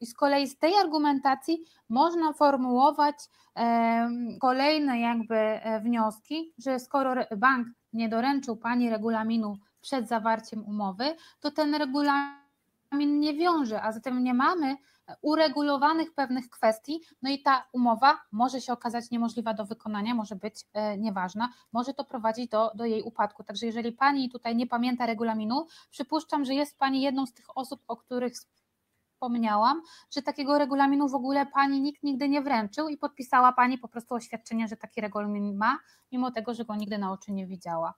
I 0.00 0.06
z 0.06 0.14
kolei 0.14 0.46
z 0.46 0.58
tej 0.58 0.74
argumentacji 0.74 1.64
można 1.88 2.32
formułować 2.32 3.16
e, 3.56 4.08
kolejne 4.40 5.00
jakby 5.00 5.36
e, 5.36 5.80
wnioski, 5.80 6.52
że 6.58 6.78
skoro 6.78 7.14
bank 7.36 7.68
nie 7.92 8.08
doręczył 8.08 8.56
Pani 8.56 8.90
regulaminu 8.90 9.58
przed 9.80 10.08
zawarciem 10.08 10.64
umowy, 10.64 11.16
to 11.40 11.50
ten 11.50 11.74
regulamin 11.74 13.20
nie 13.20 13.34
wiąże, 13.34 13.82
a 13.82 13.92
zatem 13.92 14.24
nie 14.24 14.34
mamy 14.34 14.76
uregulowanych 15.22 16.14
pewnych 16.14 16.50
kwestii, 16.50 17.00
no 17.22 17.30
i 17.30 17.42
ta 17.42 17.64
umowa 17.72 18.20
może 18.32 18.60
się 18.60 18.72
okazać 18.72 19.10
niemożliwa 19.10 19.54
do 19.54 19.64
wykonania, 19.64 20.14
może 20.14 20.36
być 20.36 20.54
nieważna, 20.98 21.48
może 21.72 21.94
to 21.94 22.04
prowadzić 22.04 22.50
do, 22.50 22.70
do 22.74 22.84
jej 22.84 23.02
upadku. 23.02 23.44
Także 23.44 23.66
jeżeli 23.66 23.92
Pani 23.92 24.30
tutaj 24.30 24.56
nie 24.56 24.66
pamięta 24.66 25.06
regulaminu, 25.06 25.66
przypuszczam, 25.90 26.44
że 26.44 26.54
jest 26.54 26.78
Pani 26.78 27.02
jedną 27.02 27.26
z 27.26 27.32
tych 27.32 27.58
osób, 27.58 27.80
o 27.88 27.96
których 27.96 28.34
wspomniałam, 29.14 29.82
że 30.10 30.22
takiego 30.22 30.58
regulaminu 30.58 31.08
w 31.08 31.14
ogóle 31.14 31.46
pani 31.46 31.80
nikt 31.80 32.02
nigdy 32.02 32.28
nie 32.28 32.42
wręczył 32.42 32.88
i 32.88 32.96
podpisała 32.96 33.52
pani 33.52 33.78
po 33.78 33.88
prostu 33.88 34.14
oświadczenie, 34.14 34.68
że 34.68 34.76
taki 34.76 35.00
regulamin 35.00 35.56
ma, 35.56 35.78
mimo 36.12 36.30
tego, 36.30 36.54
że 36.54 36.64
go 36.64 36.74
nigdy 36.74 36.98
na 36.98 37.12
oczy 37.12 37.32
nie 37.32 37.46
widziała. 37.46 37.94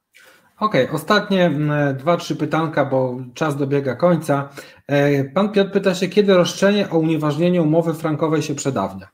Okej, 0.59 0.85
okay, 0.85 0.97
ostatnie 0.97 1.51
dwa, 1.99 2.17
trzy 2.17 2.37
pytanka, 2.37 2.85
bo 2.85 3.17
czas 3.35 3.57
dobiega 3.57 3.95
końca. 3.95 4.49
E, 4.87 5.25
pan 5.25 5.53
Piotr 5.53 5.73
pyta 5.73 5.95
się, 5.95 6.09
kiedy 6.09 6.35
roszczenie 6.35 6.91
o 6.91 6.99
unieważnienie 6.99 7.63
umowy 7.63 7.95
frankowej 7.95 8.43
się 8.43 8.55
przedawnia? 8.55 9.09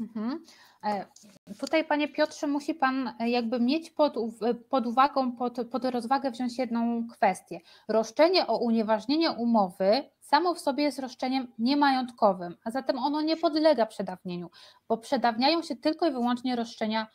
Mhm. 0.00 0.44
E, 1.46 1.54
tutaj, 1.54 1.84
panie 1.84 2.08
Piotrze, 2.08 2.46
musi 2.46 2.74
pan 2.74 3.14
e, 3.18 3.30
jakby 3.30 3.60
mieć 3.60 3.90
pod, 3.90 4.14
pod 4.68 4.86
uwagą, 4.86 5.32
pod, 5.32 5.56
pod 5.70 5.84
rozwagę 5.84 6.30
wziąć 6.30 6.58
jedną 6.58 7.08
kwestię. 7.08 7.60
Roszczenie 7.88 8.46
o 8.46 8.58
unieważnienie 8.58 9.30
umowy 9.30 10.10
samo 10.20 10.54
w 10.54 10.60
sobie 10.60 10.84
jest 10.84 10.98
roszczeniem 10.98 11.52
niemajątkowym, 11.58 12.56
a 12.64 12.70
zatem 12.70 12.98
ono 12.98 13.22
nie 13.22 13.36
podlega 13.36 13.86
przedawnieniu, 13.86 14.50
bo 14.88 14.98
przedawniają 14.98 15.62
się 15.62 15.76
tylko 15.76 16.06
i 16.06 16.10
wyłącznie 16.10 16.56
roszczenia 16.56 17.06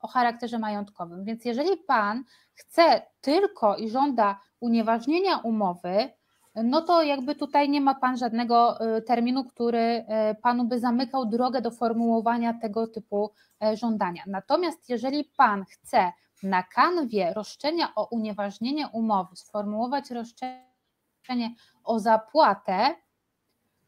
o 0.00 0.08
charakterze 0.08 0.58
majątkowym. 0.58 1.24
Więc 1.24 1.44
jeżeli 1.44 1.76
Pan 1.76 2.24
chce 2.54 3.02
tylko 3.20 3.76
i 3.76 3.90
żąda 3.90 4.40
unieważnienia 4.60 5.38
umowy, 5.38 6.10
no 6.54 6.82
to 6.82 7.02
jakby 7.02 7.34
tutaj 7.34 7.68
nie 7.68 7.80
ma 7.80 7.94
Pan 7.94 8.16
żadnego 8.16 8.78
terminu, 9.06 9.44
który 9.44 10.04
Panu 10.42 10.64
by 10.64 10.80
zamykał 10.80 11.26
drogę 11.26 11.62
do 11.62 11.70
formułowania 11.70 12.54
tego 12.62 12.86
typu 12.86 13.30
żądania. 13.74 14.22
Natomiast 14.26 14.88
jeżeli 14.88 15.24
Pan 15.24 15.64
chce 15.64 16.12
na 16.44 16.62
kanwie 16.62 17.32
roszczenia 17.34 17.94
o 17.94 18.04
unieważnienie 18.04 18.88
umowy 18.88 19.36
sformułować 19.36 20.10
roszczenie 20.10 21.54
o 21.84 21.98
zapłatę, 21.98 22.94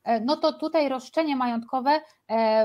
e, 0.04 0.20
no 0.20 0.36
to 0.36 0.52
tutaj 0.52 0.88
roszczenie 0.88 1.36
majątkowe 1.36 1.90
e, 1.90 2.02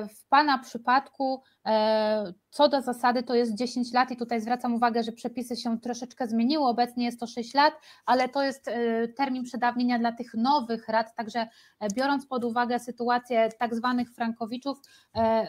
w 0.09 0.27
Pana 0.29 0.57
przypadku 0.57 1.41
E, 1.65 2.33
co 2.49 2.69
do 2.69 2.81
zasady 2.81 3.23
to 3.23 3.35
jest 3.35 3.55
10 3.55 3.93
lat 3.93 4.11
i 4.11 4.17
tutaj 4.17 4.41
zwracam 4.41 4.73
uwagę, 4.73 5.03
że 5.03 5.11
przepisy 5.11 5.55
się 5.55 5.79
troszeczkę 5.79 6.27
zmieniły, 6.27 6.65
obecnie 6.65 7.05
jest 7.05 7.19
to 7.19 7.27
6 7.27 7.53
lat, 7.53 7.73
ale 8.05 8.29
to 8.29 8.43
jest 8.43 8.67
e, 8.67 9.07
termin 9.07 9.43
przedawnienia 9.43 9.99
dla 9.99 10.11
tych 10.11 10.33
nowych 10.33 10.87
rad, 10.87 11.15
także 11.15 11.47
e, 11.79 11.87
biorąc 11.95 12.25
pod 12.25 12.43
uwagę 12.43 12.79
sytuację 12.79 13.49
tak 13.59 13.75
zwanych 13.75 14.11
frankowiczów, 14.11 14.81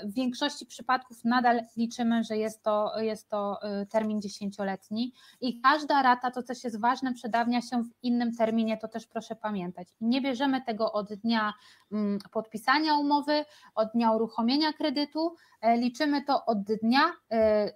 w 0.05 0.15
większości 0.15 0.67
przypadków 0.67 1.25
nadal 1.25 1.61
liczymy, 1.77 2.25
że 2.25 2.37
jest 2.37 2.63
to, 2.63 3.01
jest 3.01 3.29
to 3.29 3.61
termin 3.91 4.21
10-letni 4.21 5.13
i 5.41 5.61
każda 5.61 6.03
rata, 6.03 6.31
to 6.31 6.43
też 6.43 6.65
jest 6.65 6.81
ważne, 6.81 7.15
przedawnia 7.15 7.61
się 7.61 7.83
w 7.83 7.91
innym 8.03 8.37
terminie, 8.37 8.79
to 8.79 8.89
też 8.89 9.07
proszę 9.07 9.37
pamiętać. 9.37 9.89
Nie 10.01 10.21
bierzemy 10.21 10.63
tego 10.63 10.93
od 10.93 11.15
dnia 11.15 11.53
mm, 11.93 12.19
podpisania 12.33 12.97
umowy, 12.99 13.45
od 13.75 13.93
dnia 13.93 14.02
uruchomienia 14.11 14.73
kredytu, 14.73 15.37
liczymy 15.77 16.03
liczymy 16.03 16.25
to 16.25 16.45
od 16.47 16.59
dnia, 16.63 17.13
e, 17.33 17.73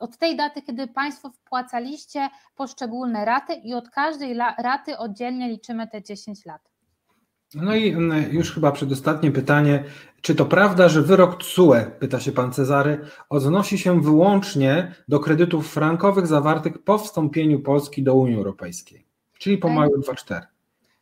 od 0.00 0.16
tej 0.16 0.36
daty, 0.36 0.62
kiedy 0.62 0.86
Państwo 0.86 1.30
wpłacaliście 1.30 2.28
poszczególne 2.56 3.24
raty 3.24 3.54
i 3.54 3.74
od 3.74 3.90
każdej 3.90 4.34
raty 4.58 4.98
oddzielnie 4.98 5.48
liczymy 5.48 5.88
te 5.88 6.02
10 6.02 6.46
lat. 6.46 6.62
No 7.54 7.74
i 7.74 7.88
mm, 7.88 8.32
już 8.32 8.54
chyba 8.54 8.72
przedostatnie 8.72 9.30
pytanie. 9.30 9.84
Czy 10.20 10.34
to 10.34 10.46
prawda, 10.46 10.88
że 10.88 11.02
wyrok 11.02 11.38
TSUE, 11.38 11.90
pyta 11.98 12.20
się 12.20 12.32
pan 12.32 12.52
Cezary, 12.52 13.00
odnosi 13.28 13.78
się 13.78 14.02
wyłącznie 14.02 14.94
do 15.08 15.20
kredytów 15.20 15.72
frankowych 15.72 16.26
zawartych 16.26 16.84
po 16.84 16.98
wstąpieniu 16.98 17.60
Polski 17.60 18.02
do 18.02 18.14
Unii 18.14 18.36
Europejskiej, 18.36 19.06
czyli 19.38 19.58
po 19.58 19.68
maju 19.68 20.00
2.4? 20.00 20.55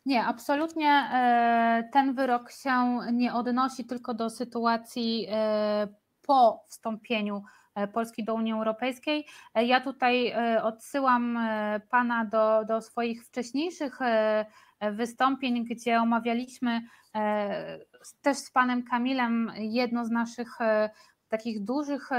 Nie, 0.05 0.25
absolutnie 0.25 0.89
e, 0.89 1.89
ten 1.93 2.13
wyrok 2.13 2.51
się 2.51 2.99
nie 3.13 3.33
odnosi 3.33 3.85
tylko 3.85 4.13
do 4.13 4.29
sytuacji 4.29 5.27
e, 5.29 5.87
po 6.21 6.63
wstąpieniu 6.67 7.43
e, 7.75 7.87
Polski 7.87 8.23
do 8.23 8.33
Unii 8.33 8.53
Europejskiej. 8.53 9.25
Ja 9.55 9.81
tutaj 9.81 10.33
odsyłam 10.63 11.39
Pana 11.89 12.25
do, 12.25 12.65
do 12.67 12.81
swoich 12.81 13.25
wcześniejszych 13.25 13.99
wystąpień, 14.91 15.65
gdzie 15.65 16.01
omawialiśmy 16.01 16.81
też 18.21 18.37
z 18.37 18.51
Panem 18.51 18.83
Kamilem 18.83 19.51
jedno 19.57 20.05
z 20.05 20.11
naszych 20.11 20.57
takich 21.37 21.63
dużych 21.63 22.09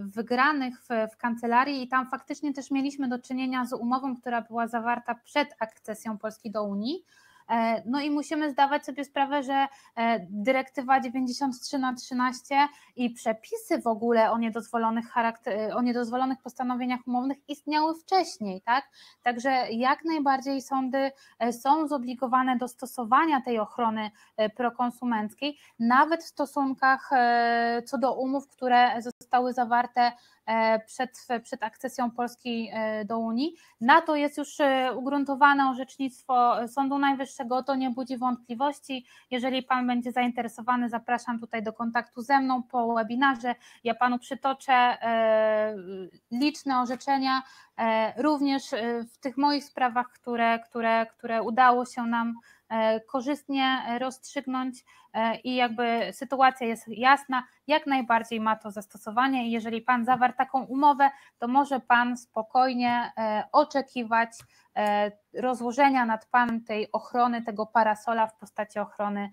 wygranych 0.00 0.80
w, 0.82 0.88
w, 1.12 1.16
kancelarii 1.16 1.82
i 1.82 1.88
tam 1.88 2.10
faktycznie 2.10 2.54
też 2.54 2.70
mieliśmy 2.70 3.08
do 3.08 3.18
czynienia 3.18 3.66
z 3.66 3.72
umową, 3.72 4.16
która 4.16 4.42
była 4.42 4.68
zawarta 4.68 5.14
przed 5.14 5.48
akcesją 5.58 6.18
Polski 6.18 6.50
do 6.50 6.64
Unii. 6.64 6.94
E, 6.94 7.25
no 7.86 8.00
i 8.00 8.10
musimy 8.10 8.50
zdawać 8.50 8.84
sobie 8.84 9.04
sprawę, 9.04 9.42
że 9.42 9.66
e, 9.96 10.26
dyrektywa 10.30 11.00
93 11.00 11.78
na 11.78 11.94
13 11.94 12.68
i 12.96 13.10
przepisy 13.10 13.80
w 13.80 13.86
ogóle 13.86 14.30
o 14.30 14.38
niedozwolonych, 14.38 15.10
charakter, 15.10 15.76
o 15.76 15.82
niedozwolonych 15.82 16.42
postanowieniach 16.42 17.00
umownych 17.06 17.38
istniały 17.48 17.94
wcześniej, 17.94 18.62
tak? 18.62 18.88
Także 19.22 19.50
jak 19.70 20.04
najbardziej 20.04 20.62
sądy 20.62 21.10
e, 21.38 21.52
są 21.52 21.88
zobligowane 21.88 22.56
do 22.56 22.68
stosowania 22.68 23.40
tej 23.40 23.58
ochrony 23.58 24.10
prokonsumenckiej, 24.56 25.58
nawet 25.78 26.24
w 26.24 26.26
stosunkach 26.26 27.10
co 27.84 27.98
do 27.98 28.14
umów, 28.14 28.48
które 28.48 29.02
zostały 29.02 29.52
zawarte 29.52 30.12
E, 30.35 30.35
przed, 30.86 31.26
przed 31.42 31.62
akcesją 31.62 32.10
Polski 32.10 32.70
e, 32.72 33.04
do 33.04 33.18
Unii. 33.18 33.56
Na 33.80 34.02
to 34.02 34.16
jest 34.16 34.38
już 34.38 34.60
e, 34.60 34.92
ugruntowane 34.96 35.70
orzecznictwo 35.70 36.54
Sądu 36.68 36.98
Najwyższego, 36.98 37.62
to 37.62 37.74
nie 37.74 37.90
budzi 37.90 38.16
wątpliwości. 38.16 39.06
Jeżeli 39.30 39.62
Pan 39.62 39.86
będzie 39.86 40.12
zainteresowany, 40.12 40.88
zapraszam 40.88 41.40
tutaj 41.40 41.62
do 41.62 41.72
kontaktu 41.72 42.22
ze 42.22 42.40
mną 42.40 42.62
po 42.62 42.94
webinarze. 42.94 43.54
Ja 43.84 43.94
Panu 43.94 44.18
przytoczę 44.18 44.98
liczne 46.30 46.80
orzeczenia, 46.80 47.42
również 48.16 48.62
w 49.14 49.18
tych 49.18 49.36
moich 49.36 49.64
sprawach, 49.64 50.12
które, 50.12 50.58
które, 50.58 51.06
które 51.06 51.42
udało 51.42 51.86
się 51.86 52.02
nam 52.02 52.34
E, 52.34 52.55
korzystnie 53.06 53.98
rozstrzygnąć 53.98 54.84
e, 55.12 55.36
i 55.40 55.54
jakby 55.54 56.12
sytuacja 56.12 56.66
jest 56.66 56.88
jasna, 56.88 57.46
jak 57.66 57.86
najbardziej 57.86 58.40
ma 58.40 58.56
to 58.56 58.70
zastosowanie 58.70 59.48
i 59.48 59.50
jeżeli 59.50 59.82
Pan 59.82 60.04
zawarł 60.04 60.34
taką 60.38 60.64
umowę, 60.64 61.10
to 61.38 61.48
może 61.48 61.80
Pan 61.80 62.16
spokojnie 62.16 63.12
e, 63.18 63.44
oczekiwać 63.52 64.30
rozłożenia 65.34 66.06
nad 66.06 66.26
Panem 66.26 66.64
tej 66.64 66.92
ochrony, 66.92 67.42
tego 67.42 67.66
parasola 67.66 68.26
w 68.26 68.38
postaci 68.38 68.78
ochrony 68.78 69.30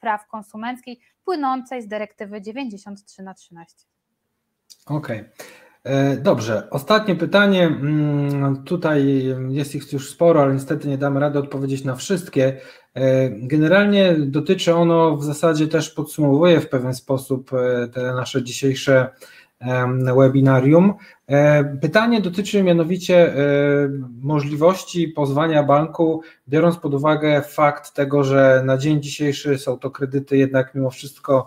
praw 0.00 0.26
konsumenckich 0.26 1.14
płynącej 1.24 1.82
z 1.82 1.88
dyrektywy 1.88 2.42
93 2.42 3.22
na 3.22 3.34
13. 3.34 3.86
Okej. 4.86 5.20
Okay. 5.20 5.69
E, 5.84 6.16
dobrze, 6.16 6.70
ostatnie 6.70 7.16
pytanie. 7.16 7.66
Mm, 7.66 8.64
tutaj 8.64 9.24
jest 9.48 9.74
ich 9.74 9.92
już 9.92 10.10
sporo, 10.10 10.42
ale 10.42 10.54
niestety 10.54 10.88
nie 10.88 10.98
damy 10.98 11.20
rady 11.20 11.38
odpowiedzieć 11.38 11.84
na 11.84 11.94
wszystkie. 11.94 12.60
E, 12.94 13.30
generalnie 13.30 14.16
dotyczy 14.18 14.74
ono 14.74 15.16
w 15.16 15.24
zasadzie 15.24 15.68
też 15.68 15.90
podsumowuje 15.90 16.60
w 16.60 16.68
pewien 16.68 16.94
sposób 16.94 17.50
e, 17.52 17.88
te 17.88 18.14
nasze 18.14 18.42
dzisiejsze 18.42 19.08
webinarium. 20.16 20.94
Pytanie 21.80 22.20
dotyczy 22.20 22.62
mianowicie 22.62 23.34
możliwości 24.20 25.08
pozwania 25.08 25.62
banku, 25.62 26.22
biorąc 26.48 26.76
pod 26.76 26.94
uwagę 26.94 27.42
fakt 27.42 27.94
tego, 27.94 28.24
że 28.24 28.62
na 28.64 28.78
dzień 28.78 29.02
dzisiejszy 29.02 29.58
są 29.58 29.78
to 29.78 29.90
kredyty 29.90 30.36
jednak 30.36 30.74
mimo 30.74 30.90
wszystko 30.90 31.46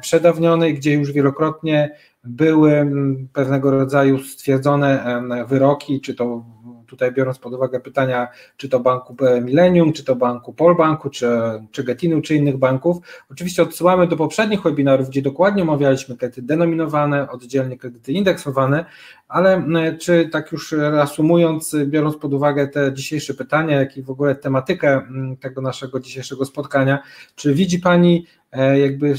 przedawnione, 0.00 0.72
gdzie 0.72 0.92
już 0.92 1.12
wielokrotnie 1.12 1.96
były 2.24 2.72
mm, 2.72 3.28
pewnego 3.32 3.70
rodzaju 3.70 4.18
stwierdzone 4.18 5.22
wyroki, 5.48 6.00
czy 6.00 6.14
to 6.14 6.44
tutaj 6.90 7.12
biorąc 7.12 7.38
pod 7.38 7.54
uwagę 7.54 7.80
pytania, 7.80 8.28
czy 8.56 8.68
to 8.68 8.80
banku 8.80 9.16
Millennium, 9.42 9.92
czy 9.92 10.04
to 10.04 10.16
banku 10.16 10.52
Polbanku, 10.52 11.10
czy, 11.10 11.28
czy 11.70 11.84
Getinu, 11.84 12.22
czy 12.22 12.34
innych 12.34 12.56
banków. 12.56 12.96
Oczywiście 13.30 13.62
odsyłamy 13.62 14.06
do 14.06 14.16
poprzednich 14.16 14.62
webinarów, 14.62 15.08
gdzie 15.08 15.22
dokładnie 15.22 15.62
omawialiśmy 15.62 16.16
kredyty 16.16 16.42
denominowane, 16.42 17.30
oddzielnie 17.30 17.78
kredyty 17.78 18.12
indeksowane, 18.12 18.84
ale 19.28 19.64
czy 20.00 20.28
tak 20.32 20.52
już 20.52 20.72
reasumując, 20.72 21.76
biorąc 21.86 22.16
pod 22.16 22.34
uwagę 22.34 22.68
te 22.68 22.92
dzisiejsze 22.92 23.34
pytania, 23.34 23.80
jak 23.80 23.96
i 23.96 24.02
w 24.02 24.10
ogóle 24.10 24.34
tematykę 24.34 25.02
tego 25.40 25.60
naszego 25.60 26.00
dzisiejszego 26.00 26.44
spotkania, 26.44 27.02
czy 27.34 27.54
widzi 27.54 27.78
Pani 27.78 28.26
e, 28.52 28.78
jakby 28.78 29.14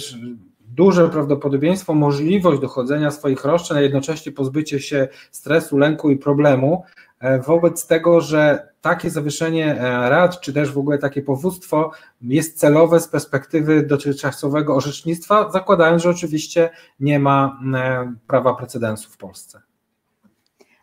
duże 0.75 1.09
prawdopodobieństwo, 1.09 1.93
możliwość 1.93 2.61
dochodzenia 2.61 3.11
swoich 3.11 3.45
roszczeń, 3.45 3.77
a 3.77 3.81
jednocześnie 3.81 4.31
pozbycie 4.31 4.79
się 4.79 5.07
stresu, 5.31 5.77
lęku 5.77 6.09
i 6.09 6.17
problemu 6.17 6.83
e, 7.19 7.39
wobec 7.39 7.87
tego, 7.87 8.21
że 8.21 8.71
takie 8.81 9.09
zawieszenie 9.09 9.75
e, 9.75 10.09
rad, 10.09 10.39
czy 10.41 10.53
też 10.53 10.71
w 10.71 10.77
ogóle 10.77 10.97
takie 10.97 11.21
powództwo 11.21 11.91
jest 12.21 12.59
celowe 12.59 12.99
z 12.99 13.07
perspektywy 13.07 13.83
dotychczasowego 13.83 14.75
orzecznictwa, 14.75 15.51
zakładając, 15.51 16.03
że 16.03 16.09
oczywiście 16.09 16.69
nie 16.99 17.19
ma 17.19 17.59
e, 17.75 18.13
prawa 18.27 18.53
precedensu 18.53 19.09
w 19.11 19.17
Polsce. 19.17 19.61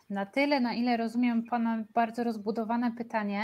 Na 0.09 0.25
tyle, 0.25 0.59
na 0.59 0.73
ile 0.73 0.97
rozumiem 0.97 1.43
Pana 1.43 1.83
bardzo 1.93 2.23
rozbudowane 2.23 2.91
pytanie, 2.91 3.41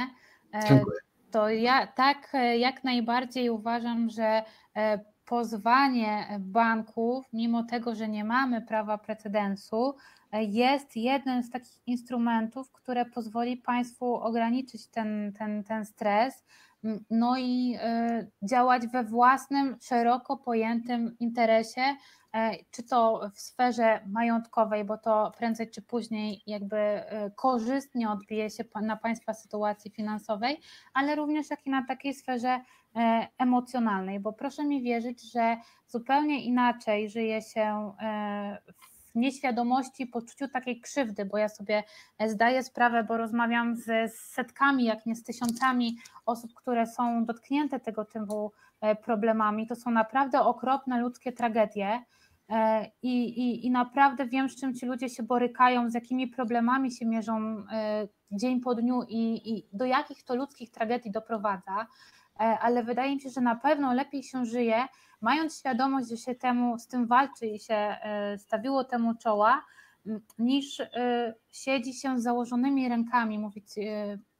Dziękuję. 0.68 0.98
to 1.32 1.50
ja 1.50 1.88
tak 1.88 2.34
jak 2.58 2.84
najbardziej 2.84 3.50
uważam, 3.50 4.10
że 4.10 4.44
pozwanie 5.26 6.40
banków, 6.40 7.26
mimo 7.34 7.64
tego, 7.64 7.96
że 7.96 8.08
nie 8.08 8.24
mamy 8.24 8.62
prawa 8.62 8.98
precedensu, 8.98 9.96
jest 10.42 10.96
jednym 10.96 11.44
z 11.44 11.50
takich 11.50 11.88
instrumentów, 11.88 12.72
które 12.72 13.06
pozwoli 13.06 13.58
państwu 13.58 14.16
ograniczyć 14.16 14.88
ten, 14.88 15.34
ten, 15.38 15.64
ten 15.64 15.86
stres, 15.86 16.44
no 17.10 17.38
i 17.38 17.78
e, 17.82 18.28
działać 18.44 18.88
we 18.88 19.04
własnym, 19.04 19.78
szeroko 19.82 20.38
pojętym 20.38 21.16
interesie, 21.20 21.82
e, 22.34 22.52
czy 22.72 22.84
to 22.84 23.30
w 23.34 23.40
sferze 23.40 24.02
majątkowej, 24.08 24.86
bo 24.86 24.98
to 24.98 25.32
prędzej 25.38 25.70
czy 25.70 25.82
później 25.82 26.44
jakby 26.48 26.78
e, 26.78 27.32
korzystnie 27.36 28.10
odbije 28.10 28.50
się 28.50 28.64
na 28.82 28.98
państwa 28.98 29.34
sytuacji 29.34 29.92
finansowej, 29.92 30.60
ale 30.94 31.16
również 31.16 31.50
jak 31.50 31.66
i 31.66 31.70
na 31.70 31.86
takiej 31.86 32.14
sferze 32.14 32.60
emocjonalnej, 33.38 34.20
bo 34.20 34.34
proszę 34.34 34.66
mi 34.66 34.82
wierzyć, 34.82 35.32
że 35.32 35.58
zupełnie 35.88 36.44
inaczej 36.44 37.10
żyje 37.10 37.42
się 37.42 37.92
w 39.12 39.16
nieświadomości, 39.16 40.08
poczuciu 40.08 40.48
takiej 40.48 40.82
krzywdy, 40.82 41.26
bo 41.26 41.38
ja 41.38 41.50
sobie 41.50 41.84
zdaję 42.28 42.64
sprawę, 42.64 43.04
bo 43.04 43.18
rozmawiam 43.18 43.76
z 43.76 44.14
setkami, 44.16 44.84
jak 44.84 45.06
nie 45.06 45.16
z 45.16 45.24
tysiącami 45.24 45.98
osób, 46.26 46.54
które 46.54 46.88
są 46.88 47.26
dotknięte 47.26 47.80
tego 47.80 48.06
typu 48.06 48.52
problemami. 49.04 49.68
To 49.68 49.76
są 49.76 49.92
naprawdę 49.92 50.42
okropne 50.42 51.00
ludzkie 51.00 51.32
tragedie 51.32 52.02
E, 52.50 52.92
I, 53.02 53.24
i, 53.24 53.66
I 53.66 53.72
naprawdę 53.72 54.26
wiem, 54.26 54.50
z 54.50 54.60
czym 54.60 54.76
ci 54.76 54.86
ludzie 54.86 55.10
się 55.10 55.24
borykają, 55.24 55.90
z 55.90 55.94
jakimi 55.94 56.28
problemami 56.28 56.92
się 56.92 57.06
mierzą 57.06 57.66
e, 57.72 58.08
dzień 58.32 58.62
po 58.62 58.76
dniu 58.76 59.04
i, 59.08 59.52
i 59.54 59.68
do 59.74 59.86
jakich 59.86 60.24
to 60.24 60.36
ludzkich 60.36 60.72
tragedii 60.72 61.12
doprowadza, 61.12 61.82
e, 61.82 61.86
ale 62.36 62.84
wydaje 62.84 63.16
mi 63.16 63.22
się, 63.22 63.30
że 63.30 63.42
na 63.42 63.56
pewno 63.56 63.94
lepiej 63.94 64.24
się 64.24 64.46
żyje, 64.46 64.88
mając 65.22 65.60
świadomość, 65.60 66.10
że 66.10 66.18
się 66.18 66.36
temu 66.36 66.80
z 66.80 66.88
tym 66.88 67.08
walczy 67.08 67.46
i 67.48 67.60
się 67.60 67.98
stawiło 68.38 68.84
temu 68.84 69.16
czoła, 69.16 69.66
niż 70.40 70.82
siedzi 71.52 71.94
się 71.94 72.20
z 72.20 72.24
założonymi 72.24 72.90
rękami, 72.90 73.40
mówić, 73.40 73.66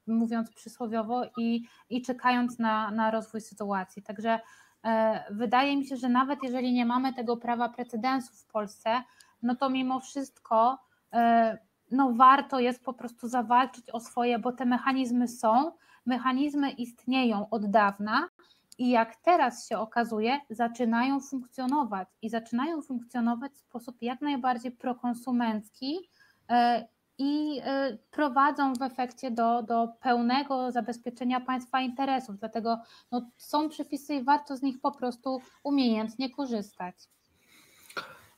mówiąc 0.08 0.52
przysłowiowo, 0.52 1.26
i, 1.38 1.64
i 1.90 2.02
czekając 2.02 2.60
na, 2.60 2.92
na 2.92 3.12
rozwój 3.12 3.42
sytuacji. 3.42 4.04
Także 4.04 4.40
E, 4.86 5.24
wydaje 5.30 5.78
mi 5.78 5.86
się, 5.86 5.98
że 5.98 6.10
nawet 6.10 6.44
jeżeli 6.44 6.74
nie 6.74 6.86
mamy 6.86 7.14
tego 7.14 7.38
prawa 7.38 7.70
precedensu 7.70 8.34
w 8.34 8.46
Polsce, 8.46 9.04
no 9.42 9.56
to 9.56 9.70
mimo 9.70 10.00
wszystko 10.00 10.78
e, 11.14 11.58
no 11.92 12.14
warto 12.14 12.60
jest 12.60 12.84
po 12.84 12.94
prostu 12.94 13.28
zawalczyć 13.28 13.90
o 13.90 14.00
swoje, 14.00 14.40
bo 14.40 14.52
te 14.52 14.66
mechanizmy 14.66 15.28
są, 15.28 15.72
mechanizmy 16.06 16.72
istnieją 16.72 17.50
od 17.50 17.66
dawna 17.66 18.30
i 18.78 18.90
jak 18.90 19.16
teraz 19.16 19.68
się 19.68 19.78
okazuje, 19.78 20.40
zaczynają 20.50 21.20
funkcjonować 21.20 22.08
i 22.22 22.30
zaczynają 22.30 22.82
funkcjonować 22.82 23.52
w 23.52 23.58
sposób 23.58 24.02
jak 24.02 24.22
najbardziej 24.22 24.72
prokonsumencki 24.72 26.10
e, 26.50 26.88
i 27.18 27.60
y, 27.60 27.98
prowadzą 28.12 28.74
w 28.74 28.82
efekcie 28.82 29.32
do, 29.32 29.64
do 29.64 29.88
pełnego 30.00 30.72
zabezpieczenia 30.72 31.40
państwa 31.40 31.82
interesów. 31.82 32.40
Dlatego 32.40 32.82
no, 33.12 33.30
są 33.38 33.70
przepisy 33.70 34.16
i 34.16 34.24
warto 34.24 34.58
z 34.58 34.62
nich 34.62 34.82
po 34.82 34.92
prostu 34.92 35.42
umiejętnie 35.64 36.30
korzystać. 36.30 36.96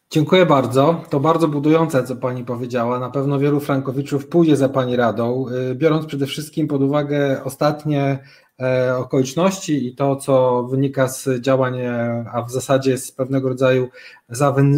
Dziękuję 0.09 0.45
bardzo. 0.45 1.01
To 1.09 1.19
bardzo 1.19 1.47
budujące, 1.47 2.03
co 2.03 2.15
Pani 2.15 2.45
powiedziała. 2.45 2.99
Na 2.99 3.09
pewno 3.09 3.39
wielu 3.39 3.59
frankowiczów 3.59 4.27
pójdzie 4.27 4.57
za 4.57 4.69
Pani 4.69 4.95
radą, 4.95 5.45
y, 5.71 5.75
biorąc 5.75 6.05
przede 6.05 6.25
wszystkim 6.25 6.67
pod 6.67 6.81
uwagę 6.81 7.43
ostatnie 7.43 8.19
e, 8.59 8.97
okoliczności 8.97 9.87
i 9.87 9.95
to, 9.95 10.15
co 10.15 10.63
wynika 10.63 11.07
z 11.07 11.41
działań, 11.41 11.79
e, 11.79 12.25
a 12.33 12.41
w 12.41 12.51
zasadzie 12.51 12.97
z 12.97 13.11
pewnego 13.11 13.49
rodzaju 13.49 13.89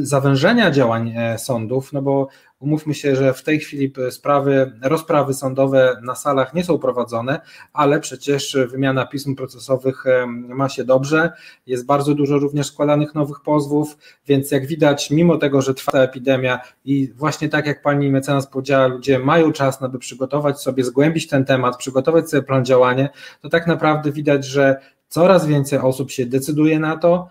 zawężenia 0.02 0.72
działań 0.72 1.14
e, 1.16 1.38
sądów, 1.38 1.94
no 1.94 2.02
bo 2.02 2.28
Umówmy 2.60 2.94
się, 2.94 3.16
że 3.16 3.34
w 3.34 3.44
tej 3.44 3.60
chwili 3.60 3.94
sprawy, 4.10 4.72
rozprawy 4.82 5.34
sądowe 5.34 6.02
na 6.04 6.16
salach 6.16 6.54
nie 6.54 6.64
są 6.64 6.78
prowadzone, 6.78 7.40
ale 7.74 8.00
przecież 8.00 8.58
wymiana 8.68 9.06
pism 9.06 9.36
procesowych 9.36 10.04
ma 10.28 10.70
się 10.70 10.84
dobrze. 10.84 11.32
Jest 11.66 11.86
bardzo 11.86 12.16
dużo 12.16 12.38
również 12.38 12.68
składanych 12.68 13.16
nowych 13.16 13.40
pozwów, 13.42 13.98
więc 14.28 14.52
jak 14.52 14.68
widać, 14.68 15.12
mimo 15.12 15.38
tego, 15.38 15.62
że 15.62 15.74
trwa 15.74 15.92
ta 15.92 16.00
epidemia 16.00 16.60
i 16.86 17.14
właśnie 17.16 17.50
tak 17.50 17.66
jak 17.68 17.82
pani 17.82 18.12
mecenas 18.12 18.48
powiedziała, 18.48 18.88
ludzie 18.88 19.20
mają 19.20 19.52
czas, 19.52 19.82
aby 19.82 20.00
przygotować 20.00 20.62
sobie, 20.62 20.84
zgłębić 20.84 21.28
ten 21.28 21.46
temat, 21.46 21.78
przygotować 21.78 22.30
sobie 22.30 22.44
plan 22.44 22.66
działania, 22.66 23.10
to 23.42 23.50
tak 23.50 23.68
naprawdę 23.68 24.12
widać, 24.12 24.46
że 24.46 24.80
coraz 25.10 25.48
więcej 25.48 25.80
osób 25.80 26.12
się 26.12 26.26
decyduje 26.26 26.80
na 26.80 26.98
to, 26.98 27.30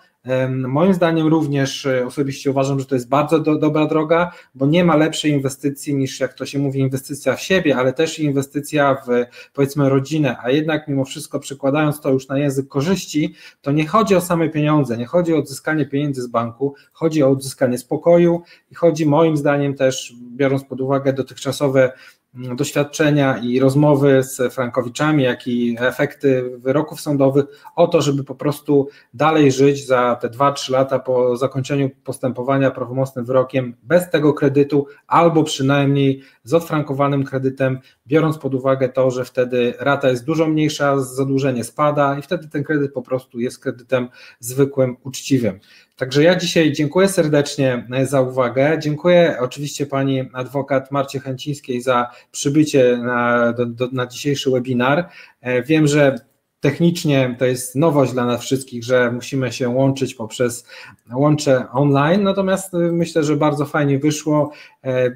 Moim 0.49 0.95
zdaniem 0.95 1.27
również 1.27 1.87
e, 1.87 2.07
osobiście 2.07 2.51
uważam, 2.51 2.81
że 2.81 2.87
to 2.87 2.95
jest 2.95 3.09
bardzo 3.09 3.39
do, 3.39 3.59
dobra 3.59 3.87
droga, 3.87 4.33
bo 4.55 4.67
nie 4.67 4.85
ma 4.85 4.97
lepszej 4.97 5.33
inwestycji 5.33 5.95
niż, 5.95 6.21
jak 6.21 6.35
to 6.35 6.47
się 6.47 6.59
mówi, 6.59 6.81
inwestycja 6.81 7.37
w 7.37 7.43
siebie, 7.43 7.77
ale 7.77 7.93
też 7.93 8.19
inwestycja 8.19 8.95
w 8.95 9.09
powiedzmy 9.53 9.89
rodzinę, 9.89 10.37
a 10.43 10.51
jednak 10.51 10.89
mimo 10.89 11.05
wszystko 11.05 11.41
przekładając 11.41 12.01
to 12.01 12.11
już 12.11 12.29
na 12.29 12.39
język 12.39 12.69
korzyści, 12.69 13.35
to 13.63 13.73
nie 13.73 13.87
chodzi 13.87 14.15
o 14.15 14.21
same 14.21 14.49
pieniądze, 14.49 14.97
nie 14.97 15.07
chodzi 15.07 15.35
o 15.35 15.39
odzyskanie 15.39 15.87
pieniędzy 15.87 16.23
z 16.23 16.27
banku, 16.27 16.75
chodzi 16.93 17.23
o 17.23 17.31
odzyskanie 17.31 17.79
spokoju 17.79 18.43
i 18.71 18.75
chodzi 18.75 19.07
moim 19.07 19.37
zdaniem 19.37 19.75
też, 19.75 20.15
biorąc 20.37 20.65
pod 20.65 20.81
uwagę 20.81 21.13
dotychczasowe 21.13 21.93
doświadczenia 22.35 23.39
i 23.39 23.61
rozmowy 23.61 24.23
z 24.23 24.55
Frankowiczami, 24.55 25.25
jak 25.25 25.47
i 25.47 25.77
efekty 25.79 26.51
wyroków 26.59 27.01
sądowych 27.01 27.45
o 27.77 27.87
to, 27.87 28.03
żeby 28.03 28.25
po 28.25 28.35
prostu 28.35 28.89
dalej 29.15 29.53
żyć 29.53 29.87
za 29.87 30.17
te 30.21 30.29
2-3 30.29 30.73
lata 30.73 30.99
po 30.99 31.37
zakończeniu 31.37 31.91
postępowania 32.05 32.71
prawomocnym 32.71 33.25
wyrokiem 33.25 33.77
bez 33.83 34.11
tego 34.11 34.35
kredytu, 34.35 34.87
albo 35.07 35.45
przynajmniej 35.45 36.23
z 36.45 36.55
odfrankowanym 36.55 37.25
kredytem, 37.25 37.79
biorąc 38.09 38.39
pod 38.39 38.55
uwagę 38.55 38.89
to, 38.89 39.11
że 39.11 39.25
wtedy 39.25 39.75
rata 39.79 40.09
jest 40.09 40.25
dużo 40.25 40.47
mniejsza, 40.47 41.01
zadłużenie 41.01 41.65
spada 41.65 42.19
i 42.19 42.23
wtedy 42.23 42.49
ten 42.49 42.65
kredyt 42.65 42.93
po 42.93 43.03
prostu 43.03 43.41
jest 43.41 43.59
kredytem 43.59 44.09
zwykłym, 44.41 44.97
uczciwym. 45.05 45.61
Także 45.97 46.23
ja 46.23 46.37
dzisiaj 46.37 46.73
dziękuję 46.73 47.09
serdecznie 47.09 47.87
za 48.03 48.21
uwagę. 48.21 48.79
Dziękuję 48.83 49.37
oczywiście 49.41 49.87
pani 49.87 50.31
adwokat 50.33 50.91
Marcie 50.91 51.21
Chęcińskiej 51.21 51.83
za 51.83 52.11
przybycie 52.31 52.97
na, 52.97 53.53
do, 53.53 53.67
do, 53.67 53.89
na 53.93 54.07
dzisiejszy 54.07 54.51
webinar. 54.51 55.09
E, 55.41 55.63
wiem, 55.63 55.87
że 55.87 56.15
technicznie 56.61 57.37
to 57.39 57.45
jest 57.45 57.77
nowość 57.77 58.13
dla 58.13 58.25
nas 58.27 58.41
wszystkich, 58.41 58.85
że 58.85 59.13
musimy 59.13 59.53
się 59.53 59.69
łączyć 59.69 60.15
poprzez 60.15 60.67
łącze 61.13 61.71
online, 61.73 62.23
natomiast 62.23 62.75
e, 62.75 62.79
myślę, 62.79 63.25
że 63.25 63.37
bardzo 63.37 63.67
fajnie 63.67 63.99
wyszło. 63.99 64.53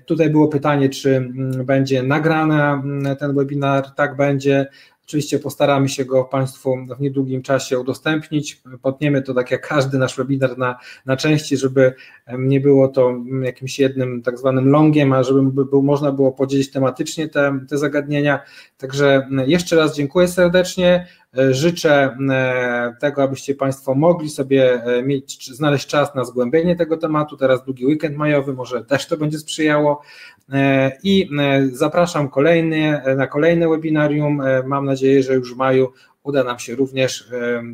Tutaj 0.07 0.31
było 0.31 0.49
pytanie, 0.49 0.89
czy 0.89 1.17
mm, 1.17 1.67
będzie 1.67 2.03
nagrany 2.03 3.17
ten 3.17 3.35
webinar. 3.35 3.91
Tak 3.95 4.17
będzie. 4.17 4.67
Oczywiście 5.07 5.39
postaramy 5.39 5.89
się 5.89 6.05
go 6.05 6.25
Państwu 6.25 6.77
w 6.99 7.01
niedługim 7.01 7.43
czasie 7.43 7.79
udostępnić. 7.79 8.63
Potniemy 8.83 9.23
to 9.23 9.35
tak 9.35 9.51
jak 9.51 9.69
każdy 9.69 9.99
nasz 9.99 10.17
webinar 10.17 10.59
na, 10.59 10.79
na 11.07 11.17
części, 11.17 11.57
żeby 11.57 11.95
nie 12.39 12.61
było 12.61 12.89
to 12.89 13.15
jakimś 13.43 13.79
jednym 13.79 14.23
tak 14.23 14.39
zwanym 14.39 14.69
longiem, 14.69 15.13
a 15.13 15.23
żeby 15.23 15.65
był, 15.65 15.83
można 15.83 16.13
było 16.13 16.33
podzielić 16.33 16.71
tematycznie 16.71 17.29
te, 17.29 17.59
te 17.69 17.79
zagadnienia. 17.79 18.41
Także 18.79 19.29
jeszcze 19.47 19.77
raz 19.77 19.97
dziękuję 19.97 20.29
serdecznie. 20.29 21.07
Życzę 21.51 22.17
e, 22.31 22.97
tego, 23.01 23.23
abyście 23.23 23.55
Państwo 23.55 23.95
mogli 23.95 24.31
sobie 24.31 24.85
e, 24.85 25.03
mieć, 25.03 25.55
znaleźć 25.55 25.87
czas 25.87 26.15
na 26.15 26.25
zgłębienie 26.25 26.77
tego 26.77 26.97
tematu. 26.97 27.37
Teraz 27.37 27.65
długi 27.65 27.87
weekend 27.87 28.17
majowy, 28.17 28.53
może 28.53 28.85
też 28.85 29.07
to 29.07 29.17
będzie 29.17 29.39
sprzyjało. 29.39 30.03
E, 30.53 30.93
I 31.03 31.29
zapraszam 31.73 32.29
kolejny, 32.29 33.03
na 33.17 33.27
kolejne 33.27 33.69
webinarium. 33.69 34.43
Mam 34.67 34.85
nadzieję, 34.85 35.23
że 35.23 35.35
już 35.35 35.55
w 35.55 35.57
maju 35.57 35.93
uda 36.23 36.45
nam 36.45 36.59
się 36.59 36.75
również, 36.75 37.31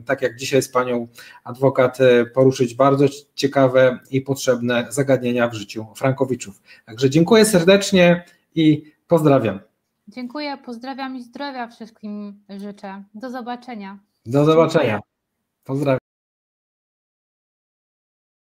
tak 0.07 0.23
jak 0.23 0.37
dzisiaj 0.37 0.63
z 0.63 0.69
panią 0.69 1.09
adwokat, 1.45 1.99
poruszyć 2.35 2.75
bardzo 2.75 3.07
ciekawe 3.35 3.99
i 4.11 4.21
potrzebne 4.21 4.87
zagadnienia 4.89 5.49
w 5.49 5.55
życiu 5.55 5.87
Frankowiczów. 5.97 6.63
Także 6.87 7.11
dziękuję 7.11 7.45
serdecznie 7.45 8.25
i 8.55 8.93
pozdrawiam. 9.09 9.61
Dziękuję, 10.09 10.59
pozdrawiam 10.65 11.17
i 11.17 11.23
zdrowia 11.23 11.69
wszystkim 11.69 12.43
życzę. 12.49 13.03
Do 13.15 13.31
zobaczenia. 13.31 13.99
Do 14.27 14.45
zobaczenia. 14.45 15.01
Pozdrawiam. 15.65 15.98